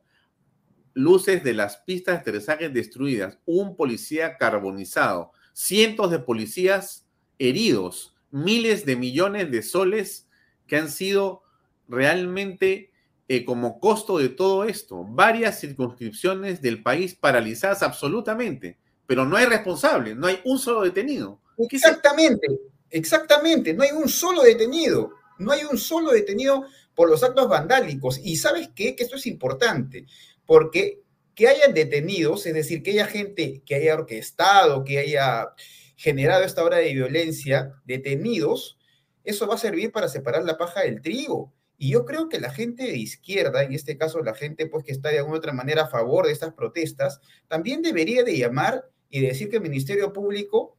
luces 0.93 1.43
de 1.43 1.53
las 1.53 1.77
pistas 1.77 2.15
de 2.15 2.21
aterrizaje 2.21 2.69
destruidas, 2.69 3.37
un 3.45 3.75
policía 3.75 4.37
carbonizado, 4.37 5.31
cientos 5.53 6.09
de 6.09 6.19
policías 6.19 7.05
heridos, 7.37 8.15
miles 8.31 8.85
de 8.85 8.95
millones 8.95 9.51
de 9.51 9.61
soles 9.61 10.27
que 10.67 10.77
han 10.77 10.89
sido 10.89 11.43
realmente 11.87 12.91
eh, 13.27 13.43
como 13.43 13.79
costo 13.79 14.17
de 14.17 14.29
todo 14.29 14.63
esto, 14.63 15.03
varias 15.03 15.59
circunscripciones 15.59 16.61
del 16.61 16.81
país 16.81 17.13
paralizadas 17.13 17.83
absolutamente 17.83 18.79
pero 19.07 19.25
no 19.25 19.37
hay 19.37 19.45
responsable, 19.45 20.15
no 20.15 20.27
hay 20.27 20.39
un 20.45 20.59
solo 20.59 20.81
detenido. 20.81 21.39
Exactamente, 21.57 22.47
exactamente, 22.89 23.73
no 23.73 23.83
hay 23.83 23.91
un 23.91 24.09
solo 24.09 24.43
detenido, 24.43 25.11
no 25.39 25.51
hay 25.51 25.63
un 25.63 25.77
solo 25.77 26.11
detenido 26.11 26.65
por 26.93 27.09
los 27.09 27.23
actos 27.23 27.47
vandálicos. 27.47 28.19
Y 28.23 28.37
sabes 28.37 28.69
qué, 28.75 28.95
que 28.95 29.03
esto 29.03 29.17
es 29.17 29.27
importante, 29.27 30.05
porque 30.45 31.01
que 31.35 31.47
hayan 31.47 31.73
detenidos, 31.73 32.45
es 32.45 32.53
decir, 32.53 32.81
que 32.81 32.91
haya 32.91 33.05
gente 33.05 33.61
que 33.65 33.75
haya 33.75 33.95
orquestado, 33.95 34.83
que 34.85 34.99
haya 34.99 35.49
generado 35.97 36.43
esta 36.43 36.63
hora 36.63 36.77
de 36.77 36.93
violencia, 36.93 37.73
detenidos, 37.85 38.77
eso 39.23 39.47
va 39.47 39.55
a 39.55 39.59
servir 39.59 39.91
para 39.91 40.07
separar 40.07 40.43
la 40.43 40.57
paja 40.57 40.81
del 40.81 41.01
trigo. 41.01 41.53
Y 41.77 41.91
yo 41.91 42.05
creo 42.05 42.29
que 42.29 42.39
la 42.39 42.51
gente 42.51 42.83
de 42.83 42.97
izquierda, 42.97 43.63
en 43.63 43.73
este 43.73 43.97
caso 43.97 44.21
la 44.21 44.33
gente 44.33 44.67
pues 44.67 44.85
que 44.85 44.93
está 44.93 45.09
de 45.09 45.19
alguna 45.19 45.37
otra 45.37 45.51
manera 45.51 45.83
a 45.83 45.89
favor 45.89 46.25
de 46.25 46.31
estas 46.31 46.53
protestas, 46.53 47.19
también 47.47 47.81
debería 47.81 48.23
de 48.23 48.37
llamar 48.37 48.89
y 49.15 49.21
decir 49.21 49.49
que 49.49 49.55
el 49.55 49.61
Ministerio 49.61 50.11
Público 50.11 50.75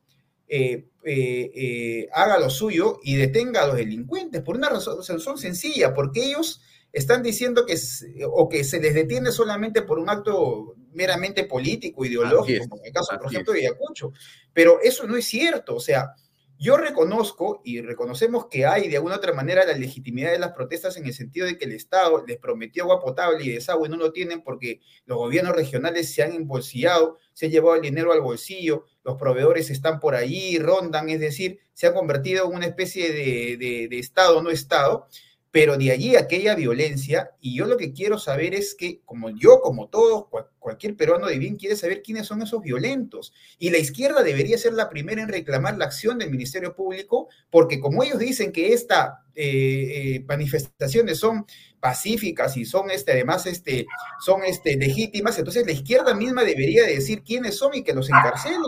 eh, 0.46 0.88
eh, 1.04 1.50
eh, 1.54 2.08
haga 2.12 2.38
lo 2.38 2.50
suyo 2.50 3.00
y 3.02 3.16
detenga 3.16 3.62
a 3.62 3.66
los 3.66 3.76
delincuentes 3.76 4.42
por 4.42 4.56
una 4.56 4.68
razón, 4.68 5.38
sencilla, 5.38 5.94
porque 5.94 6.22
ellos 6.22 6.60
están 6.92 7.22
diciendo 7.22 7.64
que 7.64 7.78
o 8.30 8.46
que 8.50 8.62
se 8.62 8.78
les 8.78 8.92
detiene 8.92 9.32
solamente 9.32 9.80
por 9.80 9.98
un 9.98 10.10
acto 10.10 10.74
meramente 10.92 11.44
político, 11.44 12.04
ideológico, 12.04 12.68
como 12.68 12.82
en 12.82 12.88
el 12.88 12.92
caso, 12.92 13.18
por 13.18 13.32
ejemplo, 13.32 13.54
de 13.54 13.60
Ayacucho. 13.60 14.12
Pero 14.52 14.80
eso 14.82 15.06
no 15.06 15.16
es 15.16 15.24
cierto, 15.24 15.74
o 15.74 15.80
sea, 15.80 16.12
yo 16.58 16.76
reconozco 16.76 17.60
y 17.64 17.80
reconocemos 17.80 18.46
que 18.46 18.66
hay 18.66 18.88
de 18.88 18.96
alguna 18.96 19.16
otra 19.16 19.32
manera 19.32 19.64
la 19.64 19.74
legitimidad 19.74 20.32
de 20.32 20.38
las 20.38 20.52
protestas 20.52 20.96
en 20.96 21.06
el 21.06 21.12
sentido 21.12 21.46
de 21.46 21.58
que 21.58 21.66
el 21.66 21.72
Estado 21.72 22.24
les 22.26 22.38
prometió 22.38 22.84
agua 22.84 23.00
potable 23.00 23.44
y 23.44 23.50
desagüe, 23.50 23.88
no 23.88 23.96
lo 23.96 24.12
tienen 24.12 24.42
porque 24.42 24.80
los 25.04 25.18
gobiernos 25.18 25.54
regionales 25.54 26.12
se 26.12 26.22
han 26.22 26.32
embolsillado, 26.32 27.18
se 27.32 27.46
han 27.46 27.52
llevado 27.52 27.76
el 27.76 27.82
dinero 27.82 28.12
al 28.12 28.20
bolsillo, 28.20 28.84
los 29.04 29.16
proveedores 29.16 29.70
están 29.70 30.00
por 30.00 30.14
ahí, 30.14 30.58
rondan, 30.58 31.10
es 31.10 31.20
decir, 31.20 31.60
se 31.72 31.86
ha 31.86 31.94
convertido 31.94 32.46
en 32.46 32.56
una 32.56 32.66
especie 32.66 33.12
de, 33.12 33.88
de 33.88 33.98
Estado 33.98 34.42
no 34.42 34.50
Estado, 34.50 35.08
pero 35.56 35.78
de 35.78 35.90
allí 35.90 36.16
aquella 36.16 36.54
violencia, 36.54 37.30
y 37.40 37.56
yo 37.56 37.64
lo 37.64 37.78
que 37.78 37.94
quiero 37.94 38.18
saber 38.18 38.54
es 38.54 38.74
que, 38.74 39.00
como 39.06 39.30
yo, 39.30 39.62
como 39.62 39.88
todos, 39.88 40.26
cualquier 40.58 40.96
peruano 40.96 41.28
de 41.28 41.38
bien 41.38 41.56
quiere 41.56 41.76
saber 41.76 42.02
quiénes 42.02 42.26
son 42.26 42.42
esos 42.42 42.60
violentos. 42.60 43.32
Y 43.58 43.70
la 43.70 43.78
izquierda 43.78 44.22
debería 44.22 44.58
ser 44.58 44.74
la 44.74 44.90
primera 44.90 45.22
en 45.22 45.30
reclamar 45.30 45.78
la 45.78 45.86
acción 45.86 46.18
del 46.18 46.30
Ministerio 46.30 46.76
Público, 46.76 47.28
porque 47.48 47.80
como 47.80 48.02
ellos 48.02 48.18
dicen 48.18 48.52
que 48.52 48.74
estas 48.74 49.14
eh, 49.34 50.16
eh, 50.16 50.24
manifestaciones 50.28 51.18
son 51.20 51.46
pacíficas 51.80 52.58
y 52.58 52.66
son 52.66 52.90
este, 52.90 53.12
además 53.12 53.46
este, 53.46 53.86
son 54.22 54.44
este, 54.44 54.76
legítimas, 54.76 55.38
entonces 55.38 55.64
la 55.64 55.72
izquierda 55.72 56.12
misma 56.12 56.44
debería 56.44 56.84
decir 56.84 57.22
quiénes 57.22 57.56
son 57.56 57.72
y 57.72 57.82
que 57.82 57.94
los 57.94 58.10
encarcelen 58.10 58.60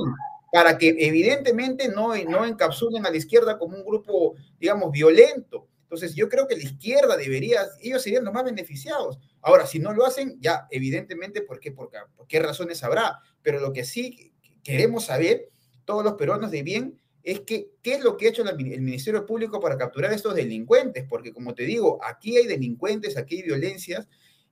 para 0.51 0.78
que 0.78 0.97
evidentemente 0.98 1.90
no, 1.90 2.16
no 2.16 2.47
encapsulen 2.47 3.05
a 3.05 3.10
la 3.10 3.19
izquierda 3.19 3.59
como 3.59 3.77
un 3.77 3.85
grupo, 3.85 4.36
digamos, 4.59 4.90
violento. 4.90 5.69
Entonces, 5.89 6.15
yo 6.15 6.28
creo 6.28 6.47
que 6.47 6.55
la 6.55 6.65
izquierda 6.65 7.16
debería, 7.16 7.62
ellos 7.81 8.02
serían 8.02 8.23
los 8.23 8.35
más 8.35 8.44
beneficiados. 8.44 9.19
Ahora, 9.40 9.66
si 9.66 9.78
no 9.78 9.94
lo 9.94 10.05
hacen, 10.05 10.36
ya, 10.39 10.66
evidentemente, 10.70 11.40
¿por 11.40 11.59
qué, 11.60 11.73
por, 11.73 11.90
qué 12.28 12.40
razones 12.40 12.85
habrá? 12.85 13.20
Pero 13.40 13.59
lo 13.59 13.73
que 13.73 13.85
sí 13.85 14.35
queremos 14.62 15.06
saber, 15.06 15.48
todos 15.86 16.05
los 16.05 16.12
peruanos 16.12 16.51
de 16.51 16.62
bien, 16.62 17.01
es 17.23 17.40
que, 17.40 17.70
qué 17.81 17.94
es 17.94 18.05
lo 18.05 18.19
que 18.19 18.27
ha 18.27 18.28
hecho 18.28 18.44
el 18.47 18.82
Ministerio 18.82 19.24
Público 19.24 19.60
para 19.60 19.78
capturar 19.78 20.10
a 20.10 20.15
estos 20.15 20.35
delincuentes, 20.35 21.06
porque 21.09 21.32
como 21.32 21.55
te 21.55 21.62
digo, 21.62 21.98
aquí 22.05 22.36
hay 22.36 22.47
delincuentes, 22.47 23.16
aquí 23.16 23.36
hay 23.36 23.43
violencias, 23.44 24.06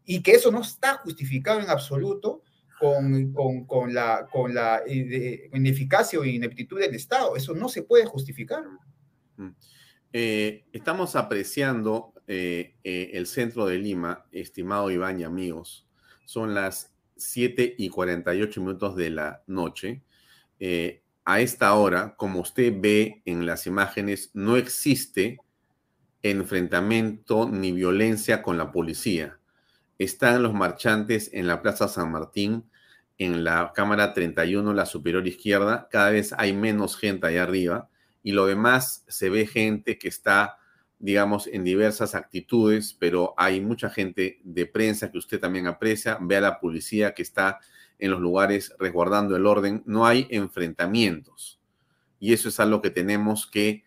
y 0.07 0.23
que 0.23 0.33
eso 0.33 0.51
no 0.51 0.63
está 0.63 0.95
justificado 0.95 1.61
en 1.61 1.69
absoluto 1.69 2.43
con, 2.79 3.35
con, 3.67 3.93
la, 3.93 4.27
con 4.33 4.55
la 4.55 4.83
eh, 4.87 5.51
ineficacia 5.53 6.19
o 6.19 6.25
ineptitud 6.25 6.81
del 6.81 6.95
Estado. 6.95 7.37
Eso 7.37 7.55
no 7.55 7.69
se 7.69 7.83
puede 7.83 8.07
justificar. 8.07 8.65
Mm. 9.37 9.51
Eh, 10.18 10.64
estamos 10.72 11.14
apreciando 11.14 12.14
eh, 12.26 12.76
eh, 12.84 13.10
el 13.12 13.26
centro 13.26 13.66
de 13.66 13.76
Lima, 13.76 14.24
estimado 14.32 14.90
Iván 14.90 15.20
y 15.20 15.24
amigos. 15.24 15.86
Son 16.24 16.55
las 16.55 16.94
7 17.16 17.74
y 17.76 17.90
48 17.90 18.59
minutos 18.62 18.97
de 18.97 19.10
la 19.10 19.43
noche. 19.47 20.01
a 21.26 21.40
esta 21.40 21.74
hora, 21.74 22.14
como 22.16 22.40
usted 22.40 22.72
ve 22.80 23.20
en 23.26 23.44
las 23.44 23.66
imágenes, 23.66 24.30
no 24.32 24.56
existe 24.56 25.38
enfrentamiento 26.22 27.47
ni 27.47 27.72
violencia 27.72 28.40
con 28.40 28.56
la 28.56 28.72
policía. 28.72 29.38
Están 29.98 30.43
los 30.43 30.55
marchantes 30.55 31.28
en 31.34 31.47
la 31.47 31.60
Plaza 31.60 31.88
San 31.88 32.10
Martín, 32.10 32.64
en 33.18 33.44
la 33.44 33.70
Cámara 33.74 34.14
31, 34.14 34.72
la 34.72 34.86
superior 34.86 35.26
izquierda. 35.26 35.88
Cada 35.90 36.09
vez 36.09 36.32
hay 36.38 36.55
menos 36.55 36.97
gente 36.97 37.26
allá 37.26 37.43
arriba 37.43 37.90
y 38.27 38.32
lo 38.32 38.47
demás 38.47 39.05
se 39.07 39.31
ve 39.31 39.47
gente 39.47 39.98
que 39.98 40.09
está, 40.09 40.59
digamos, 40.98 41.47
en 41.47 41.62
diversas 41.62 42.16
actitudes, 42.16 42.93
pero 42.98 43.35
hay 43.36 43.61
mucha 43.61 43.89
gente 43.89 44.40
de 44.43 44.66
prensa 44.66 45.12
que 45.12 45.19
usted 45.19 45.39
también 45.39 45.69
aprecia, 45.69 46.19
ve 46.20 46.36
a 46.36 46.40
la 46.40 46.59
policía 46.59 47.15
que 47.15 47.23
está 47.23 47.61
en 48.01 48.11
los 48.11 48.19
lugares 48.19 48.74
resguardando 48.81 49.36
el 49.36 49.47
orden, 49.47 49.85
no 49.86 50.07
hay 50.07 50.27
enfrentamientos. 50.28 51.61
Y 52.19 52.32
eso 52.32 52.48
es 52.48 52.59
algo 52.59 52.82
que 52.82 52.90
tenemos 52.90 53.47
que 53.47 53.85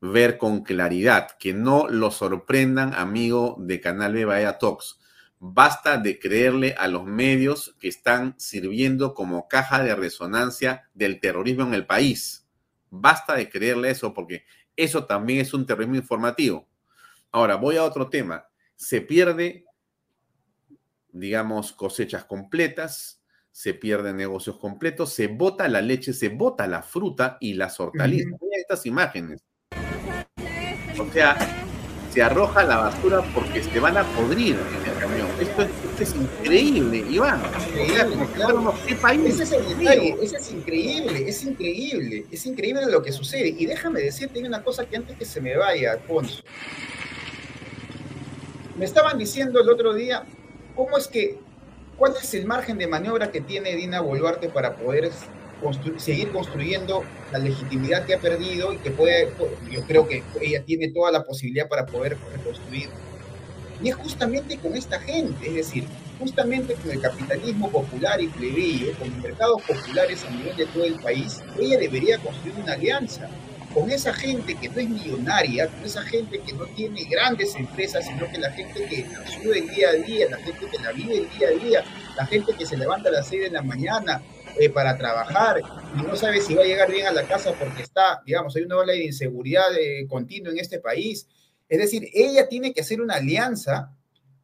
ver 0.00 0.38
con 0.38 0.62
claridad, 0.62 1.28
que 1.38 1.52
no 1.52 1.86
lo 1.86 2.10
sorprendan, 2.10 2.94
amigo 2.94 3.56
de 3.58 3.82
Canal 3.82 4.14
B 4.14 4.24
Vaya 4.24 4.56
Talks. 4.56 5.00
Basta 5.38 5.98
de 5.98 6.18
creerle 6.18 6.74
a 6.78 6.88
los 6.88 7.04
medios 7.04 7.76
que 7.78 7.88
están 7.88 8.36
sirviendo 8.38 9.12
como 9.12 9.48
caja 9.48 9.84
de 9.84 9.94
resonancia 9.94 10.88
del 10.94 11.20
terrorismo 11.20 11.64
en 11.64 11.74
el 11.74 11.84
país 11.84 12.41
Basta 12.94 13.34
de 13.34 13.48
creerle 13.48 13.90
eso 13.90 14.12
porque 14.12 14.44
eso 14.76 15.06
también 15.06 15.40
es 15.40 15.54
un 15.54 15.64
terrorismo 15.64 15.96
informativo. 15.96 16.68
Ahora, 17.30 17.56
voy 17.56 17.78
a 17.78 17.84
otro 17.84 18.10
tema. 18.10 18.46
Se 18.76 19.00
pierde, 19.00 19.64
digamos, 21.10 21.72
cosechas 21.72 22.26
completas, 22.26 23.22
se 23.50 23.72
pierden 23.72 24.18
negocios 24.18 24.58
completos, 24.58 25.14
se 25.14 25.28
bota 25.28 25.66
la 25.68 25.80
leche, 25.80 26.12
se 26.12 26.28
bota 26.28 26.66
la 26.66 26.82
fruta 26.82 27.38
y 27.40 27.54
las 27.54 27.80
hortalizas. 27.80 28.38
Mira 28.38 28.56
estas 28.60 28.84
imágenes. 28.84 29.42
O 30.98 31.10
sea, 31.12 31.36
se 32.10 32.22
arroja 32.22 32.62
la 32.64 32.76
basura 32.76 33.22
porque 33.34 33.62
se 33.62 33.80
van 33.80 33.96
a 33.96 34.04
podrir 34.04 34.56
en 34.56 34.90
el 34.90 34.91
Esto 35.42 35.62
es, 36.00 36.14
increíble, 36.14 37.04
Iván. 37.10 37.42
¿Qué 38.86 38.94
país? 38.94 39.40
Ese 39.40 39.42
es 39.42 39.52
el 39.52 39.78
detalle, 39.78 40.16
ese 40.22 40.36
es 40.36 40.52
increíble, 40.52 41.28
es 41.28 41.44
increíble, 41.44 42.26
es 42.30 42.46
increíble 42.46 42.86
lo 42.86 43.02
que 43.02 43.10
sucede. 43.10 43.48
Y 43.58 43.66
déjame 43.66 44.00
decirte 44.00 44.40
una 44.46 44.62
cosa 44.62 44.86
que 44.86 44.96
antes 44.96 45.16
que 45.16 45.24
se 45.24 45.40
me 45.40 45.56
vaya, 45.56 45.92
Alfonso. 45.92 46.42
Me 48.78 48.84
estaban 48.84 49.18
diciendo 49.18 49.60
el 49.60 49.68
otro 49.68 49.94
día, 49.94 50.24
¿cómo 50.76 50.96
es 50.96 51.08
que, 51.08 51.38
cuál 51.96 52.14
es 52.20 52.32
el 52.34 52.46
margen 52.46 52.78
de 52.78 52.86
maniobra 52.86 53.30
que 53.30 53.40
tiene 53.40 53.74
Dina 53.74 54.00
Boluarte 54.00 54.48
para 54.48 54.76
poder 54.76 55.10
seguir 55.96 56.30
construyendo 56.30 57.04
la 57.32 57.38
legitimidad 57.38 58.04
que 58.06 58.14
ha 58.14 58.18
perdido 58.18 58.72
y 58.72 58.78
que 58.78 58.90
puede, 58.90 59.32
yo 59.70 59.82
creo 59.86 60.06
que 60.06 60.22
ella 60.40 60.64
tiene 60.64 60.88
toda 60.88 61.10
la 61.10 61.24
posibilidad 61.24 61.68
para 61.68 61.86
poder 61.86 62.16
reconstruir. 62.32 62.88
Y 63.82 63.88
es 63.88 63.96
justamente 63.96 64.58
con 64.58 64.76
esta 64.76 65.00
gente, 65.00 65.48
es 65.48 65.54
decir, 65.54 65.84
justamente 66.18 66.74
con 66.74 66.90
el 66.90 67.00
capitalismo 67.00 67.70
popular 67.70 68.20
y 68.20 68.28
plebeyo, 68.28 68.92
con 68.98 69.20
mercados 69.20 69.62
populares 69.62 70.24
a 70.24 70.30
nivel 70.30 70.56
de 70.56 70.66
todo 70.66 70.84
el 70.84 70.94
país, 71.00 71.40
ella 71.58 71.78
debería 71.78 72.18
construir 72.18 72.54
una 72.62 72.74
alianza 72.74 73.28
con 73.74 73.90
esa 73.90 74.12
gente 74.12 74.54
que 74.54 74.68
no 74.68 74.80
es 74.80 74.88
millonaria, 74.88 75.66
con 75.66 75.84
esa 75.84 76.02
gente 76.02 76.38
que 76.40 76.52
no 76.52 76.66
tiene 76.66 77.04
grandes 77.04 77.54
empresas, 77.56 78.06
sino 78.06 78.30
que 78.30 78.38
la 78.38 78.52
gente 78.52 78.84
que 78.84 79.06
la 79.10 79.26
sube 79.26 79.58
el 79.58 79.68
día 79.70 79.88
a 79.88 79.92
día, 79.94 80.30
la 80.30 80.36
gente 80.38 80.66
que 80.70 80.78
la 80.78 80.92
vive 80.92 81.16
el 81.16 81.38
día 81.38 81.48
a 81.48 81.64
día, 81.64 81.84
la 82.16 82.26
gente 82.26 82.52
que 82.52 82.66
se 82.66 82.76
levanta 82.76 83.08
a 83.08 83.12
las 83.12 83.28
6 83.28 83.44
de 83.44 83.50
la 83.50 83.62
mañana, 83.62 84.22
eh, 84.58 84.68
para 84.68 84.98
trabajar 84.98 85.62
y 85.98 86.02
no 86.02 86.14
sabe 86.14 86.42
si 86.42 86.54
va 86.54 86.62
a 86.62 86.66
llegar 86.66 86.90
bien 86.90 87.06
a 87.06 87.12
la 87.12 87.22
casa 87.22 87.54
porque 87.58 87.82
está, 87.82 88.20
digamos, 88.26 88.54
hay 88.54 88.64
una 88.64 88.76
ola 88.76 88.92
de 88.92 89.06
inseguridad 89.06 89.74
eh, 89.78 90.06
continua 90.06 90.52
en 90.52 90.58
este 90.58 90.78
país. 90.78 91.26
Es 91.72 91.78
decir, 91.78 92.10
ella 92.12 92.50
tiene 92.50 92.74
que 92.74 92.82
hacer 92.82 93.00
una 93.00 93.14
alianza 93.14 93.96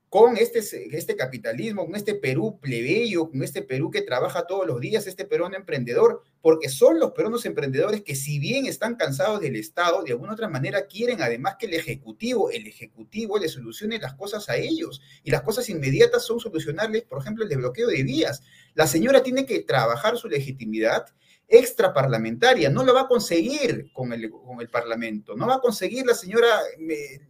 con 0.08 0.38
este, 0.38 0.60
este 0.96 1.14
capitalismo, 1.14 1.84
con 1.84 1.94
este 1.94 2.14
Perú 2.14 2.58
plebeyo, 2.58 3.28
con 3.28 3.42
este 3.42 3.60
Perú 3.60 3.90
que 3.90 4.00
trabaja 4.00 4.46
todos 4.46 4.66
los 4.66 4.80
días, 4.80 5.06
este 5.06 5.26
peruano 5.26 5.54
emprendedor, 5.54 6.22
porque 6.40 6.70
son 6.70 6.98
los 6.98 7.10
peruanos 7.10 7.44
emprendedores 7.44 8.00
que 8.00 8.16
si 8.16 8.38
bien 8.38 8.64
están 8.64 8.94
cansados 8.94 9.42
del 9.42 9.56
Estado, 9.56 10.02
de 10.04 10.12
alguna 10.12 10.32
otra 10.32 10.48
manera 10.48 10.86
quieren 10.86 11.20
además 11.20 11.56
que 11.58 11.66
el 11.66 11.74
Ejecutivo, 11.74 12.50
el 12.50 12.66
Ejecutivo 12.66 13.38
le 13.38 13.50
solucione 13.50 13.98
las 13.98 14.14
cosas 14.14 14.48
a 14.48 14.56
ellos. 14.56 15.02
Y 15.22 15.30
las 15.30 15.42
cosas 15.42 15.68
inmediatas 15.68 16.24
son 16.24 16.40
solucionarles, 16.40 17.02
por 17.02 17.20
ejemplo, 17.20 17.44
el 17.44 17.50
desbloqueo 17.50 17.88
de 17.88 18.04
vías. 18.04 18.40
La 18.72 18.86
señora 18.86 19.22
tiene 19.22 19.44
que 19.44 19.60
trabajar 19.60 20.16
su 20.16 20.30
legitimidad 20.30 21.04
extraparlamentaria, 21.48 22.68
no 22.68 22.84
lo 22.84 22.92
va 22.92 23.02
a 23.02 23.08
conseguir 23.08 23.90
con 23.92 24.12
el, 24.12 24.30
con 24.30 24.60
el 24.60 24.68
Parlamento, 24.68 25.34
no 25.34 25.46
va 25.46 25.54
a 25.54 25.60
conseguir 25.60 26.04
la 26.04 26.14
señora 26.14 26.46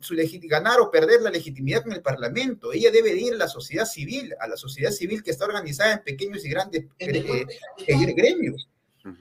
su 0.00 0.16
ganar 0.42 0.80
o 0.80 0.90
perder 0.90 1.22
la 1.22 1.30
legitimidad 1.30 1.84
con 1.84 1.92
el 1.92 2.02
Parlamento, 2.02 2.72
ella 2.72 2.90
debe 2.90 3.14
ir 3.14 3.34
a 3.34 3.36
la 3.36 3.48
sociedad 3.48 3.86
civil, 3.86 4.34
a 4.40 4.48
la 4.48 4.56
sociedad 4.56 4.90
civil 4.90 5.22
que 5.22 5.30
está 5.30 5.44
organizada 5.44 5.92
en 5.92 6.02
pequeños 6.02 6.44
y 6.44 6.50
grandes 6.50 6.86
eh, 6.98 7.46
eh, 7.86 8.14
gremios. 8.14 8.68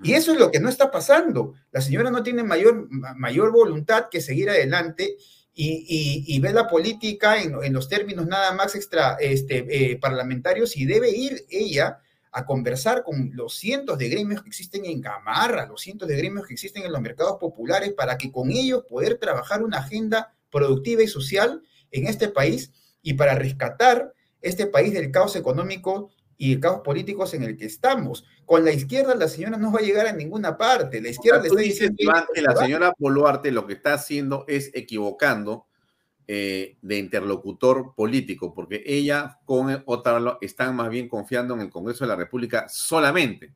Y 0.03 0.14
eso 0.14 0.34
es 0.34 0.40
lo 0.40 0.52
que 0.52 0.60
no 0.60 0.68
está 0.68 0.91
pasando. 0.91 1.53
La 1.72 1.80
señora 1.80 2.11
no 2.11 2.22
tiene 2.22 2.44
mayor, 2.44 2.90
mayor 2.90 3.52
voluntad 3.53 4.07
que 4.11 4.19
seguir 4.19 4.49
adelante 4.49 5.15
y, 5.53 6.26
y, 6.28 6.40
ve 6.40 6.52
la 6.52 6.68
política 6.68 7.41
en, 7.41 7.56
en, 7.64 7.74
los 7.74 7.88
términos 7.88 8.28
nada 8.28 8.52
más 8.53 8.76
extra 8.76 9.18
este, 9.19 9.65
eh, 9.69 9.98
parlamentarios 9.98 10.76
y 10.76 10.86
debe 10.86 11.10
ir 11.10 11.45
ella 11.49 11.99
a 12.32 12.45
conversar 12.45 13.04
con 13.04 13.32
los 13.34 13.56
cientos 13.56 13.98
de 13.98 14.10
gremios 14.10 14.41
que 14.41 14.49
existen 14.49 14.86
en 14.86 15.02
Gamarra, 15.02 15.66
los 15.66 15.82
cientos 15.82 16.08
de 16.08 16.18
gremios 16.18 16.45
que 16.45 16.54
existen 16.54 16.84
en 16.84 16.91
los 16.91 17.02
mercados 17.02 17.38
populares, 17.40 17.94
para 17.94 18.18
que 18.18 18.32
con 18.32 18.52
ellos 18.52 18.84
poder 18.88 19.18
trabajar 19.18 19.64
una 19.64 19.80
agenda 19.80 20.36
productiva 20.49 21.04
y 21.04 21.08
social 21.08 21.62
en 21.91 22.08
este 22.08 22.30
país 22.30 22.72
y 23.02 23.14
para 23.14 23.36
rescatar 23.36 24.14
este 24.41 24.68
país 24.68 24.94
del 24.94 25.12
caos 25.12 25.36
económico 25.36 26.10
y 26.38 26.54
el 26.54 26.60
caos 26.60 26.82
político 26.84 27.26
en 27.34 27.44
el 27.44 27.58
que 27.58 27.66
estamos. 27.66 28.24
Con 28.45 28.64
la 28.64 28.72
izquierda 28.72 29.16
la 29.16 29.28
señora 29.28 29.58
no 29.58 29.72
va 29.72 29.80
a 29.80 29.84
llegar 29.84 30.08
a 30.08 30.14
ninguna 30.14 30.58
parte. 30.58 31.02
La 31.02 31.10
izquierda 31.10 31.41
le 31.41 31.48
está 31.48 31.62
diciendo... 31.62 31.95
Que 32.34 32.41
la 32.41 32.56
señora 32.56 32.94
Boluarte 32.98 33.52
lo 33.52 33.66
que 33.66 33.74
está 33.74 33.94
haciendo 33.94 34.45
es 34.48 34.72
equivocando 34.74 35.66
eh, 36.30 36.78
de 36.82 36.98
interlocutor 36.98 37.94
político, 37.95 38.54
porque 38.54 38.84
ella 38.86 39.40
con 39.45 39.82
Otavalo 39.86 40.38
están 40.41 40.76
más 40.76 40.90
bien 40.90 41.08
confiando 41.08 41.54
en 41.54 41.62
el 41.62 41.70
Congreso 41.70 42.04
de 42.04 42.10
la 42.10 42.18
República 42.18 42.68
solamente. 42.68 43.54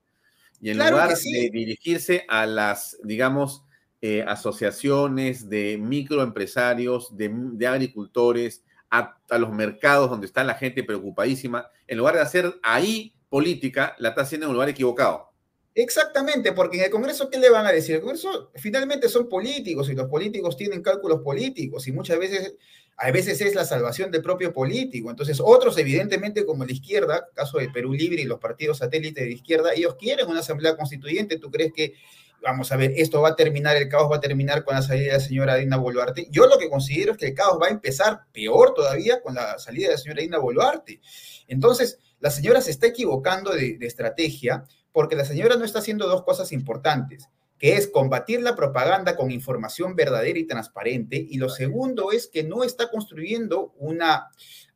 Y 0.61 0.69
en 0.69 0.77
lugar 0.77 1.09
de 1.09 1.49
dirigirse 1.51 2.23
a 2.29 2.45
las, 2.45 2.97
digamos, 3.03 3.65
eh, 4.01 4.23
asociaciones 4.27 5.49
de 5.49 5.77
microempresarios, 5.79 7.17
de, 7.17 7.29
de 7.33 7.67
agricultores, 7.67 8.63
a, 8.89 9.17
a, 9.29 9.37
los 9.37 9.51
mercados 9.51 10.09
donde 10.09 10.27
está 10.27 10.43
la 10.43 10.53
gente 10.53 10.83
preocupadísima, 10.83 11.67
en 11.87 11.97
lugar 11.97 12.15
de 12.15 12.21
hacer 12.21 12.59
ahí 12.63 13.15
política, 13.27 13.95
la 13.97 14.09
está 14.09 14.21
haciendo 14.21 14.45
en 14.45 14.49
un 14.51 14.55
lugar 14.55 14.69
equivocado. 14.69 15.30
Exactamente, 15.73 16.51
porque 16.51 16.77
en 16.77 16.83
el 16.83 16.89
Congreso, 16.89 17.29
¿qué 17.29 17.39
le 17.39 17.49
van 17.49 17.65
a 17.65 17.71
decir? 17.71 17.95
El 17.95 18.01
Congreso 18.01 18.51
finalmente 18.55 19.07
son 19.07 19.29
políticos 19.29 19.89
y 19.89 19.93
los 19.93 20.09
políticos 20.09 20.57
tienen 20.57 20.81
cálculos 20.81 21.21
políticos 21.21 21.87
y 21.87 21.93
muchas 21.93 22.19
veces, 22.19 22.55
a 22.97 23.09
veces 23.11 23.39
es 23.39 23.55
la 23.55 23.63
salvación 23.63 24.11
del 24.11 24.21
propio 24.21 24.51
político. 24.51 25.09
Entonces, 25.09 25.39
otros, 25.41 25.77
evidentemente, 25.77 26.45
como 26.45 26.65
la 26.65 26.73
izquierda, 26.73 27.29
caso 27.33 27.57
de 27.57 27.69
Perú 27.69 27.93
Libre 27.93 28.21
y 28.21 28.25
los 28.25 28.37
partidos 28.37 28.79
satélites 28.79 29.23
de 29.23 29.31
izquierda, 29.31 29.71
ellos 29.73 29.95
quieren 29.95 30.27
una 30.27 30.41
asamblea 30.41 30.75
constituyente. 30.75 31.39
¿Tú 31.39 31.49
crees 31.49 31.71
que, 31.71 31.93
vamos 32.41 32.69
a 32.73 32.75
ver, 32.75 32.91
esto 32.97 33.21
va 33.21 33.29
a 33.29 33.35
terminar, 33.37 33.77
el 33.77 33.87
caos 33.87 34.11
va 34.11 34.17
a 34.17 34.21
terminar 34.21 34.65
con 34.65 34.75
la 34.75 34.81
salida 34.81 35.13
de 35.13 35.19
la 35.19 35.23
señora 35.23 35.55
Dina 35.55 35.77
Boluarte? 35.77 36.27
Yo 36.31 36.47
lo 36.47 36.57
que 36.57 36.69
considero 36.69 37.13
es 37.13 37.17
que 37.17 37.27
el 37.27 37.33
caos 37.33 37.57
va 37.61 37.67
a 37.67 37.71
empezar 37.71 38.23
peor 38.33 38.73
todavía 38.73 39.21
con 39.21 39.35
la 39.35 39.57
salida 39.57 39.87
de 39.87 39.93
la 39.93 39.99
señora 39.99 40.21
Dina 40.21 40.37
Boluarte. 40.37 40.99
Entonces, 41.47 41.97
la 42.19 42.29
señora 42.29 42.59
se 42.59 42.71
está 42.71 42.87
equivocando 42.87 43.51
de 43.53 43.77
estrategia 43.81 44.65
porque 44.91 45.15
la 45.15 45.25
señora 45.25 45.55
no 45.55 45.65
está 45.65 45.79
haciendo 45.79 46.07
dos 46.07 46.23
cosas 46.23 46.51
importantes, 46.51 47.29
que 47.57 47.75
es 47.75 47.87
combatir 47.87 48.41
la 48.41 48.55
propaganda 48.55 49.15
con 49.15 49.31
información 49.31 49.95
verdadera 49.95 50.39
y 50.39 50.47
transparente, 50.47 51.25
y 51.29 51.37
lo 51.37 51.49
segundo 51.49 52.11
es 52.11 52.27
que 52.27 52.43
no 52.43 52.63
está 52.63 52.89
construyendo 52.89 53.73
una 53.77 54.29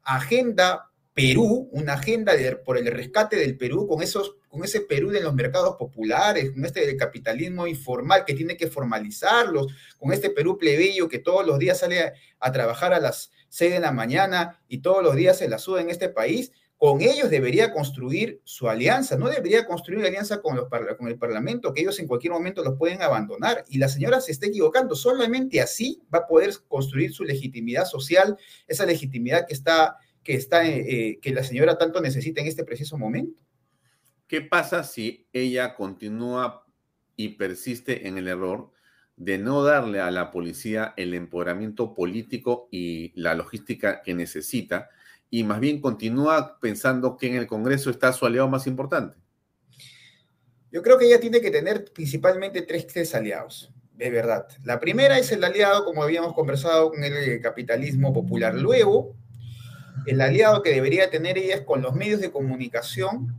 agenda 0.04 0.92
Perú, 1.16 1.70
una 1.72 1.94
agenda 1.94 2.34
por 2.66 2.78
el 2.78 2.88
rescate 2.88 3.38
del 3.38 3.58
Perú 3.58 3.88
con, 3.88 4.04
esos, 4.04 4.36
con 4.50 4.66
ese 4.66 4.82
Perú 4.82 5.12
de 5.12 5.22
los 5.22 5.34
mercados 5.34 5.78
populares, 5.78 6.52
con 6.52 6.66
este 6.66 6.86
del 6.86 6.98
capitalismo 6.98 7.68
informal 7.68 8.26
que 8.26 8.34
tiene 8.34 8.58
que 8.58 8.68
formalizarlos, 8.68 9.68
con 9.98 10.12
este 10.12 10.30
Perú 10.30 10.58
plebeyo 10.58 11.08
que 11.08 11.20
todos 11.20 11.48
los 11.48 11.58
días 11.58 11.80
sale 11.80 12.02
a, 12.02 12.14
a 12.42 12.52
trabajar 12.52 12.94
a 12.94 13.00
las 13.00 13.32
6 13.48 13.72
de 13.72 13.80
la 13.80 13.94
mañana 13.94 14.60
y 14.68 14.80
todos 14.80 15.02
los 15.02 15.16
días 15.16 15.38
se 15.38 15.48
la 15.48 15.58
suda 15.58 15.80
en 15.80 15.90
este 15.90 16.10
país 16.10 16.52
con 16.78 17.02
ellos 17.02 17.30
debería 17.30 17.72
construir 17.72 18.42
su 18.44 18.68
alianza, 18.68 19.18
no 19.18 19.30
debería 19.30 19.66
construir 19.66 20.00
una 20.00 20.10
alianza 20.10 20.42
con, 20.42 20.58
el 21.08 21.18
Parlamento, 21.18 21.74
que 21.74 21.82
ellos 21.82 22.00
en 22.00 22.08
cualquier 22.08 22.34
momento 22.34 22.64
los 22.64 22.78
pueden 22.78 23.02
abandonar. 23.02 23.64
Y 23.70 23.78
la 23.78 23.88
señora 23.88 24.20
se 24.20 24.34
está 24.34 24.48
equivocando, 24.48 24.94
solamente 24.94 25.62
así 25.62 26.02
va 26.14 26.20
a 26.20 26.28
poder 26.28 26.54
construir 26.68 27.14
su 27.14 27.24
legitimidad 27.24 27.86
social, 27.86 28.38
esa 28.68 28.86
legitimidad 28.86 29.48
que, 29.48 29.54
está, 29.54 29.98
que, 30.22 30.34
está, 30.34 30.68
eh, 30.68 31.18
que 31.22 31.34
la 31.34 31.44
señora 31.44 31.78
tanto 31.78 32.02
necesita 32.02 32.42
en 32.42 32.48
este 32.48 32.66
preciso 32.66 32.98
momento. 32.98 33.42
¿Qué 34.28 34.42
pasa 34.42 34.84
si 34.84 35.28
ella 35.32 35.76
continúa 35.76 36.66
y 37.16 37.30
persiste 37.30 38.08
en 38.08 38.18
el 38.18 38.28
error 38.28 38.72
de 39.16 39.38
no 39.38 39.64
darle 39.64 40.02
a 40.02 40.12
la 40.12 40.30
policía 40.30 40.94
el 40.98 41.14
empoderamiento 41.14 41.94
político 41.94 42.68
y 42.70 43.14
la 43.16 43.34
logística 43.34 44.02
que 44.02 44.14
necesita? 44.14 44.90
Y 45.30 45.44
más 45.44 45.60
bien 45.60 45.82
continúa 45.82 46.60
pensando 46.60 47.18
que 47.18 47.28
en 47.28 47.36
el 47.36 47.48
Congreso 47.48 47.90
está 47.90 48.14
su 48.14 48.26
aliado 48.26 48.48
más 48.48 48.68
importante? 48.68 49.18
Yo 50.72 50.82
creo 50.82 50.98
que 50.98 51.06
ella 51.06 51.20
tiene 51.20 51.42
que 51.42 51.52
tener 51.52 51.86
principalmente 51.94 52.62
tres, 52.62 52.88
tres 52.88 53.16
aliados, 53.16 53.72
de 53.94 54.10
verdad. 54.10 54.48
La 54.64 54.80
primera 54.80 55.18
es 55.18 55.32
el 55.32 55.44
aliado, 55.44 55.86
como 55.86 56.04
habíamos 56.04 56.34
conversado, 56.34 56.90
con 56.90 57.04
el 57.04 57.40
capitalismo 57.42 58.14
popular. 58.14 58.54
Luego, 58.56 59.16
el 60.06 60.20
aliado 60.20 60.62
que 60.62 60.72
debería 60.72 61.10
tener 61.10 61.38
ella 61.38 61.56
es 61.56 61.62
con 61.62 61.82
los 61.82 61.96
medios 61.96 62.20
de 62.20 62.32
comunicación 62.32 63.34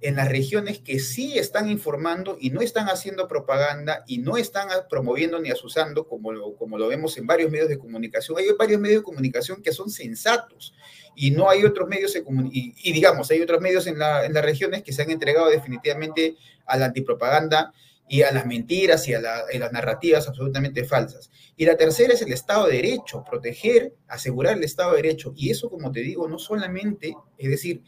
en 0.00 0.16
las 0.16 0.28
regiones 0.28 0.78
que 0.78 0.98
sí 0.98 1.38
están 1.38 1.68
informando 1.68 2.38
y 2.40 2.50
no 2.50 2.62
están 2.62 2.86
haciendo 2.86 3.28
propaganda 3.28 4.02
y 4.06 4.18
no 4.18 4.38
están 4.38 4.68
promoviendo 4.88 5.38
ni 5.38 5.50
asusando, 5.50 6.08
como 6.08 6.32
lo, 6.32 6.56
como 6.56 6.78
lo 6.78 6.88
vemos 6.88 7.18
en 7.18 7.26
varios 7.26 7.50
medios 7.50 7.68
de 7.68 7.78
comunicación. 7.78 8.38
Hay 8.38 8.46
varios 8.58 8.80
medios 8.80 9.00
de 9.00 9.04
comunicación 9.04 9.62
que 9.62 9.72
son 9.72 9.90
sensatos 9.90 10.72
y 11.14 11.30
no 11.30 11.50
hay 11.50 11.64
otros 11.64 11.88
medios, 11.88 12.16
y, 12.16 12.92
digamos, 12.92 13.30
hay 13.30 13.40
otros 13.40 13.60
medios 13.60 13.86
en, 13.86 13.98
la, 13.98 14.24
en, 14.24 14.32
las 14.32 14.44
regiones 14.44 14.82
que 14.82 14.92
se 14.92 15.02
han 15.02 15.10
entregado 15.10 15.48
definitivamente 15.48 16.36
a 16.66 16.76
la 16.76 16.86
antipropaganda 16.86 17.72
y 18.08 18.22
a 18.22 18.32
las 18.32 18.46
mentiras 18.46 19.06
y 19.08 19.14
a, 19.14 19.20
la, 19.20 19.38
a, 19.38 19.58
las 19.58 19.72
narrativas 19.72 20.26
absolutamente 20.28 20.84
falsas. 20.84 21.30
Y 21.56 21.66
la 21.66 21.76
tercera 21.76 22.14
es 22.14 22.22
el 22.22 22.32
Estado 22.32 22.66
de 22.66 22.76
Derecho, 22.76 23.24
proteger, 23.28 23.94
asegurar 24.08 24.56
el 24.56 24.64
Estado 24.64 24.92
de 24.92 25.02
Derecho. 25.02 25.32
Y 25.36 25.50
eso, 25.50 25.68
como 25.68 25.92
te 25.92 26.00
digo, 26.00 26.26
no 26.26 26.38
solamente, 26.38 27.14
es 27.38 27.50
decir, 27.50 27.82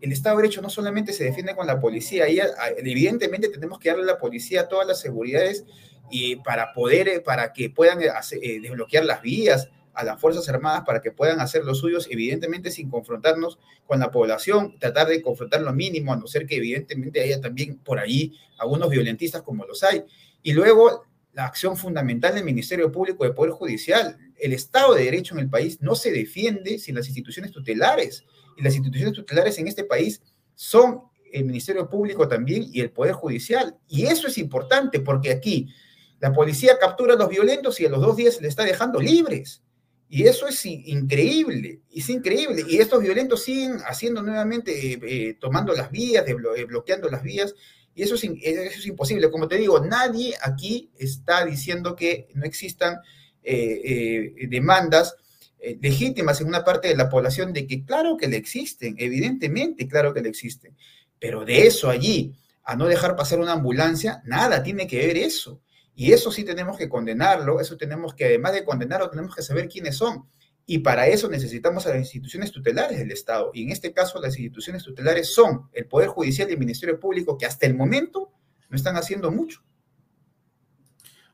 el 0.00 0.12
Estado 0.12 0.36
de 0.36 0.42
Derecho 0.42 0.62
no 0.62 0.70
solamente 0.70 1.12
se 1.12 1.24
defiende 1.24 1.56
con 1.56 1.66
la 1.66 1.80
policía, 1.80 2.28
y 2.28 2.40
evidentemente 2.76 3.48
tenemos 3.48 3.78
que 3.78 3.88
darle 3.88 4.04
a 4.04 4.14
la 4.14 4.18
policía 4.18 4.68
todas 4.68 4.86
las 4.86 5.00
seguridades 5.00 5.64
y 6.10 6.36
para 6.36 6.72
poder, 6.72 7.08
eh, 7.08 7.20
para 7.20 7.52
que 7.52 7.70
puedan 7.70 8.00
eh, 8.02 8.08
eh, 8.42 8.60
desbloquear 8.60 9.04
las 9.04 9.22
vías 9.22 9.68
a 9.98 10.04
las 10.04 10.20
Fuerzas 10.20 10.48
Armadas 10.48 10.84
para 10.86 11.00
que 11.00 11.10
puedan 11.10 11.40
hacer 11.40 11.64
los 11.64 11.78
suyos, 11.78 12.06
evidentemente 12.08 12.70
sin 12.70 12.88
confrontarnos 12.88 13.58
con 13.84 13.98
la 13.98 14.12
población, 14.12 14.78
tratar 14.78 15.08
de 15.08 15.20
confrontar 15.20 15.60
lo 15.60 15.72
mínimo, 15.72 16.12
a 16.12 16.16
no 16.16 16.28
ser 16.28 16.46
que 16.46 16.54
evidentemente 16.54 17.20
haya 17.20 17.40
también 17.40 17.78
por 17.78 17.98
ahí 17.98 18.38
algunos 18.58 18.90
violentistas 18.90 19.42
como 19.42 19.66
los 19.66 19.82
hay. 19.82 20.04
Y 20.44 20.52
luego 20.52 21.04
la 21.32 21.46
acción 21.46 21.76
fundamental 21.76 22.32
del 22.36 22.44
Ministerio 22.44 22.92
Público 22.92 23.24
de 23.24 23.32
Poder 23.32 23.50
Judicial. 23.50 24.16
El 24.38 24.52
Estado 24.52 24.94
de 24.94 25.02
Derecho 25.02 25.34
en 25.34 25.40
el 25.40 25.50
país 25.50 25.80
no 25.80 25.96
se 25.96 26.12
defiende 26.12 26.78
sin 26.78 26.94
las 26.94 27.08
instituciones 27.08 27.50
tutelares 27.50 28.24
y 28.56 28.62
las 28.62 28.76
instituciones 28.76 29.14
tutelares 29.14 29.58
en 29.58 29.66
este 29.66 29.82
país 29.82 30.22
son 30.54 31.02
el 31.32 31.44
Ministerio 31.44 31.90
Público 31.90 32.28
también 32.28 32.66
y 32.72 32.80
el 32.80 32.92
Poder 32.92 33.14
Judicial. 33.14 33.76
Y 33.88 34.06
eso 34.06 34.28
es 34.28 34.38
importante 34.38 35.00
porque 35.00 35.32
aquí 35.32 35.74
la 36.20 36.32
policía 36.32 36.78
captura 36.78 37.14
a 37.14 37.16
los 37.16 37.28
violentos 37.28 37.80
y 37.80 37.86
a 37.86 37.90
los 37.90 38.00
dos 38.00 38.16
días 38.16 38.40
les 38.40 38.50
está 38.50 38.62
dejando 38.62 39.00
libres. 39.00 39.60
Y 40.08 40.24
eso 40.24 40.48
es 40.48 40.64
increíble, 40.64 41.80
es 41.94 42.08
increíble. 42.08 42.64
Y 42.66 42.78
estos 42.78 43.02
violentos 43.02 43.44
siguen 43.44 43.78
haciendo 43.86 44.22
nuevamente, 44.22 44.92
eh, 44.92 45.00
eh, 45.02 45.36
tomando 45.38 45.74
las 45.74 45.90
vías, 45.90 46.24
de 46.24 46.34
blo 46.34 46.52
bloqueando 46.66 47.10
las 47.10 47.22
vías. 47.22 47.54
Y 47.94 48.02
eso 48.02 48.14
es, 48.14 48.24
eso 48.24 48.62
es, 48.62 48.86
imposible. 48.86 49.30
Como 49.30 49.48
te 49.48 49.56
digo, 49.56 49.80
nadie 49.80 50.34
aquí 50.40 50.90
está 50.98 51.44
diciendo 51.44 51.94
que 51.94 52.28
no 52.34 52.44
existan 52.44 52.98
eh, 53.42 54.32
demandas 54.48 55.14
eh, 55.60 55.76
legítimas 55.82 56.40
en 56.40 56.46
una 56.46 56.64
parte 56.64 56.86
de 56.86 56.96
la 56.96 57.08
población 57.08 57.52
de 57.52 57.66
que 57.66 57.84
claro 57.84 58.16
que 58.16 58.28
le 58.28 58.36
existen, 58.36 58.94
evidentemente 58.96 59.88
claro 59.88 60.14
que 60.14 60.20
le 60.20 60.28
existen, 60.28 60.76
pero 61.18 61.44
de 61.44 61.66
eso 61.66 61.90
allí 61.90 62.32
a 62.62 62.76
no 62.76 62.86
dejar 62.86 63.16
pasar 63.16 63.40
una 63.40 63.54
ambulancia, 63.54 64.22
nada 64.24 64.62
tiene 64.62 64.86
que 64.86 65.04
ver 65.04 65.16
eso. 65.16 65.60
Y 66.00 66.12
eso 66.12 66.30
sí 66.30 66.44
tenemos 66.44 66.78
que 66.78 66.88
condenarlo, 66.88 67.60
eso 67.60 67.76
tenemos 67.76 68.14
que, 68.14 68.26
además 68.26 68.52
de 68.52 68.64
condenarlo, 68.64 69.10
tenemos 69.10 69.34
que 69.34 69.42
saber 69.42 69.68
quiénes 69.68 69.96
son. 69.96 70.28
Y 70.64 70.78
para 70.78 71.08
eso 71.08 71.28
necesitamos 71.28 71.88
a 71.88 71.88
las 71.88 71.98
instituciones 71.98 72.52
tutelares 72.52 73.00
del 73.00 73.10
Estado. 73.10 73.50
Y 73.52 73.64
en 73.64 73.72
este 73.72 73.92
caso 73.92 74.20
las 74.20 74.38
instituciones 74.38 74.84
tutelares 74.84 75.34
son 75.34 75.68
el 75.72 75.86
Poder 75.86 76.06
Judicial 76.06 76.48
y 76.48 76.52
el 76.52 76.58
Ministerio 76.60 77.00
Público, 77.00 77.36
que 77.36 77.46
hasta 77.46 77.66
el 77.66 77.74
momento 77.74 78.30
no 78.68 78.76
están 78.76 78.96
haciendo 78.96 79.32
mucho. 79.32 79.60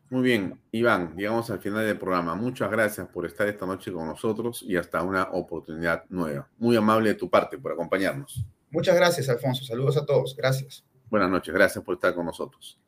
Muy 0.08 0.22
bien, 0.22 0.58
Iván, 0.72 1.14
llegamos 1.14 1.50
al 1.50 1.58
final 1.58 1.84
del 1.84 1.98
programa. 1.98 2.34
Muchas 2.34 2.70
gracias 2.70 3.06
por 3.08 3.26
estar 3.26 3.46
esta 3.46 3.66
noche 3.66 3.92
con 3.92 4.06
nosotros 4.06 4.64
y 4.66 4.78
hasta 4.78 5.02
una 5.02 5.24
oportunidad 5.24 6.04
nueva. 6.08 6.48
Muy 6.56 6.74
amable 6.74 7.10
de 7.10 7.16
tu 7.16 7.28
parte 7.28 7.58
por 7.58 7.72
acompañarnos. 7.72 8.42
Muchas 8.70 8.96
gracias, 8.96 9.28
Alfonso. 9.28 9.62
Saludos 9.62 9.98
a 9.98 10.06
todos. 10.06 10.34
Gracias. 10.34 10.86
Buenas 11.10 11.28
noches. 11.28 11.52
Gracias 11.52 11.84
por 11.84 11.96
estar 11.96 12.14
con 12.14 12.24
nosotros. 12.24 12.80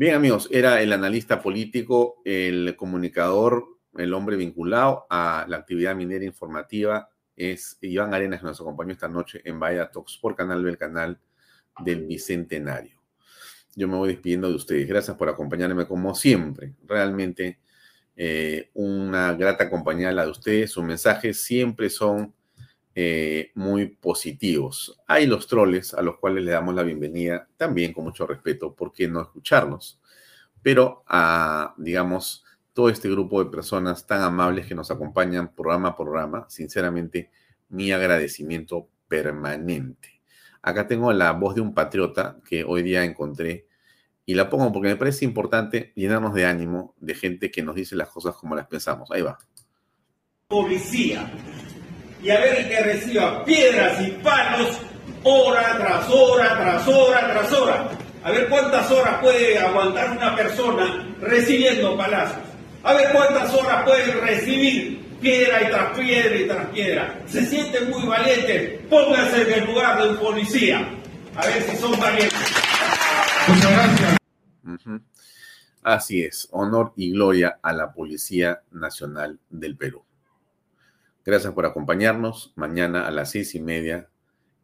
Bien, 0.00 0.14
amigos, 0.14 0.48
era 0.50 0.80
el 0.80 0.94
analista 0.94 1.42
político, 1.42 2.22
el 2.24 2.74
comunicador, 2.74 3.66
el 3.98 4.14
hombre 4.14 4.36
vinculado 4.36 5.04
a 5.10 5.44
la 5.46 5.58
actividad 5.58 5.94
minera 5.94 6.24
informativa. 6.24 7.10
Es 7.36 7.76
Iván 7.82 8.14
Arenas 8.14 8.40
que 8.40 8.46
nos 8.46 8.58
acompañó 8.62 8.92
esta 8.92 9.08
noche 9.08 9.42
en 9.44 9.60
Vaya 9.60 9.90
Talks 9.90 10.16
por 10.16 10.34
Canal 10.34 10.64
B, 10.64 10.70
el 10.70 10.78
canal 10.78 11.20
del 11.80 12.06
Bicentenario 12.06 12.98
yo 13.76 13.88
me 13.88 13.96
voy 13.96 14.08
despidiendo 14.08 14.48
de 14.48 14.54
ustedes. 14.54 14.88
Gracias 14.88 15.18
por 15.18 15.28
acompañarme 15.28 15.86
como 15.86 16.14
siempre. 16.14 16.72
Realmente 16.86 17.60
eh, 18.16 18.70
una 18.72 19.34
grata 19.34 19.68
compañía 19.68 20.12
la 20.12 20.24
de 20.24 20.30
ustedes. 20.30 20.70
Sus 20.70 20.82
mensajes 20.82 21.42
siempre 21.42 21.90
son 21.90 22.34
eh, 22.94 23.52
muy 23.54 23.86
positivos. 23.86 25.00
Hay 25.06 25.26
los 25.26 25.46
troles 25.46 25.94
a 25.94 26.02
los 26.02 26.18
cuales 26.18 26.44
le 26.44 26.50
damos 26.50 26.74
la 26.74 26.82
bienvenida 26.82 27.48
también 27.56 27.92
con 27.92 28.04
mucho 28.04 28.26
respeto. 28.26 28.74
¿Por 28.74 28.92
qué 28.92 29.08
no 29.08 29.22
escucharlos? 29.22 30.00
Pero 30.62 31.04
a, 31.06 31.74
digamos, 31.78 32.44
todo 32.72 32.88
este 32.88 33.08
grupo 33.08 33.42
de 33.42 33.50
personas 33.50 34.06
tan 34.06 34.22
amables 34.22 34.66
que 34.66 34.74
nos 34.74 34.90
acompañan 34.90 35.54
programa 35.54 35.96
por 35.96 36.06
programa, 36.06 36.46
sinceramente, 36.48 37.30
mi 37.68 37.92
agradecimiento 37.92 38.88
permanente. 39.08 40.20
Acá 40.62 40.86
tengo 40.86 41.12
la 41.12 41.32
voz 41.32 41.54
de 41.54 41.60
un 41.60 41.74
patriota 41.74 42.38
que 42.44 42.64
hoy 42.64 42.82
día 42.82 43.04
encontré 43.04 43.66
y 44.26 44.34
la 44.34 44.50
pongo 44.50 44.72
porque 44.72 44.88
me 44.88 44.96
parece 44.96 45.24
importante 45.24 45.92
llenarnos 45.96 46.34
de 46.34 46.44
ánimo 46.44 46.94
de 47.00 47.14
gente 47.14 47.50
que 47.50 47.62
nos 47.62 47.74
dice 47.74 47.96
las 47.96 48.08
cosas 48.08 48.36
como 48.36 48.54
las 48.54 48.66
pensamos. 48.66 49.10
Ahí 49.10 49.22
va. 49.22 49.38
Policía. 50.48 51.30
Y 52.22 52.30
a 52.30 52.38
ver 52.38 52.58
el 52.58 52.68
que 52.68 52.80
reciba 52.80 53.44
piedras 53.44 54.00
y 54.00 54.10
palos 54.22 54.78
hora 55.22 55.76
tras 55.78 56.08
hora, 56.08 56.58
tras 56.58 56.88
hora, 56.88 57.32
tras 57.32 57.52
hora. 57.52 57.88
A 58.22 58.30
ver 58.30 58.48
cuántas 58.48 58.90
horas 58.90 59.20
puede 59.20 59.58
aguantar 59.58 60.10
una 60.10 60.36
persona 60.36 61.14
recibiendo 61.20 61.96
palazos. 61.96 62.42
A 62.82 62.94
ver 62.94 63.12
cuántas 63.12 63.52
horas 63.54 63.82
puede 63.84 64.12
recibir 64.12 65.00
piedra 65.20 65.62
y 65.62 65.70
tras 65.70 65.98
piedra 65.98 66.36
y 66.36 66.46
tras 66.46 66.66
piedra. 66.66 67.22
Se 67.26 67.46
sienten 67.46 67.90
muy 67.90 68.06
valientes, 68.06 68.80
pónganse 68.88 69.42
en 69.42 69.62
el 69.62 69.66
lugar 69.66 70.02
de 70.02 70.08
un 70.08 70.16
policía. 70.16 70.86
A 71.36 71.46
ver 71.46 71.62
si 71.62 71.76
son 71.76 71.98
valientes. 71.98 72.38
Muchas 73.48 73.72
gracias. 73.72 74.20
Así 75.82 76.22
es, 76.22 76.48
honor 76.50 76.92
y 76.96 77.12
gloria 77.12 77.58
a 77.62 77.72
la 77.72 77.92
Policía 77.92 78.60
Nacional 78.70 79.38
del 79.48 79.76
Perú. 79.76 80.04
Gracias 81.24 81.52
por 81.52 81.66
acompañarnos 81.66 82.52
mañana 82.56 83.06
a 83.06 83.10
las 83.10 83.30
seis 83.30 83.54
y 83.54 83.60
media 83.60 84.08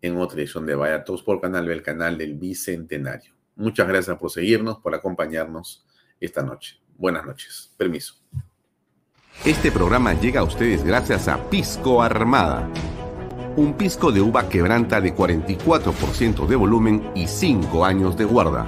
en 0.00 0.16
otra 0.16 0.38
edición 0.38 0.66
de 0.66 0.74
Vaya 0.74 1.04
Todos 1.04 1.22
por 1.22 1.40
Canal 1.40 1.66
B, 1.66 1.74
el 1.74 1.82
canal 1.82 2.16
del 2.16 2.34
Bicentenario. 2.34 3.34
Muchas 3.56 3.86
gracias 3.88 4.16
por 4.18 4.30
seguirnos, 4.30 4.78
por 4.78 4.94
acompañarnos 4.94 5.86
esta 6.20 6.42
noche. 6.42 6.80
Buenas 6.96 7.26
noches. 7.26 7.72
Permiso. 7.76 8.14
Este 9.44 9.70
programa 9.70 10.14
llega 10.14 10.40
a 10.40 10.44
ustedes 10.44 10.82
gracias 10.82 11.28
a 11.28 11.50
Pisco 11.50 12.02
Armada. 12.02 12.70
Un 13.56 13.74
pisco 13.74 14.12
de 14.12 14.20
uva 14.20 14.48
quebranta 14.48 15.00
de 15.00 15.14
44% 15.14 16.46
de 16.46 16.56
volumen 16.56 17.10
y 17.14 17.26
5 17.26 17.84
años 17.84 18.16
de 18.16 18.24
guarda. 18.24 18.64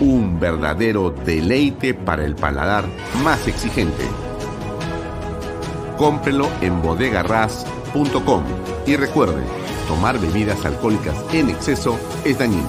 Un 0.00 0.38
verdadero 0.40 1.10
deleite 1.10 1.94
para 1.94 2.24
el 2.24 2.34
paladar 2.34 2.84
más 3.22 3.46
exigente. 3.46 4.04
Cómprelo 5.98 6.46
en 6.60 6.82
bodegarras.com 6.82 8.44
y 8.86 8.96
recuerde, 8.96 9.42
tomar 9.88 10.20
bebidas 10.20 10.62
alcohólicas 10.66 11.16
en 11.32 11.48
exceso 11.48 11.98
es 12.22 12.38
dañino. 12.38 12.68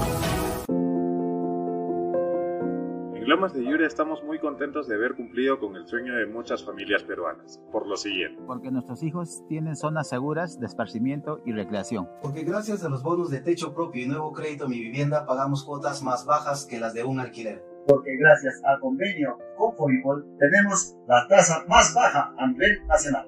En 3.16 3.28
Lomas 3.28 3.54
de 3.54 3.66
Yura 3.66 3.86
estamos 3.86 4.24
muy 4.24 4.40
contentos 4.40 4.88
de 4.88 4.96
haber 4.96 5.16
cumplido 5.16 5.60
con 5.60 5.76
el 5.76 5.86
sueño 5.88 6.16
de 6.16 6.26
muchas 6.26 6.64
familias 6.64 7.04
peruanas, 7.04 7.60
por 7.70 7.86
lo 7.86 7.98
siguiente. 7.98 8.42
Porque 8.48 8.72
nuestros 8.72 9.04
hijos 9.04 9.44
tienen 9.50 9.76
zonas 9.76 10.08
seguras 10.08 10.58
de 10.62 10.66
esparcimiento 10.66 11.42
y 11.46 11.52
recreación. 11.52 12.08
Porque 12.22 12.44
gracias 12.44 12.86
a 12.86 12.90
los 12.90 13.04
bonos 13.04 13.30
de 13.30 13.42
techo 13.42 13.74
propio 13.74 14.06
y 14.06 14.08
nuevo 14.08 14.32
crédito 14.32 14.70
Mi 14.70 14.80
Vivienda 14.80 15.26
pagamos 15.26 15.66
cuotas 15.66 16.02
más 16.02 16.26
bajas 16.26 16.66
que 16.66 16.80
las 16.80 16.94
de 16.94 17.04
un 17.04 17.20
alquiler. 17.20 17.77
Porque 17.88 18.18
gracias 18.18 18.62
al 18.64 18.80
convenio 18.80 19.38
con 19.56 19.76
Fovipol 19.76 20.26
tenemos 20.38 20.96
la 21.08 21.26
tasa 21.28 21.66
más 21.68 21.94
baja 21.94 22.34
a 22.38 22.48
nivel 22.48 22.86
nacional. 22.86 23.28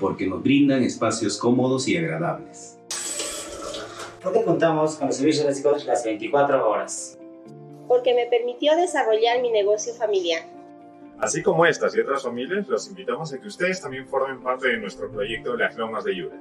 Porque 0.00 0.26
nos 0.26 0.42
brindan 0.42 0.82
espacios 0.82 1.38
cómodos 1.38 1.86
y 1.88 1.96
agradables. 1.96 2.78
Porque 4.22 4.42
contamos 4.44 4.96
con 4.96 5.08
los 5.08 5.16
servicios 5.16 5.46
básicos 5.46 5.84
las 5.84 6.04
24 6.04 6.68
horas 6.68 7.18
porque 7.92 8.14
me 8.14 8.24
permitió 8.24 8.74
desarrollar 8.74 9.42
mi 9.42 9.50
negocio 9.50 9.92
familiar. 9.92 10.44
Así 11.18 11.42
como 11.42 11.66
estas 11.66 11.94
y 11.94 12.00
otras 12.00 12.22
familias, 12.22 12.66
los 12.66 12.88
invitamos 12.88 13.34
a 13.34 13.38
que 13.38 13.46
ustedes 13.46 13.82
también 13.82 14.08
formen 14.08 14.42
parte 14.42 14.68
de 14.68 14.78
nuestro 14.78 15.10
proyecto 15.10 15.54
Las 15.56 15.76
Lomas 15.76 16.02
de 16.04 16.16
Yura. 16.16 16.36